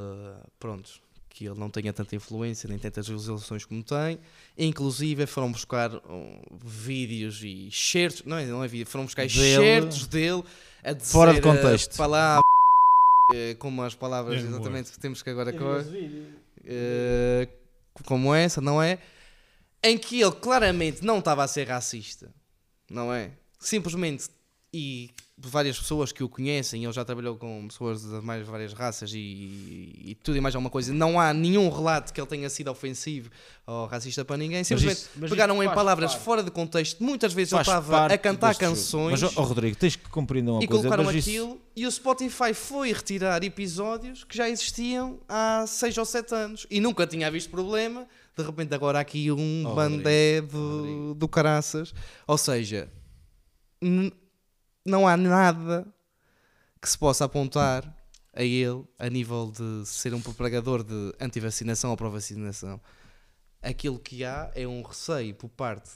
[0.58, 0.90] pronto,
[1.28, 4.18] que ele não tenha tanta influência nem tantas resoluções como tem.
[4.58, 10.06] Inclusive foram buscar um, vídeos e certos, não é, não é vídeo, foram buscar certos
[10.06, 10.42] dele
[10.82, 11.96] a dizer fora de eh, contexto.
[11.96, 12.42] Palavras,
[13.34, 17.48] eh, como as palavras é exatamente que temos que agora uh,
[18.04, 18.98] como essa, não é?
[19.82, 22.30] Em que ele claramente não estava a ser racista,
[22.90, 23.30] não é?
[23.58, 24.28] Simplesmente
[24.72, 29.12] e várias pessoas que o conhecem, ele já trabalhou com pessoas de mais várias raças
[29.12, 30.92] e, e, tudo e mais alguma coisa.
[30.94, 33.28] Não há nenhum relato que ele tenha sido ofensivo
[33.66, 34.64] ou racista para ninguém.
[34.64, 36.24] Simplesmente mas isso, mas pegaram em palavras parte.
[36.24, 37.02] fora de contexto.
[37.02, 39.20] Muitas vezes faz ele estava a cantar canções.
[39.20, 40.86] Mas, oh, Rodrigo, tens que compreender uma e coisa.
[40.86, 41.60] E colocaram aquilo isso...
[41.76, 46.80] e o Spotify foi retirar episódios que já existiam há 6 ou 7 anos e
[46.80, 48.06] nunca tinha visto problema.
[48.34, 51.92] De repente, agora há aqui um oh, bandé do, do caraças.
[52.26, 52.88] Ou seja
[54.84, 55.86] não há nada
[56.80, 57.84] que se possa apontar
[58.32, 62.80] a ele a nível de ser um propagador de anti-vacinação ou pró-vacinação.
[63.60, 65.90] Aquilo que há é um receio por parte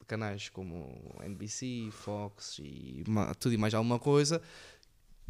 [0.00, 3.04] de canais como NBC, Fox e
[3.38, 4.42] tudo e mais alguma coisa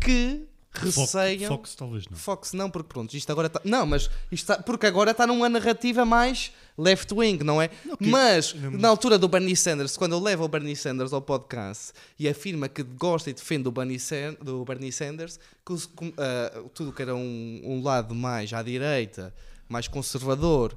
[0.01, 1.49] que receiam.
[1.49, 2.17] Fox, Fox talvez não.
[2.17, 3.61] Fox não, porque pronto, isto agora está.
[3.65, 7.69] Não, mas isto está, porque agora está numa narrativa mais left-wing, não é?
[7.69, 8.07] Que...
[8.09, 12.29] Mas na altura do Bernie Sanders, quando ele leva o Bernie Sanders ao podcast e
[12.29, 17.03] afirma que gosta e defende o Bernie, Sanders, do Bernie Sanders, que uh, tudo que
[17.03, 19.35] era um, um, lado mais à direita,
[19.69, 20.77] mais conservador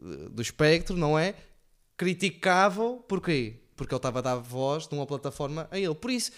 [0.00, 1.34] uh, do espectro, não é?
[1.96, 3.56] Criticavam, porquê?
[3.76, 5.94] Porque ele estava a dar voz numa plataforma a ele.
[5.94, 6.32] Por isso,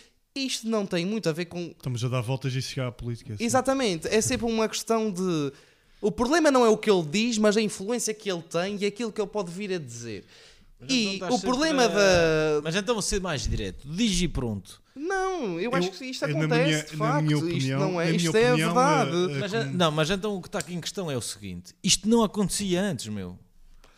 [0.47, 1.59] isto não tem muito a ver com.
[1.77, 3.35] Estamos a dar voltas e chegar à política.
[3.35, 3.45] Assim.
[3.45, 4.09] Exatamente.
[4.09, 5.53] É sempre uma questão de.
[6.01, 8.87] O problema não é o que ele diz, mas a influência que ele tem e
[8.87, 10.25] aquilo que ele pode vir a dizer.
[10.81, 12.61] Mas E então estás o problema a- da.
[12.63, 13.87] Mas então vou ser mais direto.
[13.89, 14.81] Diz e pronto.
[14.95, 17.23] Não, eu acho que isto eu, acontece, minha- de facto.
[17.25, 19.11] minha isto opinião- não é, isto é opinião, verdade.
[19.11, 21.21] eh, eh, Mas, como- não, mas então o que está aqui em questão é o
[21.23, 23.39] seguinte: isto não acontecia antes, meu.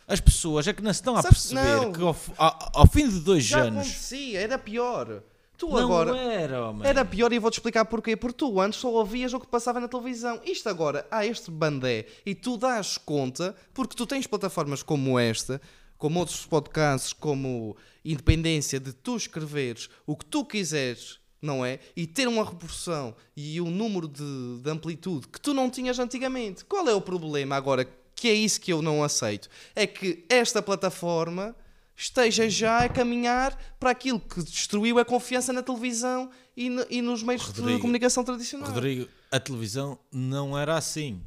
[0.07, 1.91] As pessoas é que não se estão a perceber não.
[1.93, 3.79] que ao, ao- ao fim de dois Já anos.
[3.87, 5.23] acontecia, era pior.
[5.61, 6.17] Tu Não agora.
[6.17, 6.87] era, homem.
[6.89, 8.15] Era pior e vou-te explicar porquê.
[8.15, 10.41] Porque tu antes só ouvias o que passava na televisão.
[10.43, 15.61] Isto agora, há este bandé e tu dás conta, porque tu tens plataformas como esta,
[15.99, 21.77] como outros podcasts, como Independência, de tu escreveres o que tu quiseres, não é?
[21.95, 26.65] E ter uma reprodução e um número de, de amplitude que tu não tinhas antigamente.
[26.65, 27.87] Qual é o problema agora?
[28.15, 29.47] Que é isso que eu não aceito.
[29.75, 31.55] É que esta plataforma
[32.01, 37.01] esteja já a caminhar para aquilo que destruiu a confiança na televisão e, no- e
[37.01, 38.69] nos meios de Rodrigo, comunicação tradicional.
[38.71, 41.21] Rodrigo, a televisão não era assim.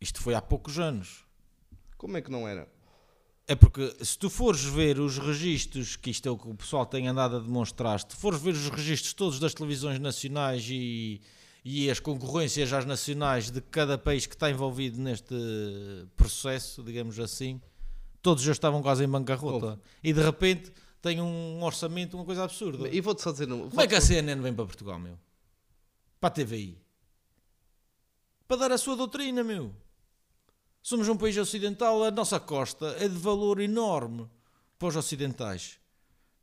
[0.00, 1.24] Isto foi há poucos anos.
[1.96, 2.68] Como é que não era?
[3.46, 6.84] É porque se tu fores ver os registros, que isto é o que o pessoal
[6.86, 11.20] tem andado a demonstrar, se tu fores ver os registros todos das televisões nacionais e,
[11.64, 15.34] e as concorrências às nacionais de cada país que está envolvido neste
[16.16, 17.60] processo, digamos assim,
[18.22, 19.80] todos já estavam quase em bancarrota.
[20.02, 22.88] E de repente tem um orçamento, uma coisa absurda.
[22.88, 23.52] E vou-te só dizer...
[23.52, 25.18] um- Como é que a CNN vem para Portugal, meu?
[26.20, 26.80] Para a TVI?
[28.46, 29.74] Para dar a sua doutrina, meu.
[30.82, 34.28] Somos um país ocidental, a nossa costa é de valor enorme
[34.78, 35.78] para os ocidentais.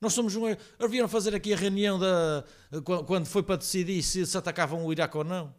[0.02, 0.44] Nós somos um.
[0.90, 2.46] Vieram fazer aqui a reunião da,
[2.86, 5.54] quan- quando foi para decidir se se atacavam o Iraque ou não.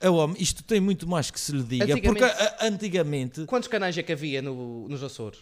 [0.00, 3.68] É homem, isto tem muito mais que se lhe diga, Antigamente- porque a- antigamente Quantos
[3.68, 5.38] canais é que havia no- nos Açores?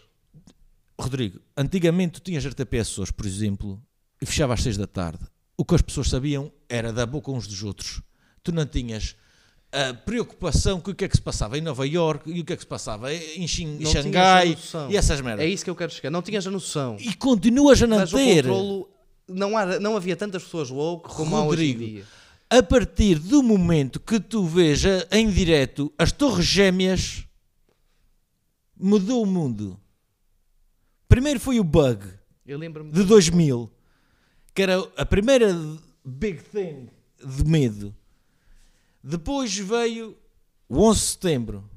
[0.99, 3.83] Rodrigo, antigamente tu tinhas RTP Açores, por exemplo,
[4.23, 5.25] e fechava às 6 da tarde.
[5.57, 8.01] O que as pessoas sabiam era da boca uns dos outros.
[8.43, 9.17] Tu não tinhas
[9.73, 12.53] a preocupação com o que é que se passava em Nova York e o que
[12.53, 14.57] é que se passava em Xangai
[14.89, 15.45] e essas merdas.
[15.45, 16.11] É isso que eu quero chegar.
[16.11, 16.97] Não tinhas a noção.
[17.01, 18.37] E continuas a não Mas o ter.
[18.45, 18.89] controlo...
[19.27, 22.05] Não, há, não havia tantas pessoas woke como há hoje em Rodrigo, dia.
[22.57, 27.27] A partir do momento que tu veja em direto as Torres Gêmeas,
[28.79, 29.77] mudou o mundo.
[31.09, 32.07] Primeiro foi o bug.
[32.93, 33.69] De 2000,
[34.55, 35.53] que era a primeira
[36.05, 37.93] big thing de medo.
[39.03, 40.17] Depois veio
[40.69, 41.71] o 11 de setembro,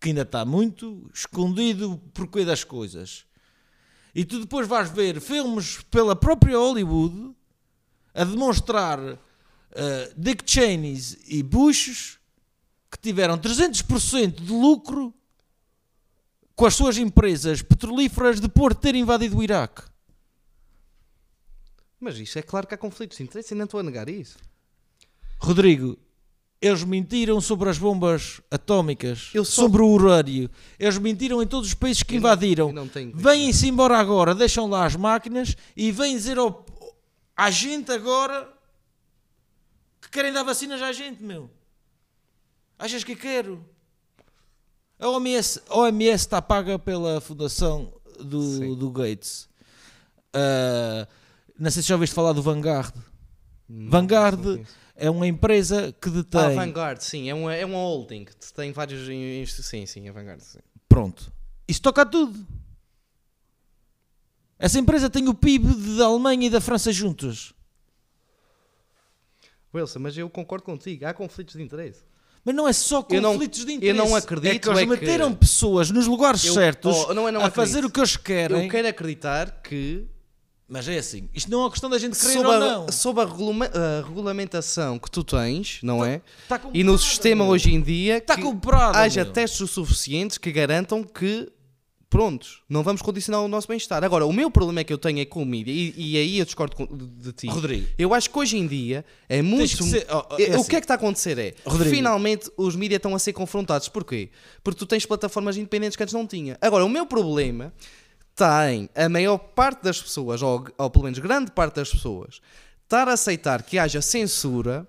[0.00, 3.26] que ainda está muito escondido porquê das coisas.
[4.14, 7.34] E tu depois vais ver filmes pela própria Hollywood
[8.14, 9.18] a demonstrar
[9.74, 12.18] eh, Dick Cheneys e Bushes
[12.90, 15.12] que tiveram 300% de lucro
[16.54, 19.82] com as suas empresas petrolíferas depois de ter invadido o Iraque.
[22.00, 24.36] Mas isso é claro que há conflitos de interesse e não estou a negar isso.
[25.38, 25.98] Rodrigo,
[26.60, 30.50] eles mentiram sobre as bombas atómicas, só- sobre o urânio.
[30.78, 32.68] Eles mentiram em todos os países que Eu invadiram.
[33.16, 36.64] Vêm-se embora agora, deixam lá as máquinas e vêm dizer ao,
[37.36, 38.52] à gente agora
[40.14, 41.50] querem dar vacinas à gente, meu.
[42.78, 43.64] Achas que quero?
[44.98, 49.48] A OMS, a OMS está paga pela fundação do, do Gates.
[50.32, 51.08] Ah,
[51.58, 52.94] não sei se já ouviste falar do Vanguard.
[53.68, 56.40] Não, Vanguard não é uma empresa que detém.
[56.40, 58.24] Ah, Vanguard, sim, é uma, é uma holding.
[58.24, 59.06] que Tem vários.
[59.66, 60.40] Sim, sim, é Vanguard.
[60.40, 60.60] Sim.
[60.88, 61.32] Pronto.
[61.66, 62.46] Isso toca a tudo.
[64.58, 67.53] Essa empresa tem o PIB da Alemanha e da França juntos.
[69.74, 72.00] Wilson, mas eu concordo contigo, há conflitos de interesse.
[72.44, 73.98] Mas não é só Eu não- conflitos de eu interesse.
[73.98, 77.26] não acredito É que eles é que- meteram pessoas nos lugares Eu- certos oh, não
[77.26, 77.54] é não a acredito.
[77.72, 78.64] fazer o que eles querem.
[78.64, 80.04] Eu quero acreditar que,
[80.66, 81.28] Mas é assim.
[81.34, 82.90] Isto não é uma questão da gente querer sob ou a, não.
[82.90, 86.22] sob a regula- a regulamentação que tu tens, não é?
[86.42, 87.52] Está E no sistema meu.
[87.52, 89.32] hoje em dia, Está que comprada, haja meu.
[89.32, 91.52] testes o suficientes que garantam que,
[92.14, 94.04] prontos, não vamos condicionar o nosso bem-estar.
[94.04, 96.38] Agora, o meu problema é que eu tenho é com o mídia, e, e aí
[96.38, 97.48] eu discordo com- de, de ti.
[97.48, 97.88] Rodrigo.
[97.98, 99.82] Eu acho que hoje em dia é muito.
[99.82, 100.68] ser- oh, oh, É- é o assim.
[100.70, 101.92] que é que está a acontecer é Rodrigo.
[101.92, 103.88] finalmente os mídias estão a ser confrontados.
[103.88, 104.30] Porquê?
[104.62, 106.56] Porque tu tens plataformas independentes que antes não tinha.
[106.60, 107.74] Agora, o meu problema
[108.30, 112.40] está em a maior parte das pessoas, ou, ou pelo menos grande parte das pessoas,
[112.84, 114.86] estar a aceitar que haja censura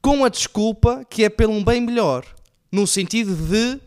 [0.00, 2.24] com a desculpa que é pelo um bem melhor.
[2.72, 3.78] No sentido de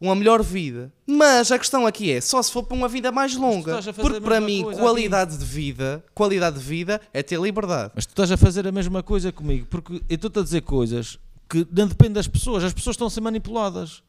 [0.00, 0.90] uma melhor vida.
[1.06, 3.80] Mas a questão aqui é, só se for para uma vida mais longa.
[3.92, 7.92] Porque para mim, qualidade de vida, qualidade de vida é ter liberdade.
[7.94, 11.18] Mas tu estás a fazer a mesma coisa comigo, porque eu estou-te a dizer coisas
[11.48, 14.02] que não dependem das pessoas, as pessoas estão a ser manipuladas.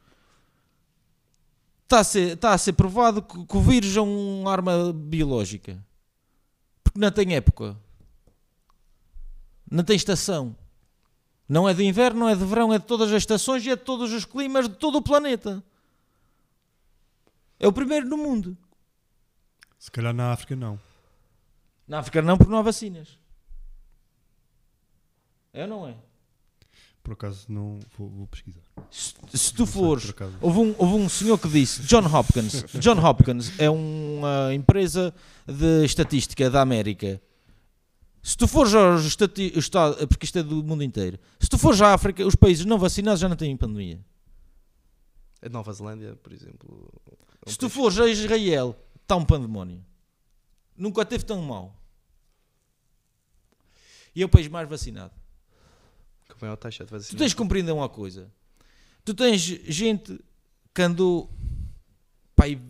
[1.83, 5.77] Está a ser, está a ser provado que, que o vírus é uma arma biológica.
[6.81, 7.75] Porque não tem época.
[9.69, 10.55] Não tem estação.
[11.49, 13.75] Não é de inverno, não é de verão, é de todas as estações e é
[13.75, 15.61] de todos os climas de todo o planeta.
[17.61, 18.57] É o primeiro no mundo.
[19.77, 20.79] Se calhar na África não.
[21.87, 23.19] Na África não, porque não há vacinas.
[25.53, 25.95] É ou não é?
[27.03, 28.61] Por acaso não vou, vou pesquisar.
[28.89, 30.11] Se, se tu Não fores.
[30.41, 32.63] Houve um, houve um senhor que disse, John Hopkins.
[32.79, 35.13] John Hopkins é uma empresa
[35.45, 37.21] de estatística da América.
[38.23, 41.93] Se tu fores aos Estados, porque isto é do mundo inteiro, se tu fores à
[41.93, 44.03] África, os países não vacinados já não têm pandemia.
[45.43, 46.91] A Nova Zelândia, por exemplo.
[47.47, 49.83] Se tu fores a Israel, está um pandemónio.
[50.77, 51.75] Nunca teve tão mal.
[54.15, 55.13] E é o país mais vacinado.
[56.27, 57.17] Com maior taxa de Tu vacinação.
[57.17, 58.31] tens que compreender uma coisa.
[59.03, 60.19] Tu tens gente
[60.73, 61.29] que andou
[62.35, 62.61] pai,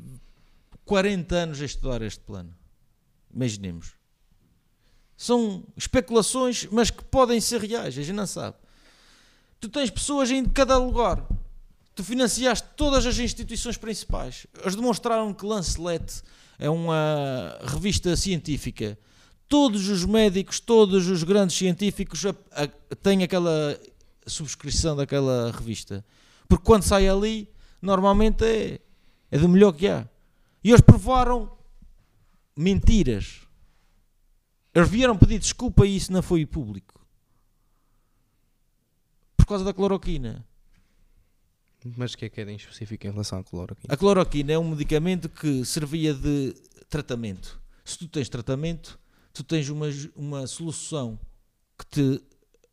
[0.85, 2.56] 40 anos a estudar este plano.
[3.33, 3.93] Imaginemos.
[5.17, 8.58] São especulações, mas que podem ser reais, a gente não sabe.
[9.59, 11.24] Tu tens pessoas em cada lugar.
[11.93, 14.47] Tu financiaste todas as instituições principais.
[14.61, 16.23] Eles demonstraram que Lancelet
[16.57, 18.97] é uma revista científica.
[19.47, 23.77] Todos os médicos, todos os grandes científicos a- a- têm aquela
[24.25, 26.05] subscrição daquela revista.
[26.47, 27.49] Porque quando sai ali,
[27.81, 28.79] normalmente é,
[29.29, 30.07] é do melhor que há.
[30.63, 31.51] E eles provaram
[32.55, 33.41] mentiras.
[34.73, 37.05] Eles vieram pedir desculpa e isso não foi público.
[39.35, 40.45] Por causa da cloroquina.
[41.84, 43.93] Mas o que é que era em específico em relação à cloroquina?
[43.93, 46.53] A cloroquina é um medicamento que servia de
[46.90, 47.60] tratamento.
[47.84, 49.00] Se tu tens tratamento,
[49.34, 51.19] tu tens uma, uma solução
[51.77, 52.24] que te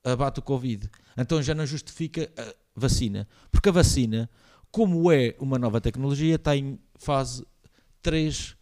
[0.04, 0.90] abate o Covid.
[1.16, 3.26] Então já não justifica a vacina.
[3.50, 4.28] Porque a vacina,
[4.70, 7.46] como é uma nova tecnologia, está em fase
[8.02, 8.56] 3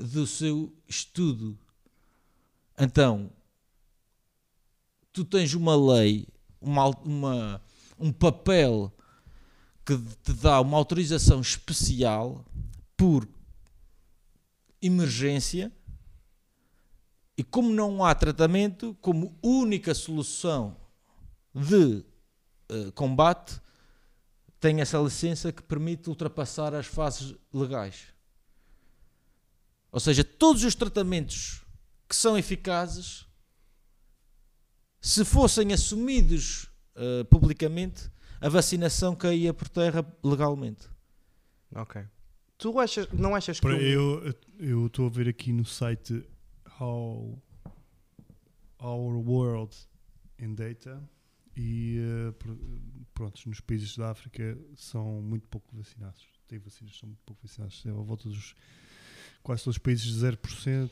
[0.00, 1.58] do seu estudo.
[2.78, 3.30] Então,
[5.12, 6.26] tu tens uma lei,
[6.60, 7.62] uma, uma,
[7.98, 8.92] um papel
[9.84, 12.44] que te dá uma autorização especial
[12.96, 13.28] por
[14.80, 15.72] emergência
[17.36, 20.76] e como não há tratamento, como única solução
[21.54, 22.04] de
[22.68, 23.60] eh, combate,
[24.60, 28.06] tem essa licença que permite ultrapassar as fases legais.
[29.90, 31.62] Ou seja, todos os tratamentos
[32.08, 33.26] que são eficazes,
[35.00, 38.11] se fossem assumidos eh, publicamente,
[38.42, 40.88] a vacinação caía por terra legalmente.
[41.74, 42.02] Ok.
[42.58, 43.66] Tu achas, não achas que.
[43.66, 46.24] Eu eu estou a ver aqui no site
[46.80, 47.42] How
[48.80, 49.74] Our World
[50.38, 51.02] in Data
[51.56, 52.52] e eh, pr-
[53.14, 56.22] pronto, nos países da África são muito pouco vacinados.
[56.48, 57.82] Têm vacinas, são muito pouco vacinados.
[57.86, 58.54] É à volta dos
[59.42, 60.90] quase todos os países 0%,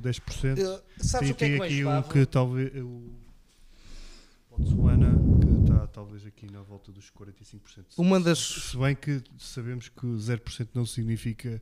[0.00, 0.58] 10%.
[0.58, 2.12] Eh, sabes tem o que é tem que mais aqui um bava?
[2.12, 3.10] que talvez o
[4.50, 5.12] Botsuana
[5.84, 7.84] está talvez aqui na volta dos 45%.
[7.98, 11.60] Uma das- Se bem que sabemos que 0% não significa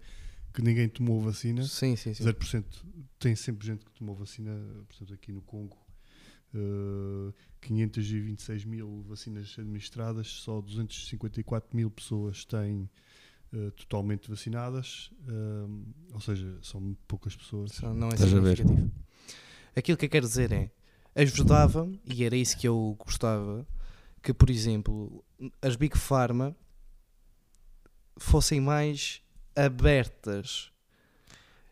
[0.52, 1.62] que ninguém tomou vacina.
[1.64, 2.24] Sim, sim, sim.
[2.24, 2.64] 0%
[3.18, 4.50] tem sempre gente que tomou vacina,
[4.88, 5.76] portanto, aqui no Congo.
[6.54, 12.88] eh, 526 mil vacinas administradas, só 254 mil pessoas têm
[13.52, 17.72] eh, totalmente vacinadas, eh, ou seja, são muito poucas pessoas.
[17.72, 18.90] Só não é significativo.
[19.76, 20.70] Aquilo que eu quero dizer é,
[21.14, 23.66] ajudava-me, e era isso que eu gostava,
[24.28, 25.24] que, por exemplo,
[25.62, 26.54] as Big Pharma
[28.18, 29.22] fossem mais
[29.56, 30.70] abertas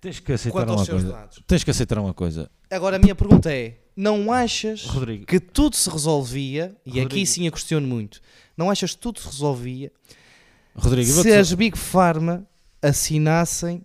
[0.01, 1.13] Tens que aceitar quanto uma seus coisa.
[1.19, 1.43] dados.
[1.47, 2.51] Tens que aceitar uma coisa.
[2.71, 7.27] Agora, a minha pergunta é, não achas Rodrigo, que tudo se resolvia, e aqui Rodrigo.
[7.27, 8.23] sim eu questiono muito,
[8.57, 9.93] não achas que tudo se resolvia
[10.75, 12.49] Rodrigo, se as Big Pharma
[12.81, 13.85] assinassem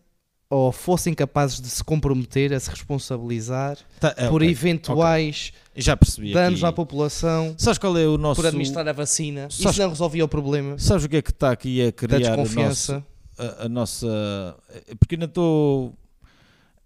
[0.52, 4.50] ou fossem capazes de se comprometer a se responsabilizar Tá, é, por ok.
[4.52, 5.54] eventuais
[5.98, 6.34] percebi.
[6.34, 6.66] danos aqui.
[6.70, 8.42] à população Sabes qual é o nosso.
[8.42, 9.44] por administrar a vacina.
[9.50, 11.92] Sabes- Isso não resolvia o problema Sabes o que é que está aqui a da
[11.94, 13.06] criar nosso, desconfiança.
[13.38, 14.56] a, a nossa.
[15.00, 15.96] Porque ainda estou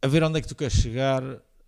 [0.01, 1.23] a ver onde é que tu queres chegar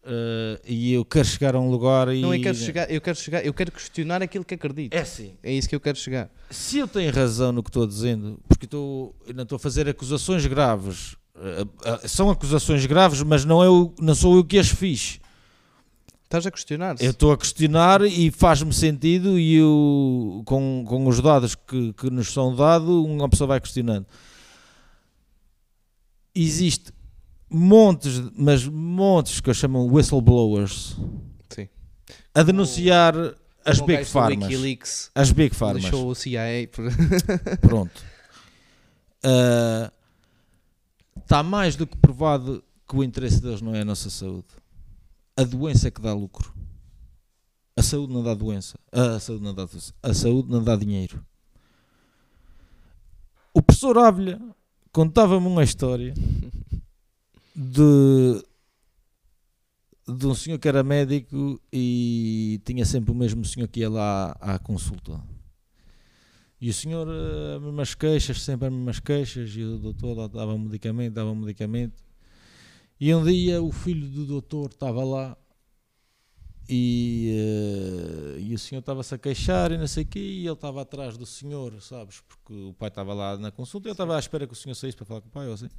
[0.10, 2.22] eh, e eu quero chegar a um lugar e.
[2.22, 4.94] Não eu quero chegar, eu quero chegar, eu quero questionar aquilo que acredito.
[4.94, 5.34] É assim.
[5.42, 6.30] É isso que eu quero chegar.
[6.52, 10.46] Se eu tenho razão no que estou dizendo, porque estou, não estou a fazer acusações
[10.46, 11.16] graves,
[12.08, 15.20] são acusações graves, mas não, é o, não sou eu que as fiz.
[16.24, 17.06] Estás a questionar-se.
[17.06, 22.10] Eu estou a questionar e faz-me sentido, e eu, com, com os dados que, que
[22.10, 24.06] nos são dados, uma pessoa vai questionando.
[26.36, 26.92] Existe
[27.50, 30.98] montes, mas montes que eu chamo whistleblowers
[31.50, 31.70] Sim.
[32.36, 33.16] a denunciar
[33.66, 34.48] as o Big gajo do Pharmas.
[34.50, 35.84] Wikileaks As Big Pharmas.
[35.84, 36.70] deixou o CIA
[37.62, 38.04] Pronto.
[41.28, 44.48] Está mais do que provado que o interesse deles não é a nossa saúde.
[45.36, 46.54] A doença é que dá lucro.
[47.76, 48.80] A saúde não dá doença.
[48.94, 49.94] A saúde não dá, doença.
[50.02, 51.22] A saúde não dá dinheiro.
[53.54, 54.40] O professor Ávila
[54.94, 56.14] contava-me uma história
[57.54, 58.46] de,
[60.08, 64.32] de um senhor que era médico e tinha sempre o mesmo senhor que ia lá
[64.40, 65.22] à consulta.
[66.60, 70.58] E o senhor, eh, as mesmas queixas, sempre as mesmas queixas, e o doutor dava
[70.58, 72.04] medicamento, dava medicamento.
[73.00, 75.38] E um dia o filho do doutor estava lá
[76.70, 77.32] e,
[78.36, 80.82] uh, e o senhor estava-se a queixar e não sei o quê, e ele estava
[80.82, 82.22] atrás do senhor, sabes?
[82.22, 84.98] Porque o pai estava lá na consulta, eu estava à espera que o senhor saísse
[84.98, 85.70] para falar com o pai, ou assim.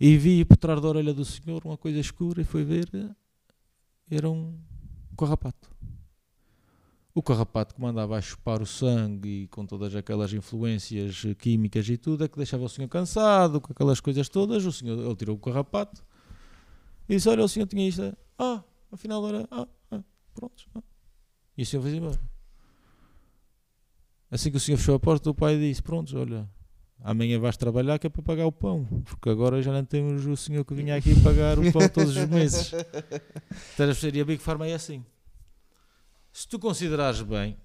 [0.00, 2.88] E vi por trás da orelha do senhor uma coisa escura e foi ver,
[4.10, 4.56] era um
[5.16, 5.67] carrapato.
[7.18, 11.96] O carrapato que mandava a chupar o sangue e com todas aquelas influências químicas e
[11.96, 14.64] tudo, é que deixava o senhor cansado, com aquelas coisas todas.
[14.64, 16.00] O senhor, ele tirou o carrapato
[17.08, 18.16] e disse: Olha, o senhor tinha isto.
[18.38, 19.48] Ah, afinal era.
[19.50, 20.00] Ah, ah
[20.32, 20.62] pronto.
[20.76, 20.82] Ah.
[21.56, 22.20] E o senhor fez embora.
[24.30, 26.48] Assim que o senhor fechou a porta, o pai disse: Pronto, olha,
[27.00, 30.36] amanhã vais trabalhar que é para pagar o pão, porque agora já não temos o
[30.36, 32.70] senhor que vinha aqui pagar o pão todos os meses.
[33.74, 35.04] Então, bem que forma é assim
[36.38, 37.56] se tu considerares bem,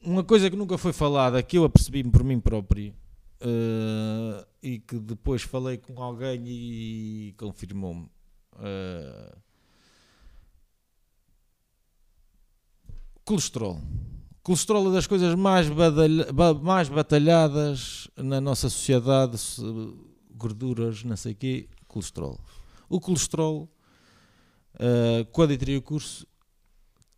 [0.00, 2.94] uma coisa que nunca foi falada, que eu apercebi por mim próprio,
[3.40, 8.08] uh, e que depois falei com alguém e confirmou-me.
[8.54, 9.36] Uh,
[13.24, 13.80] colesterol.
[14.44, 16.28] Colesterol é das coisas mais, badalha,
[16.62, 19.36] mais batalhadas na nossa sociedade,
[20.30, 22.38] gorduras, não sei o quê, colesterol.
[22.88, 23.68] O colesterol,
[24.76, 26.24] uh, quando entrei o curso,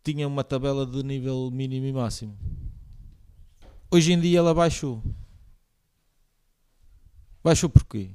[0.05, 2.37] tinha uma tabela de nível mínimo e máximo.
[3.89, 5.01] Hoje em dia ela baixou.
[7.43, 8.11] Baixou porquê?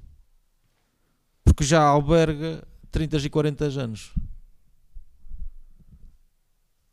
[1.45, 4.15] Porque já alberga 30 e 40 anos.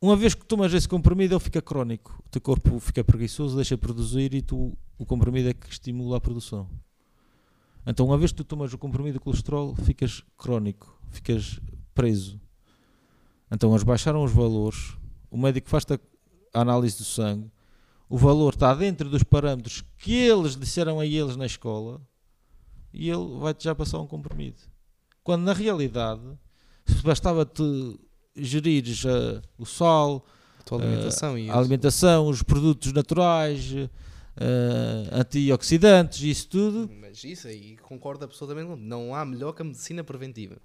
[0.01, 2.23] Uma vez que tomas esse comprimido, ele fica crónico.
[2.25, 6.17] O teu corpo fica preguiçoso, deixa de produzir e tu, o comprimido é que estimula
[6.17, 6.67] a produção.
[7.85, 11.59] Então, uma vez que tu tomas o comprimido de colesterol, ficas crónico, ficas
[11.93, 12.39] preso.
[13.51, 14.95] Então eles baixaram os valores,
[15.31, 15.85] o médico faz
[16.53, 17.49] a análise do sangue,
[18.09, 22.01] o valor está dentro dos parâmetros que eles disseram a eles na escola
[22.93, 24.57] e ele vai-te já passar um comprimido.
[25.23, 26.21] Quando na realidade
[27.03, 27.99] bastava-te
[28.35, 30.25] gerir uh, o sal,
[30.69, 33.87] a, alimentação, uh, a alimentação, os produtos naturais, uh,
[35.11, 36.89] antioxidantes, isso tudo.
[37.01, 38.79] Mas isso aí concordo absolutamente.
[38.81, 40.57] Não há melhor que a medicina preventiva.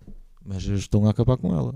[0.45, 1.75] Mas eles estão a acabar com ela.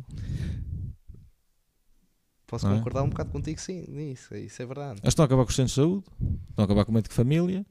[2.47, 2.77] Posso é?
[2.77, 5.01] concordar um bocado contigo, sim, nisso, isso é verdade.
[5.03, 6.05] Eles estão a acabar com os centros de saúde,
[6.49, 7.67] estão a acabar com o médico de família,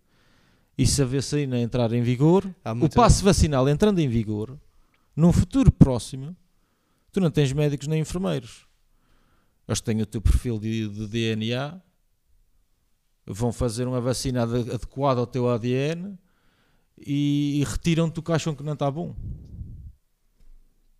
[0.77, 2.45] e se a vacina entrar em vigor,
[2.81, 4.59] o passe vacinal entrando em vigor,
[5.15, 6.35] num futuro próximo,
[7.11, 8.67] tu não tens médicos nem enfermeiros.
[9.65, 11.81] Eles têm o teu perfil de, de DNA,
[13.25, 16.19] vão fazer uma vacina adequada ao teu ADN
[16.97, 19.15] e, e retiram-te o que acham que não está bom.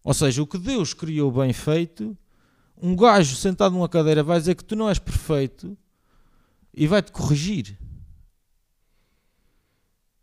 [0.04, 2.18] Ou seja, o que Deus criou bem feito
[2.82, 5.78] um gajo sentado numa cadeira vai dizer que tu não és perfeito
[6.74, 7.78] e vai-te corrigir.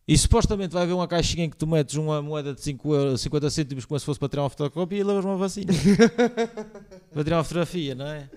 [0.07, 3.21] E supostamente vai haver uma caixinha em que tu metes uma moeda de 5 euros,
[3.21, 5.73] 50 cêntimos como se fosse para tirar uma fotocópia e levas uma vacina.
[7.13, 8.29] para tirar uma fotografia, não é?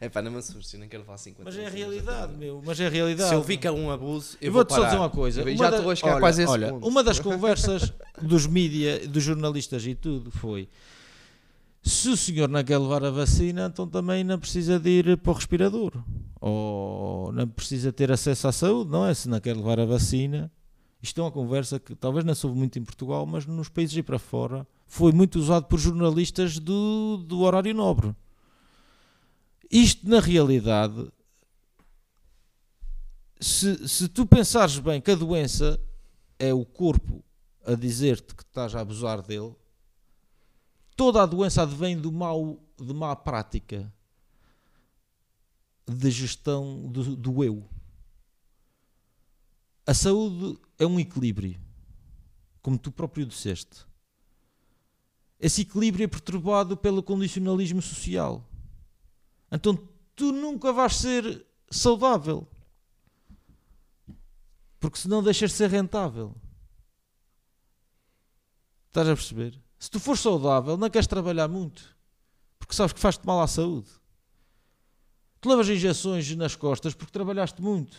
[0.00, 2.60] É pá, não me assuste, eu nem quero falar 50 Mas é a realidade, meu.
[2.66, 3.28] Mas é a realidade.
[3.28, 5.42] Se eu vi que é um abuso, eu, eu vou-te só dizer uma coisa.
[5.42, 6.88] Eu já estou a chegar olha, quase esse olha, ponto.
[6.88, 10.68] Uma das conversas dos mídia, dos jornalistas e tudo foi
[11.82, 15.32] se o senhor não quer levar a vacina, então também não precisa de ir para
[15.32, 15.92] o respirador.
[16.40, 19.12] Ou não precisa ter acesso à saúde, não é?
[19.14, 20.50] Se não quer levar a vacina.
[21.02, 24.02] Isto é uma conversa que talvez não soube muito em Portugal, mas nos países e
[24.02, 28.14] para fora foi muito usado por jornalistas do, do horário nobre.
[29.68, 31.10] Isto, na realidade,
[33.40, 35.80] se, se tu pensares bem que a doença
[36.38, 37.24] é o corpo
[37.66, 39.52] a dizer-te que estás a abusar dele,
[40.96, 43.92] Toda a doença advém do mal, de má prática
[45.86, 47.68] de gestão do, do eu.
[49.86, 51.60] A saúde é um equilíbrio,
[52.60, 53.84] como tu próprio disseste.
[55.40, 58.48] Esse equilíbrio é perturbado pelo condicionalismo social.
[59.50, 59.76] Então
[60.14, 62.46] tu nunca vais ser saudável.
[64.78, 66.34] Porque senão deixas de ser rentável.
[68.88, 69.61] Estás a perceber?
[69.82, 71.82] Se tu for saudável, não queres trabalhar muito,
[72.56, 73.88] porque sabes que faz-te mal à saúde.
[75.40, 77.96] Tu levas injeções nas costas porque trabalhaste muito.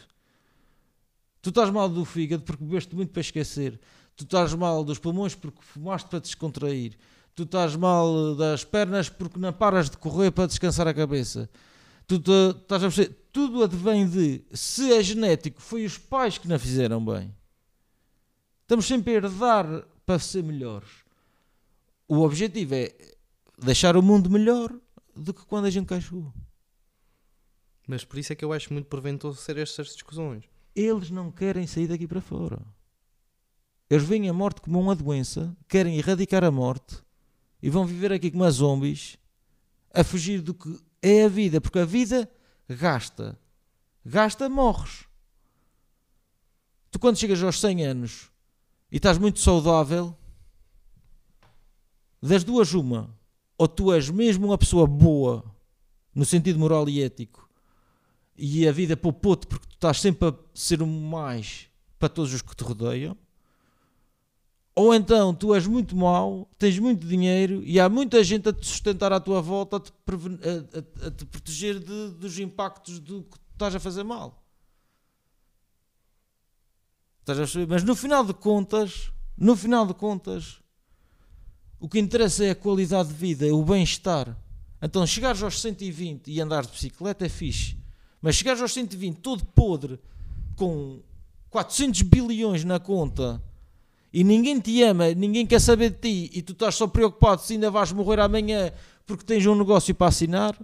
[1.42, 3.82] Tu estás mal do fígado porque bebeste muito para esquecer.
[4.16, 6.98] Tu estás mal dos pulmões porque fumaste para descontrair.
[7.36, 11.50] Tu estás mal das pernas porque não paras de correr para descansar a cabeça.
[12.08, 13.28] Tu estás a perceber?
[13.30, 17.36] Tudo advém de se é genético, foi os pais que não fizeram bem.
[18.62, 21.02] Estamos sempre a herdar para ser melhores.
[22.07, 22.93] O objetivo é
[23.57, 24.73] deixar o mundo melhor
[25.15, 26.33] do que quando a gente cá chegou.
[27.88, 30.45] Mas por isso é que eu acho muito preventoso ser estas discussões.
[30.75, 32.61] Eles não querem sair daqui para fora.
[33.90, 36.98] Eles veem a morte como uma doença, querem erradicar a morte
[37.61, 39.17] e vão viver aqui como as zombies
[39.93, 42.30] a fugir do que é a vida, porque a vida
[42.67, 43.38] gasta.
[44.06, 45.06] Gasta, morres.
[46.90, 48.32] Tu, quando chegas aos 100 anos
[48.91, 50.17] e estás muito saudável,
[52.27, 53.10] das duas, uma.
[53.58, 55.43] Ou tu és mesmo uma pessoa boa,
[56.16, 57.50] no sentido moral e ético,
[58.38, 61.68] e a vida poupou-te porque tu estás sempre a ser um mais
[62.00, 63.16] para todos os que te rodeiam,
[64.76, 68.66] ou então tu és muito mau, tens muito dinheiro e há muita gente a te
[68.66, 73.24] sustentar à tua volta, a te, a, a, a te proteger de, dos impactos do
[73.24, 74.43] que estás a fazer mal.
[77.19, 77.68] Estás a perceber?
[77.68, 80.62] Mas no final de contas, no final de contas,
[81.84, 84.38] o que interessa é a qualidade de vida, é o bem-estar.
[84.82, 87.76] Então, chegares aos 120 e andares de bicicleta é fixe.
[88.22, 90.00] Mas chegares aos 120 todo podre,
[90.56, 91.02] com
[91.50, 93.44] 400 bilhões na conta
[94.14, 97.52] e ninguém te ama, ninguém quer saber de ti e tu estás só preocupado se
[97.52, 98.72] ainda vais morrer amanhã
[99.06, 100.58] porque tens um negócio para assinar,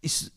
[0.00, 0.30] isso,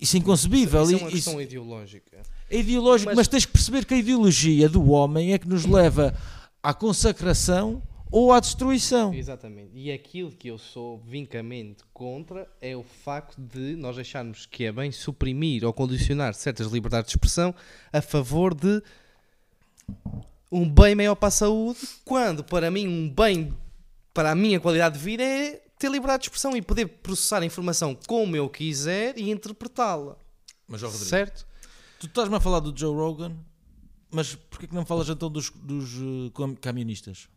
[0.00, 0.84] isso é inconcebível.
[0.84, 2.22] Isso é uma Isso- questão ideológica.
[2.48, 3.16] é ideológico, mas...
[3.18, 6.16] Mas- tens que perceber que a ideologia do homem é que nos leva
[6.62, 9.12] à consacração ou à destruição.
[9.12, 9.70] Exatamente.
[9.74, 14.72] E aquilo que eu sou vincamente contra é o facto de nós acharmos que é
[14.72, 17.54] bem suprimir ou condicionar certas liberdades de expressão
[17.92, 18.82] a favor de
[20.50, 23.52] um bem maior para a saúde, quando para mim um bem
[24.14, 27.44] para a minha qualidade de vida é ter liberdade de expressão e poder processar a
[27.44, 30.16] informação como eu quiser e interpretá-la.
[30.66, 31.46] Mas, ó, Rodrigo, Certo?
[32.00, 33.36] tu estás-me a falar do Joe Rogan,
[34.10, 35.90] mas porquê que não falas então dos, dos
[36.34, 37.28] cam- camionistas?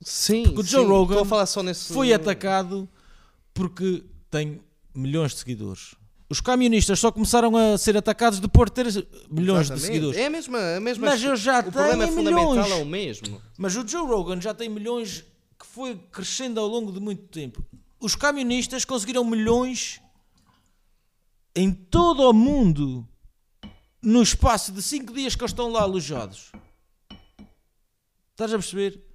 [0.00, 2.88] Sim, Porque o Joe sim, Rogan estou a falar só nesse Foi atacado
[3.54, 4.60] porque tem
[4.94, 5.94] milhões de seguidores.
[6.28, 8.84] Os camionistas só começaram a ser atacados depois de ter
[9.30, 9.86] milhões de Exatamente.
[9.86, 10.18] seguidores.
[10.18, 13.40] É a mesma, a mesma Mas eu já o problema tenho fundamental é o mesmo.
[13.56, 15.24] Mas o Joe Rogan já tem milhões
[15.58, 17.64] que foi crescendo ao longo de muito tempo.
[18.00, 20.00] Os camionistas conseguiram milhões
[21.54, 23.08] em todo o mundo
[24.02, 26.52] no espaço de 5 dias que eles estão lá alojados.
[28.32, 29.05] Estás a perceber?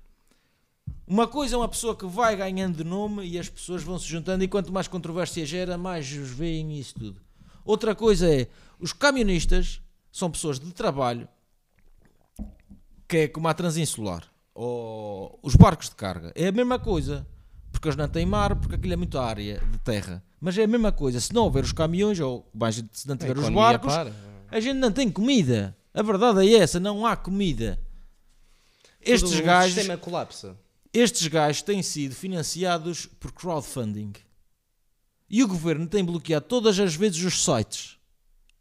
[1.12, 4.08] Uma coisa é uma pessoa que vai ganhando de nome e as pessoas vão se
[4.08, 7.20] juntando e quanto mais controvérsia gera, mais os veem e isso tudo.
[7.66, 8.48] Outra coisa é,
[8.80, 11.28] os camionistas são pessoas de trabalho
[13.10, 14.24] que é como a transinsular
[14.56, 16.32] ou os barcos de carga.
[16.34, 17.28] É a mesma coisa,
[17.74, 20.24] porque eles não têm mar, porque aquilo é muita área de terra.
[20.40, 23.38] Mas é a mesma coisa, se não houver os caminhões ou mais se não tiver
[23.38, 24.14] os barcos, para.
[24.50, 25.76] a gente não tem comida.
[25.94, 27.78] A verdade é essa, não há comida.
[29.02, 30.56] Estes Todo o gajos, sistema colapsa.
[30.94, 34.14] Estes gajos têm sido financiados por crowdfunding.
[35.30, 37.98] E o governo tem bloqueado todas as vezes os sites.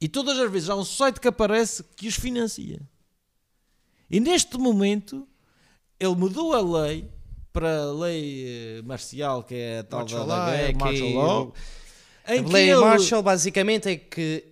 [0.00, 2.80] E todas as vezes há um site que aparece que os financia.
[4.08, 5.26] E neste momento
[5.98, 7.10] ele mudou a lei
[7.52, 11.14] para a lei eh, marcial, que é a tal da, Martial da law, guerra, é
[11.14, 11.54] law,
[12.28, 14.44] em A lei ele- Marshall basicamente é que,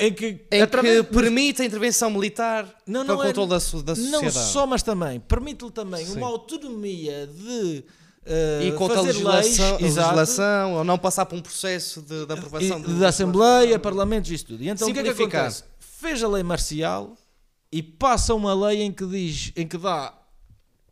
[0.00, 3.50] em que, em através- que permite a intervenção militar Não, para não o é- controle
[3.50, 4.24] da, so- da sociedade.
[4.24, 6.16] Não só, mas também permite-lhe também Sim.
[6.16, 7.84] uma autonomia de
[8.24, 12.26] eh, e contra a legislação, leis, a legislação ou não passar por um processo de,
[12.26, 14.62] de aprovação e- de- da Assembleia, Parlamentos, isso tudo.
[14.62, 15.42] E então o que é que Simplificar.
[15.46, 15.64] acontece?
[15.78, 17.16] Fez a lei marcial
[17.72, 20.14] e passa uma lei em que diz, em que dá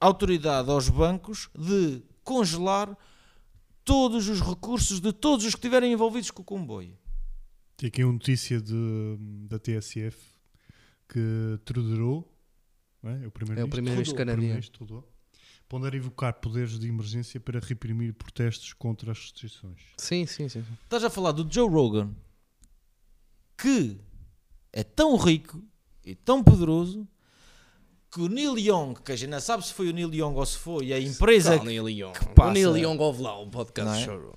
[0.00, 2.96] autoridade aos bancos de congelar
[3.84, 6.96] todos os recursos de todos os que estiverem envolvidos com o comboio.
[7.78, 9.16] Tem aqui uma notícia de,
[9.48, 10.18] da TSF
[11.08, 12.28] que Trudeau,
[13.00, 13.14] não é?
[13.14, 13.68] É o É o primeiro-ministro.
[13.68, 15.08] Trudeau, primeiro-ministro Trudeau,
[15.68, 19.80] pondera invocar poderes de emergência para reprimir protestos contra as restrições.
[19.96, 20.64] Sim, sim, sim.
[20.82, 22.10] Estás a falar do Joe Rogan
[23.56, 24.00] que
[24.72, 25.62] é tão rico
[26.04, 27.06] e tão poderoso
[28.10, 30.46] que o Neil Young, que a gente não sabe se foi o Neil Young ou
[30.46, 32.12] se foi a empresa Tal Neil Young.
[32.34, 34.04] passa- O Neil Young of lá, um podcast é?
[34.04, 34.36] show.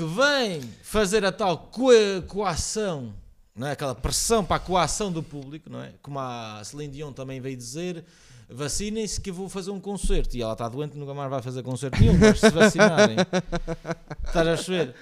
[0.00, 3.12] Que vem fazer a tal coa- coação,
[3.54, 3.72] não é?
[3.72, 5.92] aquela pressão para a coação do público, não é?
[6.02, 8.02] como a Celine Dion também veio dizer,
[8.48, 10.36] vacinem-se que eu vou fazer um concerto.
[10.36, 13.16] E ela está doente, nunca mais vai fazer concerto nenhum, mas se vacinarem.
[14.26, 14.94] Estás a perceber?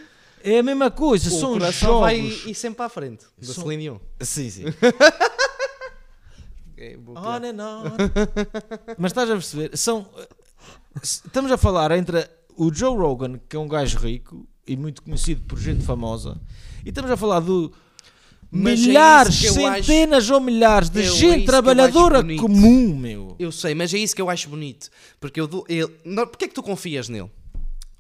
[0.43, 2.01] É a mesma coisa, O são coração jogos.
[2.01, 3.25] vai ir sempre à frente.
[3.39, 3.99] Da São- Celine Dion.
[4.21, 4.65] Sim, sim.
[6.81, 7.83] É, On and on.
[8.97, 9.77] Mas estás a perceber?
[9.77, 10.09] São,
[11.03, 15.43] estamos a falar entre o Joe Rogan, que é um gajo rico e muito conhecido
[15.43, 16.41] por gente famosa,
[16.85, 17.73] e estamos a falar do,
[18.51, 21.47] Mas é milhares, que eu acho- centenas ou milhares de É isso que gente eu
[21.47, 23.35] trabalhadora comum, meu.
[23.39, 24.89] Eu sei, mas é isso que eu acho bonito.
[25.21, 25.65] Porque eu dou.
[25.69, 27.31] Ele, não, porque é que tu confias nele?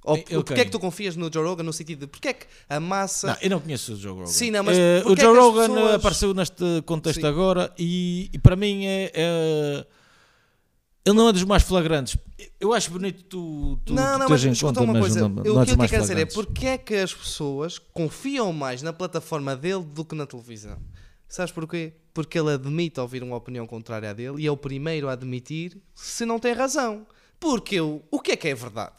[0.05, 2.29] Ou Eu- eu porque é que tu confias no Joe Rogan no sentido de porque
[2.29, 3.27] é que a massa.
[3.27, 4.27] Não, eu não conheço o Joe Rogan.
[4.27, 7.27] Sim, não, mas Eh, o é Joe as Rogan pessoas- apareceu neste contexto Sim.
[7.27, 9.87] agora e, e para mim é, é-
[11.05, 12.19] Ele não é dos mais flagrantes.
[12.61, 15.21] Eu acho bonito tu, tu, não, tu não, mas escuta conta, uma coisa.
[15.21, 17.79] não, não é o que eu mais quero dizer é porque é que as pessoas
[17.79, 20.79] confiam mais na plataforma dele do que na televisão?
[21.29, 21.95] Sabes porquê?
[22.13, 25.81] Porque ele admite ouvir uma opinião contrária à dele e é o primeiro a admitir
[25.95, 27.07] se não tem razão.
[27.39, 28.97] Porque eu, o que é que é verdade?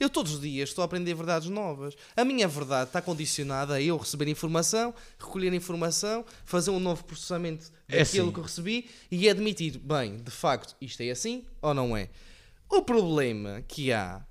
[0.00, 1.94] Eu todos os dias estou a aprender verdades novas.
[2.16, 7.70] A minha verdade está condicionada a eu receber informação, recolher informação, fazer um novo processamento
[7.86, 8.32] É daquilo assim.
[8.32, 12.08] que eu recebi e admitir, bem, de facto, isto é assim ou não é.
[12.68, 14.24] O problema que há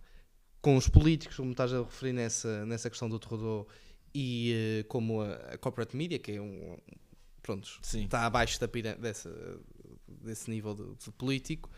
[0.62, 3.68] com os políticos, como estás a referir nessa, nessa questão do Trudeau,
[4.14, 6.78] e eh, como a, a corporate media, que é um.
[7.44, 8.06] Pronto, Sim.
[8.06, 9.30] está abaixo da pira- dessa,
[10.08, 11.70] desse nível de, de político,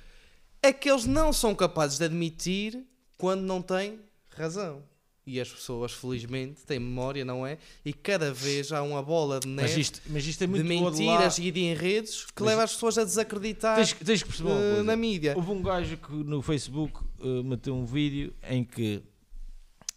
[0.63, 2.83] é que eles não são capazes de admitir
[3.21, 3.99] quando não têm
[4.35, 4.81] razão.
[5.23, 7.59] E as pessoas, felizmente, têm memória, não é?
[7.85, 11.37] E cada vez há uma bola de Mas neve isto, mas isto é de mentiras
[11.37, 14.83] e de enredos que Mas leva as pessoas a desacreditar Tens, tens que perceber coisa.
[14.83, 15.33] na mídia.
[15.37, 19.03] Houve um gajo que no Facebook eh, meteu um vídeo em que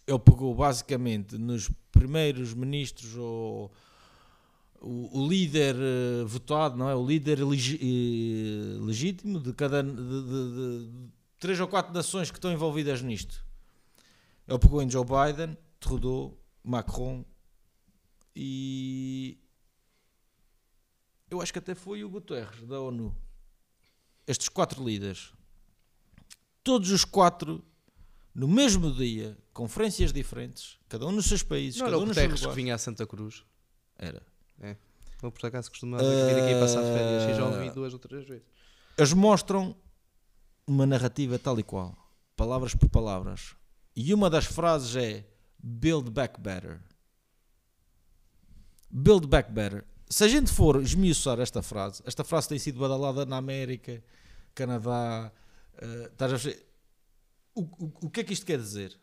[0.07, 3.71] ele pegou basicamente nos primeiros ministros ou
[4.79, 6.93] o, o líder eh, votado, não é?
[6.95, 7.45] O líder eh,
[8.79, 10.89] legítimo de cada de- de- de
[11.39, 13.45] três ou quatro nações que estão envolvidas nisto.
[14.47, 17.23] Ele pegou em Joe Biden, Trudeau, Macron
[18.35, 19.37] e
[21.29, 23.15] eu acho que até foi o Guterres da ONU
[24.27, 25.31] estes quatro líderes,
[26.63, 27.63] todos os quatro,
[28.33, 32.25] no mesmo dia, conferências diferentes, cada um nos seus países, Não cada um nos seus
[32.27, 33.43] Guterres que vinha a Santa Cruz.
[33.97, 34.21] Era.
[35.21, 37.49] Eu por acaso costumava vir aqui passar férias e já Ah.
[37.55, 38.43] ouvi duas ou três vezes.
[38.97, 39.75] Eles mostram
[40.67, 41.95] uma narrativa tal e qual,
[42.35, 43.55] palavras por palavras.
[43.95, 45.25] E uma das frases é
[45.57, 46.81] Build Back Better.
[48.89, 49.85] Build Back Better.
[50.09, 54.03] Se a gente for esmiuçar esta frase, esta frase tem sido badalada na América,
[54.53, 55.31] Canadá,
[56.17, 56.65] perceber?
[57.55, 58.99] o, o, o que é que isto quer dizer?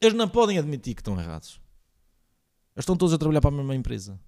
[0.00, 1.60] Eles não podem admitir que estão errados.
[2.74, 4.18] Eles estão todos a trabalhar para a mesma empresa.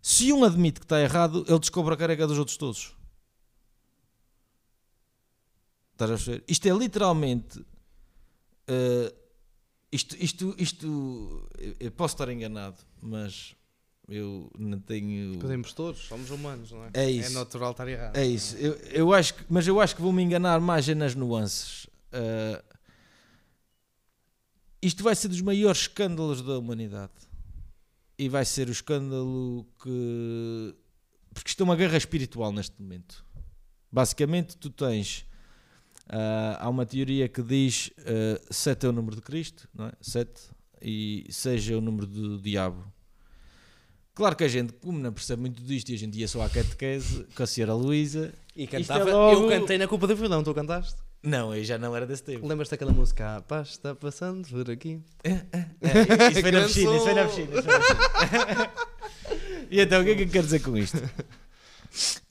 [0.00, 2.94] Se um admite que está errado, ele descobre a careca dos outros todos.
[5.94, 6.44] Estás a perceber?
[6.48, 7.64] Isto é literalmente.
[8.68, 9.14] eh,
[9.92, 11.48] isto, isto, isto.
[11.78, 13.54] eu- posso estar enganado, mas
[14.08, 15.38] eu não tenho.
[15.38, 16.90] Podemos todos, somos humanos, não é?
[16.94, 17.30] É isso.
[17.30, 18.16] É natural estar errado.
[18.16, 18.56] É isso.
[18.56, 21.86] Eu, eu acho que, mas eu acho que vou me enganar mais é nas nuances.
[22.10, 22.62] Eh,
[24.82, 27.12] isto vai ser dos maiores escândalos da humanidade.
[28.18, 30.74] E vai ser o escândalo que.
[31.32, 33.24] Porque isto é uma guerra espiritual neste momento.
[33.90, 35.24] Basicamente, tu tens.
[36.08, 39.92] Ah, há uma teoria que diz uh, 7 é o número de Cristo, não é?
[40.00, 40.30] 7
[40.82, 42.84] e 6 é o número do diabo.
[44.14, 46.48] Claro que a gente, como não percebe muito disto, e a gente ia só à
[46.48, 48.32] catequese com a senhora Luísa.
[48.54, 51.02] E é cantava, logo- eu cantei na culpa do vilão, tu cantaste?
[51.20, 52.46] Não, eu já não era desse tempo.
[52.46, 53.36] Lembras-te daquela música?
[53.36, 55.00] A paz está passando por aqui.
[55.24, 55.30] É,
[56.30, 57.58] isso foi na piscina, isso foi na piscina.
[57.58, 58.72] Isso foi na piscina.
[59.70, 60.98] e então, o que é que eu quero dizer com isto?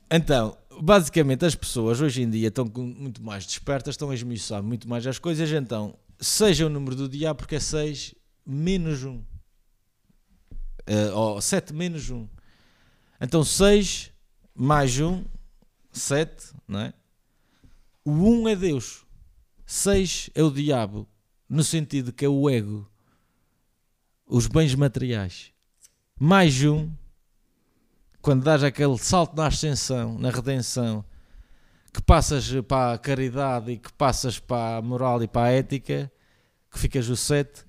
[0.10, 4.88] Então, basicamente, as pessoas hoje em dia estão muito mais despertas, estão a esmiuçar muito
[4.88, 5.52] mais as coisas.
[5.52, 9.24] Então, seja o número do diabo, porque é 6 menos 1.
[11.14, 12.28] ou 7 menos 1.
[13.22, 14.12] Então, 6
[14.56, 15.24] mais 1,
[15.92, 16.94] 7, não é?
[18.04, 19.06] O 1 é Deus.
[19.66, 21.08] 6 é o diabo,
[21.48, 22.90] no sentido que é o ego,
[24.26, 25.52] os bens materiais.
[26.20, 26.92] Mais um,
[28.24, 31.04] quando dás aquele salto na ascensão, na redenção,
[31.94, 36.10] que passas para a caridade e que passas para a moral e para a ética,
[36.72, 37.66] que ficas o 7,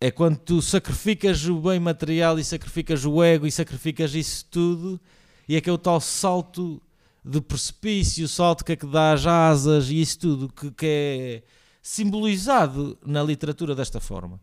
[0.00, 5.00] é quando tu sacrificas o bem material e sacrificas o ego e sacrificas isso tudo,
[5.48, 6.82] e é que é o tal salto
[7.24, 10.86] de precipício, o salto que é que dá as asas e isso tudo que, que
[10.86, 11.42] é
[11.80, 14.40] simbolizado na literatura desta forma.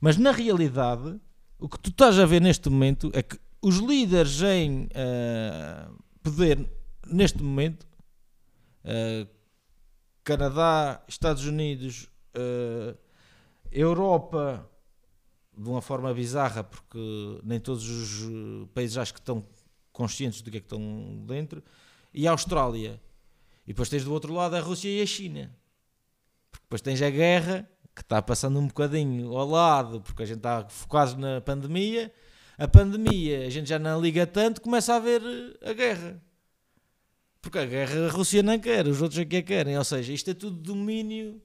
[0.00, 1.20] Mas na realidade,
[1.56, 5.88] o que tu estás a ver neste momento é que os líderes em eh,
[6.22, 6.68] poder
[7.06, 7.86] neste momento,
[8.84, 9.26] eh,
[10.24, 12.94] Canadá, Estados Unidos, eh,
[13.70, 14.68] Europa,
[15.56, 19.44] de uma forma bizarra, porque nem todos os países acho que estão
[19.92, 21.62] conscientes do que é que estão dentro,
[22.14, 23.00] e a Austrália.
[23.66, 25.54] E depois tens do outro lado a Rússia e a China.
[26.50, 30.38] Porque depois tens a guerra, que está passando um bocadinho ao lado, porque a gente
[30.38, 32.12] está focado na pandemia,
[32.60, 36.22] A pandemia, a gente já não liga tanto, começa a haver eh, a guerra.
[37.40, 39.78] Porque a guerra a Rússia não quer, os outros é que a querem.
[39.78, 41.40] Ou seja, isto é tudo domínio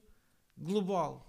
[0.58, 1.26] global.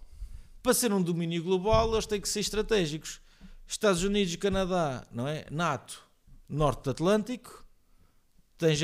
[0.62, 3.22] Para ser um domínio global, eles têm que ser estratégicos.
[3.66, 5.46] Estados Unidos e Canadá, não é?
[5.50, 6.04] NATO,
[6.50, 7.66] Norte Atlântico,
[8.58, 8.82] tens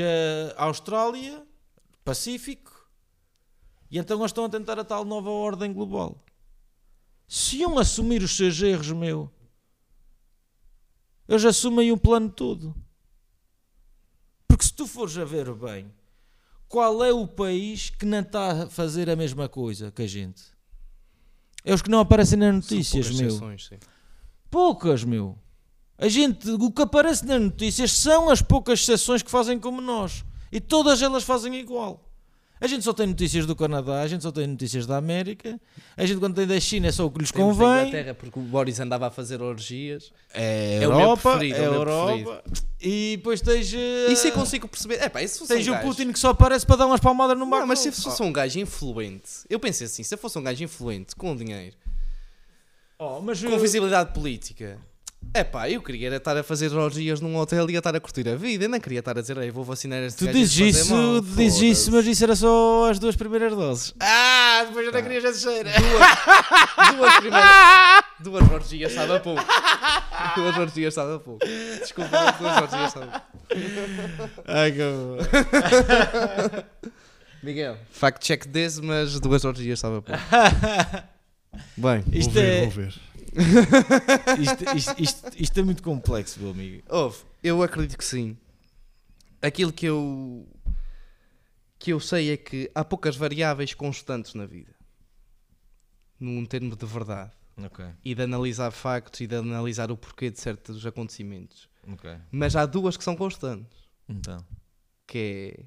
[0.56, 1.46] a Austrália,
[2.02, 2.72] Pacífico,
[3.90, 6.24] e então eles estão a tentar a tal nova ordem global.
[7.28, 9.30] Se iam assumir os seus erros, meu,
[11.28, 12.74] eles assumem o plano todo.
[14.46, 15.90] Porque se tu fores a ver bem,
[16.68, 20.42] qual é o país que não está a fazer a mesma coisa que a gente?
[21.64, 23.28] É os que não aparecem nas notícias, poucas meu.
[23.28, 23.78] exceções, sim.
[24.50, 25.38] Poucas, meu.
[25.96, 30.24] A gente, o que aparece nas notícias são as poucas exceções que fazem como nós.
[30.52, 32.10] E todas elas fazem igual.
[32.60, 35.60] A gente só tem notícias do Canadá, a gente só tem notícias da América.
[35.96, 37.88] A gente, quando tem da China, é só o que lhes Temos da convém.
[37.88, 40.12] Inglaterra porque o Boris andava a fazer orgias.
[40.32, 42.44] É É o meu Europa, preferido, é é o meu Europa.
[42.80, 43.74] E depois tens.
[43.74, 44.94] eh, Isso eu consigo perceber.
[44.94, 47.44] É pá, isso Tens um o Putin que só aparece para dar umas palmadas no
[47.44, 47.66] Não, barco.
[47.66, 51.14] mas se fosse um gajo influente, eu pensei assim: se eu fosse um gajo influente
[51.16, 51.76] com dinheiro,
[52.98, 54.78] Oh, com eu- visibilidade política,
[55.32, 58.28] é pá, eu queria estar a fazer orgias num hotel e a estar a curtir
[58.28, 58.64] a vida.
[58.64, 61.20] Eu não queria estar a dizer, ei, vou vacinar este Tu gajo dizes isso, mal."
[61.20, 63.94] dizes isso, mas isso era só as duas primeiras doses.
[64.00, 65.02] Ah, depois já não Ah.
[65.02, 65.70] querias a terceira.
[65.70, 65.80] Duas,
[66.96, 68.04] duas primeiras.
[68.20, 69.42] Duas orgias sabe a pouco.
[70.36, 71.46] Duas orgias sabe a pouco.
[71.80, 73.34] Desculpa, mas duas orgias sabe a pouco.
[74.46, 74.80] Ai, que
[77.42, 80.20] Miguel, fact check desse, mas duas orgias sabe a pouco.
[81.76, 82.94] Bem, Vou Isto ver, é, vou ver.
[84.40, 86.82] isto, isto, isto, isto é muito complexo, meu amigo.
[86.88, 88.36] Houve, eu acredito que sim.
[89.42, 90.48] Aquilo que eu
[91.78, 94.74] que eu sei é que há poucas variáveis constantes na vida.
[96.18, 97.32] Num termo de verdade.
[97.62, 101.68] Ok, E de analisar factos e de analisar o porquê de certos acontecimentos.
[101.86, 102.16] ok.
[102.32, 103.78] Mas há duas que são constantes.
[104.08, 104.44] Então,
[105.06, 105.64] Que é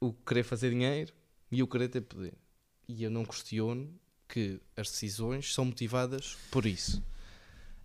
[0.00, 1.12] o querer fazer dinheiro
[1.50, 2.34] e o querer ter poder.
[2.88, 3.92] E eu não questiono
[4.28, 7.02] que as decisões são motivadas por isso.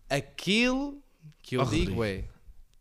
[0.09, 1.01] Aquilo
[1.41, 2.03] que eu Oh, digo Rodrigo.
[2.03, 2.23] é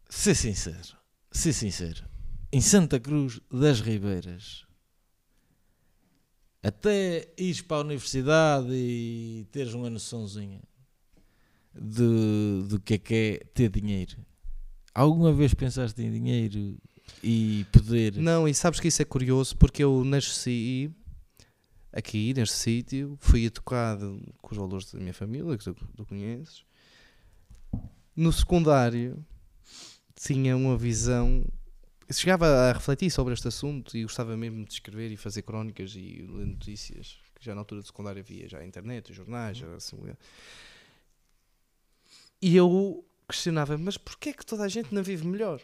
[0.08, 0.96] ser sincero,
[1.30, 2.04] ser sincero.
[2.52, 4.64] Em Santa Cruz das Ribeiras,
[6.62, 10.60] até ires para a universidade e teres uma noçãozinha
[11.74, 14.16] de, do que é que é ter dinheiro.
[14.94, 16.76] Alguma vez pensaste em dinheiro
[17.22, 18.16] e poder?
[18.16, 20.90] Não, e sabes que isso é curioso porque eu nasci
[21.98, 26.64] aqui, neste sítio, fui educado com os valores da minha família, que tu, tu conheces.
[28.14, 29.24] No secundário
[30.14, 31.44] tinha uma visão.
[32.10, 36.26] Chegava a refletir sobre este assunto e gostava mesmo de escrever e fazer crónicas e
[36.28, 37.18] ler notícias.
[37.34, 39.96] Que já na altura do secundário havia já a internet, os jornais, já assim,
[42.40, 45.60] E eu questionava, mas porquê é que toda a gente não vive melhor?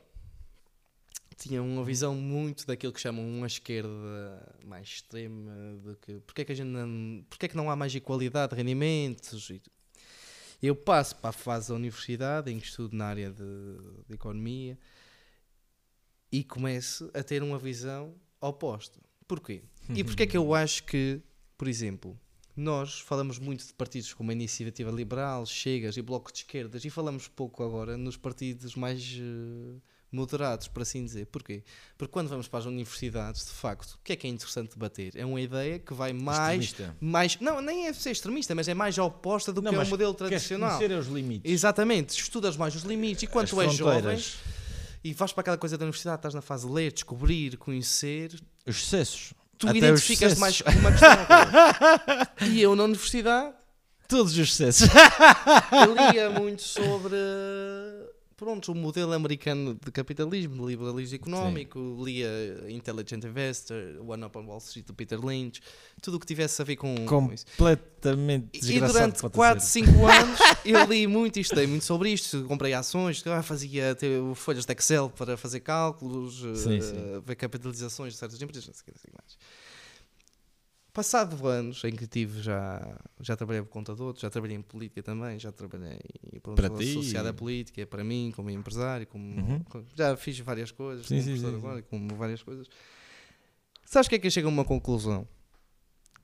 [1.36, 5.52] Tinha uma visão muito daquilo que chamam uma esquerda mais extrema,
[5.84, 8.50] de que porque é que a gente não, porque é que não há mais igualdade
[8.50, 9.50] de rendimentos.
[9.50, 9.60] E
[10.66, 13.44] eu passo para a fase da universidade em que estudo na área de,
[14.08, 14.78] de economia
[16.30, 18.98] e começo a ter uma visão oposta.
[19.26, 19.62] Porquê?
[19.90, 21.20] E porquê é que eu acho que,
[21.56, 22.18] por exemplo,
[22.56, 26.90] nós falamos muito de partidos como a Iniciativa Liberal, Chegas e Bloco de Esquerdas e
[26.90, 29.80] falamos pouco agora nos partidos mais eh,
[30.14, 31.26] moderados, por assim dizer.
[31.26, 31.62] Porquê?
[31.98, 35.12] Porque quando vamos para as universidades, de facto, o que é que é interessante debater?
[35.16, 36.64] É uma ideia que vai mais.
[36.64, 36.96] Extremista.
[37.00, 39.86] mais não, nem é ser extremista, mas é mais oposta do Não, que é o
[39.86, 40.78] modelo tradicional.
[40.78, 41.50] conhecer os limites.
[41.50, 44.18] Exatamente, estudas mais os limites e quando és jovem
[45.02, 48.34] e vais para aquela coisa da universidade, estás na fase de ler, descobrir, conhecer,
[48.66, 49.34] os excessos.
[49.58, 51.18] tu Até identificas mais com uma questão.
[52.48, 53.54] e eu na universidade
[54.08, 54.88] Todos os excessos.
[55.72, 57.16] eu lia muito sobre
[58.36, 62.28] pronto, o modelo americano de capitalismo, de liberalismo económico, lia
[62.68, 65.60] Intelligent Investor, One Up on Wall Street do Peter Lynch,
[66.02, 67.46] tudo o que tivesse a ver com, com isso.
[67.56, 69.86] Completamente E durante pode 4, ser.
[69.86, 72.44] 5 anos eu li muito e estudei muito sobre isto.
[72.44, 73.96] Comprei ações, ah, fazia
[74.34, 77.22] folhas de Excel para fazer cálculos, Sim, sim.
[77.24, 79.38] ver capitalizações de certas empresas, não sei o que mais.
[80.94, 85.40] Passado anos em que tive já, já trabalhei como contador, já trabalhei em política também,
[85.40, 85.98] já trabalhei
[86.40, 86.88] pronto, Para ti?
[86.88, 89.84] associado à política, para mim, como empresário, como, Uhum.
[89.96, 92.68] já fiz várias coisas, Sim, como sim, sim, agora, como várias coisas.
[93.84, 95.26] Sabes que é que eu chego a uma conclusão?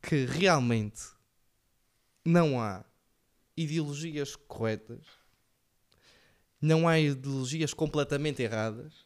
[0.00, 1.02] Que realmente
[2.24, 2.84] não há
[3.56, 5.04] ideologias corretas,
[6.62, 9.04] não há ideologias completamente erradas.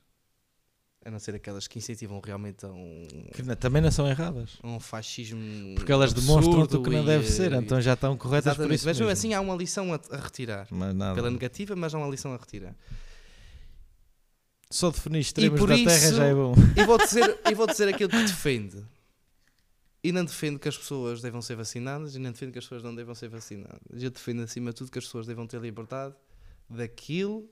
[1.07, 4.53] A não ser aquelas que incentivam realmente a um, Que também não são erradas.
[4.65, 5.75] um fascismo.
[5.75, 8.57] Porque elas absurdo demonstram-te o que não e, deve ser, eh, então já estão corretas
[8.57, 10.67] por isso Mas mesmo assim há uma lição a, a retirar.
[11.15, 12.75] Pela negativa, mas há uma lição a retirar.
[14.71, 16.55] Só definir extremos da Terra isso- já é bom.
[16.77, 18.83] E vou dizer, e vou dizer aquilo que defende.
[20.03, 22.83] E não defendo que as pessoas devam ser vacinadas e não defendo que as pessoas
[22.83, 23.79] não devam ser vacinadas.
[24.03, 26.15] Eu defendo acima de tudo que as pessoas devam ter liberdade
[26.69, 27.49] daquilo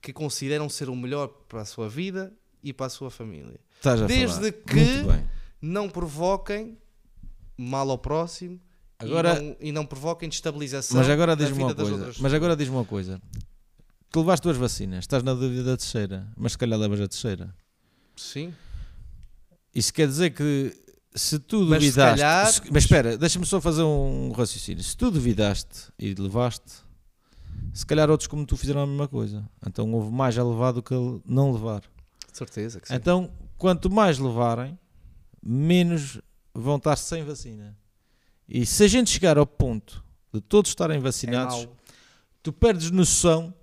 [0.00, 2.32] que consideram ser o melhor para a sua vida
[2.64, 3.60] e para a sua família.
[3.76, 5.18] Estás a Desde falar.
[5.18, 5.24] que-.
[5.62, 6.76] Não provoquem
[7.56, 8.60] mal ao próximo
[8.98, 12.12] Agora- e, não, e não provoquem destabilização Mas agora diz-me uma coisa.
[12.20, 13.20] Mas agora diz-me uma coisa.
[14.10, 17.54] Tu levaste duas vacinas, estás na dúvida da terceira, mas se calhar levas a terceira.
[18.16, 18.52] Sim.
[19.74, 20.72] Isso quer dizer que
[21.14, 22.20] se tu Mas duvidaste.
[22.20, 24.82] calhar- se- mas espera, deixa-me só fazer um raciocínio.
[24.84, 26.72] Se tu duvidaste e levaste,
[27.72, 29.44] se calhar outros como tu fizeram a mesma coisa.
[29.66, 31.82] Então houve mais a levar do que a não levar.
[32.34, 32.94] Certeza que sim.
[32.94, 34.76] Então, quanto mais levarem,
[35.40, 36.20] menos
[36.52, 37.76] vão estar sem vacina.
[38.48, 41.76] E se a gente chegar ao ponto de todos estarem é vacinados, mau.
[42.42, 43.54] tu perdes noção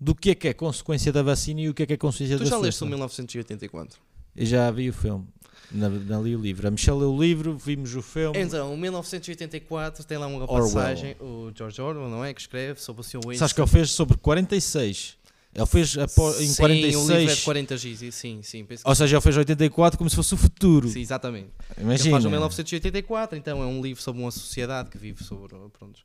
[0.00, 2.36] do que é que é consequência da vacina e o que é que é consequência
[2.36, 2.86] Tu da já leste o doença.
[2.86, 4.00] 1984?
[4.36, 5.26] Eu já vi o filme,
[5.72, 6.68] na, na li o livro.
[6.68, 8.38] A Michelle leu o livro, vimos o filme.
[8.38, 10.62] Então, 1984 tem lá uma Orwell.
[10.62, 12.32] passagem, o George Orwell, não é?
[12.32, 13.18] Que escreve sobre o Sr.
[13.26, 13.38] Winston.
[13.38, 15.18] Sabes que ele fez sobre 46.
[15.54, 16.96] Ele fez após, em sim, 46.
[16.96, 18.64] o livro é de 40 giz, sim, sim.
[18.64, 20.88] Que Ou seja, ele fez 84 como se fosse o futuro.
[20.88, 21.48] sim, exatamente.
[21.76, 22.10] Ele Imagina.
[22.12, 25.56] faz o 1984, então é um livro sobre uma sociedade que vive sobre.
[25.78, 26.00] Pronto,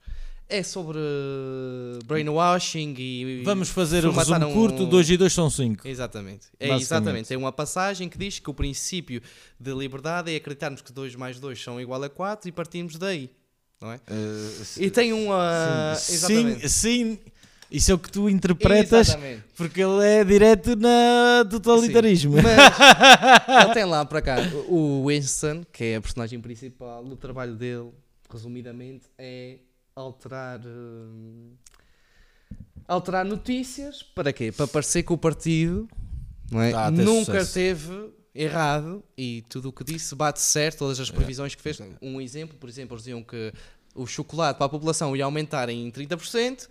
[0.49, 3.41] é sobre uh, brainwashing e.
[3.43, 5.87] Vamos fazer o resumo um- curto: 2 e 2 são 5.
[5.87, 6.47] Exatamente.
[6.59, 7.27] É exatamente.
[7.27, 9.21] Tem uma passagem que diz que o princípio
[9.59, 13.29] de liberdade é acreditarmos que 2 mais 2 são igual a 4 e partirmos daí.
[13.81, 13.99] Não é?
[14.77, 15.95] E tem uma.
[15.97, 16.69] sim, exatamente.
[16.69, 17.19] sim,
[17.73, 19.43] isso é o que tu interpretas, Exatamente.
[19.55, 22.35] porque ele é direto na totalitarismo.
[22.35, 22.45] Mas
[23.65, 24.37] ele tem lá para cá
[24.69, 27.03] o Winston, que é a personagem principal.
[27.03, 27.89] O trabalho dele,
[28.31, 29.57] resumidamente, é
[29.95, 30.61] alterar.
[30.63, 31.53] hum,
[32.87, 34.51] alterar notícias para quê?
[34.51, 35.87] Para parecer que o partido
[36.51, 36.71] não é?
[36.71, 37.53] Ter nunca sucesso.
[37.55, 41.79] teve errado e tudo o que disse bate certo, todas as previsões que fez.
[42.01, 43.51] Um exemplo, por exemplo, eles diziam que
[43.95, 46.67] o chocolate para a população ia aumentar em 30%.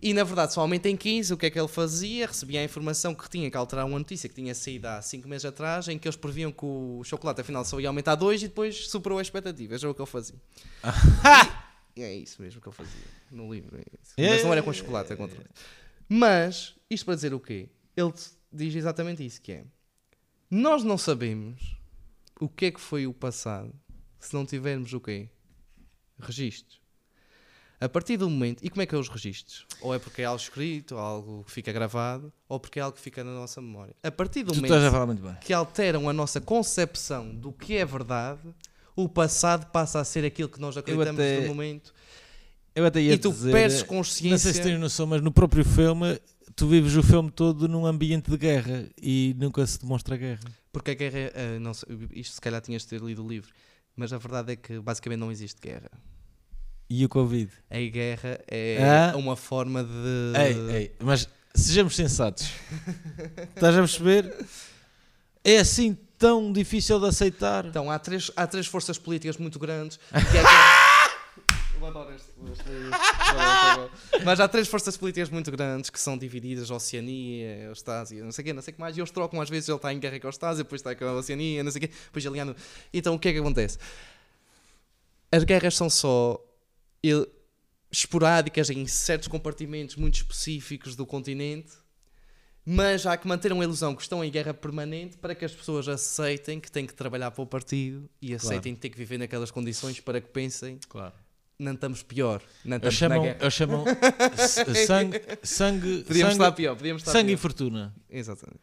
[0.00, 2.26] E na verdade só aumenta em 15, o que é que ele fazia?
[2.26, 5.44] Recebia a informação que tinha que alterar uma notícia que tinha saído há 5 meses
[5.44, 8.88] atrás, em que eles previam que o chocolate afinal só ia aumentar 2 e depois
[8.88, 9.82] superou as expectativas.
[9.82, 10.40] É o que ele fazia.
[11.96, 13.76] e é isso mesmo que ele fazia no livro.
[13.76, 14.14] É isso.
[14.16, 15.36] Mas não era com chocolate, é coisa.
[16.08, 17.68] Mas, isto para dizer o quê?
[17.96, 18.12] Ele
[18.52, 19.64] diz exatamente isso, que é
[20.50, 21.76] nós não sabemos
[22.40, 23.74] o que é que foi o passado
[24.20, 25.28] se não tivermos o quê?
[26.18, 26.80] Registros.
[27.80, 28.64] A partir do momento.
[28.64, 29.66] E como é que é os registros?
[29.80, 32.96] Ou é porque é algo escrito, ou algo que fica gravado, ou porque é algo
[32.96, 33.94] que fica na nossa memória.
[34.02, 38.40] A partir do Tu momento que alteram a nossa concepção do que é verdade,
[38.96, 41.92] o passado passa a ser aquilo que nós acreditamos até- no momento.
[42.74, 44.52] Eu até ia E tu dizer, perdes Não sei consciência.
[44.52, 46.18] se tens noção, mas no próprio filme
[46.56, 50.40] tu vives o filme todo num ambiente de guerra e nunca se demonstra guerra.
[50.72, 51.18] Porque a guerra.
[51.18, 53.52] é- ah, não sei, isto se calhar tinhas de ter lido o livro.
[53.96, 55.90] Mas a verdade é que basicamente não existe guerra.
[56.90, 57.50] E o Covid?
[57.70, 59.16] A guerra é Ah.
[59.16, 60.32] uma forma de.
[60.70, 62.48] Ei, ei, mas sejamos sensatos.
[63.54, 64.34] Estás a perceber?
[65.42, 67.66] É assim tão difícil de aceitar.
[67.66, 69.98] Então, há três, há três forças políticas muito grandes.
[70.10, 70.42] que é
[71.84, 73.90] Eu adoro este- este livro.
[74.24, 78.32] Mas há três forças políticas muito grandes que são divididas: a Oceania, a Eustásia, não
[78.32, 78.96] sei o quê, não sei o que mais.
[78.96, 81.04] E eles trocam, às vezes ele está em guerra com a Eustásia, depois está com
[81.04, 82.56] a Oceania, não sei o quê, depois ele anda.
[82.92, 83.78] Então, o que é que acontece?
[85.30, 86.40] As guerras são só
[87.90, 91.72] esporádicas em certos compartimentos muito específicos do continente.
[92.66, 95.86] Mas há que manter uma ilusão que estão em guerra permanente para que as pessoas
[95.86, 100.00] aceitem que têm que trabalhar para o partido e aceitem ter que viver naquelas condições
[100.00, 101.12] para que pensem Claro.
[101.58, 103.38] Não estamos pior, não estamos na chamam, guerra.
[103.40, 103.84] eles chamam
[104.86, 107.40] sangue, sangue, Podíamos sangue, estar pior, podíamos estar sangue e pior.
[107.42, 107.94] fortuna.
[108.10, 108.60] Exatamente.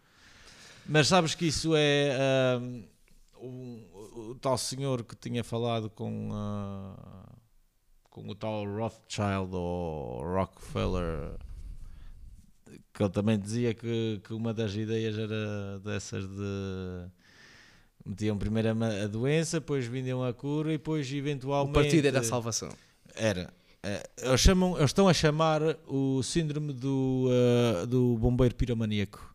[0.85, 2.17] Mas sabes que isso é
[2.57, 2.83] ahm,
[3.35, 7.33] o, o tal senhor que tinha falado com, ah,
[8.09, 11.37] com o tal Rothschild ou Rockefeller,
[12.93, 17.09] que ele também dizia que, que uma das ideias era dessas de
[18.05, 22.19] metiam primeiro a, a doença, depois vendiam a cura e depois O eventualmente partido era
[22.19, 22.69] a salvação.
[23.15, 23.53] era.
[23.83, 29.33] Eh, Eles, chamam, eles estão a chamar o síndrome do, eh, do bombeiro piromaníaco,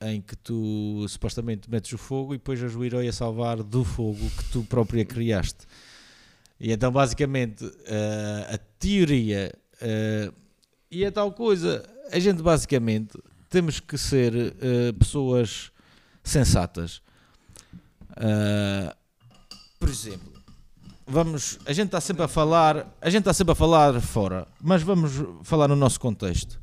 [0.00, 3.84] em que tu supostamente metes o fogo e depois és o herói a salvar do
[3.84, 5.66] fogo que tu própria criaste.
[6.58, 10.32] E então, basicamente, eh, a teoria eh,
[10.90, 13.18] e a tal coisa, a gente basicamente
[13.48, 15.70] temos que ser uh, pessoas
[16.22, 17.00] sensatas.
[18.16, 18.94] Uh,
[19.78, 20.32] por exemplo,
[21.06, 24.82] vamos, a gente está sempre a falar, a gente está sempre a falar fora, mas
[24.82, 25.12] vamos
[25.42, 26.60] falar no nosso contexto.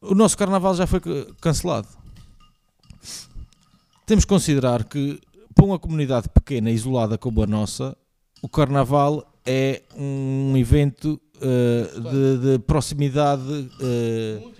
[0.00, 1.00] O nosso carnaval já foi
[1.40, 1.88] cancelado.
[4.06, 5.20] Temos que considerar que
[5.54, 7.96] para uma comunidade pequena, isolada como a nossa,
[8.42, 14.52] o carnaval é um evento uh, de, de, proximidade uh,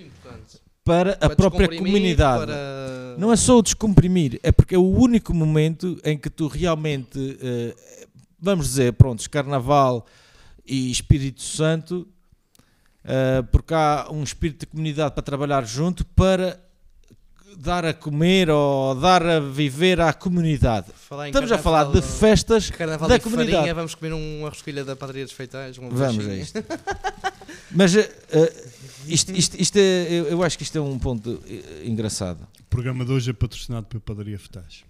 [0.84, 2.46] para, para, a própria comunidade.
[2.46, 3.16] Para...
[3.18, 7.18] Não é só o descomprimir, é porque é o único momento em que tu realmente,
[7.18, 10.06] uh, vamos dizer, pronto, Carnaval
[10.66, 12.06] e Espírito Santo,
[13.52, 16.58] porque há um espírito de comunidade para trabalhar junto para
[17.56, 20.86] dar a comer ou dar a viver à comunidade.
[21.26, 23.56] Estamos a falar de festas carnaval da comunidade.
[23.56, 25.76] Farinha, vamos comer uma rosquilha da padaria dos feitais.
[25.76, 26.64] Vamos a isto.
[27.70, 28.00] Mas uh,
[29.08, 32.46] isto, isto, isto é, eu, eu, acho que isto é um ponto uh, engraçado.
[32.60, 34.84] O programa de hoje é patrocinado pela padaria Feitais.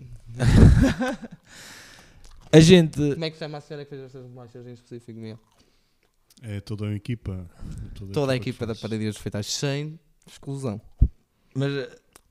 [2.52, 2.96] a gente...
[2.96, 5.38] Como é que chama a senhora que fez estas bolachas em específico, meu?
[6.42, 7.48] É toda a equipa.
[7.94, 10.80] Toda, toda a equipa da padaria dos feitais, sem exclusão.
[11.54, 11.70] Mas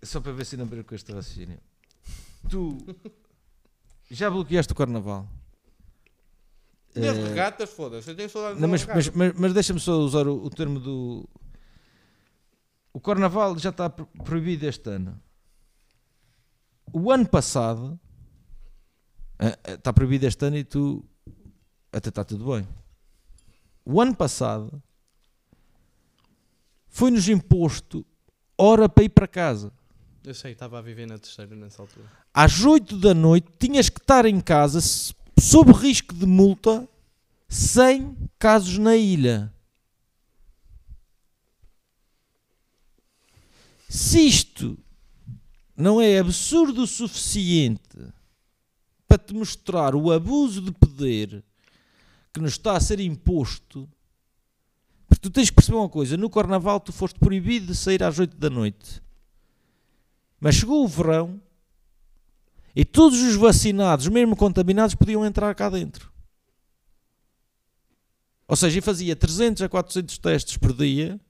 [0.04, 1.60] só para ver se não perco este raciocínio.
[2.50, 2.78] Tu
[4.12, 5.28] já bloqueaste o carnaval?
[6.96, 8.12] Nas uh, regatas, foda-se.
[8.12, 11.28] Eu tenho saudades não, mas, mas, mas, mas deixa-me só usar o, o, termo do.
[12.94, 15.20] O carnaval já está proibido este ano.
[16.94, 18.00] O ano passado.
[19.42, 21.04] Uh, está proibido este ano e tu.
[21.92, 22.68] Até está tudo bem.
[23.84, 24.82] O ano passado.
[26.88, 28.06] Foi-nos imposto
[28.58, 29.72] hora para ir para casa.
[30.24, 32.06] Eu sei, estava a viver na terceira nessa altura.
[32.34, 34.80] Às 8 da noite tinhas que estar em casa
[35.38, 36.88] sob risco de multa,
[37.50, 39.53] sem casos na ilha.
[43.94, 44.76] Se isto
[45.78, 48.00] não é absurdo o suficiente
[49.08, 51.44] para te mostrar o abuso de poder
[52.34, 53.88] que nos está a ser imposto,
[55.08, 58.18] porque tu tens que perceber uma coisa: no Carnaval tu foste proibido de sair às
[58.18, 59.00] 8 da noite.
[60.40, 61.40] Mas chegou o verão
[62.76, 66.12] e todos os vacinados, mesmo contaminados, podiam entrar cá dentro.
[68.48, 71.22] Ou seja, fazia 300 a 400 testes por dia,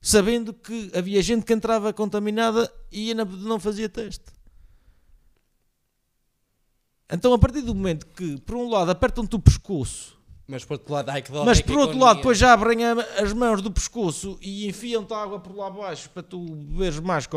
[0.00, 4.24] sabendo que havia gente que entrava contaminada e não fazia teste.
[7.12, 10.20] Então, a partir do momento que, por um lado, apertam-te o pescoço
[10.50, 12.94] mas por outro lado, ai, que dó, Mas por outro lado, depois já abrem a,
[13.22, 17.36] as mãos do pescoço e enfiam-te água por lá abaixo para tu beberes mais que.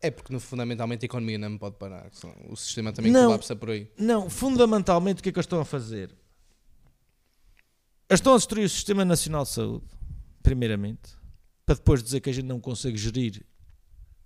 [0.00, 2.10] É porque no, fundamentalmente a economia não pode parar.
[2.48, 3.90] O sistema também não, colapsa por aí.
[3.98, 6.08] Não, fundamentalmente o que é que eles estão a fazer?
[8.08, 9.84] Eles estão a destruir o Sistema Nacional de Saúde,
[10.42, 11.10] primeiramente,
[11.66, 13.44] para depois dizer que a gente não consegue gerir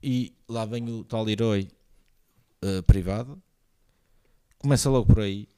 [0.03, 1.69] e lá vem o tal herói
[2.63, 3.43] uh, privado.
[4.59, 5.49] Começa logo por aí.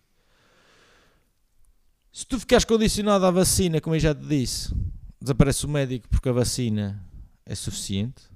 [2.12, 4.72] Se tu ficares condicionado à vacina, como eu já te disse,
[5.20, 7.04] desaparece o médico porque a vacina
[7.44, 8.30] é suficiente.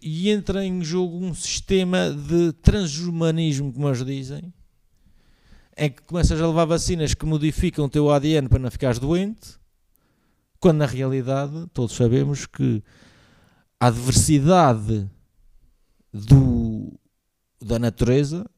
[0.00, 4.54] E entra em jogo um sistema de transhumanismo, como eles dizem,
[5.76, 9.58] em que começas a levar vacinas que modificam o teu ADN para não ficares doente,
[10.58, 12.82] quando na realidade todos sabemos que
[13.78, 15.10] a diversidade
[16.12, 16.98] do,
[17.60, 18.48] da natureza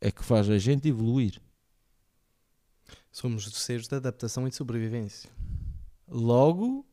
[0.00, 1.40] é que faz a gente evoluir.
[3.10, 5.28] Somos seres de adaptação e de sobrevivência.
[6.08, 6.86] Logo,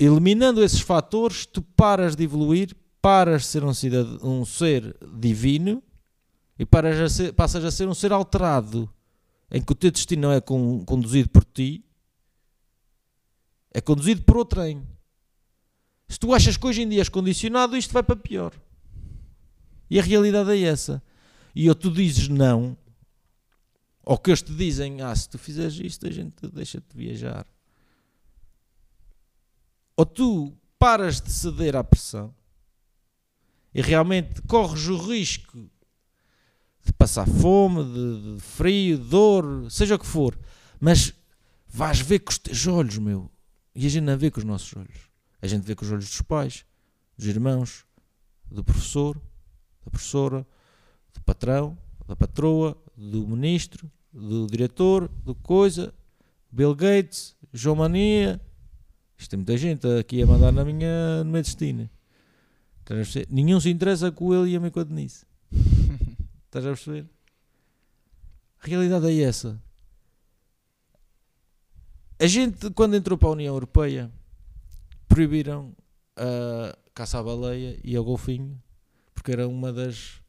[0.00, 5.82] eliminando esses fatores, tu paras de evoluir, paras de ser um, cidad um ser divino
[6.58, 8.90] e paras a ser, passas a ser um ser alterado,
[9.50, 11.84] em que o teu destino não é con conduzido por ti,
[13.76, 14.82] é conduzido por outrem.
[16.08, 18.54] Se tu achas que hoje em dia és condicionado, isto vai para pior.
[19.90, 21.02] E a realidade é essa.
[21.54, 22.74] E ou tu dizes não,
[24.02, 27.46] ou que eles te dizem, ah, se tu fizeres isto, a gente deixa-te viajar.
[29.94, 32.34] Ou tu paras de ceder à pressão
[33.74, 35.68] e realmente corres o risco
[36.82, 40.38] de passar fome, de, de frio, dor, seja o que for,
[40.80, 41.12] mas
[41.68, 43.30] vais ver com os teus olhos, meu.
[43.76, 45.10] E a gente não vê com os nossos olhos.
[45.42, 46.64] A gente vê com os olhos dos pais,
[47.16, 47.84] dos irmãos,
[48.50, 49.20] do professor,
[49.84, 50.46] da professora,
[51.12, 51.76] do patrão,
[52.08, 55.92] da patroa, do ministro, do diretor, do coisa,
[56.50, 58.40] Bill Gates, João Mania.
[59.18, 61.90] Isto tem muita gente aqui a mandar na minha, no meu destino.
[63.28, 65.26] Nenhum se interessa com ele e a mim com a Denise.
[66.46, 67.06] Estás a perceber?
[68.62, 69.60] A realidade é essa.
[72.18, 74.10] A gente, quando entrou para a União Europeia,
[75.06, 75.74] proibiram
[76.16, 78.58] a caça à baleia e ao golfinho,
[79.14, 80.22] porque era uma das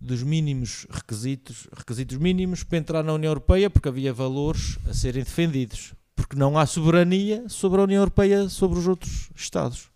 [0.00, 5.24] dos mínimos requisitos, requisitos mínimos para entrar na União Europeia, porque havia valores a serem
[5.24, 9.90] defendidos, porque não há soberania sobre a União Europeia sobre os outros Estados.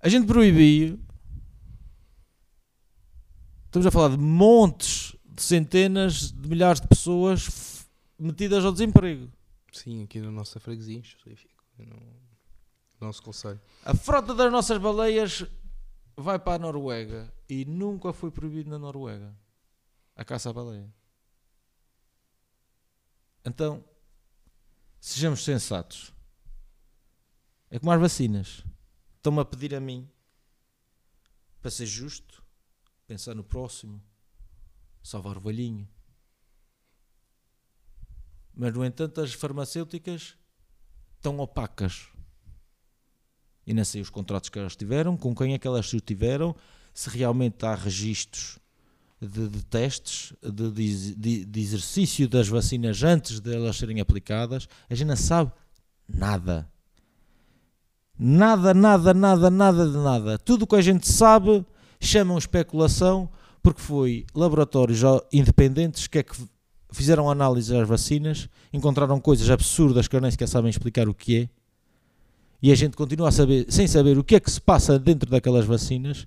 [0.00, 0.98] A gente proibiu.
[3.66, 7.77] Estamos a falar de montes, de centenas de milhares de pessoas
[8.18, 9.30] metidas ao desemprego.
[9.72, 11.02] Sim, aqui na nossa freguesia,
[11.78, 13.60] no nosso conselho.
[13.84, 15.44] A frota das nossas baleias
[16.16, 19.34] vai para a Noruega e nunca foi proibido na Noruega
[20.16, 20.92] a caça à baleia.
[23.44, 23.84] Então,
[25.00, 26.12] sejamos sensatos.
[27.70, 28.64] É como as vacinas.
[29.16, 30.10] Estão-me a pedir a mim
[31.60, 32.42] para ser justo,
[33.06, 34.02] pensar no próximo,
[35.02, 35.88] salvar o velhinho.
[38.58, 40.34] Mas, no entanto, as farmacêuticas
[41.16, 42.08] estão opacas.
[43.64, 46.56] E não sei os contratos que elas tiveram, com quem é que elas o tiveram,
[46.92, 48.58] se realmente há registros
[49.20, 54.68] de, de testes, de, de, de, exercício das vacinas antes de elas serem aplicadas.
[54.90, 55.52] A gente não sabe
[56.08, 56.68] nada.
[58.18, 60.36] Nada, nada, nada, nada de nada.
[60.36, 61.64] Tudo o que a gente sabe
[62.00, 63.30] chamam especulação
[63.62, 65.00] porque foi laboratórios
[65.32, 66.34] independentes que é que
[66.90, 71.42] fizeram análise das vacinas, encontraram coisas absurdas que eu nem sequer sabem explicar o que
[71.42, 71.48] é,
[72.60, 75.30] e a gente continua a saber, sem saber o que é que se passa dentro
[75.30, 76.26] daquelas vacinas,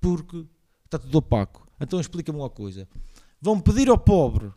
[0.00, 0.46] porque
[0.84, 1.66] está tudo opaco.
[1.78, 2.88] Então explica-me uma coisa.
[3.40, 4.50] Vão pedir ao pobre,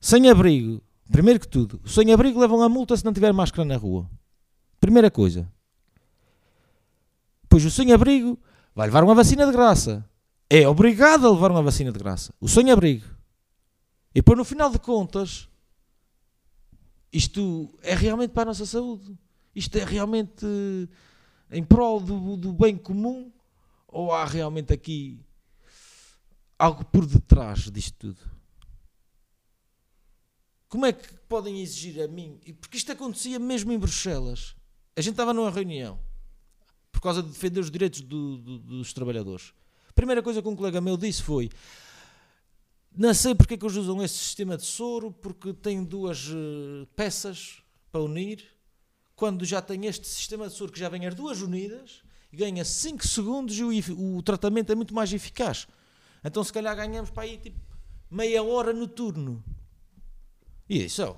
[0.00, 3.76] sem abrigo, primeiro que tudo, sem abrigo levam a multa se não tiver máscara na
[3.76, 4.08] rua.
[4.80, 5.46] Primeira coisa.
[7.48, 8.38] Pois o sem-abrigo
[8.74, 10.02] vai levar uma vacina de graça.
[10.48, 12.32] É obrigado a levar uma vacina de graça.
[12.40, 13.06] O sem-abrigo.
[14.14, 15.48] E depois, no final de contas,
[17.12, 19.16] isto é realmente para a nossa saúde.
[19.54, 20.46] Isto é realmente
[21.50, 23.32] em prol do, do bem comum?
[23.88, 25.20] Ou há realmente aqui
[26.58, 28.32] algo por detrás disto tudo?
[30.68, 32.40] Como é que podem exigir a mim?
[32.58, 34.56] Porque isto acontecia mesmo em Bruxelas.
[34.96, 36.00] A gente estava numa reunião
[36.90, 39.52] por causa de defender os direitos do, do, dos trabalhadores.
[39.88, 41.50] A primeira coisa que um colega meu disse foi:
[42.94, 46.86] Não sei porque é que eles usam esse sistema de soro, porque tem duas uh,
[46.94, 48.46] peças para unir,
[49.16, 53.06] quando já tem este sistema de soro que já vem as duas unidas, ganha 5
[53.06, 55.66] segundos e o, o, tratamento é muito mais eficaz.
[56.24, 57.58] Então, se calhar, ganhamos para aí tipo
[58.10, 59.42] meia hora no turno.
[60.68, 61.16] E isso,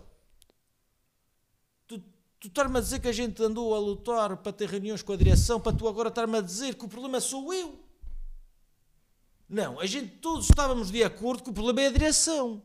[1.86, 2.02] tu
[2.48, 5.58] estás-me a dizer que a gente andou a lutar para ter reuniões com a direção,
[5.58, 7.83] para tu agora estar-me a dizer que o problema sou eu.
[9.48, 12.62] Não, a gente todos estávamos de acordo que o problema é a direção.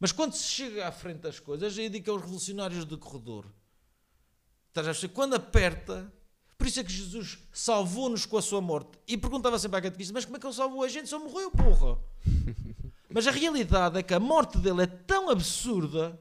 [0.00, 3.46] Mas quando se chega à frente das coisas, aí digo aos revolucionários do corredor.
[4.68, 5.08] Estás a ver?
[5.08, 6.12] Quando aperta,
[6.56, 8.90] por isso é que Jesus salvou-nos com a sua morte.
[9.08, 11.08] E perguntava sempre à catequista, mas como é que ele salvou a gente?
[11.08, 11.98] Só morreu, porra.
[13.10, 16.18] mas a realidade é que a morte dele é tão absurda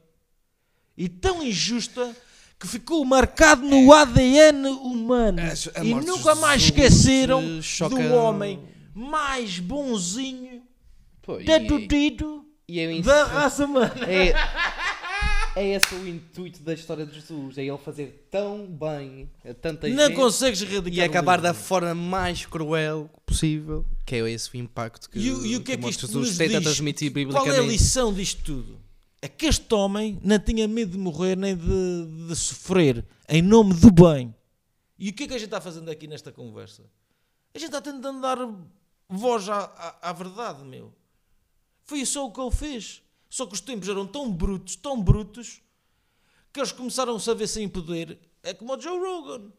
[0.97, 2.15] e tão injusta
[2.59, 5.39] que ficou marcado no ADN humano
[5.75, 7.43] a e nunca mais esqueceram
[7.89, 8.59] do homem
[8.97, 10.63] mais bonzinho
[11.21, 14.05] Pô, dedudido e, e é da raça humana.
[14.05, 14.33] É,
[15.55, 19.87] é esse o intuito da história de Jesus, é ele fazer tão bem a tanta
[19.89, 20.61] Não gente consegues
[20.91, 25.55] e acabar da forma mais cruel possível, que é esse o impacto que, e, e
[25.55, 27.55] o que, é que isto Jesus tenta transmitir biblicamente.
[27.55, 28.87] Qual é a lição disto tudo?
[29.21, 33.73] é que este homem não tinha medo de morrer nem de, de sofrer em nome
[33.73, 34.33] do bem.
[34.97, 36.83] E o que é que a gente está fazendo aqui nesta conversa?
[37.53, 38.37] A gente está tentando dar
[39.09, 40.93] voz à, à, à verdade, meu.
[41.85, 43.01] Foi só o que ele fez.
[43.29, 45.61] Só que os tempos eram tão brutos, tão brutos,
[46.53, 48.17] que eles começaram-se a ver sem poder.
[48.41, 49.51] É como o Joe Rogan.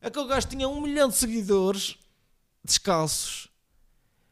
[0.00, 1.96] Aquele gajo tinha um milhão de seguidores
[2.64, 3.48] descalços.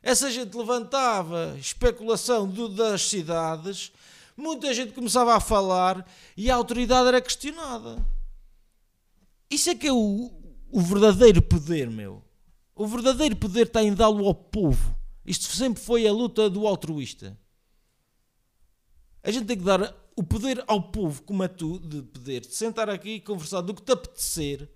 [0.03, 3.93] Essa gente levantava especulação do, das cidades
[4.39, 7.99] muita gente começava a falar e a autoridade era questionada.
[9.51, 10.31] Isso é que é o,
[10.71, 12.23] o verdadeiro poder, meu.
[12.79, 14.97] O verdadeiro poder está em dá-lo ao povo.
[15.27, 17.37] Isto sempre foi a luta do altruísta.
[19.21, 22.55] A gente tem que dar o poder ao povo, como a tu, de poder de
[22.55, 24.71] sentar aqui e conversar do que te apetecer.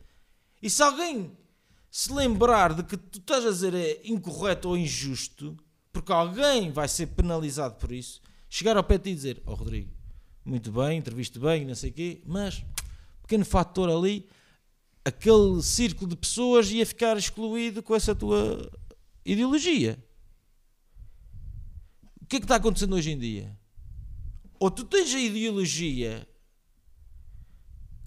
[0.60, 1.30] E se alguém
[1.88, 5.56] se lembrar de que tu estás a dizer é incorreto ou injusto,
[5.92, 9.52] porque alguém vai ser penalizado por isso, chegar ao pé de ti e dizer: Ó
[9.52, 9.92] oh, Rodrigo,
[10.44, 12.64] muito bem, entreviste bem, não sei o quê, mas
[13.22, 14.28] pequeno fator ali,
[15.04, 18.70] aquele círculo de pessoas ia ficar excluído com essa tua
[19.24, 20.02] ideologia.
[22.20, 23.56] O que é que está acontecendo hoje em dia?
[24.58, 26.26] Ou tu tens a ideologia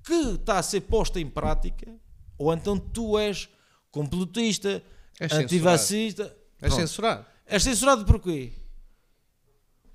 [0.03, 1.93] que está a ser posta em prática,
[2.37, 3.49] ou então tu és
[3.91, 4.83] complotista,
[5.19, 6.23] És antivacista.
[6.61, 6.75] És Pronto.
[6.75, 7.25] censurado.
[7.45, 8.53] És censurado porquê?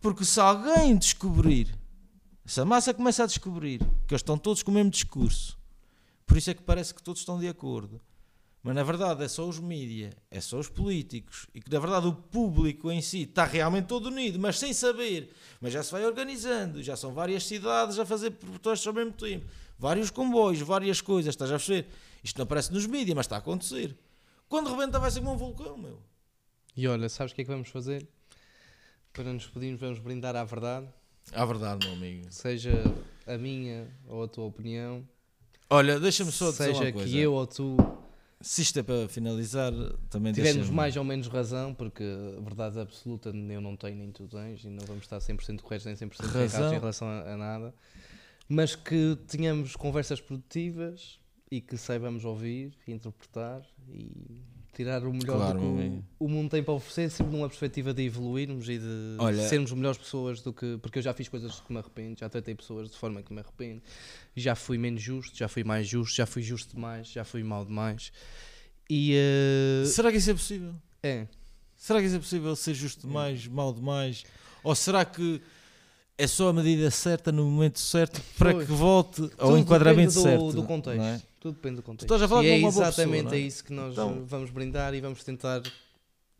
[0.00, 1.74] Porque se alguém descobrir,
[2.46, 5.58] se a massa começa a descobrir que eles estão todos com o mesmo discurso,
[6.30, 8.00] por isso é que parece que todos estão de acordo.
[8.62, 12.06] Mas na verdade é só os mídia, é só os políticos, e que na verdade
[12.06, 15.34] o público em si está realmente todo unido, mas sem saber.
[15.60, 19.46] Mas já se vai organizando, já são várias cidades a fazer protestos ao mesmo tempo,
[19.76, 21.88] vários comboios, várias coisas, estás a perceber?
[22.22, 23.96] Isto não aparece nos mídias, mas está a acontecer.
[24.46, 25.98] Quando rebenta vai ser como um vulcão, meu.
[26.76, 28.06] E olha, sabes o que é que vamos fazer?
[29.12, 30.86] Para nos pedirmos, vamos brindar à verdade,
[31.32, 32.26] À verdade, meu amigo.
[32.30, 32.72] seja
[33.26, 35.06] a minha ou a tua opinião,
[35.70, 37.08] Olha, deixa-me só dizer seja uma coisa.
[37.08, 37.76] que eu ou tu
[38.42, 39.70] Se isto é para finalizar,
[40.08, 44.26] também deixa-me- mais ou menos razão, porque a verdade absoluta eu não tenho nem tu
[44.26, 47.74] tens, e não vamos estar 100% corretos nem 100% errados em relação a, a nada,
[48.48, 54.40] mas que tenhamos conversas produtivas e que saibamos ouvir, interpretar e
[54.72, 56.04] tirar o melhor Claro, do que o, amigo.
[56.20, 59.98] o mundo tem para oferecer, sempre numa perspectiva de evoluirmos e de Olha- sermos melhores
[59.98, 60.78] pessoas do que.
[60.80, 63.40] Porque eu já fiz coisas que me arrependo, já tratei pessoas de forma que me
[63.40, 63.82] arrependo,
[64.36, 67.64] já fui menos justo, já fui mais justo, já fui justo demais, já fui mal
[67.64, 68.12] demais.
[68.88, 70.74] E eh, Será que isso é possível?
[71.02, 71.26] é.
[71.76, 74.24] Será que isso é possível ser justo demais, mal demais?
[74.62, 75.40] Ou será que
[76.18, 78.66] é só a medida certa no momento certo para Foi.
[78.66, 80.52] que volte ao Tudo enquadramento do, certo?
[80.52, 81.26] do contexto.
[81.40, 82.04] Tudo depende do contexto.
[82.04, 83.40] estás a falar e com é uma boa exatamente pessoa, é?
[83.40, 85.62] é isso que nós Então- vamos brindar e vamos tentar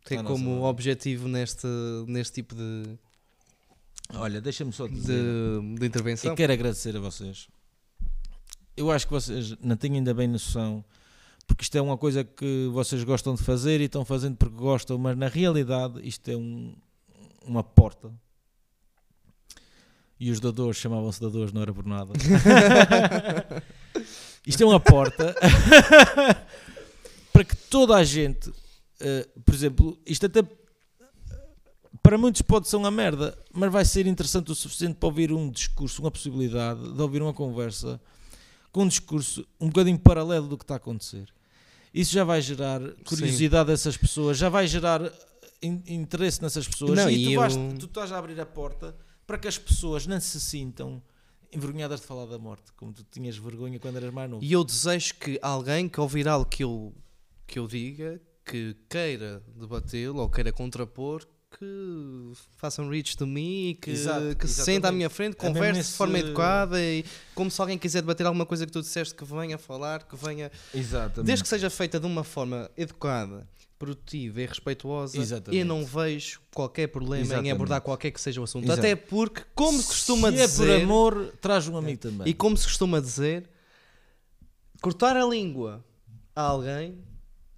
[0.05, 0.65] ter nossa como ordem.
[0.69, 1.67] objetivo neste,
[2.07, 2.99] neste tipo de,
[4.15, 5.23] Olha, deixa-me só dizer.
[5.23, 6.31] de, de intervenção.
[6.33, 7.49] Eu quero agradecer a vocês.
[8.77, 10.85] Eu acho que vocês não têm ainda bem noção,
[11.47, 14.99] porque isto é uma coisa que vocês gostam de fazer e estão fazendo porque gostam,
[14.99, 16.75] mas na realidade isto é um-
[17.47, 18.12] uma porta.
[20.19, 22.12] E os dadores chamavam-se dadores, não era por nada.
[24.47, 25.35] isto é uma porta
[27.33, 28.52] para que toda a gente,
[29.01, 30.43] eh, por exemplo, isto até
[32.02, 35.51] para muitos pode ser uma merda, mas vai ser interessante o suficiente para ouvir um
[35.51, 38.01] discurso, uma possibilidade de ouvir uma conversa
[38.73, 41.28] com um discurso um bocadinho paralelo do que está a acontecer.
[41.93, 45.02] Isso já vai gerar curiosidade dessas pessoas, já vai gerar
[45.60, 48.47] in- interesse nessas pessoas Não, e, e tu, eu- vais- tu estás a abrir a
[48.47, 48.94] porta
[49.27, 51.02] para que as pessoas não se sintam
[51.53, 54.45] envergonhadas de falar da morte, como tu tinhas vergonha quando eras mais novo.
[54.45, 56.95] E eu desejo que alguém que ouvir algo que eu,
[57.47, 61.27] que eu diga, que queira debatê-lo ou queira contrapor,
[61.59, 65.37] que faça um reach to me, que, Exato, que se sente à minha frente, É
[65.37, 67.05] converse de forma educada e
[67.35, 70.51] como se alguém quiser debater alguma coisa que tu disseste, que venha falar, que venha.
[70.73, 71.27] Exatamente.
[71.27, 73.49] Desde que seja feita de uma forma educada,
[73.81, 75.59] produtiva e respeituosa, Exatamente.
[75.59, 77.50] eu não vejo qualquer problema em Exatamente.
[77.52, 78.65] abordar qualquer que seja o assunto.
[78.67, 78.78] Exato.
[78.78, 80.70] Até porque, como se costuma Se dizer.
[80.70, 82.28] é por amor, traz um amigo também.
[82.28, 83.49] E como se costuma dizer,
[84.83, 85.83] cortar a língua
[86.36, 86.99] a alguém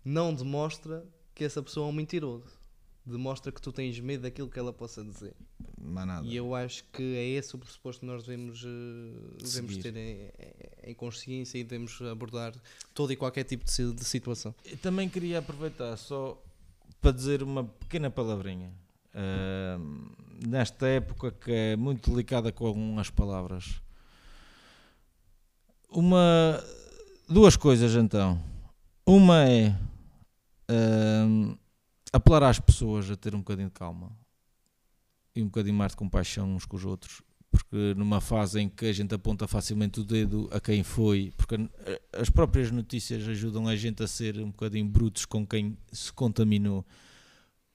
[0.05, 2.62] não demonstra que essa pessoa é um mentiroso.
[3.05, 5.35] Demonstra que tu tens medo daquilo que ela possa dizer.
[5.81, 6.27] Mais nada.
[6.27, 10.31] E eu acho que é esse o pressuposto que nós devemos, eh, devemos ter em,
[10.85, 12.55] em consciência e devemos abordar
[12.95, 14.55] todo e qualquer tipo de, de situação.
[14.65, 16.41] Eu também queria aproveitar só
[17.01, 18.73] para dizer uma pequena palavrinha.
[19.15, 20.11] Ahm,
[20.47, 23.83] nesta época que é muito delicada com as palavras.
[25.91, 26.63] Uma,
[27.29, 28.43] duas coisas então.
[29.05, 29.77] Uma é
[30.69, 31.55] ahm,
[32.13, 34.13] apelar às pessoas a ter um bocadinho de calma
[35.35, 37.23] e um bocadinho mais de compaixão uns com os outros.
[37.51, 41.55] Porque numa fase em que a gente aponta facilmente o dedo a quem foi, porque
[41.85, 46.11] eh, as próprias notícias ajudam a gente a ser um bocadinho brutos com quem se
[46.15, 46.83] contaminou,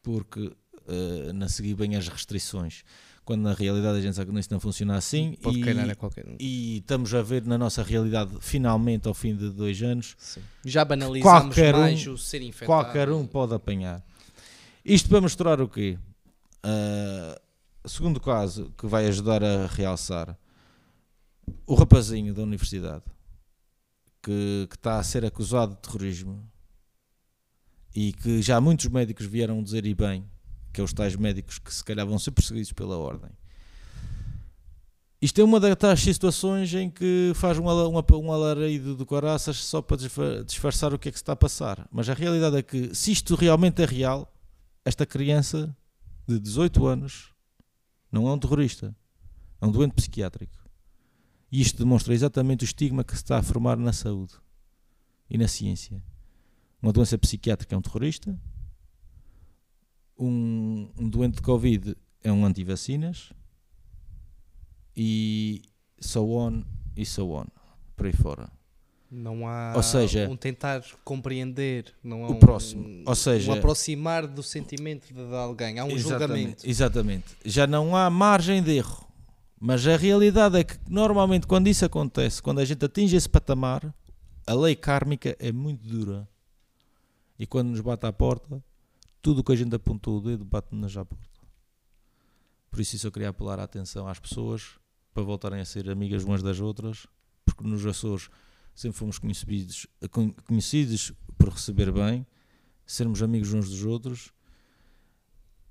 [0.02, 0.52] porque
[0.88, 2.84] eh, não seguir bem as restrições.
[3.24, 5.38] Quando na realidade a gente sabe que isso não funciona assim.
[5.44, 9.80] Pode e, qualquer e estamos a ver na nossa realidade, finalmente, ao fim de dois
[9.84, 10.42] anos, Sim.
[10.66, 12.68] Já banalizamos Qualquer um- mais o ser infectado.
[12.68, 14.04] qualquer um pode apanhar.
[14.90, 16.00] Isto para mostrar o quê?
[16.64, 17.38] Ah,
[17.86, 20.38] segundo caso, que vai ajudar a realçar,
[21.66, 23.04] o rapazinho da universidade
[24.24, 26.50] que, que está a ser acusado de terrorismo
[27.94, 30.26] e que já muitos médicos vieram dizer e bem,
[30.72, 33.32] que é os tais médicos que se calhar vão ser perseguidos pela ordem.
[35.22, 39.82] Isto é uma das situações em que faz um, ala- um alarido do caraças só
[39.82, 41.86] para disfa- disfarçar o que é que se está a passar.
[41.92, 44.32] Mas a realidade é que, se isto realmente é real,
[44.88, 45.76] esta criança
[46.26, 47.34] de 18 anos
[48.10, 48.96] não é um terrorista,
[49.60, 50.56] é um doente psiquiátrico.
[51.52, 54.36] E isto demonstra exatamente o estigma que se está a formar na saúde
[55.30, 56.02] e na ciência.
[56.82, 58.40] Uma doença psiquiátrica é um terrorista,
[60.18, 61.94] um, um doente de Covid
[62.24, 63.34] é um anti-vacinas
[64.96, 65.64] e
[66.00, 66.64] so on
[66.96, 67.46] e so on.
[67.96, 68.57] por aí fora.
[69.10, 73.04] Não há Ou seja- um tentar compreender, não há O um, próximo.
[73.06, 75.80] Ou seja- um aproximar do sentimento de, alguém.
[75.80, 76.68] Há um julgamento.
[76.68, 77.26] Exatamente.
[77.46, 79.08] Já não há margem de erro.
[79.60, 83.92] Mas a realidade é que normalmente quando isso acontece, quando a gente atinge esse patamar,
[84.46, 86.28] a lei kármica é muito dura.
[87.40, 88.62] E quando nos bate à porta,
[89.22, 91.26] tudo o que a gente apontou o dedo bate-nos à porta.
[92.70, 94.72] Por isso, isso eu queria apelar a atenção às pessoas
[95.14, 97.08] para voltarem a ser amigas umas das outras,
[97.46, 98.30] porque nos Açores
[98.78, 102.26] sempre fomos conhecidos, con- conhecidos por receber bem,
[102.86, 104.32] sermos amigos uns dos outros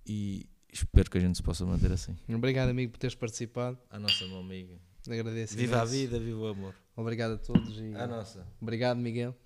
[0.04, 2.16] e espero que a gente se possa manter assim.
[2.28, 3.78] Obrigado, amigo, por teres participado.
[3.90, 4.74] A nossa mão amiga.
[5.08, 5.56] Agradeço.
[5.56, 5.92] Viva a imenso.
[5.92, 6.74] vida, viva o amor.
[6.96, 7.78] Obrigado a todos.
[7.78, 7.94] E...
[7.94, 8.44] A nossa.
[8.60, 9.36] Obrigado, Miguel.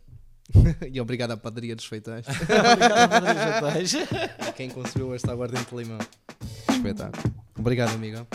[0.90, 2.26] e obrigado à padaria dos feitais.
[2.32, 3.94] Obrigado, Padre Jatais.
[4.48, 5.98] a quem construiu esta aguardente de limão.
[6.70, 7.34] Espetáculo.
[7.58, 8.26] Obrigado, amigo.